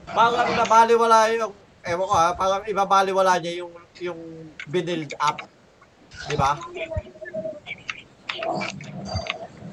Parang 0.05 0.53
nabaliwala 0.53 1.33
yung 1.33 1.53
ewan 1.81 2.05
ko 2.05 2.13
ha, 2.13 2.29
parang 2.37 2.63
ibabaliwala 2.69 3.41
niya 3.41 3.65
yung 3.65 3.73
yung 3.97 4.19
binild 4.69 5.09
up. 5.17 5.41
'Di 6.25 6.35
ba? 6.35 6.57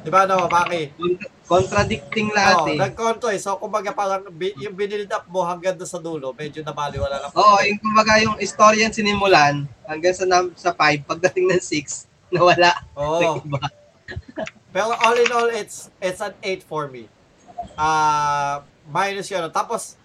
'Di 0.05 0.11
ba 0.13 0.29
no, 0.29 0.45
Maki? 0.47 0.93
Cont- 0.93 1.33
Contradicting 1.45 2.33
lahat 2.33 2.57
Oh, 2.59 2.67
eh. 2.67 2.79
nagkonto 2.81 3.29
eh. 3.29 3.37
So, 3.37 3.61
kumbaga 3.61 3.93
parang 3.93 4.25
bi- 4.33 4.57
yung 4.57 4.73
binild 4.73 5.13
up 5.13 5.29
mo 5.29 5.45
hanggang 5.45 5.77
doon 5.77 5.85
sa 5.87 6.01
dulo, 6.01 6.33
medyo 6.33 6.65
nabaliwala 6.65 7.21
lang. 7.21 7.29
Oo, 7.31 7.61
yung 7.61 7.77
kumbaga 7.77 8.17
yung 8.17 8.41
istorya 8.41 8.89
yung 8.89 8.97
sinimulan 8.97 9.55
hanggang 9.85 10.17
sa 10.17 10.25
num- 10.25 10.57
sa 10.57 10.73
5, 10.73 11.05
pagdating 11.05 11.45
ng 11.47 11.61
6, 11.61 12.09
nawala. 12.33 12.73
Oo. 12.97 13.45
Nag-iba. 13.45 13.61
Pero 14.73 14.97
all 14.97 15.21
in 15.21 15.31
all, 15.31 15.53
it's 15.53 15.93
it's 16.01 16.21
an 16.21 16.33
8 16.41 16.65
for 16.65 16.89
me. 16.89 17.13
Ah, 17.77 18.65
minus 18.87 19.29
yun. 19.29 19.45
Tapos, 19.53 20.01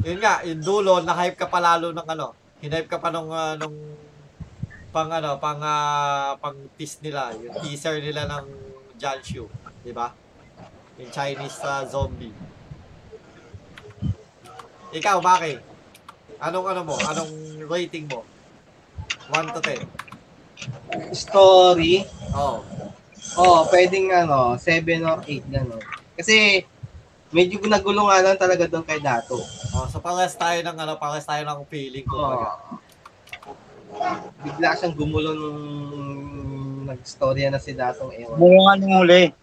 yun 0.00 0.16
nga, 0.16 0.40
yung 0.48 0.64
dulo, 0.64 1.04
na-hype 1.04 1.36
ka 1.36 1.44
pa 1.44 1.60
lalo 1.60 1.92
ng 1.92 2.08
ano. 2.08 2.32
Hinype 2.58 2.88
ka 2.88 2.96
pa 2.96 3.12
nung, 3.12 3.28
ah, 3.28 3.52
nung 3.52 3.76
pang 4.98 5.14
ano, 5.14 5.38
pang, 5.38 5.62
ah, 5.62 6.34
pang 6.42 6.58
tease 6.74 6.98
nila. 7.06 7.30
Yung 7.38 7.54
teaser 7.62 8.02
nila 8.02 8.26
ng 8.26 8.46
Janshu. 8.98 9.46
Di 9.86 9.94
ba? 9.94 10.10
Yung 10.98 11.06
Chinese 11.14 11.62
ah, 11.62 11.86
zombie. 11.86 12.34
Ikaw, 14.90 15.22
Maki. 15.22 15.62
Anong 16.42 16.66
ano 16.66 16.80
mo? 16.82 16.94
Anong 16.98 17.62
rating 17.70 18.10
mo? 18.10 18.26
1 19.30 19.54
to 19.54 19.62
10. 19.62 21.14
Story, 21.14 22.02
Oh. 22.34 22.66
Oo, 23.38 23.70
pwedeng 23.70 24.10
ano, 24.10 24.58
7 24.58 24.82
or 25.06 25.22
8 25.22 25.46
gano'n. 25.46 25.78
Kasi 26.18 26.66
medyo 27.30 27.62
nagulo 27.70 28.10
nga 28.10 28.18
lang 28.18 28.34
talaga 28.34 28.66
doon 28.66 28.82
kay 28.82 28.98
Dato. 28.98 29.38
Oh, 29.78 29.86
so 29.86 30.02
pares 30.02 30.34
tayo 30.34 30.58
ng 30.58 30.74
ano, 30.74 30.98
pares 30.98 31.22
tayo 31.22 31.46
ng 31.46 31.62
feeling 31.70 32.02
ko. 32.02 32.18
Oo. 32.18 32.87
Bigla 34.44 34.70
siyang 34.78 34.94
gumulo 34.94 35.30
nung 35.34 35.60
nag-storya 36.88 37.52
na 37.52 37.60
si 37.60 37.76
Datong 37.76 38.14
Ewan. 38.14 38.38
Bunga 38.38 38.72
nung 38.78 38.94
huli. 39.04 39.34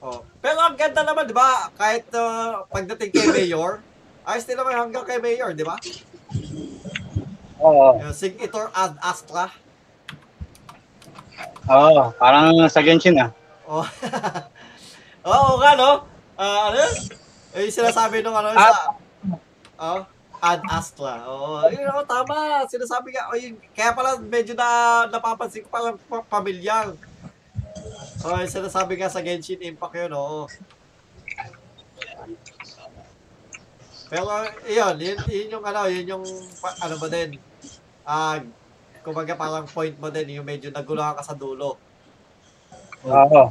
Oh. 0.00 0.24
Pero 0.40 0.58
ang 0.64 0.74
ganda 0.74 1.04
naman, 1.04 1.28
di 1.28 1.36
ba? 1.36 1.68
Kahit 1.76 2.08
uh, 2.16 2.64
pagdating 2.72 3.12
kay 3.12 3.26
Mayor, 3.28 3.84
ayos 4.28 4.48
din 4.48 4.56
naman 4.56 4.74
hanggang 4.74 5.04
kay 5.04 5.20
Mayor, 5.20 5.52
di 5.52 5.62
ba? 5.62 5.76
Oo. 7.60 8.00
Yung 8.00 8.16
Sig 8.16 8.40
Itor 8.40 8.72
Ad 8.72 8.96
Astra. 9.04 9.52
Oo, 11.68 12.10
parang 12.16 12.56
sa 12.72 12.80
Genshin 12.80 13.20
ah. 13.20 13.30
Oh. 13.68 13.84
Oo 15.30 15.60
nga, 15.60 15.76
no? 15.76 16.08
Ah, 16.40 16.72
ano 16.72 16.76
yun? 16.80 16.94
Eh, 17.52 17.68
sinasabi 17.68 18.24
nung 18.24 18.34
ano, 18.34 18.56
sa... 18.56 18.96
Oh, 19.76 20.00
Ad 20.40 20.64
Astra. 20.72 21.20
Oo, 21.28 21.68
yun 21.68 21.84
ako, 21.84 22.00
tama. 22.08 22.64
Sinasabi 22.64 23.12
nga, 23.12 23.28
oh, 23.28 23.36
yun, 23.36 23.60
kaya 23.76 23.92
pala 23.92 24.16
medyo 24.16 24.56
na 24.56 25.04
napapansin 25.12 25.64
ko 25.64 25.68
parang 25.68 26.00
pa- 26.08 26.24
pamilyar. 26.24 26.96
Oh, 28.24 28.36
yung 28.40 28.48
sinasabi 28.48 28.96
nga 28.96 29.12
sa 29.12 29.20
Genshin 29.20 29.60
Impact 29.60 30.00
yun, 30.00 30.16
oo. 30.16 30.48
Pero, 34.10 34.26
yun, 34.64 34.96
yun, 34.96 35.18
yun 35.28 35.52
yung 35.54 35.64
ano, 35.64 35.80
yun 35.92 36.06
yung, 36.08 36.24
ano 36.64 36.94
ba 36.96 37.08
din, 37.12 37.36
ah, 38.08 38.40
kumbaga 39.04 39.36
parang 39.36 39.68
point 39.68 39.94
mo 40.00 40.08
din, 40.08 40.40
yung 40.40 40.48
medyo 40.48 40.72
naguluhan 40.72 41.14
ka 41.14 41.22
sa 41.22 41.36
dulo. 41.36 41.76
Oo. 43.04 43.42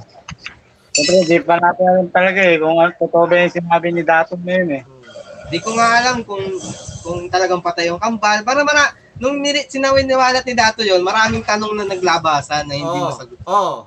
Siyempre, 0.90 1.26
di 1.26 1.38
pa 1.46 1.62
natin 1.62 1.86
alam 1.86 2.08
talaga 2.10 2.42
eh 2.42 2.58
kung 2.58 2.76
ano, 2.76 2.92
totoo 2.98 3.24
ba 3.30 3.46
yung 3.46 3.54
sinabi 3.54 3.88
ni 3.94 4.02
Daton 4.02 4.42
na 4.42 4.54
yun 4.58 4.72
eh. 4.74 4.84
Hmm. 4.84 4.99
Di 5.50 5.58
ko 5.58 5.74
nga 5.74 5.88
alam 5.98 6.22
kung 6.22 6.46
kung 7.02 7.26
talagang 7.26 7.62
patay 7.62 7.90
yung 7.90 7.98
kambal. 7.98 8.46
Para 8.46 8.62
mara, 8.62 8.94
nung 9.18 9.42
niri, 9.42 9.66
sinawin-niwalat 9.66 10.46
ni 10.46 10.54
Dato 10.54 10.86
yon 10.86 11.02
maraming 11.02 11.44
tanong 11.44 11.74
na 11.76 11.86
naglabasan 11.90 12.70
na 12.70 12.76
hindi 12.78 12.98
Oo. 12.98 13.10
masagot. 13.10 13.40
Oo. 13.50 13.78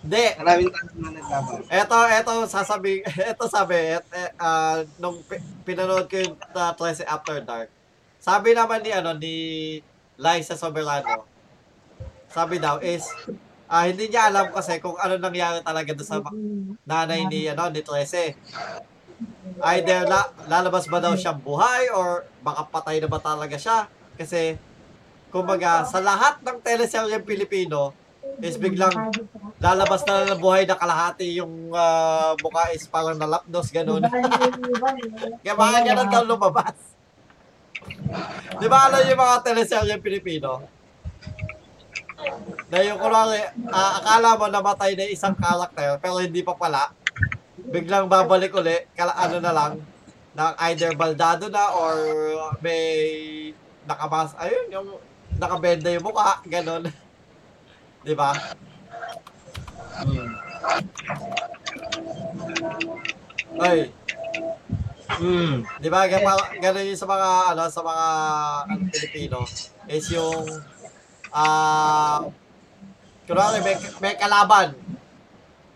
Hindi. 0.00 0.24
Maraming 0.40 0.72
tanong 0.72 0.98
na 0.98 1.10
naglabasan. 1.20 1.68
Eto, 1.68 1.96
eto, 2.08 2.32
sasabi, 2.48 3.04
eto 3.30 3.44
sabi, 3.46 4.00
et, 4.00 4.06
eh, 4.16 4.30
ah, 4.40 4.80
nung 4.96 5.20
pi- 5.28 5.44
pinanood 5.68 6.08
ko 6.08 6.16
yung 6.16 6.34
uh, 6.34 6.72
13 6.72 7.04
After 7.04 7.36
Dark, 7.44 7.68
sabi 8.16 8.56
naman 8.56 8.80
ni, 8.80 8.90
ano, 8.90 9.12
ni 9.16 9.34
Liza 10.16 10.56
Soberano, 10.56 11.28
sabi 12.32 12.56
daw 12.56 12.80
is, 12.80 13.04
ah, 13.68 13.84
hindi 13.84 14.08
niya 14.08 14.32
alam 14.32 14.48
kasi 14.50 14.80
kung 14.80 14.96
ano 14.96 15.20
nangyari 15.20 15.60
talaga 15.62 15.92
doon 15.92 16.08
sa 16.08 16.18
nanay 16.88 17.28
ni, 17.28 17.46
ano, 17.46 17.68
ni 17.68 17.84
13. 17.84 18.34
Either 19.60 20.08
la, 20.08 20.32
lalabas 20.48 20.88
ba 20.88 20.98
daw 20.98 21.12
siyang 21.12 21.40
buhay 21.40 21.92
or 21.92 22.24
baka 22.40 22.64
patay 22.68 22.96
na 23.00 23.08
ba 23.08 23.20
talaga 23.20 23.56
siya. 23.60 23.86
Kasi, 24.16 24.56
kumbaga, 25.28 25.84
sa 25.84 26.00
lahat 26.00 26.40
ng 26.40 26.58
teleselyang 26.64 27.24
Pilipino, 27.24 27.92
is 28.40 28.56
biglang 28.56 29.12
lalabas 29.60 30.00
na 30.08 30.32
ng 30.32 30.40
buhay 30.40 30.64
na 30.64 30.76
kalahati 30.76 31.36
yung 31.36 31.72
ah, 31.76 32.32
mukha 32.40 32.72
is 32.72 32.88
parang 32.88 33.20
nalapdos, 33.20 33.68
ganun. 33.68 34.00
Kaya 35.44 35.54
baka 35.56 35.76
ganun 35.84 36.08
daw 36.08 36.24
lumabas. 36.24 36.76
Di 38.60 38.66
ba 38.68 38.88
alam 38.88 39.04
yung 39.04 39.20
mga 39.20 39.36
teleserye 39.44 39.96
Pilipino? 40.00 40.64
Na 42.72 42.78
yung 42.84 43.00
kunwari, 43.00 43.40
ah, 43.72 44.00
akala 44.00 44.36
mo 44.36 44.46
namatay 44.48 44.96
na 44.96 45.04
isang 45.08 45.36
karakter 45.36 46.00
pero 46.00 46.20
hindi 46.20 46.40
pa 46.40 46.56
pala. 46.56 46.92
Biglang 47.70 48.10
babalik 48.10 48.50
uli, 48.50 48.74
kala 48.98 49.14
ano 49.14 49.38
na 49.38 49.54
lang, 49.54 49.72
na 50.34 50.58
either 50.70 50.90
baldado 50.98 51.46
na 51.46 51.70
or 51.70 51.94
may 52.58 52.82
nakabas, 53.86 54.34
ayun, 54.42 54.66
yung 54.74 54.88
nakabenda 55.38 55.90
yung 55.94 56.02
mukha, 56.02 56.42
ganun. 56.50 56.82
Di 58.06 58.14
ba? 58.18 58.34
Ay, 63.62 63.94
Hmm. 65.20 65.60
Di 65.82 65.92
ba? 65.92 66.08
Ganun, 66.08 66.86
yung 66.86 66.96
sa 66.96 67.04
mga, 67.04 67.28
ano, 67.52 67.68
sa 67.68 67.82
mga 67.84 68.06
ano, 68.72 68.82
Pilipino 68.88 69.44
is 69.84 70.06
yung, 70.16 70.48
ah, 71.28 72.24
kunwari, 73.28 73.60
may, 73.60 73.76
may 74.00 74.14
kalaban. 74.16 74.72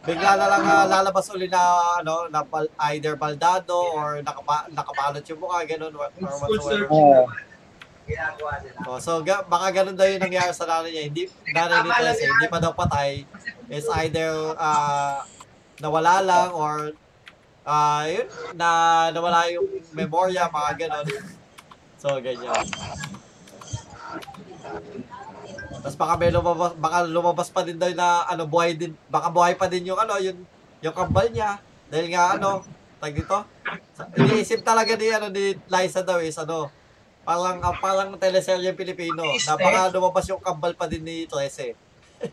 Bigla 0.05 0.37
na 0.37 0.47
lang 0.53 0.63
ah, 0.69 0.85
lalabas 0.85 1.33
uli 1.33 1.49
na, 1.49 1.61
ano, 2.05 2.29
na 2.29 2.45
bal, 2.45 2.69
either 2.93 3.17
baldado 3.17 3.73
or 3.97 4.21
nakapa, 4.21 4.69
nakabalot 4.69 5.25
yung 5.25 5.41
mukha, 5.41 5.65
ganun, 5.65 5.97
or, 5.97 6.13
or 6.21 6.35
whatsoever. 6.45 6.89
Oo. 6.93 7.25
Oh, 8.85 9.01
so, 9.01 9.25
ga, 9.25 9.41
baka 9.49 9.81
ganun 9.81 9.97
daw 9.97 10.05
yung 10.05 10.21
nangyari 10.21 10.53
sa 10.53 10.69
nanay 10.69 10.93
niya. 10.93 11.05
Hindi, 11.09 11.23
nanay 11.57 11.81
ni 11.81 11.91
Trece, 11.91 12.25
hindi 12.29 12.47
pa 12.53 12.61
daw 12.61 12.77
patay. 12.77 13.25
Is 13.73 13.89
either, 14.05 14.53
ah, 14.61 15.25
nawala 15.81 16.21
lang 16.21 16.51
or, 16.53 16.93
ah, 17.65 18.05
yun, 18.05 18.29
na 18.53 18.69
nawala 19.09 19.49
yung 19.49 19.81
memorya, 19.97 20.53
mga 20.53 20.73
ganun. 20.85 21.07
so, 21.97 22.21
ganyan. 22.21 22.61
Tapos 25.85 26.01
baka 26.01 26.16
may 26.16 26.32
lumabas, 26.32 26.73
baka 26.81 27.05
lumabas 27.05 27.52
pa 27.52 27.61
din 27.61 27.77
daw 27.77 27.93
na, 27.93 28.24
ano, 28.24 28.48
buhay 28.48 28.73
din, 28.73 28.97
baka 29.12 29.28
buhay 29.28 29.52
pa 29.52 29.69
din 29.69 29.93
yung, 29.93 30.01
ano, 30.01 30.16
yung, 30.16 30.40
yung 30.81 30.97
kambal 30.97 31.28
niya. 31.28 31.61
Dahil 31.93 32.09
nga, 32.09 32.40
ano, 32.40 32.65
tag 32.97 33.12
dito, 33.12 33.44
iniisip 34.16 34.65
talaga 34.65 34.97
ni, 34.97 35.12
ano, 35.12 35.28
ni 35.28 35.52
Liza 35.69 36.01
daw 36.01 36.24
is, 36.24 36.40
ano, 36.40 36.73
parang, 37.20 37.61
ah, 37.61 37.77
parang 37.77 38.16
teleserye 38.16 38.73
Pilipino, 38.73 39.28
na 39.28 39.61
baka 39.61 39.93
lumabas 39.93 40.24
yung 40.32 40.40
kambal 40.40 40.73
pa 40.73 40.89
din 40.89 41.05
ni 41.05 41.28
Trece. 41.28 41.77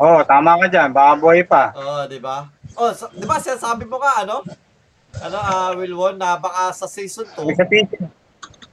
Oo, 0.00 0.20
tama 0.28 0.60
ka 0.60 0.66
dyan. 0.68 0.92
Baka 0.92 1.12
buhay 1.16 1.40
pa. 1.44 1.72
Oo, 1.72 2.04
di 2.04 2.20
ba? 2.20 2.52
Oh, 2.76 2.92
so, 2.92 3.08
di 3.16 3.24
ba 3.24 3.40
sinasabi 3.40 3.88
mo 3.88 3.96
ka, 3.96 4.28
ano? 4.28 4.44
Ano, 5.24 5.36
ah, 5.40 5.72
Wilwon, 5.72 6.20
na 6.20 6.36
baka 6.36 6.68
sa 6.76 6.84
season 6.84 7.24
2, 7.32 7.48
May 7.48 7.56
sa 7.56 7.64
teacher. 7.64 8.04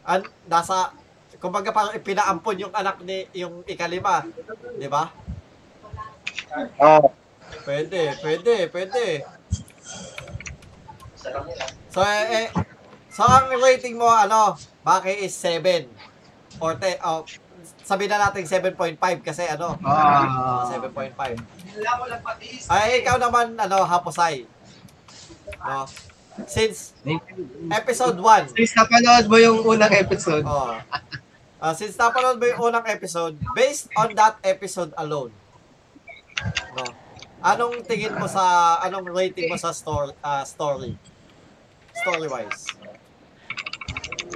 an, 0.04 0.20
nasa, 0.52 0.92
kumbaga 1.38 1.70
parang 1.70 1.94
ipinaampon 1.94 2.68
yung 2.68 2.74
anak 2.74 3.02
ni, 3.06 3.30
yung 3.34 3.62
ikalima. 3.66 4.26
Di 4.78 4.90
ba? 4.90 5.10
Oo. 6.82 7.14
Pwede, 7.64 8.16
pwede, 8.24 8.54
pwede. 8.72 9.06
So, 11.92 12.00
eh, 12.04 12.26
eh, 12.44 12.48
so 13.10 13.24
ang 13.24 13.52
rating 13.58 13.96
mo, 13.98 14.08
ano, 14.08 14.56
Baki 14.84 15.28
is 15.28 15.36
7. 15.36 15.88
Or, 16.60 16.76
te, 16.80 16.96
oh, 17.04 17.24
sabi 17.84 18.08
na 18.08 18.20
natin 18.20 18.44
7.5 18.44 19.00
kasi 19.24 19.44
ano, 19.48 19.76
Ah. 19.84 20.68
7.5. 20.68 21.40
Ay, 22.72 23.04
ikaw 23.04 23.16
naman, 23.20 23.56
ano, 23.56 23.84
Haposay. 23.84 24.48
No? 25.64 25.88
Since 26.46 26.94
episode 27.74 28.22
1, 28.22 28.54
Since 28.54 28.78
napanood 28.78 29.26
mo 29.26 29.38
yung 29.42 29.66
unang 29.66 29.90
episode, 29.98 30.46
oh, 30.46 30.78
ah, 31.68 31.76
since 31.76 32.00
napanood 32.00 32.40
mo 32.40 32.48
yung 32.48 32.72
unang 32.72 32.88
episode, 32.88 33.36
based 33.52 33.92
on 34.00 34.16
that 34.16 34.40
episode 34.40 34.96
alone, 34.96 35.36
no, 36.80 36.88
anong 37.44 37.84
tingin 37.84 38.16
mo 38.16 38.24
sa, 38.24 38.80
anong 38.88 39.12
rating 39.12 39.52
mo 39.52 39.60
sa 39.60 39.76
story, 39.76 40.16
ah, 40.24 40.48
story? 40.48 40.96
Story-wise. 41.92 42.72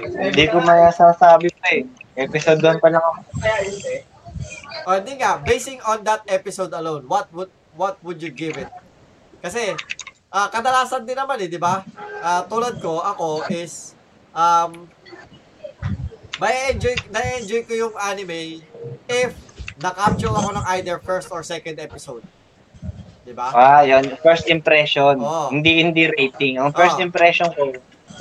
Hindi 0.02 0.44
ko 0.50 0.60
masasabi 0.60 1.48
pa 1.56 1.66
eh. 1.72 1.84
Episode 2.18 2.60
1 2.60 2.82
pa 2.82 2.88
lang 2.92 3.00
ako. 3.00 3.20
O, 4.84 4.98
hindi 5.00 5.14
nga, 5.16 5.40
basing 5.40 5.80
on 5.88 6.04
that 6.04 6.26
episode 6.28 6.74
alone, 6.76 7.08
what 7.08 7.32
would, 7.32 7.48
what 7.78 7.96
would 8.04 8.20
you 8.20 8.28
give 8.28 8.60
it? 8.60 8.68
Kasi, 9.40 9.72
ah 10.28 10.52
kadalasan 10.52 11.08
din 11.08 11.16
naman 11.16 11.40
eh, 11.40 11.48
di 11.48 11.56
ba? 11.56 11.80
Ah, 12.20 12.44
tulad 12.44 12.76
ko, 12.82 13.00
ako 13.00 13.48
is, 13.48 13.96
um, 14.36 14.90
may 16.42 16.74
enjoy, 16.74 16.98
na-enjoy 17.14 17.62
ko 17.70 17.72
yung 17.86 17.94
anime 18.02 18.66
if 19.06 19.30
na-capture 19.78 20.34
ako 20.34 20.58
ng 20.58 20.64
either 20.74 20.98
first 20.98 21.30
or 21.30 21.46
second 21.46 21.78
episode. 21.78 22.26
Di 23.22 23.30
ba? 23.30 23.54
Ah, 23.54 23.86
yun. 23.86 24.18
First 24.18 24.50
impression. 24.50 25.22
Oo. 25.22 25.54
Hindi 25.54 25.78
hindi 25.78 26.10
rating. 26.10 26.58
Ang 26.58 26.74
first 26.74 26.98
Oo. 26.98 27.06
impression 27.06 27.46
ko, 27.54 27.70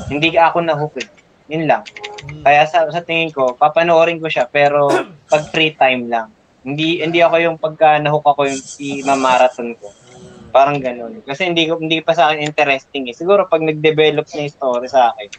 hindi 0.06 0.38
ako 0.38 0.62
na-hook 0.62 1.02
eh. 1.02 1.10
Yun 1.50 1.66
lang. 1.66 1.82
Hmm. 2.22 2.46
Kaya 2.46 2.70
sa, 2.70 2.86
sa 2.94 3.02
tingin 3.02 3.34
ko, 3.34 3.58
papanoorin 3.58 4.22
ko 4.22 4.30
siya 4.30 4.46
pero 4.46 4.94
pag 5.34 5.50
free 5.50 5.74
time 5.74 6.06
lang. 6.06 6.30
Hindi 6.62 7.02
hindi 7.02 7.26
ako 7.26 7.36
yung 7.42 7.58
pagka 7.58 7.98
nahook 7.98 8.22
ako 8.22 8.46
yung 8.46 8.62
i-marathon 8.78 9.74
ko. 9.82 9.90
Hmm. 9.90 10.54
Parang 10.54 10.78
ganun. 10.78 11.26
Kasi 11.26 11.50
hindi 11.50 11.66
ko 11.66 11.82
hindi 11.82 12.06
pa 12.06 12.14
sa 12.14 12.30
akin 12.30 12.46
interesting 12.46 13.10
eh. 13.10 13.18
Siguro 13.18 13.50
pag 13.50 13.66
nag-develop 13.66 14.30
na 14.30 14.46
yung 14.46 14.54
story 14.54 14.86
sa 14.86 15.10
akin, 15.10 15.30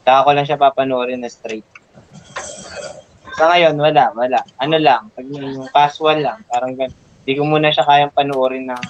saka 0.00 0.24
ko 0.24 0.30
lang 0.32 0.46
siya 0.48 0.56
papanoorin 0.56 1.20
na 1.20 1.28
straight. 1.28 1.68
Sa 3.36 3.52
ngayon, 3.52 3.76
wala, 3.76 4.08
wala. 4.16 4.40
Ano 4.56 4.80
lang, 4.80 5.12
pag 5.12 5.28
yung 5.28 5.68
casual 5.68 6.24
lang, 6.24 6.40
parang 6.48 6.72
ganun. 6.72 6.96
Hindi 7.26 7.32
ko 7.36 7.42
muna 7.44 7.74
siya 7.74 7.84
kayang 7.84 8.14
panoorin 8.14 8.70
ng, 8.70 8.84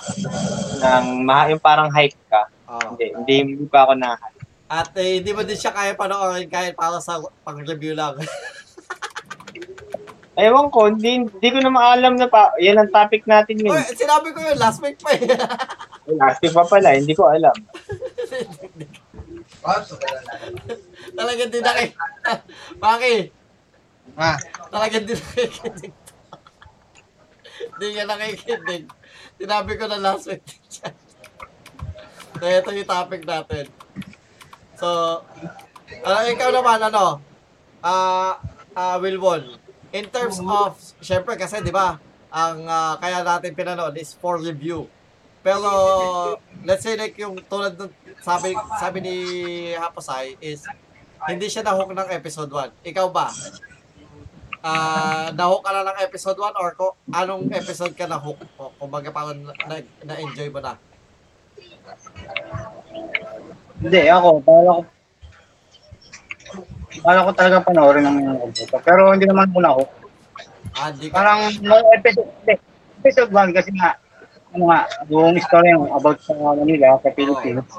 ng 0.79 1.05
yung 1.27 1.65
parang 1.65 1.91
hype 1.91 2.15
ka. 2.31 2.47
Oh. 2.71 2.95
Hindi, 2.95 3.11
hindi, 3.17 3.57
hindi 3.57 3.67
pa 3.67 3.89
ako 3.89 3.97
na 3.97 4.15
At 4.69 4.93
eh, 4.99 5.19
hindi 5.19 5.33
mo 5.33 5.43
din 5.43 5.57
siya 5.57 5.73
kaya 5.73 5.97
panoorin 5.97 6.47
kahit 6.47 6.77
para 6.77 7.01
sa 7.03 7.19
pang-review 7.43 7.97
lang. 7.97 8.15
Ewan 10.37 10.69
ko, 10.69 10.93
hindi, 10.93 11.25
hindi 11.25 11.49
ko 11.49 11.65
na 11.65 11.73
maalam 11.73 12.21
na 12.21 12.29
pa, 12.29 12.53
yan 12.61 12.77
ang 12.77 12.93
topic 12.93 13.25
natin 13.25 13.57
yun. 13.57 13.73
Uy, 13.73 13.81
sinabi 13.97 14.37
ko 14.37 14.45
yun, 14.45 14.61
last 14.61 14.85
week 14.85 15.01
pa 15.01 15.17
eh. 15.17 15.25
Last 16.21 16.39
week 16.39 16.55
pa 16.55 16.63
pala, 16.69 16.95
hindi 16.95 17.17
ko 17.17 17.27
alam. 17.27 17.57
Talagang 21.19 21.51
di 21.51 21.61
nakik... 21.65 21.97
Maki, 22.79 23.33
Ah, 24.17 24.41
talagang 24.73 25.05
di 25.05 25.13
nakikinig. 25.13 25.93
Hindi 27.77 27.87
ka 27.93 28.03
nakikinig. 28.09 28.85
Sinabi 29.37 29.73
ko 29.77 29.85
na 29.85 30.01
last 30.01 30.25
week. 30.33 30.45
So, 32.37 32.45
ito 32.45 32.69
yung 32.73 32.89
topic 32.89 33.29
natin. 33.29 33.69
So, 34.77 35.21
ano, 36.05 36.17
ikaw 36.33 36.49
naman, 36.53 36.81
ano, 36.81 37.21
ah, 37.85 38.41
ah, 38.73 38.97
Wilwon, 39.01 39.61
in 39.93 40.09
terms 40.09 40.41
of, 40.41 40.77
syempre 41.01 41.37
kasi, 41.37 41.61
di 41.61 41.73
ba, 41.73 42.01
ang 42.33 42.65
ah, 42.65 42.97
kaya 43.01 43.21
natin 43.21 43.53
pinanood 43.53 43.97
is 44.01 44.17
for 44.17 44.41
review. 44.41 44.89
Pero, 45.45 45.69
let's 46.65 46.85
say 46.85 46.97
like 46.97 47.17
yung 47.21 47.37
tulad 47.47 47.77
ng 47.77 47.93
sabi, 48.21 48.57
sabi 48.81 48.99
ni 49.05 49.17
Haposay 49.77 50.41
is, 50.41 50.65
hindi 51.29 51.49
siya 51.49 51.65
nahook 51.65 51.93
ng 51.93 52.09
episode 52.13 52.51
1. 52.51 52.85
Ikaw 52.85 53.07
ba? 53.13 53.29
Ah, 54.67 55.31
nahook 55.31 55.63
ka 55.63 55.71
na 55.71 55.87
ng 55.87 56.03
episode 56.03 56.35
1 56.43 56.59
or 56.59 56.75
ko, 56.75 56.99
anong 57.15 57.47
episode 57.55 57.95
ka 57.95 58.11
nahook? 58.11 58.43
O, 58.59 58.75
kumbaga 58.83 59.15
parang 59.15 59.39
na, 59.47 59.79
na-enjoy 60.03 60.51
mo 60.51 60.59
na. 60.59 60.75
Hindi, 63.79 64.11
ako, 64.11 64.43
bala 64.43 64.71
ko, 64.75 64.83
bala 66.99 67.21
ko 67.23 67.31
talaga 67.39 67.63
panoorin 67.63 68.11
ng 68.11 68.17
mga 68.19 68.43
computer. 68.43 68.81
Pero 68.83 69.15
hindi 69.15 69.27
naman 69.31 69.55
muna 69.55 69.71
ako. 69.71 69.83
Ah, 70.75 70.91
di 70.91 71.07
ka, 71.07 71.15
Parang 71.15 71.47
no 71.63 71.79
episode, 71.95 72.27
hindi, 72.43 72.59
episode 73.07 73.31
1 73.31 73.55
kasi 73.55 73.71
nga, 73.71 73.95
ano 74.51 74.67
nga, 74.67 74.81
yung 75.07 75.39
story 75.47 75.79
yung 75.79 75.95
about 75.95 76.19
sa 76.27 76.35
Manila, 76.35 76.99
sa 77.07 77.15
Philippines, 77.15 77.71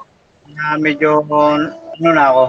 na 0.55 0.79
medyo, 0.79 1.19
ano 1.19 2.09
na 2.15 2.25
ako, 2.31 2.43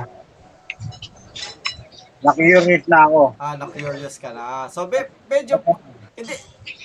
na-curious 2.18 2.84
na 2.86 2.98
ako. 3.06 3.20
ah, 3.38 3.54
na-curious 3.54 4.16
ka 4.18 4.30
na. 4.34 4.66
So, 4.66 4.86
me- 4.86 5.10
medyo, 5.30 5.62
hindi, 6.18 6.34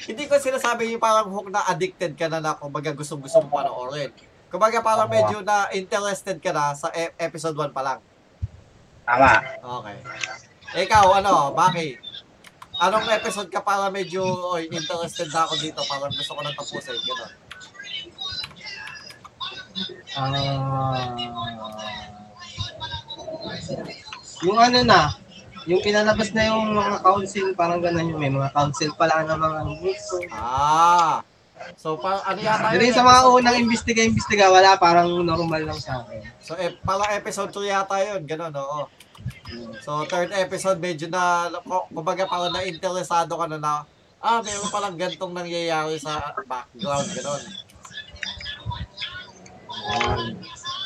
hindi 0.08 0.24
ko 0.30 0.38
sinasabi 0.38 0.94
yung 0.94 1.02
parang 1.02 1.30
hook 1.30 1.50
na 1.50 1.66
addicted 1.66 2.14
ka 2.14 2.30
na 2.30 2.38
na 2.38 2.54
kumbaga 2.54 2.94
gusto-gusto 2.94 3.42
mo 3.42 3.50
panoorin. 3.50 4.14
Kumbaga 4.54 4.86
parang 4.86 5.10
medyo 5.10 5.42
na 5.42 5.66
interested 5.74 6.38
ka 6.38 6.54
na 6.54 6.78
sa 6.78 6.94
e- 6.94 7.18
episode 7.18 7.58
1 7.58 7.74
pa 7.74 7.82
lang. 7.82 8.00
Tama. 9.04 9.42
Okay. 9.82 9.98
Ikaw, 10.86 11.06
ano, 11.18 11.52
Baki? 11.52 11.98
Anong 12.78 13.06
episode 13.10 13.50
ka 13.50 13.62
para 13.62 13.90
medyo 13.90 14.22
oy, 14.54 14.70
interested 14.70 15.30
na 15.30 15.46
ako 15.46 15.58
dito? 15.58 15.82
Parang 15.86 16.10
gusto 16.10 16.34
ko 16.34 16.42
nang 16.42 16.54
tapusin. 16.54 16.94
Gano'n. 16.96 17.32
ah, 20.14 21.10
yung 24.44 24.60
ano 24.60 24.80
na, 24.84 25.00
yung 25.70 25.82
pinalabas 25.84 26.30
na 26.36 26.52
yung 26.52 26.76
mga 26.76 26.98
council, 27.00 27.48
parang 27.56 27.80
ganun 27.80 28.12
yung 28.12 28.22
may 28.22 28.32
mga 28.32 28.52
council 28.52 28.92
pala 28.96 29.24
ng 29.24 29.40
mga 29.40 29.60
gusto. 29.80 30.16
Ah. 30.32 31.24
So, 31.80 31.96
pa, 31.96 32.20
ano 32.28 32.44
yata 32.44 32.76
yun? 32.76 32.92
sa 32.92 33.08
mga 33.08 33.22
unang 33.32 33.58
imbestiga-imbestiga, 33.64 34.52
wala, 34.52 34.76
parang 34.76 35.24
normal 35.24 35.64
lang 35.64 35.80
sa 35.80 36.04
akin. 36.04 36.20
So, 36.44 36.60
eh, 36.60 36.76
parang 36.84 37.08
episode 37.16 37.56
2 37.56 37.72
yata 37.72 37.96
yun. 38.04 38.28
Gano'n, 38.28 38.52
oo. 38.60 38.92
So, 39.80 40.04
third 40.12 40.36
episode, 40.36 40.84
medyo 40.84 41.08
na, 41.08 41.48
kumbaga 41.88 42.28
parang 42.28 42.52
na-interesado 42.52 43.32
ka 43.40 43.46
na 43.48 43.58
na, 43.62 43.74
ah, 44.20 44.44
meron 44.44 44.74
palang 44.74 45.00
gantong 45.00 45.32
nangyayari 45.32 45.96
sa 45.96 46.36
background, 46.44 47.08
gano'n. 47.16 47.44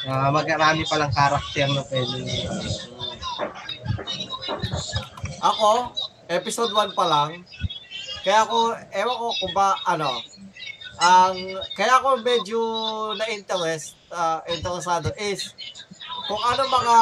Uh, 0.07 0.29
magarami 0.31 0.87
palang 0.87 1.11
karakter 1.11 1.67
na 1.67 1.83
pwede. 1.91 2.17
Ako, 5.43 5.91
episode 6.31 6.71
1 6.71 6.95
pa 6.95 7.05
lang. 7.07 7.43
Kaya 8.23 8.47
ako, 8.47 8.75
ewan 8.95 9.17
ko 9.19 9.27
kung 9.43 9.53
ba, 9.53 9.75
ano, 9.83 10.23
ang, 10.97 11.35
kaya 11.75 11.99
ako 11.99 12.23
medyo 12.23 12.59
na-interest, 13.19 13.99
ah, 14.11 14.39
interesado 14.47 15.11
is, 15.19 15.51
kung 16.31 16.39
ano 16.39 16.63
mga 16.67 16.97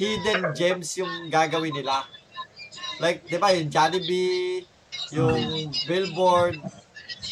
hidden 0.00 0.40
gems 0.56 0.96
yung 0.96 1.28
gagawin 1.28 1.76
nila. 1.76 2.08
Like, 3.00 3.24
di 3.28 3.36
ba, 3.36 3.52
yung 3.52 3.68
Jollibee, 3.68 4.64
yung 5.12 5.68
billboard, 5.84 6.60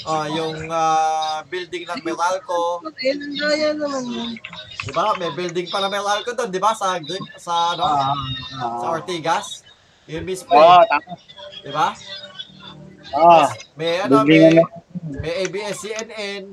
ah, 0.06 0.26
yung 0.28 0.68
ah, 0.68 1.42
building 1.48 1.88
ng 1.88 2.00
Meralco, 2.04 2.84
daya 2.84 3.74
naman 3.74 4.04
yun. 4.06 4.30
di 4.84 4.92
ba? 4.92 5.16
May 5.16 5.32
building 5.34 5.66
pa 5.66 5.82
ng 5.82 5.90
Meralco 5.90 6.30
doon, 6.36 6.50
di 6.52 6.60
ba? 6.60 6.76
Sa, 6.76 7.00
sa, 7.36 7.74
ano, 7.74 7.82
Ah, 7.82 8.14
sa 8.52 8.86
ah. 8.86 8.94
Ortigas. 8.94 9.64
Yung 10.06 10.24
mismo, 10.24 10.52
Oo, 10.54 10.80
eh, 10.80 10.86
tama. 10.88 11.12
di 11.64 11.72
ba? 11.72 11.88
Oo. 13.16 13.44
May 13.76 14.04
ano, 14.04 14.22
may, 14.24 14.52
na. 14.52 14.64
may 15.18 15.32
ABS-CNN. 15.44 16.44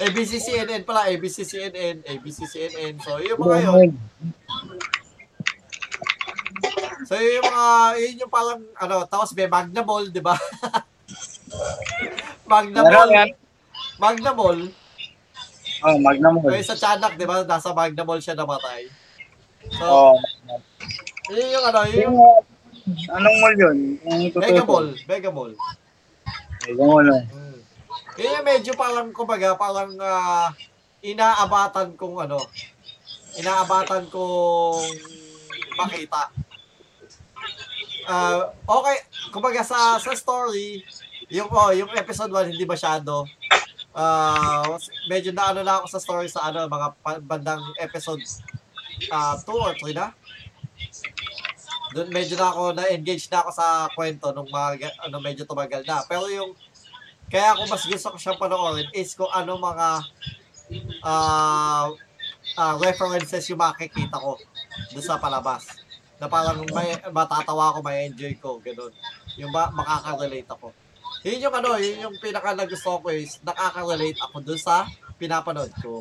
ABC-CNN 0.00 0.82
pala, 0.88 1.12
ABC-CNN, 1.12 2.08
ABC-CNN. 2.08 2.94
So, 3.04 3.20
yung 3.20 3.36
mga 3.36 3.58
yun. 3.68 3.90
So, 7.04 7.18
yung 7.20 7.44
mga, 7.44 7.64
yun 8.00 8.22
yung 8.24 8.32
parang, 8.32 8.60
ano, 8.80 9.04
tapos 9.04 9.36
may 9.36 9.44
Magna 9.44 9.84
Mall, 9.84 10.08
di 10.08 10.22
ba? 10.24 10.32
Magna 12.46 12.80
Meron 12.82 13.08
Mall. 13.10 13.30
Magna 13.98 14.30
Mall. 14.34 14.60
Oh, 15.80 15.96
Magnum 15.96 16.34
So, 16.36 16.40
Hall. 16.44 16.52
yung 16.52 16.68
sa 16.68 16.76
Chanak, 16.76 17.16
di 17.16 17.24
ba? 17.24 17.40
Nasa 17.44 17.72
Magna 17.72 18.02
Mall 18.04 18.20
siya 18.20 18.36
namatay. 18.36 18.84
So, 19.76 19.84
Oo. 19.84 20.12
yun 21.32 21.48
yung 21.56 21.64
ano, 21.64 21.80
yun 21.88 22.00
Yung, 22.04 22.16
anong 23.12 23.36
mall 23.40 23.56
yun? 23.56 23.78
Mega 24.36 24.64
Mall. 24.64 24.88
Mega 25.08 25.30
Mall. 25.30 25.52
Mega 26.66 26.84
Mall. 26.84 27.06
oh. 27.08 27.22
Mm. 27.24 27.58
Kaya 28.12 28.38
medyo 28.44 28.72
parang, 28.76 29.08
kumbaga, 29.14 29.56
parang 29.56 29.96
ah, 30.00 30.52
inaabatan 31.00 31.96
kong 31.96 32.28
ano, 32.28 32.44
inaabatan 33.40 34.04
kong 34.12 34.84
makita. 35.76 36.28
Ah, 38.04 38.52
okay, 38.66 38.96
kumbaga 39.30 39.62
sa 39.62 39.96
sa 39.96 40.12
story, 40.12 40.82
yung 41.30 41.50
oh, 41.50 41.70
yung 41.70 41.90
episode 41.94 42.34
1 42.34 42.50
hindi 42.50 42.66
masyado. 42.66 43.24
Ah, 43.94 44.66
medyo 45.06 45.30
na 45.30 45.54
ano 45.54 45.62
na 45.62 45.78
ako 45.82 45.86
sa 45.90 46.02
story 46.02 46.26
sa 46.30 46.50
ano, 46.50 46.66
mga 46.66 46.88
bandang 47.22 47.62
episode 47.78 48.22
ah 49.14 49.38
2 49.38 49.46
or 49.54 49.74
3 49.78 49.94
na. 49.94 50.10
Doon 51.90 52.10
medyo 52.14 52.38
na 52.38 52.54
ako 52.54 52.62
na-engage 52.74 53.26
na 53.30 53.42
ako 53.42 53.50
sa 53.50 53.90
kwento 53.94 54.30
nung 54.30 54.50
mga 54.50 54.90
ano 55.06 55.16
medyo 55.22 55.46
tumagal 55.46 55.86
na. 55.86 56.02
Pero 56.06 56.26
yung 56.30 56.54
kaya 57.30 57.54
ako 57.54 57.62
mas 57.70 57.86
gusto 57.86 58.10
ko 58.10 58.16
siyang 58.18 58.38
panoorin 58.42 58.90
is 58.90 59.14
kung 59.14 59.30
ano 59.30 59.54
mga 59.54 59.88
ah 61.06 61.90
ah, 62.58 62.74
references 62.78 63.46
yung 63.50 63.60
makikita 63.62 64.18
ko 64.18 64.34
doon 64.90 65.04
sa 65.04 65.20
palabas. 65.20 65.66
Na 66.20 66.28
parang 66.28 66.60
may, 66.76 66.92
matatawa 67.08 67.72
ako, 67.72 67.78
may 67.80 68.04
enjoy 68.04 68.36
ko, 68.36 68.60
ganun. 68.60 68.92
Yung 69.40 69.48
ba, 69.48 69.72
makaka-relate 69.72 70.52
ako. 70.52 70.68
Yun 71.20 71.44
yung 71.44 71.54
ano, 71.54 71.76
yun 71.76 72.08
yung 72.08 72.16
pinaka 72.16 72.56
nagusto 72.56 72.96
ko 72.96 73.12
is 73.12 73.36
nakaka-relate 73.44 74.16
ako 74.24 74.40
doon 74.40 74.60
sa 74.60 74.88
pinapanood 75.20 75.72
ko. 75.84 76.00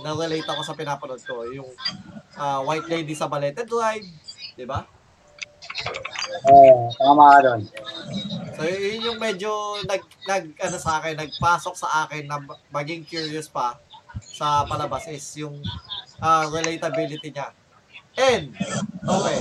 Na-relate 0.00 0.48
ako 0.48 0.60
sa 0.64 0.72
pinapanood 0.72 1.20
ko. 1.20 1.44
Yung 1.52 1.68
ah, 2.40 2.64
White 2.64 2.88
Lady 2.88 3.12
sa 3.12 3.28
Balete 3.28 3.68
Drive, 3.68 4.08
di 4.56 4.64
ba? 4.64 4.88
Oo, 6.48 6.88
tama 6.96 7.36
ka 7.36 7.38
doon. 7.44 7.62
So 8.56 8.64
yun 8.64 9.12
yung 9.12 9.18
medyo 9.20 9.52
nag 9.84 10.02
nag 10.24 10.44
ano 10.56 10.76
sa 10.80 11.00
akin, 11.00 11.20
nagpasok 11.20 11.74
sa 11.76 12.08
akin 12.08 12.24
na 12.24 12.40
maging 12.72 13.04
curious 13.04 13.48
pa 13.52 13.76
sa 14.20 14.64
palabas 14.64 15.04
is 15.12 15.24
yung 15.36 15.60
ah, 16.24 16.48
relatability 16.48 17.28
niya. 17.28 17.52
And 18.16 18.56
okay. 19.04 19.38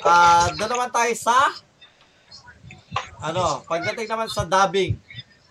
Ah, 0.00 0.48
doon 0.56 0.70
naman 0.72 0.90
tayo 0.92 1.12
sa 1.12 1.52
ano, 3.22 3.62
pagdating 3.66 4.08
naman 4.08 4.28
sa 4.28 4.42
dubbing. 4.46 4.98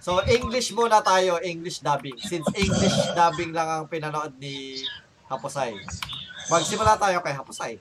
So 0.02 0.18
English 0.26 0.74
muna 0.74 1.00
tayo, 1.00 1.38
English 1.40 1.80
dubbing. 1.86 2.18
Since 2.18 2.50
English 2.58 2.98
dubbing 3.14 3.54
lang 3.54 3.70
ang 3.70 3.86
pinanood 3.86 4.34
ni 4.42 4.82
Hapusay. 5.30 5.72
Magsimula 6.52 7.00
tayo 7.00 7.24
kay 7.24 7.32
Hapusay. 7.38 7.74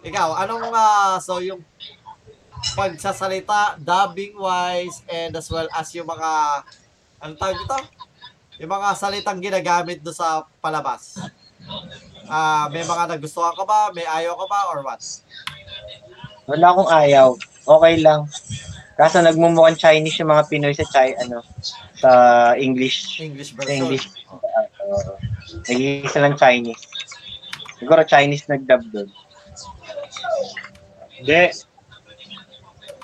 Ikaw, 0.00 0.36
anong 0.44 0.72
ah, 0.72 1.16
so 1.20 1.40
yung 1.40 1.60
pagsasalita, 2.76 3.80
dubbing 3.80 4.36
wise, 4.36 5.00
and 5.08 5.32
as 5.36 5.48
well 5.48 5.68
as 5.72 5.88
yung 5.96 6.08
mga, 6.08 6.30
ano 7.20 7.32
tawag 7.36 7.56
ito? 7.56 7.78
Yung 8.60 8.72
mga 8.72 8.88
salitang 8.96 9.40
ginagamit 9.40 10.04
do 10.04 10.12
sa 10.12 10.44
palabas. 10.60 11.16
Ah, 12.28 12.68
may 12.68 12.84
mga 12.84 13.16
nagustuhan 13.16 13.56
ka 13.56 13.64
ba? 13.64 13.88
May 13.96 14.04
ayaw 14.04 14.36
ka 14.36 14.46
ba? 14.46 14.60
Or 14.68 14.84
what? 14.84 15.00
Wala 16.44 16.66
akong 16.68 16.90
ayaw. 16.92 17.28
Okay 17.70 17.94
lang. 18.02 18.26
Kaso 18.98 19.22
nagmumukhang 19.22 19.78
Chinese 19.78 20.18
yung 20.20 20.34
mga 20.34 20.44
Pinoy 20.50 20.74
sa 20.74 20.84
China, 20.90 21.16
ano, 21.22 21.38
sa 21.96 22.10
English. 22.58 23.22
English 23.22 23.54
version. 23.54 23.86
English. 23.86 24.04
Uh, 24.28 25.14
nag-iisa 25.70 26.18
lang 26.20 26.34
Chinese. 26.36 26.82
Siguro 27.78 28.04
Chinese 28.04 28.44
nag-dub 28.50 28.82
doon. 28.92 29.08
Hindi. 31.16 31.42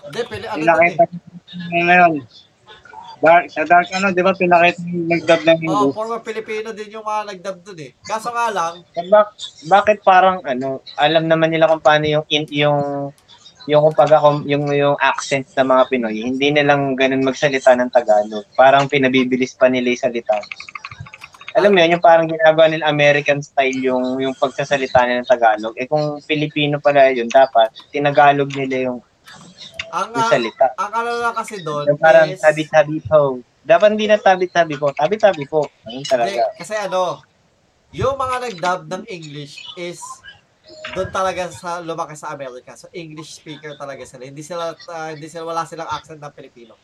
Hindi, 0.04 0.20
pili, 0.28 0.44
ano 0.50 0.60
Pinakita 0.60 1.04
ngayon. 1.72 2.12
Dark, 3.16 3.48
sa 3.48 3.64
Dark 3.64 3.88
ano, 3.96 4.12
di 4.12 4.20
ba 4.20 4.36
pinakita 4.36 4.84
nag-dub 4.84 5.42
ng 5.48 5.56
Oh, 5.56 5.64
English? 5.64 5.96
former 5.96 6.20
Filipino 6.20 6.68
din 6.76 6.92
yung 6.92 7.06
mga 7.08 7.22
nagdub 7.32 7.58
dun 7.64 7.80
eh. 7.80 7.90
Kaso 8.04 8.28
nga 8.28 8.52
lang, 8.52 8.84
Bak 9.08 9.32
bakit 9.72 10.04
parang 10.04 10.44
ano, 10.44 10.84
alam 11.00 11.24
naman 11.24 11.48
nila 11.48 11.72
kung 11.72 11.80
paano 11.80 12.04
yung 12.04 12.26
in, 12.28 12.44
yung 12.52 13.10
yung 13.66 13.82
kung 13.90 14.46
yung 14.46 14.70
yung 14.70 14.96
accent 15.02 15.50
ng 15.58 15.66
mga 15.66 15.84
Pinoy, 15.90 16.22
hindi 16.22 16.54
nilang 16.54 16.94
ganun 16.94 17.26
magsalita 17.26 17.74
ng 17.74 17.90
Tagalog. 17.90 18.46
Parang 18.54 18.86
pinabibilis 18.86 19.58
pa 19.58 19.66
nila 19.66 19.90
yung 19.90 20.02
salita. 20.06 20.38
Alam 21.56 21.72
mo 21.72 21.80
yun, 21.82 21.98
yung 21.98 22.04
parang 22.04 22.30
ginagawa 22.30 22.68
nila 22.70 22.86
American 22.86 23.42
style 23.42 23.80
yung 23.80 24.22
yung 24.22 24.36
pagsasalita 24.38 25.02
nila 25.02 25.24
ng 25.24 25.30
Tagalog. 25.30 25.74
Eh 25.74 25.90
kung 25.90 26.22
Filipino 26.22 26.78
pala 26.78 27.10
yun, 27.10 27.26
dapat 27.26 27.74
tinagalog 27.90 28.54
nila 28.54 28.92
yung, 28.92 28.98
ang, 29.90 30.14
yung 30.14 30.30
salita. 30.30 30.76
ang 30.78 30.92
lang 30.94 31.34
kasi 31.34 31.64
doon 31.64 31.90
Yung 31.90 31.98
parang 31.98 32.30
is, 32.30 32.38
tabi-tabi 32.38 33.02
po. 33.02 33.42
Dapat 33.66 33.98
hindi 33.98 34.06
na 34.06 34.20
tabi-tabi 34.20 34.78
po. 34.78 34.94
Tabi-tabi 34.94 35.42
po. 35.50 35.66
Ayun 35.90 36.06
talaga. 36.06 36.54
kasi 36.54 36.76
ano, 36.78 37.18
yung 37.90 38.14
mga 38.14 38.36
nag-dub 38.46 38.80
ng 38.92 39.04
English 39.10 39.64
is 39.74 39.98
doon 40.94 41.10
talaga 41.12 41.50
sa 41.52 41.78
lumaki 41.84 42.16
sa 42.16 42.32
Amerika. 42.32 42.74
So 42.74 42.90
English 42.90 43.38
speaker 43.38 43.76
talaga 43.76 44.02
sila. 44.06 44.26
Hindi 44.26 44.42
sila 44.42 44.74
ah, 44.90 45.10
hindi 45.12 45.26
sila 45.30 45.44
wala 45.52 45.62
silang 45.68 45.90
accent 45.90 46.18
ng 46.22 46.34
Pilipino. 46.34 46.74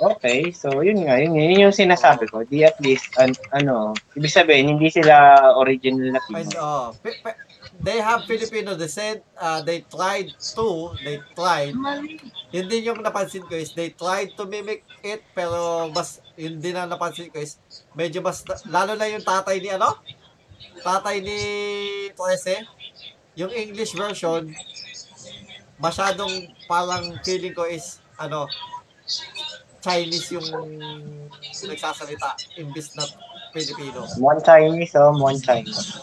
Okay, 0.00 0.48
so 0.48 0.80
yun 0.80 1.04
nga, 1.04 1.20
yun, 1.20 1.36
yun 1.36 1.68
yung 1.68 1.76
sinasabi 1.76 2.24
ko. 2.24 2.40
Di 2.48 2.64
at 2.64 2.80
least, 2.80 3.12
an, 3.20 3.36
ano, 3.52 3.92
ibig 4.16 4.32
sabihin, 4.32 4.72
hindi 4.72 4.88
sila 4.88 5.36
original 5.60 6.16
na 6.16 6.24
Pinoy. 6.24 6.56
oh, 6.56 6.96
they 7.84 8.00
have 8.00 8.24
Filipino 8.24 8.72
descent. 8.80 9.20
Uh, 9.36 9.60
they 9.60 9.84
tried 9.92 10.32
to, 10.56 10.96
they 11.04 11.20
tried. 11.36 11.76
Yun 12.48 12.66
din 12.72 12.88
yung 12.88 13.04
napansin 13.04 13.44
ko 13.44 13.52
is 13.52 13.76
they 13.76 13.92
tried 13.92 14.32
to 14.40 14.48
mimic 14.48 14.88
it 15.04 15.20
pero 15.36 15.92
mas 15.92 16.24
yun 16.32 16.56
din 16.56 16.80
ang 16.80 16.88
napansin 16.88 17.28
ko 17.28 17.36
is 17.36 17.60
medyo 17.92 18.24
mas 18.24 18.40
lalo 18.72 18.96
na 18.96 19.04
yung 19.04 19.20
tatay 19.20 19.60
ni 19.60 19.68
ano? 19.68 20.00
Tatay 20.80 21.20
ni 21.20 21.38
Trece. 22.16 22.64
Yung 23.38 23.52
English 23.54 23.94
version 23.94 24.50
masyadong 25.80 26.52
parang 26.68 27.16
feeling 27.24 27.56
ko 27.56 27.64
is 27.64 27.98
ano 28.20 28.44
Chinese 29.80 30.28
yung 30.36 30.44
nagsasalita 31.64 32.36
imbis 32.60 32.92
na 32.94 33.04
Filipino. 33.50 34.04
One 34.20 34.38
Chinese, 34.44 34.94
oh, 34.94 35.10
one 35.16 35.40
Chinese. 35.40 35.96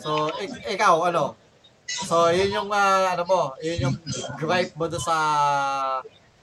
So, 0.00 0.30
ik- 0.40 0.78
ikaw, 0.78 1.10
ano? 1.12 1.36
So, 1.84 2.32
yun 2.32 2.48
yung, 2.52 2.68
ah, 2.72 3.12
ano 3.12 3.22
mo, 3.28 3.40
yun 3.60 3.88
yung 3.88 3.96
gripe 4.40 4.72
mo 4.76 4.88
sa 4.96 5.16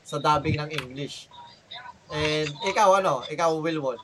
sa 0.02 0.18
dubbing 0.20 0.60
ng 0.60 0.70
English. 0.70 1.30
And 2.12 2.52
ikaw, 2.68 3.02
ano? 3.02 3.26
Ikaw, 3.26 3.58
Wilwon. 3.64 3.98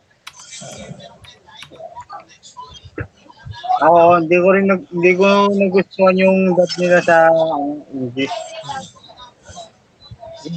Ako, 3.78 4.24
hindi 4.24 4.38
ko 4.42 4.48
rin 4.56 4.66
nag, 4.66 4.82
hindi 4.90 5.12
ko 5.14 5.28
nagustuhan 5.54 6.18
yung 6.18 6.58
dub 6.58 6.72
nila 6.82 7.00
sa 7.04 7.30
ano, 7.30 7.86
English. 7.94 8.38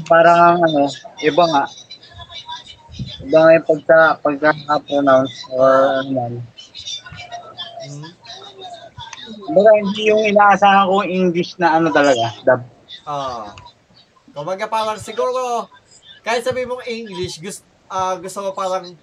Parang 0.08 0.62
ano, 0.64 0.88
iba 1.20 1.44
nga. 1.50 1.64
Iba 3.20 3.38
nga 3.44 3.56
yung 3.56 3.66
pagka, 3.68 3.98
pagka-pronounce 4.24 5.36
or 5.52 6.00
ano 6.00 6.10
man. 6.16 6.32
Kumbaga, 9.46 9.70
hindi 9.76 10.02
yung 10.08 10.24
inaasahan 10.24 10.88
ko 10.88 11.04
English 11.04 11.60
na 11.60 11.76
ano 11.76 11.92
talaga, 11.92 12.32
dub. 12.46 12.62
Ah. 13.04 13.52
Kumbaga 14.30 14.70
parang 14.70 14.96
siguro, 14.96 15.66
kahit 16.22 16.46
sabi 16.46 16.64
mong 16.64 16.86
English, 16.86 17.42
gusto, 17.42 17.66
ah 17.90 18.14
gusto 18.16 18.38
mo 18.46 18.54
parang 18.54 18.94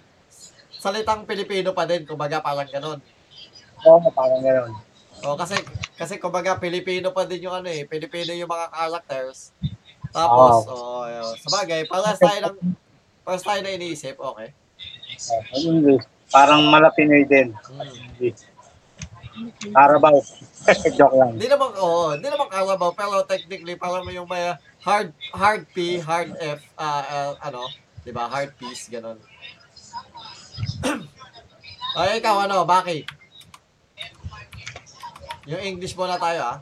salitang 0.79 1.27
Pilipino 1.27 1.75
pa 1.75 1.83
din. 1.83 2.07
Kumbaga 2.07 2.39
parang 2.39 2.69
ganun. 2.69 2.99
Oo, 3.85 4.09
parang 4.09 4.41
gano'n. 4.41 4.73
O, 5.25 5.37
kasi, 5.37 5.57
kasi 5.97 6.21
kumbaga 6.21 6.61
Pilipino 6.61 7.09
pa 7.09 7.25
din 7.25 7.49
yung 7.49 7.57
ano 7.57 7.69
eh. 7.69 7.85
Pilipino 7.89 8.33
yung 8.33 8.49
mga 8.49 8.69
characters. 8.69 9.53
Tapos, 10.13 10.65
oh, 10.69 11.05
yun. 11.05 11.33
sa 11.41 11.49
bagay, 11.61 11.85
parang 11.89 12.17
tayo 12.17 12.39
ng, 12.49 12.57
parang 13.25 13.43
tayo 13.43 13.59
na 13.61 13.75
iniisip, 13.75 14.15
okay. 14.17 14.53
Oh, 15.33 15.41
English. 15.57 16.05
Parang 16.29 16.61
malapinoy 16.69 17.23
din. 17.25 17.53
Hmm. 17.53 18.33
Carabao. 19.73 20.17
Joke 20.97 21.15
lang. 21.17 21.37
Hindi 21.37 21.47
naman, 21.49 21.69
oo, 21.77 22.17
hindi 22.17 22.27
naman 22.27 22.49
Carabao, 22.49 22.91
pero 22.97 23.21
technically, 23.25 23.77
parang 23.77 24.05
yung 24.09 24.25
may 24.25 24.57
hard, 24.81 25.13
hard 25.33 25.63
P, 25.73 26.01
hard 26.01 26.33
F, 26.41 26.61
ah, 26.77 27.05
ah, 27.05 27.31
ano, 27.45 27.69
di 28.01 28.09
ba, 28.09 28.25
hard 28.25 28.53
P's, 28.57 28.89
ganun. 28.89 29.21
Ay, 31.97 32.21
ikaw, 32.21 32.45
ano, 32.45 32.65
Baki? 32.65 33.16
Yung 35.47 35.63
English 35.63 35.95
muna 35.95 36.19
tayo, 36.19 36.43
ah. 36.43 36.57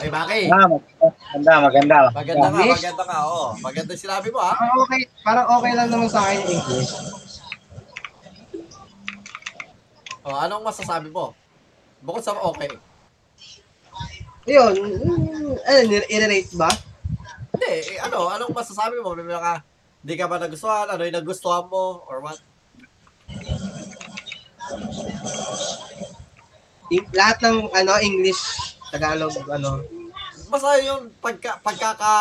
Ay, 0.00 0.08
Baki, 0.08 0.48
Ah, 0.48 0.64
maganda, 0.70 1.52
maganda. 1.60 1.96
maganda 2.14 2.46
ka, 2.48 2.62
maganda 2.62 3.04
ka, 3.04 3.16
oo. 3.26 3.46
Maganda 3.58 3.90
yung 3.92 4.04
sinabi 4.06 4.28
mo, 4.30 4.38
ah. 4.38 4.54
Parang 4.54 4.78
okay, 4.86 5.00
parang 5.26 5.46
okay 5.58 5.72
lang 5.74 5.88
naman 5.90 6.08
sa 6.08 6.22
akin 6.24 6.38
yung 6.40 6.52
English. 6.54 6.92
O, 10.22 10.36
anong 10.36 10.62
masasabi 10.62 11.08
mo? 11.10 11.34
Bukod 12.06 12.22
sa 12.22 12.38
okay. 12.38 12.70
Yun, 14.46 14.72
mm, 14.78 15.58
ano, 15.58 15.80
i-rate 16.06 16.54
ba? 16.54 16.70
Hindi, 17.50 17.70
eh, 17.92 17.98
ano, 17.98 18.30
anong 18.30 18.54
masasabi 18.54 19.02
mo? 19.02 19.12
May 19.12 19.26
mga, 19.26 19.52
hindi 20.00 20.14
ka 20.16 20.26
ba 20.28 20.40
nagustuhan? 20.40 20.88
Ano 20.88 21.04
yung 21.04 21.16
nagustuhan 21.20 21.68
mo? 21.68 22.04
Or 22.08 22.24
what? 22.24 22.40
I- 26.90 27.10
lahat 27.14 27.38
ng 27.44 27.70
ano 27.70 27.92
English, 28.02 28.40
Tagalog, 28.90 29.36
ano. 29.46 29.84
Basta 30.50 30.82
yung 30.82 31.14
pagka, 31.22 31.62
pagkaka, 31.62 32.12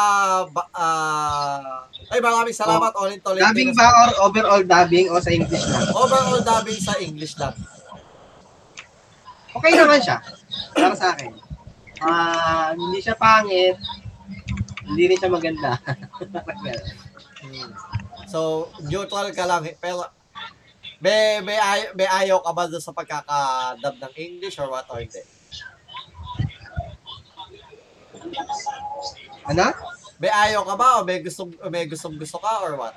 ah, 0.78 1.82
ay 2.14 2.22
maraming 2.22 2.54
salamat, 2.54 2.94
oh, 2.94 3.10
ulit 3.10 3.26
ulit. 3.26 3.42
Dubbing 3.42 3.74
ba 3.74 3.90
or 3.90 4.30
overall 4.30 4.62
dubbing 4.62 5.10
o 5.10 5.18
sa 5.18 5.34
English 5.34 5.66
lang? 5.66 5.90
Overall 5.98 6.42
dubbing 6.46 6.78
sa 6.78 6.94
English 7.02 7.34
lang. 7.42 7.58
Okay 9.50 9.74
naman 9.74 9.98
siya. 9.98 10.22
Para 10.78 10.94
sa 10.94 11.18
akin. 11.18 11.34
Ah, 12.06 12.70
hindi 12.78 13.02
siya 13.02 13.18
pangit. 13.18 13.82
Hindi 14.86 15.04
rin 15.10 15.18
siya 15.18 15.34
maganda. 15.34 15.74
Hmm. 17.40 17.72
So, 18.28 18.70
neutral 18.84 19.32
ka 19.32 19.48
lang. 19.48 19.64
Pero, 19.80 20.04
may, 21.00 21.40
may, 21.40 21.56
ay, 21.56 21.96
may 21.96 22.08
ayaw 22.08 22.44
ka 22.44 22.52
ba 22.52 22.68
sa 22.76 22.92
pagkakadub 22.92 23.96
ng 24.04 24.14
English 24.20 24.60
or 24.60 24.68
what 24.68 24.84
or 24.92 25.00
hindi? 25.00 25.24
ano? 29.48 29.66
May 30.20 30.28
ayaw 30.28 30.68
ka 30.68 30.76
ba 30.76 30.88
o 31.00 31.08
may 31.08 31.24
gustong, 31.24 31.56
may 31.72 31.88
gustong 31.88 32.20
gusto 32.20 32.38
ka 32.44 32.60
or 32.68 32.76
what? 32.76 32.96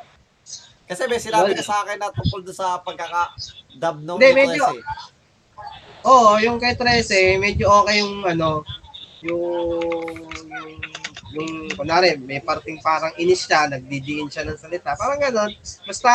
Kasi 0.91 1.07
may 1.07 1.23
sinabi 1.23 1.55
ka 1.55 1.63
sa 1.63 1.87
akin 1.87 1.97
na 2.03 2.11
tungkol 2.11 2.43
sa 2.51 2.83
pagkaka-dub 2.83 3.97
ng 4.03 4.19
Hindi, 4.19 4.29
English 4.35 4.59
medyo- 4.59 4.75
eh. 4.75 4.83
Oo, 6.03 6.35
yung 6.43 6.59
kay 6.59 6.75
13, 6.75 7.39
medyo 7.39 7.71
okay 7.71 8.03
yung 8.03 8.27
ano, 8.27 8.67
yung, 9.23 10.11
yung, 10.51 10.71
yung, 11.33 11.73
kunwari, 11.73 12.21
may 12.21 12.45
parting 12.45 12.79
parang 12.85 13.17
inis 13.17 13.49
siya, 13.49 13.67
nagdidiin 13.73 14.29
siya 14.29 14.45
ng 14.45 14.61
salita, 14.61 14.93
parang 14.95 15.21
gano'n. 15.21 15.51
Basta, 15.89 16.13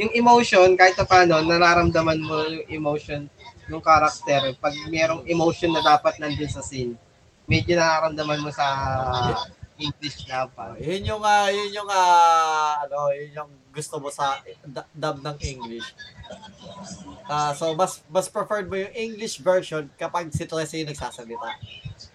yung 0.00 0.12
emotion, 0.16 0.72
kahit 0.80 0.96
pa 0.96 1.04
paano, 1.04 1.44
nararamdaman 1.44 2.20
mo 2.24 2.36
yung 2.48 2.66
emotion 2.72 3.28
ng 3.68 3.82
character. 3.84 4.56
Pag 4.56 4.74
merong 4.88 5.22
emotion 5.28 5.70
na 5.70 5.84
dapat 5.84 6.16
nandun 6.16 6.48
sa 6.48 6.64
scene, 6.64 6.96
medyo 7.44 7.76
nararamdaman 7.76 8.40
mo 8.40 8.50
sa 8.50 8.66
English 9.80 10.28
na 10.28 10.44
pa. 10.44 10.76
Yun 10.76 11.02
yung 11.08 11.22
ah, 11.24 11.48
yun 11.48 11.70
yung 11.72 11.88
ah, 11.88 12.84
ano, 12.84 13.10
yun 13.16 13.32
yung 13.32 13.50
gusto 13.72 13.96
mo 13.96 14.12
sa 14.12 14.38
dub 14.92 15.24
ng 15.24 15.36
English. 15.40 15.88
Ah, 17.24 17.56
so 17.56 17.72
mas 17.72 18.04
mas 18.12 18.28
preferred 18.28 18.68
mo 18.68 18.76
yung 18.76 18.92
English 18.92 19.40
version 19.40 19.88
kapag 19.96 20.28
si 20.30 20.44
Tracy 20.44 20.84
yung 20.84 20.92
nagsasalita. 20.92 21.50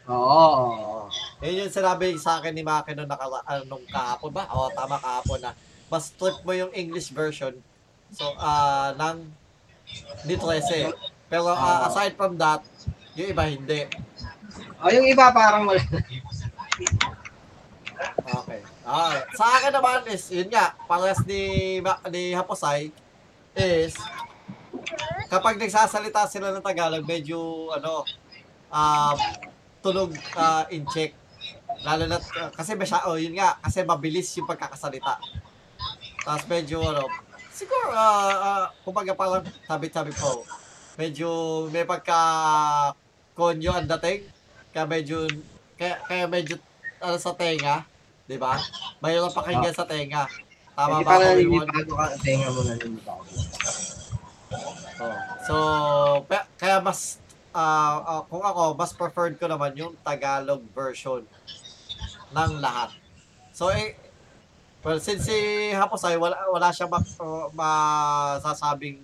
Oo. 0.06 1.10
Yun 1.42 1.66
yung 1.66 1.74
sinabi 1.74 2.14
sa 2.22 2.38
akin 2.38 2.54
ni 2.54 2.62
Maki 2.62 2.94
nung, 2.94 3.10
nakala, 3.10 3.42
ah, 3.46 3.62
nung 3.66 3.82
kahapon 3.90 4.32
ba? 4.34 4.46
O, 4.54 4.70
tama 4.70 5.02
kahapon 5.02 5.42
na. 5.42 5.52
Mas 5.90 6.14
trip 6.14 6.42
mo 6.46 6.54
yung 6.54 6.74
English 6.74 7.10
version. 7.10 7.54
So, 8.14 8.26
ah, 8.38 8.94
ng 8.94 9.26
ni 10.26 10.36
13. 10.38 10.94
Pero 11.30 11.50
ah, 11.50 11.90
aside 11.90 12.14
from 12.14 12.38
that, 12.38 12.62
yung 13.18 13.30
iba 13.34 13.44
hindi. 13.50 13.90
O, 14.82 14.90
yung 14.94 15.06
iba 15.10 15.34
parang 15.34 15.66
wala. 15.66 15.82
Okay. 18.26 18.60
Ah, 18.86 19.26
sa 19.34 19.46
akin 19.58 19.74
naman 19.74 20.06
is, 20.14 20.30
yun 20.30 20.50
nga, 20.54 20.78
parehas 20.86 21.22
ni, 21.26 21.82
ni 22.14 22.38
Haposay, 22.38 22.94
is, 23.58 23.98
kapag 25.32 25.58
nagsasalita 25.58 26.30
sila 26.30 26.54
ng 26.54 26.62
Tagalog, 26.62 27.02
medyo, 27.02 27.72
ano, 27.74 28.06
ah, 28.70 29.18
tunog 29.86 30.10
ah, 30.34 30.66
in 30.74 30.82
check. 30.90 31.14
Lalo 31.86 32.10
na, 32.10 32.18
ah, 32.18 32.50
kasi 32.50 32.74
masya, 32.74 33.06
oh, 33.06 33.22
yun 33.22 33.38
nga, 33.38 33.62
kasi 33.62 33.86
mabilis 33.86 34.34
yung 34.34 34.50
pagkakasalita. 34.50 35.22
Tapos 36.26 36.46
medyo, 36.50 36.82
ano, 36.82 37.06
siguro, 37.54 37.94
ah, 37.94 38.34
ah, 38.34 38.66
kumbaga 38.82 39.14
parang 39.14 39.46
sabi-sabi 39.70 40.10
ko, 40.18 40.42
medyo 40.98 41.30
may 41.70 41.86
pagka 41.86 42.18
konyo 43.38 43.78
ang 43.78 43.86
dating. 43.86 44.26
Kaya 44.74 44.90
medyo, 44.90 45.30
kaya, 45.78 46.02
kaya 46.10 46.26
medyo, 46.26 46.58
ano, 46.98 47.22
sa 47.22 47.38
tenga, 47.38 47.86
di 48.26 48.42
ba? 48.42 48.58
Mayroon 49.06 49.30
pakinggan 49.30 49.76
sa 49.76 49.86
tenga. 49.86 50.26
Tama 50.76 51.00
Hindi 51.00 51.06
ba 51.06 51.12
pa 51.14 51.16
ako, 51.16 51.28
Wilwon? 51.40 51.68
naninibago 51.70 51.94
ka. 51.94 52.06
Tenga 52.20 52.48
mo 52.50 52.62
naninibago. 52.66 53.24
Oh. 54.96 55.16
So, 55.46 55.56
pe- 56.26 56.48
kaya 56.58 56.82
mas, 56.82 57.22
ah, 57.56 58.04
ah, 58.04 58.22
kung 58.28 58.44
ako, 58.44 58.76
mas 58.76 58.92
preferred 58.92 59.40
ko 59.40 59.48
naman 59.48 59.72
yung 59.80 59.96
Tagalog 60.04 60.62
version 60.76 61.24
ng 62.36 62.52
lahat. 62.60 62.92
So, 63.56 63.72
eh, 63.72 63.96
well, 64.84 65.00
since 65.00 65.32
si 65.32 65.72
Haposay, 65.72 66.20
wala, 66.20 66.36
wala 66.52 66.70
siya 66.76 66.92
ma, 66.92 67.00
uh, 67.00 67.48
masasabing 67.56 69.00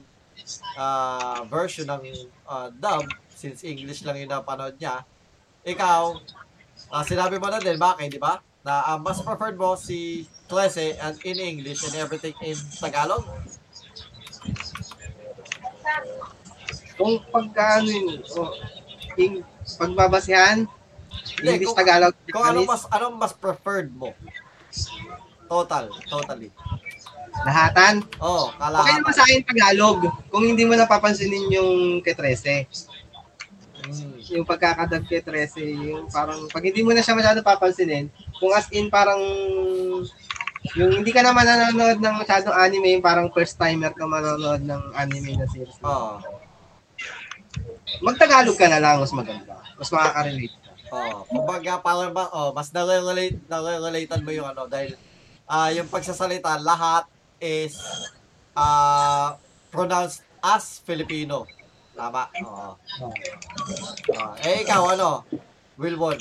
ah, 0.75 1.47
version 1.47 1.87
ng 1.87 2.27
ah, 2.43 2.67
dub, 2.67 3.07
since 3.31 3.63
English 3.63 4.03
lang 4.03 4.19
yung 4.19 4.29
napanood 4.29 4.75
niya, 4.75 5.07
ikaw, 5.63 6.19
ah, 6.91 7.03
sinabi 7.07 7.39
mo 7.39 7.47
na 7.47 7.63
din, 7.63 7.79
bakit, 7.79 8.11
di 8.11 8.19
ba? 8.19 8.43
Na 8.67 8.93
ah, 8.93 8.99
mas 8.99 9.23
preferred 9.23 9.55
mo 9.55 9.79
si 9.79 10.27
Klese 10.51 10.99
and 10.99 11.15
in 11.23 11.39
English 11.39 11.87
and 11.87 11.95
everything 11.95 12.35
in 12.43 12.59
Tagalog? 12.77 13.23
Kung 17.01 17.15
pagka 17.33 17.81
ano 17.81 17.89
yun, 17.89 18.21
o, 18.21 18.39
ing, 19.17 19.33
pagbabasihan, 19.75 20.57
Hindi, 21.41 21.49
English, 21.57 21.67
kung- 21.73 21.79
Tagalog, 21.81 22.13
Kung 22.29 22.45
anong 22.45 22.65
Japanese, 22.65 22.69
mas 22.69 22.83
anong 22.93 23.15
mas 23.17 23.33
preferred 23.35 23.89
mo? 23.91 24.13
Total, 25.49 25.89
totally. 26.07 26.49
lahatan. 27.31 28.03
Oh, 28.19 28.51
Okay 28.51 28.59
kalahatan. 28.59 28.95
naman 29.01 29.13
sa 29.15 29.23
akin 29.23 29.39
Tagalog. 29.47 29.99
Kung 30.27 30.43
hindi 30.43 30.63
mo 30.67 30.75
napapansinin 30.75 31.47
yung 31.51 31.71
kay 32.03 32.11
13. 32.13 32.67
Mm. 33.81 34.19
Yung 34.37 34.45
pagkakadab 34.45 35.03
kay 35.09 35.23
13, 35.23 35.89
yung 35.89 36.05
parang, 36.11 36.45
pag 36.51 36.63
hindi 36.63 36.83
mo 36.85 36.91
na 36.93 37.01
siya 37.01 37.17
masyado 37.17 37.41
papansinin, 37.41 38.07
kung 38.37 38.51
as 38.53 38.67
in 38.71 38.87
parang, 38.87 39.19
yung 40.77 40.91
hindi 41.01 41.11
ka 41.11 41.25
naman 41.25 41.43
nanonood 41.43 41.99
ng 41.99 42.15
masyadong 42.21 42.53
anime, 42.53 42.99
yung 42.99 43.05
parang 43.05 43.27
first 43.33 43.57
timer 43.57 43.91
ka 43.91 44.05
manonood 44.05 44.61
ng 44.61 44.81
anime 44.93 45.35
na 45.35 45.47
series. 45.49 45.75
Oh, 45.81 46.21
Magtagalog 47.99 48.55
ka 48.55 48.67
na 48.71 48.79
lang, 48.79 49.03
mas 49.03 49.11
maganda. 49.11 49.59
Mas 49.75 49.89
makaka-relate 49.91 50.55
ka. 50.55 50.71
oh. 50.95 51.27
Kumbaga, 51.27 51.83
parang 51.83 52.15
ba, 52.15 52.31
oh, 52.31 52.55
mas 52.55 52.71
nare-relate, 52.71 53.41
nare-relatean 53.51 54.23
mo 54.23 54.31
yung 54.31 54.47
ano, 54.47 54.71
dahil 54.71 54.95
ah 55.51 55.67
yung 55.75 55.91
pagsasalita, 55.91 56.55
lahat 56.63 57.03
is 57.43 57.75
ah 58.55 59.35
pronounced 59.67 60.23
as 60.39 60.79
Filipino. 60.87 61.43
Tama? 61.91 62.31
Oo. 62.41 62.69
Oh. 63.03 64.33
eh, 64.41 64.63
ikaw, 64.63 64.95
ano? 64.95 65.27
Wilbon. 65.75 66.17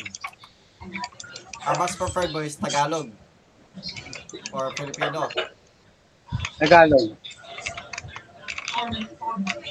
Ang 1.65 1.77
mas 1.77 1.95
preferred 1.95 2.33
mo 2.33 2.41
is 2.41 2.57
Tagalog. 2.59 3.13
Or 4.53 4.73
Filipino. 4.75 5.29
Tagalog. 6.59 7.17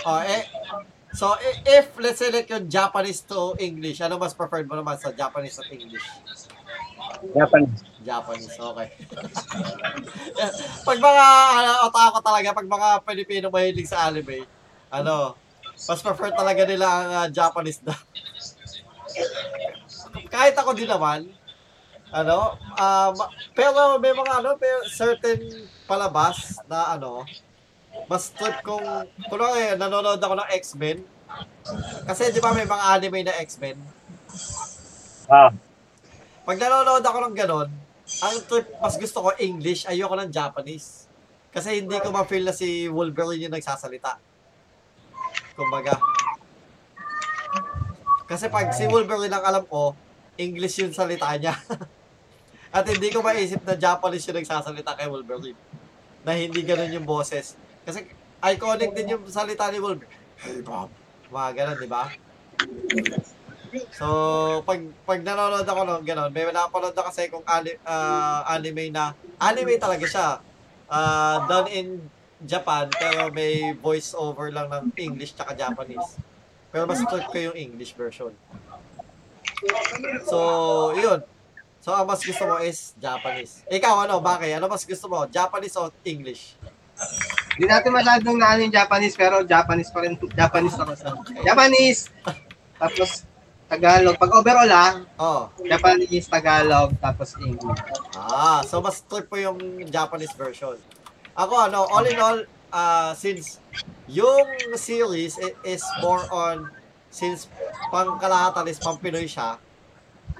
Oh, 0.06 0.22
eh, 0.22 0.44
so 1.14 1.34
if 1.66 1.94
let's 1.98 2.20
say 2.20 2.30
like 2.30 2.50
yung 2.50 2.70
Japanese 2.70 3.22
to 3.26 3.56
English, 3.58 4.02
ano 4.02 4.18
mas 4.18 4.34
preferred 4.34 4.68
mo 4.70 4.78
naman 4.78 4.98
sa 4.98 5.14
Japanese 5.14 5.58
at 5.60 5.70
English? 5.72 6.06
Japanese. 7.36 7.82
Japanese, 8.00 8.56
okay. 8.56 8.90
pag 10.88 11.00
mga 11.00 11.26
ano, 11.60 11.72
otako 11.92 12.18
talaga, 12.24 12.56
pag 12.56 12.70
mga 12.70 12.90
Pilipino 13.04 13.46
mahilig 13.52 13.92
sa 13.92 14.08
anime, 14.08 14.48
ano, 14.88 15.36
mas 15.76 16.00
prefer 16.00 16.32
talaga 16.32 16.64
nila 16.64 16.88
ang 16.88 17.12
ah, 17.12 17.28
Japanese 17.28 17.84
na. 17.84 17.96
Kahit 20.32 20.56
ako 20.56 20.72
din 20.76 20.88
naman, 20.88 21.28
ano, 22.10 22.58
um, 22.58 23.16
pero 23.54 24.00
may 24.02 24.16
mga 24.16 24.34
ano, 24.42 24.56
may 24.58 24.74
certain 24.90 25.68
palabas 25.86 26.58
na 26.66 26.98
ano, 26.98 27.28
mas 28.10 28.34
trip 28.34 28.62
kung, 28.62 28.84
kunwari, 29.30 29.78
nanonood 29.78 30.22
ako 30.22 30.34
ng 30.40 30.50
X-Men, 30.58 30.98
kasi 32.10 32.34
di 32.34 32.42
ba 32.42 32.54
may 32.54 32.66
mga 32.66 32.84
anime 32.98 33.20
na 33.26 33.38
X-Men, 33.42 33.78
Ah. 35.30 35.54
pag 36.42 36.58
nanonood 36.58 37.06
ako 37.06 37.18
ng 37.30 37.36
ganon, 37.38 37.70
ang 38.26 38.36
trip, 38.50 38.66
mas 38.82 38.98
gusto 38.98 39.22
ko 39.22 39.30
English, 39.38 39.86
ayoko 39.86 40.18
ng 40.18 40.34
Japanese. 40.34 41.06
Kasi 41.54 41.82
hindi 41.82 41.98
ko 42.02 42.10
ma-feel 42.10 42.46
na 42.46 42.54
si 42.54 42.90
Wolverine 42.90 43.50
yung 43.50 43.54
nagsasalita. 43.54 44.18
Kumbaga. 45.54 45.98
Kasi 48.30 48.50
pag 48.50 48.70
si 48.74 48.86
Wolverine 48.86 49.34
ang 49.34 49.46
alam 49.46 49.66
ko, 49.66 49.94
English 50.38 50.82
yung 50.82 50.94
salita 50.94 51.30
niya. 51.38 51.58
At 52.76 52.86
hindi 52.86 53.10
ko 53.10 53.26
maisip 53.26 53.66
na 53.66 53.74
Japanese 53.74 54.26
yung 54.30 54.38
nagsasalita 54.42 54.94
kay 54.94 55.10
Wolverine. 55.10 55.58
Na 56.22 56.38
hindi 56.38 56.62
ganun 56.62 56.94
yung 56.94 57.06
boses. 57.06 57.58
Kasi 57.90 58.06
iconic 58.54 58.94
din 58.94 59.18
yung 59.18 59.26
salita 59.26 59.66
ni 59.74 59.82
Wolverine. 59.82 60.14
Hey 60.38 60.62
Bob. 60.62 60.94
Mga 61.34 61.50
ganun, 61.58 61.78
di 61.82 61.90
ba? 61.90 62.06
So, 63.98 64.06
pag 64.62 64.78
pag 65.10 65.26
nanonood 65.26 65.66
ako 65.66 65.82
ng 65.90 66.06
gano'n, 66.06 66.30
may 66.30 66.46
napanood 66.54 66.94
na 66.94 67.06
kasi 67.10 67.34
kung 67.34 67.42
ani, 67.50 67.74
ah, 67.90 68.46
anime 68.46 68.94
na, 68.94 69.18
anime 69.42 69.82
talaga 69.82 70.06
siya. 70.06 70.28
Ah, 70.86 71.50
done 71.50 71.70
in 71.74 71.88
Japan, 72.46 72.94
pero 72.94 73.34
may 73.34 73.74
voice 73.74 74.14
over 74.14 74.54
lang 74.54 74.70
ng 74.70 74.94
English 74.94 75.34
tsaka 75.34 75.58
Japanese. 75.58 76.22
Pero 76.70 76.86
mas 76.86 77.02
trip 77.10 77.26
ko 77.26 77.38
yung 77.42 77.58
English 77.58 77.98
version. 77.98 78.30
So, 80.30 80.38
yun. 80.94 81.26
So, 81.82 81.98
ang 81.98 82.06
mas 82.06 82.22
gusto 82.22 82.46
mo 82.46 82.62
is 82.62 82.94
Japanese. 83.02 83.66
Ikaw, 83.66 84.06
ano, 84.06 84.22
bakit? 84.22 84.54
Ano 84.62 84.70
mas 84.70 84.86
gusto 84.86 85.10
mo? 85.10 85.26
Japanese 85.26 85.74
o 85.82 85.90
English? 86.06 86.54
Hindi 87.60 87.76
natin 87.76 87.92
masyadong 87.92 88.40
na 88.40 88.56
ano 88.56 88.64
yung 88.64 88.72
Japanese, 88.72 89.20
pero 89.20 89.44
Japanese 89.44 89.92
pa 89.92 90.00
rin. 90.00 90.16
Japanese 90.16 90.80
ako 90.80 90.96
sa. 90.96 91.12
Japanese! 91.44 92.08
Tapos 92.80 93.28
Tagalog. 93.68 94.16
Pag 94.16 94.32
overall 94.32 94.72
ah, 94.72 94.94
Oh. 95.20 95.42
Japanese, 95.68 96.32
Tagalog, 96.32 96.96
tapos 97.04 97.36
English. 97.36 97.84
Ah, 98.16 98.64
so 98.64 98.80
mas 98.80 99.04
trip 99.04 99.28
po 99.28 99.36
yung 99.36 99.60
Japanese 99.92 100.32
version. 100.40 100.80
Ako 101.36 101.68
ano, 101.68 101.84
all 101.92 102.08
in 102.08 102.16
all, 102.16 102.40
uh, 102.72 103.12
since 103.12 103.60
yung 104.08 104.48
series 104.80 105.36
is 105.68 105.84
more 106.00 106.24
on 106.32 106.72
since 107.12 107.52
pang 107.92 108.16
kalahatan 108.24 108.72
is 108.72 108.80
pang 108.80 108.96
Pinoy 108.96 109.28
siya, 109.28 109.60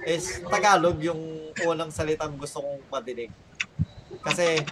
is 0.08 0.40
Tagalog 0.48 0.96
yung 1.04 1.52
unang 1.68 1.92
salitang 1.92 2.32
gusto 2.40 2.64
kong 2.64 2.80
madinig. 2.88 3.28
Kasi 4.18 4.62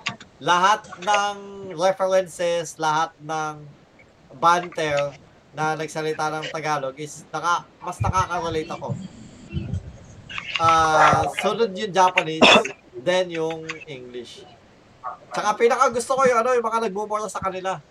lahat 0.43 0.87
ng 1.03 1.37
references, 1.75 2.79
lahat 2.79 3.15
ng 3.23 3.63
banter 4.39 5.15
na 5.57 5.75
nagsalita 5.75 6.31
ng 6.31 6.47
Tagalog 6.53 6.95
is 7.01 7.27
naka, 7.33 7.67
mas 7.83 7.99
nakaka-relate 7.99 8.71
ako. 8.71 8.95
Ah, 10.59 11.27
sunod 11.43 11.75
yung 11.75 11.95
Japanese, 11.95 12.47
then 13.03 13.31
yung 13.31 13.67
English. 13.87 14.45
Tsaka 15.35 15.59
pinaka 15.59 15.91
gusto 15.91 16.15
ko 16.15 16.23
yung 16.29 16.39
ano, 16.45 16.55
yung 16.55 16.67
mga 16.67 16.87
nagmumura 16.87 17.27
sa 17.27 17.43
kanila. 17.43 17.83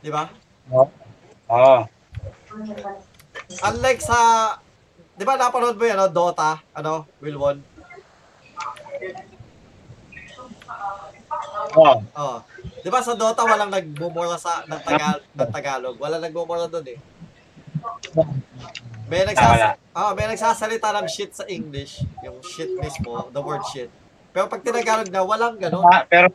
Di 0.00 0.08
ba? 0.08 0.30
Oo. 1.48 1.76
Unlike 3.64 4.02
sa, 4.04 4.18
di 5.16 5.24
ba 5.26 5.36
napanood 5.36 5.76
mo 5.76 5.84
yun, 5.84 5.98
ano, 5.98 6.08
Dota, 6.08 6.62
ano, 6.72 7.04
Wilwon? 7.20 7.60
Oo. 11.76 11.94
Oh. 12.16 12.38
Di 12.80 12.88
ba 12.88 13.04
sa 13.04 13.18
Dota 13.18 13.44
walang 13.44 13.68
nagmumura 13.68 14.38
sa 14.40 14.64
ng, 14.64 14.80
Tagal, 14.80 15.20
ng 15.34 15.50
Tagalog? 15.52 15.96
Walang 16.00 16.24
nagmumura 16.24 16.70
doon 16.70 16.96
eh. 16.96 16.98
May 19.08 19.24
nagsas 19.24 19.80
ah, 19.96 20.12
may 20.12 20.28
nagsasalita 20.28 20.92
ng 21.00 21.08
shit 21.08 21.32
sa 21.32 21.44
English, 21.48 22.04
yung 22.20 22.38
shit 22.44 22.68
mismo, 22.76 23.28
the 23.32 23.40
word 23.40 23.64
shit. 23.72 23.88
Pero 24.36 24.46
pag 24.46 24.60
tinagalog 24.60 25.08
na, 25.08 25.24
walang 25.24 25.56
ganun. 25.56 25.84
Ah, 25.88 26.04
pero 26.04 26.28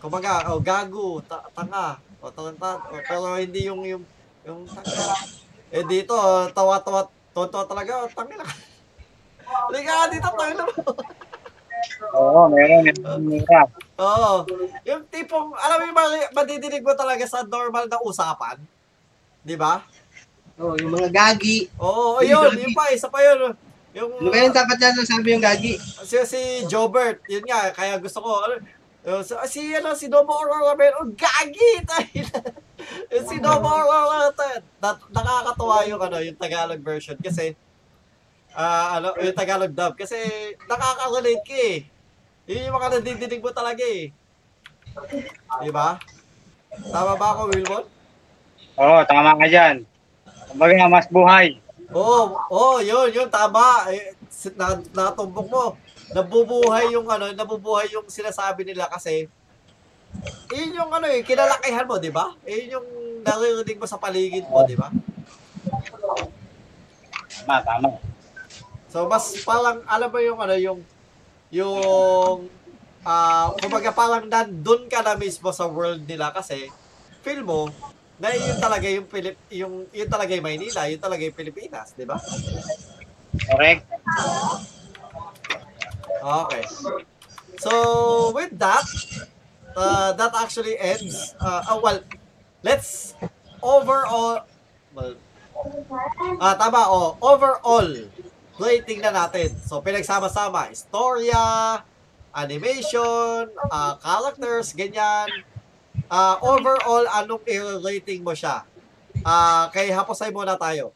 Kumbaga, 0.00 0.48
oh, 0.52 0.60
gago, 0.64 1.20
ta- 1.24 1.44
tanga, 1.52 2.00
o 2.24 2.32
tanga, 2.32 2.80
o, 2.88 2.96
pero 3.04 3.36
hindi 3.36 3.68
yung, 3.68 3.84
yung, 3.84 4.04
yung 4.48 4.64
tanga. 4.64 5.12
Eh 5.68 5.84
dito, 5.84 6.16
oh, 6.16 6.48
tawa-tawa, 6.50 7.04
tonto 7.36 7.60
talaga, 7.68 8.04
oh, 8.04 8.08
tanga 8.08 8.40
na. 8.40 8.46
Nga 9.68 10.08
dito, 10.12 10.28
tanga 10.32 10.54
na 10.56 10.64
mo. 10.64 10.80
oo, 12.14 12.40
meron 12.50 12.80
meron 12.86 13.44
rap. 13.46 13.70
Oo. 14.00 14.46
Yung 14.84 15.02
tipong, 15.08 15.52
alam 15.54 15.76
mo 15.78 15.84
yung 15.88 15.98
madidinig 16.32 16.84
mo 16.84 16.92
talaga 16.96 17.24
sa 17.28 17.44
normal 17.44 17.86
na 17.86 18.00
usapan. 18.00 18.56
Di 19.40 19.56
ba? 19.56 19.84
Oh, 20.60 20.76
yung 20.76 20.92
mga 20.92 21.08
gagi. 21.08 21.72
Oo, 21.80 22.20
Yung 22.20 22.28
yun, 22.28 22.52
gagi. 22.52 22.62
yun 22.68 22.72
pa, 22.76 22.84
isa 22.92 23.08
pa 23.08 23.20
yun. 23.24 23.56
Yung, 23.96 24.10
Ano 24.22 24.30
ba 24.30 24.52
dapat 24.52 24.76
na 24.78 25.02
sabi 25.02 25.34
yung 25.34 25.42
gagi? 25.42 25.74
si, 26.04 26.16
si 26.28 26.40
Jobert, 26.68 27.24
yun 27.26 27.42
nga, 27.42 27.72
kaya 27.74 27.98
gusto 27.98 28.22
ko, 28.22 28.30
ano, 28.46 28.54
uh, 29.08 29.22
si, 29.24 29.34
si, 29.48 29.60
ano, 29.74 29.96
si 29.96 30.06
Nobo 30.06 30.30
Aurora, 30.30 30.76
man, 30.78 30.94
oh, 31.00 31.10
gagi, 31.16 31.82
tayo 31.82 32.22
Yung 33.16 33.26
si 33.26 33.36
Nobo 33.42 33.66
Aurora, 33.66 34.30
tayo, 34.30 34.62
na, 34.78 34.94
nakakatuwa 35.10 35.76
yung, 35.90 36.00
ano, 36.00 36.16
yung 36.22 36.38
Tagalog 36.38 36.80
version, 36.84 37.18
kasi, 37.18 37.56
ah, 38.54 38.98
ano, 38.98 39.14
yung 39.20 39.36
Tagalog 39.36 39.74
dub, 39.74 39.94
kasi, 39.94 40.16
nakaka-relate 40.66 41.44
ka 41.44 41.56
eh. 41.56 41.76
Yun 42.50 42.66
yung 42.66 42.76
mga 42.76 42.90
nadidinig 42.98 43.42
mo 43.42 43.50
talaga 43.54 43.84
eh. 43.84 44.10
Di 45.62 45.70
ba? 45.70 45.98
Tama 46.90 47.14
ba 47.14 47.26
ako, 47.34 47.50
Wilbon? 47.54 47.84
Oo, 48.78 48.98
tama 49.06 49.38
ka 49.38 49.46
dyan. 49.46 49.86
Kumbaga, 50.50 50.90
mas 50.90 51.06
buhay. 51.06 51.58
Oo, 51.90 52.38
oh, 52.50 52.78
yun, 52.78 53.10
yun, 53.10 53.28
tama. 53.30 53.90
Eh, 53.90 54.14
na, 54.54 54.78
natumbok 54.94 55.46
mo. 55.50 55.64
Nabubuhay 56.10 56.90
yung 56.94 57.06
ano, 57.06 57.30
nabubuhay 57.30 57.86
yung 57.94 58.06
sinasabi 58.10 58.66
nila 58.66 58.90
kasi 58.90 59.30
yun 60.50 60.74
yung 60.74 60.90
ano 60.90 61.06
eh, 61.06 61.22
kinalakihan 61.22 61.86
mo, 61.86 62.02
di 62.02 62.10
ba? 62.10 62.34
Yun 62.42 62.78
yung 62.78 62.86
naririnig 63.22 63.78
mo 63.78 63.86
sa 63.86 63.98
paligid 63.98 64.42
mo, 64.50 64.66
di 64.66 64.74
ba? 64.74 64.90
Tama, 67.46 67.62
tama. 67.62 67.88
So, 68.90 69.06
mas 69.06 69.38
parang, 69.46 69.86
alam 69.86 70.10
mo 70.10 70.18
yung 70.18 70.38
ano, 70.42 70.54
yung, 70.58 70.80
yung, 71.54 72.50
ah, 73.06 73.54
kumbaga 73.62 73.94
parang 73.94 74.26
nandun 74.26 74.90
ka 74.90 74.98
na 75.06 75.14
mismo 75.14 75.54
sa 75.54 75.70
world 75.70 76.02
nila 76.02 76.34
kasi, 76.34 76.66
feel 77.22 77.46
mo, 77.46 77.70
na 78.18 78.34
yun 78.34 78.58
talaga 78.58 78.90
yung 78.90 79.06
Pilip, 79.06 79.38
yung, 79.48 79.86
yun 79.94 80.10
talaga 80.10 80.34
yung 80.34 80.44
Maynila, 80.44 80.90
yun 80.90 81.00
talaga 81.00 81.22
yung 81.22 81.38
Pilipinas, 81.38 81.94
di 81.94 82.04
ba? 82.04 82.18
Correct. 83.48 83.86
Okay. 86.20 86.64
So, 87.62 87.70
with 88.34 88.52
that, 88.58 88.84
uh, 89.72 90.12
that 90.18 90.34
actually 90.34 90.76
ends. 90.76 91.32
Uh, 91.40 91.62
oh, 91.70 91.80
well, 91.80 92.02
let's 92.66 93.14
overall, 93.62 94.44
well, 94.92 95.14
ah, 96.42 96.58
tama, 96.58 96.84
oh, 96.90 97.16
overall, 97.22 97.88
rating 98.60 99.00
na 99.00 99.08
natin. 99.10 99.48
So, 99.64 99.80
pinagsama-sama, 99.80 100.68
istorya, 100.68 101.80
animation, 102.36 103.48
ah, 103.72 103.96
characters, 103.96 104.76
ganyan. 104.76 105.26
Ah, 106.12 106.36
overall, 106.44 107.08
anong 107.16 107.42
i-rating 107.48 108.20
mo 108.20 108.36
siya? 108.36 108.62
Ah, 109.24 109.72
kay 109.72 109.88
Haposay 109.90 110.28
muna 110.30 110.54
tayo. 110.60 110.92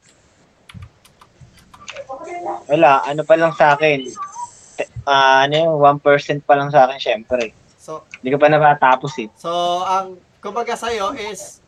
Wala, 2.68 3.02
ano 3.08 3.22
pa 3.24 3.34
lang 3.34 3.52
sa 3.56 3.74
akin. 3.74 4.12
Ah, 5.08 5.48
ano 5.48 5.54
yung 5.54 5.76
1% 5.80 6.44
pa 6.44 6.54
lang 6.54 6.68
sa 6.68 6.86
akin, 6.86 6.98
syempre. 7.00 7.56
So, 7.80 8.04
Hindi 8.20 8.32
ko 8.34 8.38
pa 8.40 8.48
nakatapos 8.48 9.12
eh. 9.20 9.28
So, 9.36 9.50
ang 9.84 10.16
kumbaga 10.40 10.76
sa'yo 10.76 11.12
is 11.16 11.60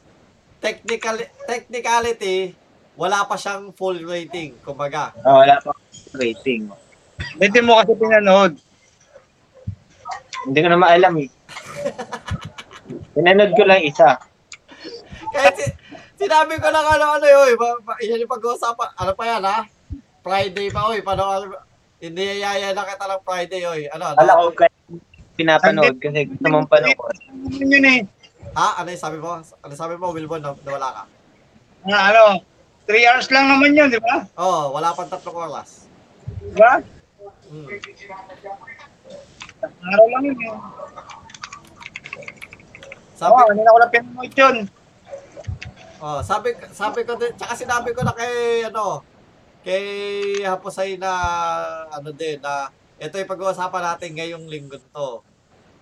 technical 0.61 1.21
technicality, 1.45 2.57
wala 2.97 3.29
pa 3.29 3.37
siyang 3.37 3.71
full 3.77 4.01
rating, 4.03 4.57
kumbaga. 4.65 5.13
Oh, 5.23 5.45
wala 5.45 5.61
pa 5.61 5.77
rating. 6.17 6.73
Hindi 7.37 7.59
mo 7.61 7.81
kasi 7.81 7.93
pinanood. 7.93 8.53
Hindi 10.49 10.59
ko 10.65 10.69
na 10.73 10.81
maalam 10.81 11.15
eh. 11.21 11.29
Pinanood 13.15 13.53
ko 13.53 13.63
lang 13.69 13.85
isa. 13.85 14.17
Kahit 15.33 15.55
si, 15.61 15.67
sinabi 16.17 16.57
ko 16.57 16.69
lang 16.73 16.87
ano 16.87 17.21
ano 17.21 17.27
yun, 17.27 17.59
ba, 17.61 17.77
ba, 17.85 17.93
yan 18.01 18.25
yung 18.25 18.33
pag-uusapan, 18.33 18.89
ano 18.97 19.13
pa 19.13 19.25
yan 19.27 19.43
ha? 19.45 19.59
Friday 20.25 20.69
pa 20.73 20.89
oy, 20.89 21.05
paano 21.05 21.45
hindi 22.01 22.41
yaya 22.41 22.73
na 22.73 22.89
kita 22.89 23.05
ng 23.09 23.25
Friday 23.25 23.63
oy. 23.69 23.83
Ano? 23.93 24.13
ano? 24.13 24.19
Wala 24.21 24.41
ko 24.41 24.45
kaya 24.55 24.73
pinapanood 25.37 25.97
kasi 26.01 26.29
gusto 26.33 26.47
mong 26.49 26.69
panood. 26.69 26.97
Yun 27.61 27.75
yun 27.77 27.87
eh. 27.89 28.01
Ha? 28.57 28.81
Ano 28.81 28.89
yung 28.89 29.05
sabi 29.05 29.19
mo? 29.21 29.37
Ano 29.37 29.73
sabi 29.77 29.95
mo, 30.01 30.13
Wilbon, 30.17 30.41
na, 30.41 30.57
na 30.57 30.71
wala 30.73 30.89
ka? 30.93 31.03
Na, 31.85 31.97
ano, 32.09 32.23
3 32.87 33.03
hours 33.11 33.29
lang 33.35 33.47
naman 33.51 33.75
yun, 33.75 33.91
di 33.91 33.99
ba? 33.99 34.23
Oo, 34.39 34.71
oh, 34.71 34.79
wala 34.79 34.95
pang 34.95 35.11
tatlong 35.11 35.35
oras. 35.51 35.91
Di 36.27 36.55
ba? 36.55 36.79
Hmm. 37.47 37.67
Araw 39.67 40.07
lang 40.15 40.23
yun 40.31 40.39
eh. 40.39 40.55
Sabi, 43.17 43.33
Oo, 43.33 43.49
hindi 43.51 43.63
na 43.65 43.75
ko 43.75 43.79
lang 43.83 43.93
pinanood 43.93 44.33
yun. 44.39 44.57
Oh, 45.97 46.21
sabi 46.21 46.53
sabi 46.77 47.09
ko 47.09 47.17
din, 47.17 47.33
tsaka 47.35 47.57
sinabi 47.57 47.97
ko 47.97 48.05
na 48.05 48.13
kay 48.13 48.69
ano, 48.69 49.01
kay 49.65 49.83
Haposay 50.45 51.01
na 51.01 51.11
ano 51.89 52.13
din 52.13 52.37
na 52.39 52.69
ito 53.01 53.17
yung 53.17 53.33
pag-uusapan 53.33 53.83
natin 53.83 54.13
ngayong 54.15 54.45
linggo 54.45 54.77
to. 54.79 55.25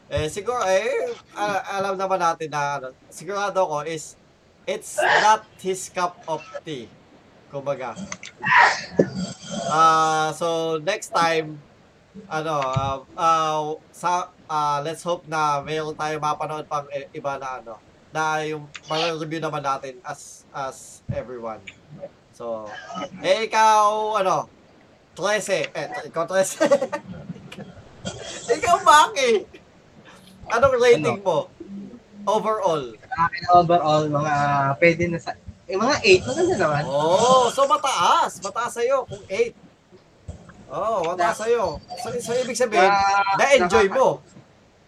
Eh 0.07 0.31
siguro 0.31 0.63
eh 0.71 1.11
a- 1.35 1.83
alam 1.83 1.99
naman 1.99 2.23
natin 2.23 2.47
na 2.47 2.79
ano, 2.79 2.89
sigurado 3.11 3.59
ko 3.67 3.83
is 3.83 4.15
it's 4.67 4.97
not 4.99 5.45
his 5.61 5.89
cup 5.89 6.21
of 6.29 6.41
tea. 6.65 6.89
Kumbaga. 7.53 7.95
Ah, 9.71 10.35
so 10.35 10.79
next 10.83 11.15
time 11.15 11.59
ano, 12.31 12.55
ah, 12.63 12.99
ah, 13.15 13.59
sa 13.91 14.31
ah, 14.47 14.79
let's 14.83 15.03
hope 15.03 15.27
na 15.27 15.63
mayroon 15.63 15.95
tayo 15.95 16.19
mapanood 16.19 16.67
pang 16.67 16.87
i- 16.91 17.11
iba 17.11 17.39
na 17.39 17.59
ano 17.63 17.75
na 18.15 18.47
yung 18.47 18.71
review 19.19 19.43
naman 19.43 19.59
natin 19.59 19.99
as 20.07 20.47
as 20.55 21.03
everyone. 21.11 21.59
So, 22.35 22.67
eh 23.23 23.47
ikaw 23.47 24.15
ano, 24.19 24.47
13, 25.19 25.71
eh 25.75 25.87
ikaw 26.07 26.23
13. 26.27 26.67
ikaw 28.59 28.77
Maki. 28.83 29.47
Anong 30.51 30.75
rating 30.79 31.23
mo? 31.23 31.51
Overall. 32.27 32.95
Akin 33.17 33.43
overall, 33.51 34.05
mga 34.05 34.35
pwede 34.77 35.05
na 35.09 35.19
sa... 35.19 35.33
Eh, 35.65 35.75
mga 35.75 35.97
8, 36.21 36.29
maganda 36.29 36.57
naman. 36.59 36.83
Oh, 36.85 37.49
so 37.49 37.65
mataas. 37.65 38.37
Mataas 38.39 38.73
sa'yo 38.75 39.07
kung 39.07 39.25
8. 39.27 39.55
Oh, 40.69 41.01
mataas 41.07 41.37
sa'yo. 41.41 41.79
So, 42.03 42.07
so 42.21 42.31
ibig 42.37 42.59
sabihin, 42.59 42.85
Ah, 42.85 43.39
na-enjoy 43.39 43.89
mo. 43.89 44.21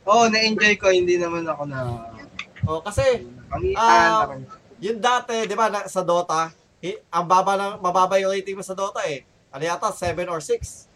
Oo, 0.04 0.22
oh, 0.22 0.26
na-enjoy 0.26 0.76
ko. 0.76 0.90
Hindi 0.90 1.16
naman 1.16 1.46
ako 1.46 1.62
na... 1.64 1.78
Oh, 2.66 2.82
kasi 2.82 3.24
Pamitan. 3.46 3.78
Ah, 3.78 4.26
Yung 4.76 4.98
dati, 4.98 5.46
di 5.46 5.54
ba, 5.54 5.70
na, 5.70 5.86
sa 5.86 6.02
Dota, 6.02 6.50
hi- 6.82 7.00
ang 7.08 7.24
baba 7.24 7.54
ng, 7.54 7.72
mababa 7.80 8.18
yung 8.18 8.34
rating 8.34 8.58
mo 8.58 8.64
sa 8.66 8.74
Dota 8.74 9.00
eh. 9.06 9.22
Ano 9.48 9.62
yata, 9.62 9.88
7 9.88 10.26
or 10.28 10.42
6. 10.42 10.86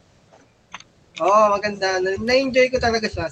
Oo, 1.18 1.26
oh, 1.26 1.46
maganda. 1.54 1.96
Na- 2.02 2.20
Na-enjoy 2.20 2.68
ko 2.68 2.76
talaga 2.76 3.06
siya. 3.06 3.30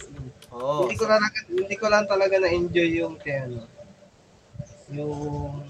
Oo. 0.48 0.88
Hindi 0.88 0.96
ko 0.96 1.04
lang 1.04 1.20
hindi 1.44 1.76
ko 1.76 1.86
lang 1.86 2.04
talaga 2.08 2.40
na-enjoy 2.40 2.88
yung 2.96 3.20
kaya 3.20 3.44
ano. 3.44 3.68
Yung 4.92 5.60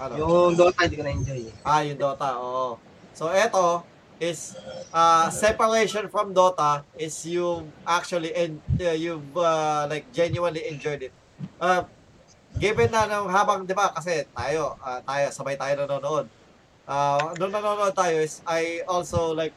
ano? 0.00 0.12
yung 0.16 0.52
Dota 0.56 0.84
hindi 0.84 0.96
ko 0.96 1.04
na-enjoy. 1.04 1.40
eh. 1.48 1.54
Ah, 1.66 1.82
yung 1.84 1.98
Dota, 2.00 2.36
oo. 2.40 2.80
So, 3.16 3.32
eto 3.32 3.84
is 4.16 4.56
uh, 4.96 5.28
separation 5.28 6.08
from 6.08 6.32
Dota 6.32 6.80
is 6.96 7.12
you 7.28 7.68
actually 7.84 8.32
and 8.32 8.60
uh, 8.80 8.96
you've 8.96 9.36
uh, 9.36 9.84
like 9.88 10.08
genuinely 10.12 10.64
enjoyed 10.72 11.04
it. 11.04 11.12
Uh, 11.60 11.84
given 12.56 12.88
na 12.88 13.04
nung 13.04 13.28
habang 13.28 13.68
'di 13.68 13.76
ba 13.76 13.92
kasi 13.92 14.24
tayo 14.32 14.72
ah, 14.80 15.04
tayo 15.04 15.28
sabay 15.28 15.56
tayo 15.60 15.84
nanonood. 15.84 16.24
Uh, 16.88 17.36
nung 17.36 17.52
nanonood 17.52 17.92
tayo 17.92 18.16
is 18.24 18.40
I 18.48 18.80
also 18.88 19.36
like 19.36 19.52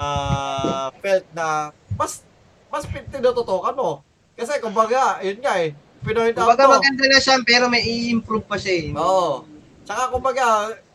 uh, 0.00 0.88
felt 1.04 1.28
na 1.36 1.68
mas 2.00 2.24
mas 2.72 2.88
tinututukan 2.88 3.76
mo. 3.76 4.00
Kasi 4.32 4.56
kumbaga, 4.64 5.20
yun 5.20 5.44
nga 5.44 5.60
eh, 5.60 5.76
pinoint 6.02 6.36
out 6.36 6.52
Kumbaga 6.52 6.64
mo. 6.68 6.72
maganda 6.78 7.04
na 7.08 7.20
siya 7.22 7.36
pero 7.46 7.64
may 7.70 7.82
i-improve 7.86 8.46
pa 8.46 8.58
siya 8.58 8.74
eh. 8.74 8.86
Oo. 8.94 9.46
Tsaka 9.82 10.14
kumbaga, 10.14 10.44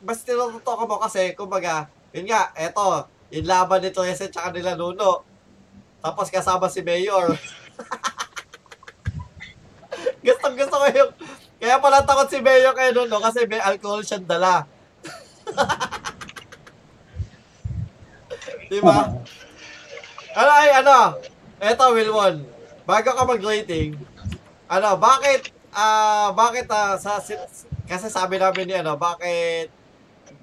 mas 0.03 0.23
tinututok 0.23 0.87
mo 0.87 0.95
kasi, 0.99 1.35
kumbaga, 1.35 1.87
yun 2.15 2.27
nga, 2.27 2.51
eto, 2.55 3.07
yung 3.31 3.47
laban 3.47 3.83
ni 3.83 3.91
Trece 3.91 4.31
tsaka 4.31 4.51
nila 4.55 4.79
Nuno. 4.79 5.23
Tapos 5.99 6.31
kasama 6.31 6.71
si 6.71 6.79
Mayor. 6.79 7.35
gusto 10.23 10.47
gusto 10.55 10.75
ko 10.75 10.87
yung 10.91 11.11
kaya 11.57 11.81
pala 11.81 12.05
takot 12.05 12.29
si 12.29 12.37
Mayor 12.37 12.69
kay 12.77 12.93
no 12.93 13.17
kasi 13.17 13.49
may 13.49 13.59
alcohol 13.59 14.05
siyang 14.05 14.29
dala. 14.29 14.61
Di 18.69 18.77
ba? 18.83 19.09
Ano 20.37 20.51
ay 20.53 20.69
ano? 20.83 21.17
Eto 21.57 21.83
Wilwon, 21.97 22.45
bago 22.85 23.09
ka 23.09 23.23
mag-rating, 23.25 23.97
ano, 24.67 24.89
bakit 24.99 25.51
ah 25.71 26.31
bakit 26.35 26.67
ah, 26.71 26.95
sa 26.99 27.19
si- 27.23 27.39
kasi 27.87 28.07
sabi 28.11 28.35
namin 28.39 28.67
ni 28.67 28.75
ano, 28.75 28.99
bakit 28.99 29.71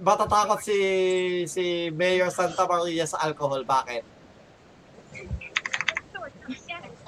matatakot 0.00 0.58
si 0.64 0.76
si 1.46 1.92
Mayor 1.92 2.32
Santa 2.32 2.64
Maria 2.64 3.04
sa 3.04 3.20
alcohol? 3.24 3.62
Bakit? 3.64 4.02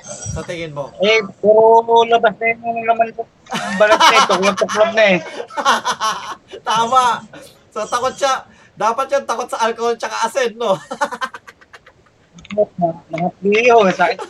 Sa 0.07 0.43
tingin 0.47 0.71
mo? 0.71 0.95
Eh, 1.03 1.19
puro 1.43 2.07
labas 2.07 2.37
na 2.39 2.47
yung 2.55 2.87
laman 2.87 3.11
ko. 3.11 3.27
Ang 3.51 3.75
balat 3.81 3.99
na 3.99 4.17
ito, 4.23 4.35
yung 4.39 4.59
tuklap 4.59 4.91
na 4.95 5.05
eh. 5.17 5.19
Tama. 6.69 7.27
So 7.75 7.83
takot 7.89 8.15
siya. 8.15 8.47
Dapat 8.77 9.07
yung 9.11 9.27
takot 9.27 9.49
sa 9.51 9.67
alcohol 9.67 9.97
tsaka 9.99 10.17
asin, 10.29 10.55
no? 10.55 10.79
Mga 13.11 13.29
piyo, 13.43 13.77
sakit. 13.91 14.21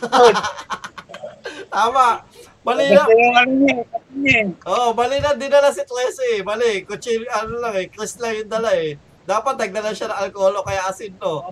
Tama. 1.75 2.25
Labas 2.67 2.91
na. 2.91 3.03
ano 3.47 3.63
ano 3.87 4.27
eh. 4.27 4.43
Oh, 4.67 4.91
mali 4.91 5.23
na 5.23 5.39
dinala 5.39 5.71
si 5.71 5.87
Tracy. 5.87 6.43
Mali. 6.43 6.83
Kutsil, 6.83 7.23
ano 7.31 7.63
lang 7.63 7.79
eh. 7.79 7.87
Chris 7.87 8.19
lang 8.19 8.35
yung 8.43 8.51
dala 8.51 8.75
eh. 8.75 8.99
Dapat 9.23 9.55
nagdala 9.55 9.95
siya 9.95 10.11
ng 10.11 10.19
alcohol 10.27 10.59
o 10.59 10.67
kaya 10.67 10.83
asin, 10.83 11.15
no? 11.15 11.47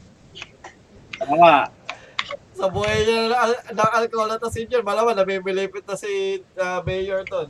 Tama. 1.20 1.72
Sa 2.52 2.68
buhay 2.68 3.08
niya 3.08 3.32
ng, 3.32 3.72
ng 3.72 3.90
alcohol 3.96 4.28
at 4.36 4.44
asin 4.44 4.68
yun, 4.68 4.84
malaman 4.84 5.16
namimilipit 5.16 5.88
na 5.88 5.96
si 5.96 6.44
ah, 6.60 6.84
Mayor 6.84 7.24
doon. 7.24 7.48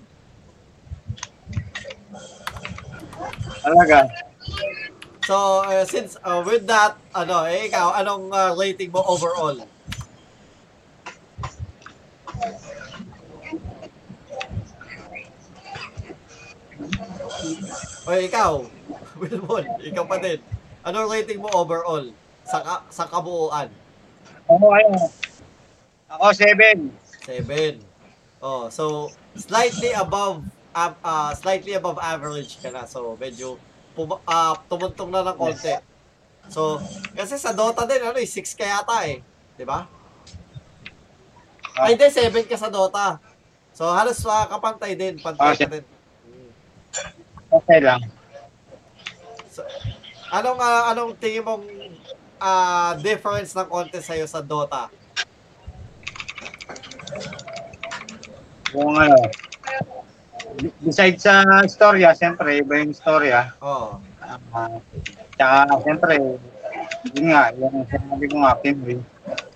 Talaga. 3.66 4.06
So, 5.26 5.62
uh, 5.66 5.82
since 5.86 6.14
uh, 6.22 6.42
with 6.42 6.66
that, 6.70 6.98
ano, 7.14 7.46
eh, 7.50 7.66
ikaw, 7.66 7.98
anong 7.98 8.30
uh, 8.30 8.54
rating 8.54 8.94
mo 8.94 9.02
overall? 9.06 9.58
O 18.08 18.10
ikaw, 18.16 18.52
Wilbon, 19.20 19.64
ikaw 19.84 20.04
pa 20.08 20.16
din. 20.18 20.40
Anong 20.80 21.12
rating 21.12 21.40
mo 21.40 21.52
overall 21.52 22.08
sa 22.48 22.64
ka- 22.64 22.86
sa 22.88 23.04
kabuuan? 23.04 23.68
Ako 24.48 24.66
ayun. 24.72 24.96
Ako, 26.10 26.24
seven. 26.32 26.78
7. 27.22 27.78
Oh, 28.40 28.72
so 28.72 29.12
slightly 29.36 29.92
above 29.92 30.40
ab 30.72 30.96
ah, 31.04 31.36
slightly 31.36 31.76
above 31.76 32.00
average 32.00 32.56
ka 32.64 32.72
na. 32.72 32.88
So 32.88 33.14
medyo 33.20 33.60
puma- 33.92 34.24
ah, 34.24 34.56
tumuntong 34.66 35.12
na 35.12 35.20
ng 35.22 35.36
konti. 35.36 35.76
So 36.48 36.80
kasi 37.12 37.36
sa 37.36 37.52
Dota 37.52 37.84
din 37.84 38.00
ano, 38.00 38.16
6 38.16 38.32
ka 38.56 38.64
yata 38.64 39.04
eh, 39.06 39.20
'di 39.54 39.68
ba? 39.68 39.84
Ay, 41.78 41.94
hindi 41.94 42.06
7 42.10 42.50
ka 42.50 42.56
sa 42.58 42.72
Dota. 42.72 43.20
So 43.76 43.86
halos 43.90 44.18
uh, 44.26 44.46
kapantay 44.50 44.98
din, 44.98 45.16
pantay 45.18 45.54
Ah, 45.54 45.56
ka 45.56 45.66
din. 45.70 45.84
Okay 47.50 47.78
lang. 47.82 48.00
So, 49.50 49.62
anong 50.30 50.58
ah, 50.62 50.90
anong 50.94 51.18
tingin 51.18 51.42
mong 51.42 51.66
ah, 52.38 52.94
difference 52.98 53.54
ng 53.54 53.66
konti 53.66 53.98
sa'yo 53.98 54.26
sa 54.26 54.42
Dota? 54.42 54.90
Yung 58.70 58.94
ano, 58.94 59.18
besides 60.78 61.26
sa 61.26 61.42
storya, 61.66 62.14
siyempre, 62.14 62.62
iba 62.62 62.78
yung 62.78 62.94
storya. 62.94 63.50
Oh. 63.58 63.98
Uh, 64.22 64.78
tsaka, 65.34 65.66
siyempre, 65.82 66.14
yun 67.10 67.26
nga, 67.34 67.50
yung 67.58 67.82
sinabi 67.90 68.24
ko 68.30 68.36
nga, 68.46 68.54
Pinoy, 68.62 69.02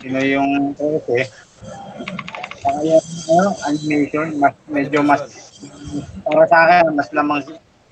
Pinoy 0.02 0.26
yung 0.34 0.74
trese. 0.74 1.30
Yung 2.64 3.04
ano, 3.28 3.50
animation, 3.68 4.26
mas, 4.40 4.54
medyo 4.66 5.00
mas, 5.04 5.22
para 6.24 6.44
sa 6.48 6.58
akin, 6.64 6.96
mas 6.96 7.08
lamang, 7.12 7.42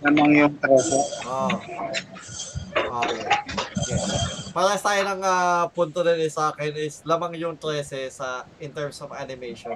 lamang 0.01 0.31
yung 0.33 0.55
trese. 0.59 1.01
Oh. 1.29 1.49
Okay. 2.73 3.27
okay. 3.83 4.33
Para 4.53 4.77
tayo 4.77 5.01
ng 5.09 5.21
ah, 5.25 5.65
punto 5.73 6.05
din 6.05 6.29
is 6.29 6.37
sa 6.37 6.53
akin 6.53 6.77
is 6.77 7.01
lamang 7.09 7.33
yung 7.41 7.57
13 7.57 8.13
sa 8.13 8.45
in 8.61 8.69
terms 8.69 9.01
of 9.01 9.09
animation 9.17 9.73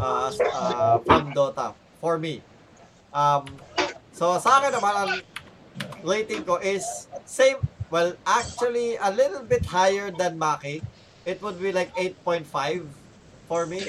uh, 0.00 0.32
uh, 0.32 0.96
from 1.04 1.28
Dota 1.36 1.76
for 2.00 2.16
me. 2.16 2.40
Um, 3.12 3.44
so 4.16 4.40
sa 4.40 4.60
akin 4.60 4.72
naman 4.72 4.94
ang 4.96 5.12
rating 6.00 6.40
ko 6.48 6.56
is 6.56 6.84
same 7.28 7.60
well 7.92 8.16
actually 8.24 8.96
a 8.96 9.12
little 9.12 9.44
bit 9.44 9.64
higher 9.68 10.08
than 10.08 10.40
Maki. 10.40 10.80
It 11.28 11.44
would 11.44 11.60
be 11.60 11.76
like 11.76 11.92
8.5 11.92 12.48
for 13.48 13.66
me. 13.66 13.82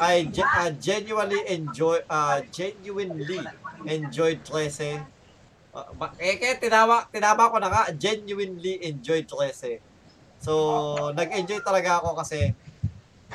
I 0.00 0.26
uh, 0.30 0.70
genuinely 0.78 1.42
enjoy 1.46 2.00
uh, 2.08 2.40
genuinely 2.50 3.42
enjoyed 3.86 4.42
13 4.46 5.04
Uh, 5.78 6.10
eh, 6.18 6.40
kaya 6.40 6.56
tinama, 6.56 7.06
tinama 7.12 7.52
ko 7.52 7.60
na 7.60 7.68
nga, 7.68 7.92
genuinely 7.94 8.80
enjoyed 8.88 9.28
13. 9.28 9.78
So, 10.40 11.12
nag-enjoy 11.12 11.60
talaga 11.60 12.00
ako 12.00 12.16
kasi 12.18 12.56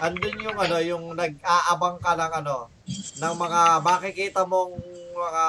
andun 0.01 0.41
yung 0.41 0.57
ano, 0.57 0.75
yung 0.81 1.05
nag-aabang 1.13 2.01
ka 2.01 2.17
ng 2.17 2.34
ano, 2.43 2.67
ng 3.21 3.34
mga 3.38 3.61
makikita 3.85 4.41
mong 4.43 4.75
mga 5.13 5.45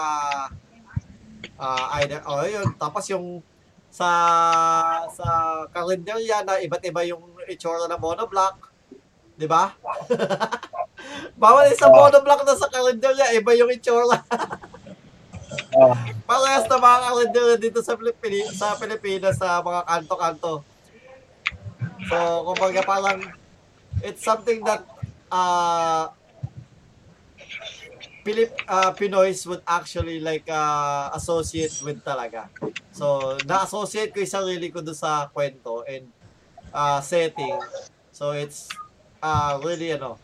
ah 1.54 1.86
either, 2.02 2.20
oh 2.26 2.42
yun, 2.42 2.66
tapos 2.76 3.06
yung 3.14 3.38
sa 3.88 4.10
sa 5.14 5.26
kalendarya 5.70 6.42
na 6.42 6.58
iba't 6.58 6.82
iba 6.82 7.06
yung 7.06 7.38
itsura 7.46 7.86
ng 7.86 8.02
monoblock, 8.02 8.73
di 9.34 9.46
ba? 9.50 9.74
Bawal 11.42 11.70
sa 11.74 11.90
monoblock 11.90 12.46
na 12.46 12.54
sa 12.54 12.70
kalendarya, 12.70 13.34
iba 13.34 13.52
yung 13.58 13.70
itsura. 13.74 14.22
Oh, 15.74 15.94
Parehas 16.28 16.66
na 16.70 16.78
mga 16.78 16.98
kalendar 17.02 17.48
dito 17.58 17.80
sa 17.82 17.98
Pilipinas, 17.98 18.54
sa 18.54 18.78
Pilipinas 18.78 19.34
sa 19.38 19.60
mga 19.60 19.82
kanto-kanto. 19.86 20.62
So, 22.06 22.16
kumbaga 22.52 22.80
parang 22.84 23.20
it's 24.02 24.22
something 24.22 24.62
that 24.66 24.82
uh 25.30 26.10
Pilip 28.24 28.56
uh, 28.64 28.88
Pinoys 28.96 29.44
would 29.44 29.60
actually 29.68 30.16
like 30.16 30.48
uh, 30.48 31.12
associate 31.12 31.76
with 31.84 32.00
talaga. 32.00 32.48
So, 32.88 33.36
na-associate 33.44 34.16
ko 34.16 34.24
yung 34.24 34.32
sarili 34.32 34.72
ko 34.72 34.80
doon 34.80 34.96
sa 34.96 35.28
kwento 35.28 35.84
and 35.84 36.08
uh, 36.72 37.04
setting. 37.04 37.52
So, 38.16 38.32
it's 38.32 38.72
uh, 39.24 39.56
really 39.64 39.96
ano 39.96 40.20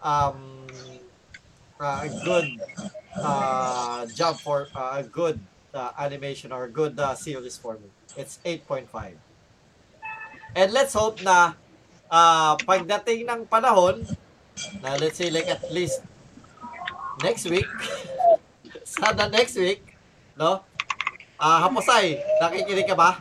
um 0.00 0.64
uh, 1.76 2.04
good 2.24 2.48
uh, 3.20 4.08
job 4.16 4.40
for 4.40 4.68
uh, 4.72 5.04
good 5.04 5.36
uh, 5.76 5.92
animation 6.00 6.52
or 6.52 6.68
good 6.68 6.98
uh, 6.98 7.14
series 7.14 7.56
for 7.56 7.74
me. 7.76 7.88
It's 8.16 8.40
8.5. 8.44 8.88
And 10.56 10.68
let's 10.72 10.92
hope 10.96 11.22
na 11.22 11.54
uh, 12.10 12.56
pagdating 12.66 13.28
ng 13.28 13.46
panahon, 13.46 14.02
na 14.82 14.98
let's 14.98 15.16
say 15.16 15.30
like 15.30 15.46
at 15.46 15.62
least 15.70 16.02
next 17.22 17.46
week, 17.46 17.68
sana 18.84 19.30
next 19.30 19.54
week, 19.56 19.94
no? 20.34 20.64
Ah, 21.40 21.64
Haposay, 21.64 22.20
nakikinig 22.42 22.84
ka 22.84 22.96
ba? 22.98 23.16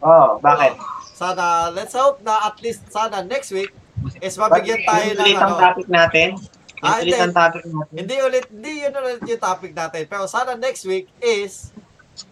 Oh, 0.00 0.40
bakit? 0.40 0.72
Sana, 1.20 1.68
let's 1.68 1.92
hope 1.92 2.24
na 2.24 2.48
at 2.48 2.56
least 2.64 2.88
sana 2.88 3.20
next 3.20 3.52
week 3.52 3.68
is 4.24 4.40
mabigyan 4.40 4.80
tayo 4.88 5.12
ng 5.12 5.20
ulit 5.20 5.36
ang 5.36 5.52
ano. 5.52 5.60
topic 5.60 5.86
natin. 5.92 6.28
Yung 6.80 6.80
Ah, 6.80 7.04
ulit 7.04 7.20
ang 7.20 7.34
topic 7.36 7.62
natin. 7.68 7.92
Hindi 7.92 8.16
ulit, 8.24 8.44
hindi 8.48 8.72
yun 8.88 8.92
ulit 8.96 9.20
yung 9.28 9.42
topic 9.44 9.72
natin. 9.76 10.08
Pero 10.08 10.24
sana 10.24 10.56
next 10.56 10.88
week 10.88 11.12
is 11.20 11.76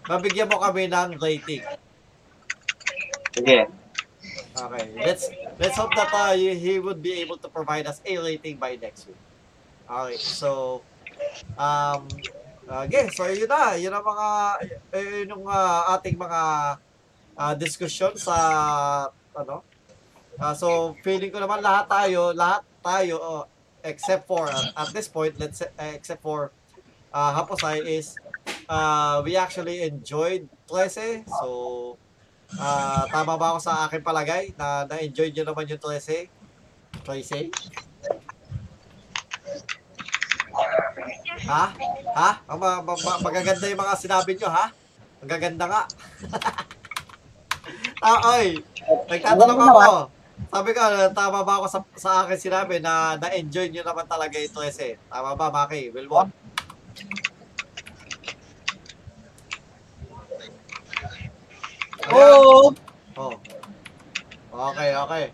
mabigyan 0.09 0.49
mo 0.49 0.57
kami 0.57 0.89
ng 0.89 1.21
rating. 1.21 1.61
Sige. 3.37 3.69
Okay. 4.57 4.85
Let's 4.97 5.29
let's 5.61 5.77
hope 5.77 5.93
that 5.93 6.09
uh, 6.09 6.33
he 6.33 6.57
he 6.57 6.81
would 6.81 7.05
be 7.05 7.21
able 7.21 7.37
to 7.45 7.49
provide 7.53 7.85
us 7.85 8.01
a 8.09 8.13
rating 8.17 8.57
by 8.57 8.81
next 8.81 9.05
week. 9.05 9.21
Okay. 9.85 10.17
So 10.17 10.81
um 11.61 12.09
okay, 12.65 13.13
so 13.13 13.29
yun 13.29 13.53
na, 13.53 13.77
yun 13.77 13.93
ang 13.93 14.01
mga 14.01 14.29
yun 14.97 15.27
yung 15.29 15.45
uh, 15.45 15.93
ating 16.01 16.17
mga 16.17 16.41
uh, 17.39 17.55
discussion 17.55 18.13
sa 18.19 18.37
ano. 19.33 19.63
Uh, 20.39 20.55
so 20.55 20.95
feeling 21.07 21.31
ko 21.31 21.39
naman 21.39 21.63
lahat 21.63 21.87
tayo, 21.87 22.35
lahat 22.35 22.63
tayo 22.83 23.15
oh, 23.19 23.43
except 23.83 24.27
for 24.27 24.51
uh, 24.51 24.71
at 24.75 24.91
this 24.91 25.07
point 25.07 25.35
let's 25.39 25.63
uh, 25.63 25.93
except 25.95 26.23
for 26.23 26.51
uh, 27.15 27.31
Haposay 27.35 27.83
is 27.83 28.15
uh, 28.71 29.23
we 29.23 29.35
actually 29.35 29.83
enjoyed 29.83 30.47
13 30.71 31.27
so 31.27 31.99
Ah, 32.57 33.05
tama 33.13 33.37
ba 33.37 33.53
ako 33.53 33.61
sa 33.61 33.85
akin 33.85 34.01
palagay 34.01 34.57
na 34.57 34.89
na-enjoy 34.89 35.29
nyo 35.37 35.45
naman 35.53 35.69
yung 35.69 35.77
13? 35.85 36.33
13? 37.05 37.53
Ha? 41.45 41.65
Ha? 42.17 42.31
Ang 42.49 42.59
ma- 42.59 42.81
ma- 42.81 43.21
magaganda 43.21 43.69
yung 43.69 43.85
mga 43.85 44.01
sinabi 44.01 44.33
nyo, 44.41 44.49
ha? 44.49 44.73
Magaganda 45.21 45.69
nga. 45.69 45.83
ah, 48.03 48.19
oy. 48.39 48.59
Nagtatanong 49.09 49.61
ako. 49.61 49.91
Sabi 50.49 50.71
ko, 50.73 50.81
tama 51.13 51.43
ba 51.43 51.61
ako 51.61 51.67
sa, 51.67 51.79
sa 51.99 52.11
akin 52.25 52.39
sinabi 52.39 52.79
na 52.81 53.19
na-enjoy 53.19 53.69
nyo 53.69 53.83
naman 53.83 54.07
talaga 54.07 54.39
ito 54.39 54.63
kasi. 54.63 54.97
Tama 55.11 55.35
ba, 55.35 55.51
Maki? 55.51 55.91
Wilbon? 55.93 56.31
Oo! 62.09 62.73
Oh. 63.19 63.35
Okay, 64.73 64.91
okay. 64.97 65.25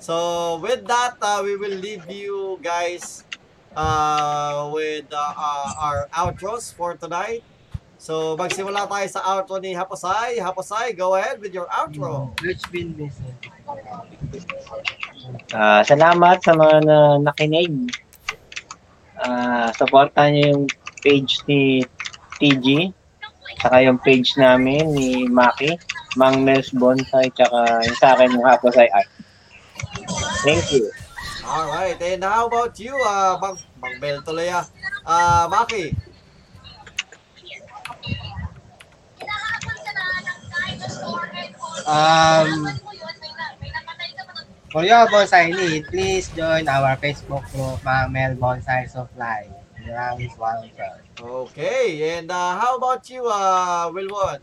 So, 0.00 0.56
with 0.62 0.86
that, 0.86 1.18
uh, 1.20 1.42
we 1.44 1.58
will 1.58 1.76
leave 1.76 2.08
you 2.08 2.56
guys 2.62 3.26
uh, 3.76 4.70
with 4.72 5.10
uh, 5.12 5.34
uh, 5.36 5.70
our 5.76 6.00
outros 6.14 6.72
for 6.72 6.94
tonight. 6.94 7.44
So, 8.06 8.38
magsimula 8.38 8.86
tayo 8.86 9.06
sa 9.10 9.18
outro 9.34 9.58
ni 9.58 9.74
Haposay. 9.74 10.38
Haposay, 10.38 10.94
go 10.94 11.18
ahead 11.18 11.42
with 11.42 11.50
your 11.50 11.66
outro. 11.66 12.30
Which 12.38 12.62
been 12.70 12.94
missing? 12.94 13.34
Ah, 15.50 15.82
salamat 15.82 16.38
sa 16.38 16.54
mga 16.54 16.86
na 16.86 16.98
nakinig. 17.18 17.74
Ah, 19.18 19.74
supportan 19.74 20.38
niyo 20.38 20.44
yung 20.54 20.64
page 21.02 21.42
ni 21.50 21.82
TG, 22.38 22.94
saka 23.58 23.82
yung 23.82 23.98
page 23.98 24.38
namin 24.38 24.86
ni 24.94 25.26
Maki, 25.26 25.74
Mang 26.14 26.46
Mels 26.46 26.70
Bonsai, 26.70 27.26
tsaka 27.34 27.82
yung 27.90 27.98
sa 27.98 28.14
akin 28.14 28.38
yung 28.38 28.46
Haposay 28.46 28.86
Art. 28.94 29.10
Thank 30.46 30.70
you. 30.70 30.94
Alright, 31.42 31.98
and 32.06 32.22
how 32.22 32.46
about 32.46 32.78
you, 32.78 32.94
uh, 33.02 33.34
Bang, 33.42 33.58
Bang 33.82 33.98
Bel 33.98 34.22
tuloy 34.22 34.46
ah. 34.46 34.62
Uh, 35.02 35.50
Maki, 35.50 36.05
Um, 41.86 42.66
for 44.74 44.82
your 44.84 45.06
bonsai 45.06 45.54
need, 45.54 45.86
please 45.86 46.28
join 46.34 46.66
our 46.66 46.96
Facebook 46.98 47.46
group, 47.54 47.78
Mamel 47.86 48.34
Bonsai 48.36 48.90
Supply. 48.90 49.46
Maraming 49.86 50.30
sponsor. 50.34 50.98
okay. 51.22 52.18
And 52.18 52.26
uh, 52.30 52.58
how 52.58 52.76
about 52.76 53.06
you, 53.08 53.22
uh, 53.22 53.86
Wilwon? 53.94 54.42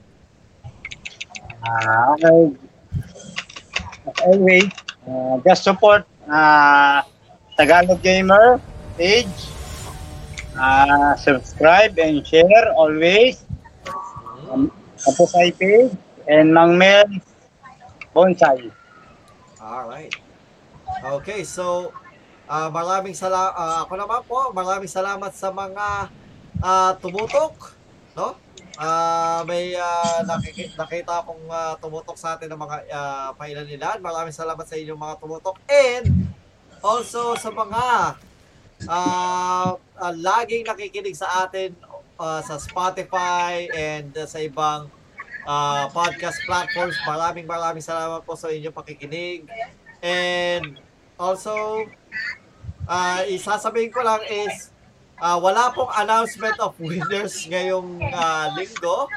Ah, 1.68 2.16
okay. 2.16 2.56
As 4.08 4.16
always, 4.24 4.72
uh, 5.04 5.36
just 5.44 5.64
support 5.68 6.08
uh, 6.32 7.04
Tagalog 7.60 8.00
Gamer 8.02 8.60
page. 8.96 9.52
Uh, 10.56 11.16
subscribe 11.20 12.00
and 12.00 12.24
share 12.24 12.72
always. 12.76 13.44
Um, 14.48 14.72
Kapusay 15.04 15.52
page 15.60 15.92
and 16.28 16.54
Mang 16.54 16.78
Mel 16.78 17.08
Bonsai. 18.14 18.70
Alright. 19.60 20.14
Okay, 21.04 21.44
so 21.44 21.92
ah 22.44 22.68
maraming 22.68 23.16
salamat 23.16 23.56
ako 23.88 23.94
naman 23.96 24.22
po, 24.28 24.52
maraming 24.52 24.92
salamat 24.92 25.32
sa 25.32 25.50
mga 25.50 26.12
ah, 26.60 26.92
tumutok, 27.00 27.76
no? 28.16 28.36
Ah 28.76 29.42
may 29.48 29.74
ah, 29.78 30.22
nakiki- 30.28 30.74
nakita 30.76 31.24
akong 31.24 31.46
ah, 31.50 31.76
tumutok 31.80 32.18
sa 32.20 32.36
atin 32.36 32.52
ng 32.52 32.62
mga 32.62 32.78
uh, 32.92 33.30
pailan-ilan. 33.40 33.98
Maraming 34.04 34.36
salamat 34.36 34.66
sa 34.68 34.76
inyong 34.76 35.00
mga 35.00 35.16
tumutok 35.20 35.58
and 35.72 36.30
also 36.84 37.34
sa 37.40 37.50
mga 37.50 37.86
ah 38.92 39.80
ah, 39.80 40.14
laging 40.14 40.68
nakikinig 40.68 41.16
sa 41.16 41.48
atin 41.48 41.72
ah, 42.20 42.44
sa 42.44 42.60
Spotify 42.60 43.72
and 43.72 44.12
ah, 44.20 44.28
sa 44.28 44.44
ibang 44.44 44.92
ah, 45.48 45.88
podcast 45.92 46.40
platforms. 46.48 46.96
Maraming 47.08 47.48
maraming 47.48 47.84
salamat 47.84 48.24
po 48.24 48.36
sa 48.36 48.52
inyong 48.52 48.76
pakikinig. 48.76 49.48
And 50.04 50.80
also, 51.16 51.88
ah 52.88 53.24
isasabihin 53.28 53.92
ko 53.92 54.04
lang 54.04 54.24
is, 54.28 54.72
ah, 55.20 55.40
wala 55.40 55.72
pong 55.72 55.92
announcement 55.96 56.58
of 56.60 56.76
winners 56.80 57.48
ngayong 57.48 58.00
ah, 58.12 58.52
linggo. 58.56 59.08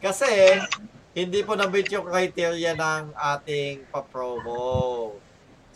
Kasi, 0.00 0.56
hindi 1.12 1.44
po 1.44 1.58
nabit 1.58 1.92
yung 1.92 2.08
criteria 2.08 2.72
ng 2.72 3.12
ating 3.12 3.84
pa-promo. 3.92 5.12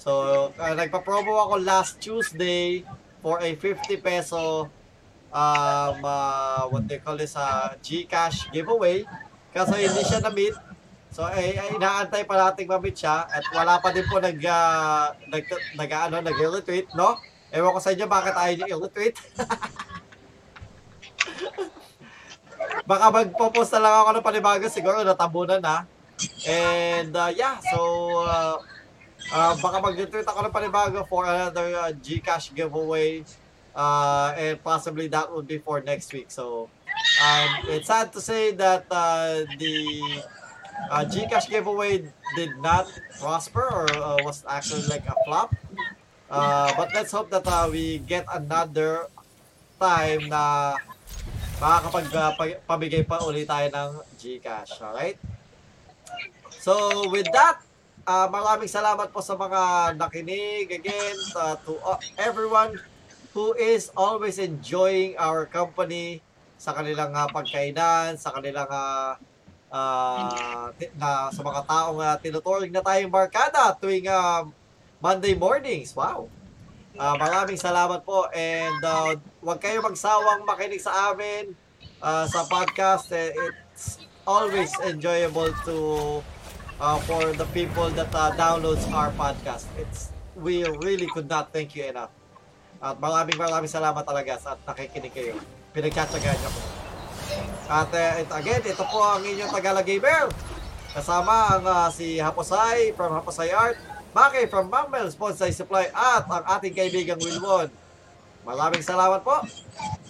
So, 0.01 0.11
ah, 0.56 0.73
nagpa-promo 0.73 1.48
ako 1.48 1.55
last 1.61 2.01
Tuesday 2.01 2.85
for 3.20 3.40
a 3.40 3.56
50 3.56 4.01
peso 4.01 4.69
um, 5.35 5.97
ah, 6.06 6.65
what 6.70 6.86
they 6.86 7.02
call 7.02 7.19
this, 7.19 7.35
uh, 7.35 7.74
Gcash 7.82 8.48
giveaway. 8.55 9.02
Kaso 9.55 9.78
hindi 9.78 10.02
siya 10.02 10.18
na-meet. 10.18 10.59
So, 11.14 11.22
ay, 11.22 11.55
ay 11.55 11.78
inaantay 11.78 12.26
pa 12.26 12.35
nating 12.35 12.66
ma-meet 12.66 12.98
siya 12.98 13.22
at 13.31 13.47
wala 13.55 13.78
pa 13.78 13.94
din 13.94 14.02
po 14.10 14.18
nag, 14.18 14.35
uh, 14.35 15.14
nag, 15.31 15.44
nag, 15.78 15.90
ano, 16.10 16.18
nag-retweet, 16.18 16.90
no? 16.98 17.14
Ewan 17.55 17.70
ko 17.70 17.78
sa 17.78 17.94
inyo 17.94 18.10
bakit 18.10 18.35
ayaw 18.35 18.55
niyo 18.59 18.82
i-retweet. 18.82 19.14
Baka 22.90 23.06
magpo-post 23.14 23.72
na 23.78 23.86
lang 23.86 23.94
ako 24.02 24.10
ng 24.18 24.26
panibago, 24.26 24.66
siguro 24.66 25.06
natabunan 25.06 25.62
na. 25.62 25.86
And 26.51 27.14
uh, 27.14 27.31
yeah, 27.31 27.62
so 27.62 27.78
uh, 28.26 28.59
uh, 29.32 29.55
baka 29.56 29.76
mag-retweet 29.81 30.26
ako 30.26 30.40
ng 30.44 30.55
panibago 30.55 31.06
for 31.06 31.24
another 31.24 31.72
uh, 31.78 31.94
Gcash 31.94 32.52
giveaway. 32.52 33.24
Uh, 33.74 34.35
and 34.39 34.62
possibly 34.62 35.10
that 35.10 35.26
would 35.31 35.47
be 35.47 35.59
for 35.59 35.82
next 35.82 36.12
week. 36.12 36.31
So 36.31 36.68
um, 37.25 37.49
it's 37.73 37.89
sad 37.89 38.13
to 38.13 38.21
say 38.21 38.53
that 38.53 38.85
uh, 38.91 39.49
the 39.59 39.77
uh, 40.91 41.05
Gcash 41.09 41.49
giveaway 41.49 42.05
did 42.37 42.53
not 42.61 42.87
prosper 43.19 43.65
or 43.65 43.89
uh, 43.97 44.19
was 44.25 44.45
actually 44.49 44.85
like 44.87 45.07
a 45.09 45.17
flop. 45.25 45.55
Uh, 46.31 46.73
but 46.77 46.93
let's 46.95 47.13
hope 47.13 47.31
that 47.31 47.47
uh, 47.47 47.69
we 47.71 47.99
get 48.05 48.27
another 48.33 49.07
time 49.79 50.29
na 50.29 50.75
makakapag 51.61 52.07
uh, 52.11 53.05
pa 53.07 53.19
ulit 53.23 53.47
tayo 53.47 53.69
ng 53.71 53.91
Gcash. 54.19 54.83
Alright? 54.83 55.21
So 56.65 57.07
with 57.13 57.29
that, 57.31 57.61
uh, 58.09 58.27
maraming 58.33 58.69
salamat 58.69 59.13
po 59.13 59.21
sa 59.21 59.37
mga 59.37 59.95
nakinig 60.01 60.73
again 60.73 61.17
uh, 61.37 61.57
to 61.69 61.77
uh, 61.85 62.01
everyone 62.17 62.81
who 63.37 63.53
is 63.55 63.91
always 63.95 64.41
enjoying 64.41 65.15
our 65.19 65.45
company 65.45 66.25
sa 66.65 66.73
kanilang 66.73 67.12
uh, 67.12 67.28
pagkainan, 67.28 68.16
sa 68.16 68.32
kanilang 68.32 68.65
uh, 68.73 69.12
uh, 69.69 70.73
na, 70.97 71.28
sa 71.28 71.41
mga 71.45 71.61
taong 71.69 72.01
uh, 72.01 72.16
tinuturing 72.16 72.73
na 72.73 72.81
tayong 72.81 73.12
barkada 73.12 73.77
tuwing 73.77 74.09
uh, 74.09 74.49
Monday 75.05 75.36
mornings. 75.36 75.93
Wow! 75.93 76.32
Uh, 76.97 77.20
maraming 77.20 77.61
salamat 77.61 78.01
po 78.01 78.32
and 78.32 78.81
uh, 78.81 79.12
huwag 79.45 79.61
kayo 79.61 79.85
magsawang 79.85 80.49
makinig 80.49 80.81
sa 80.81 81.12
amin 81.12 81.53
uh, 82.01 82.24
sa 82.24 82.49
podcast. 82.49 83.12
Eh, 83.12 83.36
It's 83.74 83.99
always 84.24 84.70
enjoyable 84.86 85.51
to 85.66 85.77
uh, 86.78 86.97
for 87.05 87.35
the 87.35 87.45
people 87.51 87.91
that 87.99 88.09
uh, 88.15 88.31
downloads 88.39 88.86
our 88.95 89.11
podcast. 89.19 89.69
It's 89.77 90.15
we 90.39 90.62
really 90.81 91.11
could 91.11 91.28
not 91.28 91.51
thank 91.51 91.74
you 91.77 91.91
enough. 91.91 92.15
At 92.78 93.03
maraming 93.03 93.36
maraming 93.36 93.69
salamat 93.69 94.07
talaga 94.07 94.39
sa 94.39 94.55
at 94.55 94.62
nakikinig 94.62 95.12
kayo. 95.12 95.36
Pinagtsatsagaan 95.75 96.39
niyo 96.39 96.51
po. 96.55 96.63
At 97.67 97.91
uh, 97.91 98.39
again, 98.39 98.63
ito 98.63 98.85
po 98.87 99.03
ang 99.03 99.27
inyong 99.27 99.51
Tagalog 99.51 99.83
Gamer. 99.83 100.31
Kasama 100.95 101.59
ang 101.59 101.65
uh, 101.67 101.89
si 101.91 102.23
Haposay 102.23 102.95
from 102.95 103.11
Haposay 103.11 103.51
Art, 103.51 103.75
Maki 104.15 104.47
from 104.47 104.71
Bumbles 104.71 105.19
Bonsai 105.19 105.51
Supply 105.51 105.91
at 105.91 106.31
ang 106.31 106.47
ating 106.47 106.79
kaibigang 106.79 107.19
Wilwon. 107.19 107.67
Maraming 108.47 108.87
salamat 108.87 109.27
po. 109.27 109.43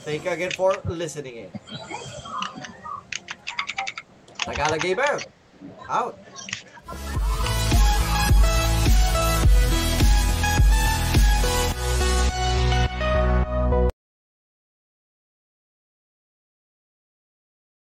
Thank 0.04 0.28
you 0.28 0.32
again 0.36 0.52
for 0.52 0.76
listening 0.84 1.48
in. 1.48 1.50
Tagalog 4.44 4.84
Gamer, 4.84 5.24
out. 5.88 6.20